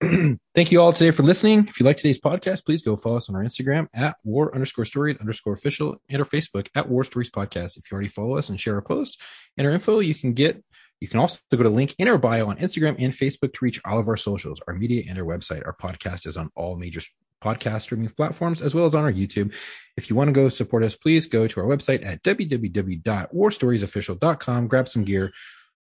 Thank 0.54 0.72
you 0.72 0.80
all 0.80 0.94
today 0.94 1.10
for 1.10 1.22
listening. 1.22 1.68
If 1.68 1.78
you 1.78 1.84
like 1.84 1.98
today's 1.98 2.20
podcast, 2.20 2.64
please 2.64 2.80
go 2.80 2.96
follow 2.96 3.18
us 3.18 3.28
on 3.28 3.36
our 3.36 3.44
Instagram 3.44 3.86
at 3.92 4.16
war 4.24 4.54
underscore 4.54 4.86
story 4.86 5.18
underscore 5.20 5.52
official 5.52 6.00
and 6.08 6.20
our 6.20 6.26
Facebook 6.26 6.68
at 6.74 6.88
war 6.88 7.04
stories 7.04 7.30
podcast. 7.30 7.76
If 7.76 7.90
you 7.90 7.94
already 7.94 8.08
follow 8.08 8.38
us 8.38 8.48
and 8.48 8.58
share 8.58 8.76
our 8.76 8.82
post 8.82 9.20
and 9.58 9.66
our 9.66 9.74
info, 9.74 10.00
you 10.00 10.14
can 10.14 10.32
get 10.32 10.64
you 11.00 11.08
can 11.08 11.20
also 11.20 11.38
go 11.50 11.62
to 11.62 11.68
link 11.68 11.94
in 11.98 12.08
our 12.08 12.16
bio 12.18 12.48
on 12.48 12.56
Instagram 12.58 12.96
and 12.98 13.12
Facebook 13.12 13.52
to 13.54 13.64
reach 13.64 13.80
all 13.84 13.98
of 13.98 14.08
our 14.08 14.16
socials, 14.16 14.60
our 14.66 14.74
media, 14.74 15.04
and 15.08 15.18
our 15.18 15.24
website. 15.24 15.66
Our 15.66 15.74
podcast 15.74 16.26
is 16.26 16.36
on 16.36 16.50
all 16.54 16.76
major 16.76 17.00
podcast 17.42 17.82
streaming 17.82 18.08
platforms 18.10 18.62
as 18.62 18.74
well 18.74 18.86
as 18.86 18.94
on 18.94 19.04
our 19.04 19.12
YouTube. 19.12 19.54
If 19.96 20.10
you 20.10 20.16
want 20.16 20.28
to 20.28 20.32
go 20.32 20.50
support 20.50 20.84
us, 20.84 20.94
please 20.94 21.26
go 21.26 21.46
to 21.46 21.60
our 21.60 21.66
website 21.66 22.04
at 22.04 22.22
www.warstoriesofficial.com, 22.22 24.68
grab 24.68 24.88
some 24.88 25.04
gear. 25.04 25.32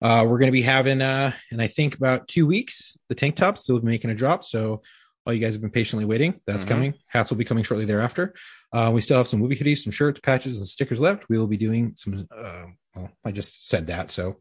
Uh, 0.02 0.26
we're 0.28 0.40
going 0.40 0.48
to 0.48 0.52
be 0.52 0.62
having, 0.64 1.02
uh, 1.02 1.32
in 1.52 1.60
I 1.60 1.68
think 1.68 1.96
about 1.96 2.28
two 2.28 2.46
weeks, 2.48 2.98
the 3.10 3.16
tank 3.16 3.36
tops 3.36 3.62
still 3.62 3.80
making 3.82 4.10
a 4.10 4.16
drop. 4.16 4.44
So 4.44 4.82
all 5.26 5.34
you 5.34 5.40
guys 5.40 5.54
have 5.54 5.62
been 5.62 5.70
patiently 5.70 6.06
waiting. 6.06 6.40
That's 6.48 6.66
Mhm. 6.66 6.70
coming. 6.70 6.94
Hats 7.08 7.30
will 7.30 7.38
be 7.38 7.46
coming 7.46 7.64
shortly 7.64 7.86
thereafter. 7.86 8.34
Uh, 8.74 8.90
we 8.94 9.02
still 9.02 9.18
have 9.18 9.28
some 9.28 9.40
movie 9.40 9.56
hoodies, 9.56 9.80
some 9.80 9.92
shirts, 9.92 10.20
patches, 10.20 10.58
and 10.58 10.66
stickers 10.66 11.00
left. 11.00 11.30
We 11.30 11.38
will 11.38 11.48
be 11.48 11.58
doing 11.58 11.94
some. 11.96 12.28
Uh, 12.36 12.64
well, 12.96 13.12
I 13.24 13.32
just 13.32 13.68
said 13.68 13.88
that, 13.88 14.10
so 14.10 14.38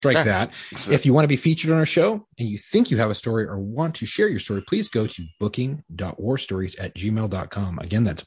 strike 0.00 0.24
that. 0.24 0.54
If 0.90 1.04
you 1.04 1.12
want 1.12 1.24
to 1.24 1.28
be 1.28 1.36
featured 1.36 1.70
on 1.72 1.78
our 1.78 1.86
show 1.86 2.26
and 2.38 2.48
you 2.48 2.56
think 2.58 2.90
you 2.90 2.96
have 2.96 3.10
a 3.10 3.14
story 3.14 3.44
or 3.44 3.58
want 3.58 3.96
to 3.96 4.06
share 4.06 4.28
your 4.28 4.40
story, 4.40 4.62
please 4.62 4.88
go 4.88 5.06
to 5.06 5.24
booking.warstories 5.40 6.76
at 6.78 6.94
gmail.com. 6.94 7.78
Again, 7.78 8.04
that's 8.04 8.24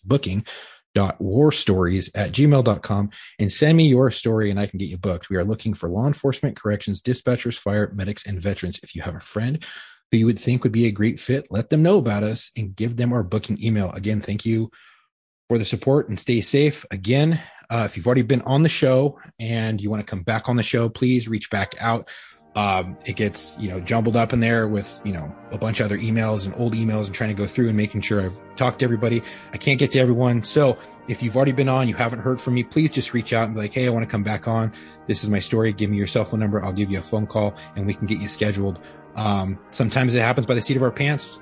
booking.warstories 0.94 2.10
at 2.16 2.32
gmail.com 2.32 3.10
and 3.40 3.52
send 3.52 3.78
me 3.78 3.88
your 3.88 4.12
story 4.12 4.50
and 4.50 4.60
I 4.60 4.66
can 4.66 4.80
get 4.80 4.90
you 4.90 4.98
booked. 4.98 5.30
We 5.30 5.38
are 5.38 5.44
looking 5.44 5.74
for 5.74 5.90
law 5.90 6.08
enforcement, 6.08 6.56
corrections, 6.56 7.02
dispatchers, 7.02 7.58
fire, 7.58 7.92
medics, 7.94 8.26
and 8.26 8.42
veterans. 8.42 8.80
If 8.84 8.96
you 8.96 9.02
have 9.02 9.16
a 9.16 9.20
friend 9.20 9.64
who 10.12 10.18
you 10.18 10.26
would 10.26 10.40
think 10.40 10.64
would 10.64 10.72
be 10.72 10.88
a 10.88 10.92
great 10.92 11.20
fit, 11.20 11.48
let 11.50 11.70
them 11.70 11.84
know 11.84 11.98
about 11.98 12.24
us 12.24 12.52
and 12.56 12.76
give 12.76 12.98
them 12.98 13.14
our 13.14 13.24
booking 13.24 13.64
email. 13.64 13.92
Again, 13.92 14.22
thank 14.22 14.46
you 14.46 14.72
for 15.48 15.58
the 15.58 15.66
support 15.66 16.10
and 16.10 16.20
stay 16.20 16.42
safe. 16.42 16.86
Again, 16.92 17.42
uh, 17.72 17.84
if 17.86 17.96
you've 17.96 18.08
already 18.08 18.24
been 18.24 18.42
on 18.42 18.64
the 18.64 18.70
show 18.70 19.20
and 19.40 19.80
you 19.80 19.90
want 19.90 20.00
to 20.06 20.10
come 20.10 20.24
back 20.24 20.50
on 20.50 20.56
the 20.56 20.64
show, 20.64 20.90
please 20.90 21.28
reach 21.28 21.52
back 21.52 21.76
out. 21.80 22.10
Um, 22.56 22.98
it 23.06 23.16
gets, 23.16 23.56
you 23.60 23.70
know, 23.70 23.80
jumbled 23.80 24.16
up 24.16 24.34
in 24.34 24.40
there 24.40 24.68
with, 24.68 25.00
you 25.04 25.14
know, 25.14 25.34
a 25.52 25.58
bunch 25.58 25.80
of 25.80 25.86
other 25.86 25.98
emails 25.98 26.46
and 26.46 26.54
old 26.58 26.74
emails 26.74 27.06
and 27.06 27.14
trying 27.14 27.30
to 27.30 27.36
go 27.36 27.46
through 27.46 27.68
and 27.68 27.78
making 27.78 28.02
sure 28.02 28.22
I've 28.22 28.56
talked 28.56 28.80
to 28.80 28.86
everybody. 28.86 29.22
I 29.54 29.58
can't 29.58 29.80
get 29.80 29.92
to 29.92 30.00
everyone. 30.00 30.44
So 30.44 30.78
if 31.08 31.22
you've 31.22 31.36
already 31.36 31.52
been 31.52 31.70
on, 31.70 31.88
you 31.88 31.94
haven't 31.94 32.20
heard 32.20 32.42
from 32.42 32.56
me, 32.56 32.64
please 32.64 32.92
just 32.92 33.14
reach 33.14 33.34
out 33.34 33.46
and 33.46 33.54
be 33.54 33.62
like, 33.62 33.74
Hey, 33.74 33.86
I 33.86 33.90
want 33.90 34.04
to 34.04 34.12
come 34.12 34.24
back 34.24 34.48
on. 34.48 34.74
This 35.08 35.24
is 35.24 35.30
my 35.30 35.40
story. 35.40 35.74
Give 35.74 35.90
me 35.90 35.98
your 35.98 36.08
cell 36.08 36.26
phone 36.26 36.40
number. 36.40 36.64
I'll 36.64 36.74
give 36.74 36.92
you 36.92 37.00
a 37.00 37.04
phone 37.04 37.28
call 37.28 37.56
and 37.76 37.86
we 37.86 37.94
can 37.94 38.08
get 38.08 38.20
you 38.20 38.28
scheduled. 38.28 38.80
Um, 39.16 39.60
sometimes 39.70 40.16
it 40.16 40.22
happens 40.22 40.48
by 40.48 40.56
the 40.56 40.62
seat 40.62 40.78
of 40.78 40.84
our 40.84 40.92
pants. 40.92 41.40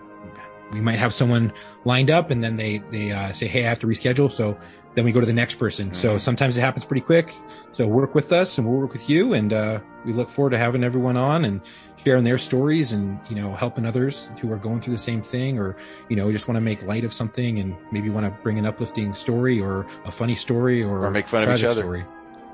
We 0.74 0.82
might 0.82 1.00
have 1.00 1.14
someone 1.14 1.54
lined 1.86 2.12
up 2.12 2.32
and 2.32 2.44
then 2.44 2.58
they, 2.58 2.80
they, 2.92 3.12
uh, 3.12 3.32
say, 3.32 3.48
Hey, 3.48 3.66
I 3.66 3.70
have 3.70 3.80
to 3.80 3.88
reschedule. 3.88 4.32
So 4.32 4.58
then 4.98 5.06
we 5.06 5.12
go 5.12 5.20
to 5.20 5.28
the 5.28 5.34
next 5.34 5.60
person. 5.60 5.94
So 5.94 6.18
sometimes 6.18 6.58
it 6.58 6.62
happens 6.62 6.84
pretty 6.84 7.02
quick. 7.02 7.32
So 7.72 7.86
work 7.86 8.16
with 8.16 8.34
us 8.34 8.58
and 8.58 8.66
we'll 8.66 8.80
work 8.80 8.94
with 8.94 9.08
you. 9.08 9.34
And, 9.36 9.54
uh, 9.54 9.80
we 10.04 10.12
look 10.12 10.28
forward 10.28 10.50
to 10.50 10.58
having 10.58 10.84
everyone 10.84 11.16
on 11.16 11.46
and 11.46 11.62
sharing 11.98 12.24
their 12.24 12.40
stories 12.40 12.94
and, 12.94 13.20
you 13.30 13.36
know, 13.36 13.54
helping 13.54 13.86
others 13.86 14.32
who 14.42 14.52
are 14.52 14.58
going 14.58 14.82
through 14.82 14.94
the 14.94 15.00
same 15.00 15.22
thing 15.22 15.60
or, 15.60 15.78
you 16.10 16.16
know, 16.16 16.32
just 16.32 16.48
want 16.48 16.56
to 16.56 16.62
make 16.62 16.82
light 16.82 17.04
of 17.04 17.14
something 17.14 17.60
and 17.60 17.76
maybe 17.92 18.10
want 18.10 18.26
to 18.26 18.42
bring 18.42 18.58
an 18.58 18.66
uplifting 18.66 19.14
story 19.14 19.62
or 19.62 19.86
a 20.06 20.12
funny 20.12 20.34
story 20.34 20.82
or, 20.82 21.06
Or 21.06 21.12
make 21.12 21.28
fun 21.28 21.48
of 21.48 21.56
each 21.56 21.64
other. 21.64 21.82
Story. 21.82 22.04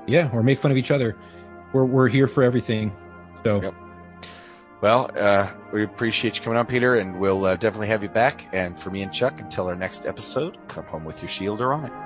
Yeah. 0.06 0.28
Or 0.34 0.42
make 0.42 0.58
fun 0.58 0.70
of 0.70 0.76
each 0.76 0.90
other. 0.90 1.16
We're, 1.72 1.86
we're 1.86 2.08
here 2.08 2.26
for 2.26 2.42
everything. 2.42 2.94
So 3.42 3.62
Yep. 3.62 3.74
Well, 4.82 5.10
uh, 5.18 5.50
we 5.72 5.82
appreciate 5.82 6.36
you 6.36 6.42
coming 6.42 6.58
on, 6.58 6.66
Peter, 6.66 6.96
and 6.96 7.18
we'll 7.18 7.46
uh, 7.46 7.56
definitely 7.56 7.86
have 7.86 8.02
you 8.02 8.10
back. 8.10 8.46
And 8.52 8.78
for 8.78 8.90
me 8.90 9.00
and 9.00 9.10
Chuck, 9.10 9.40
until 9.40 9.66
our 9.66 9.74
next 9.76 10.04
episode, 10.04 10.58
come 10.68 10.84
home 10.84 11.06
with 11.06 11.22
your 11.22 11.30
shield 11.30 11.62
or 11.62 11.72
on 11.72 11.86
it. 11.86 12.03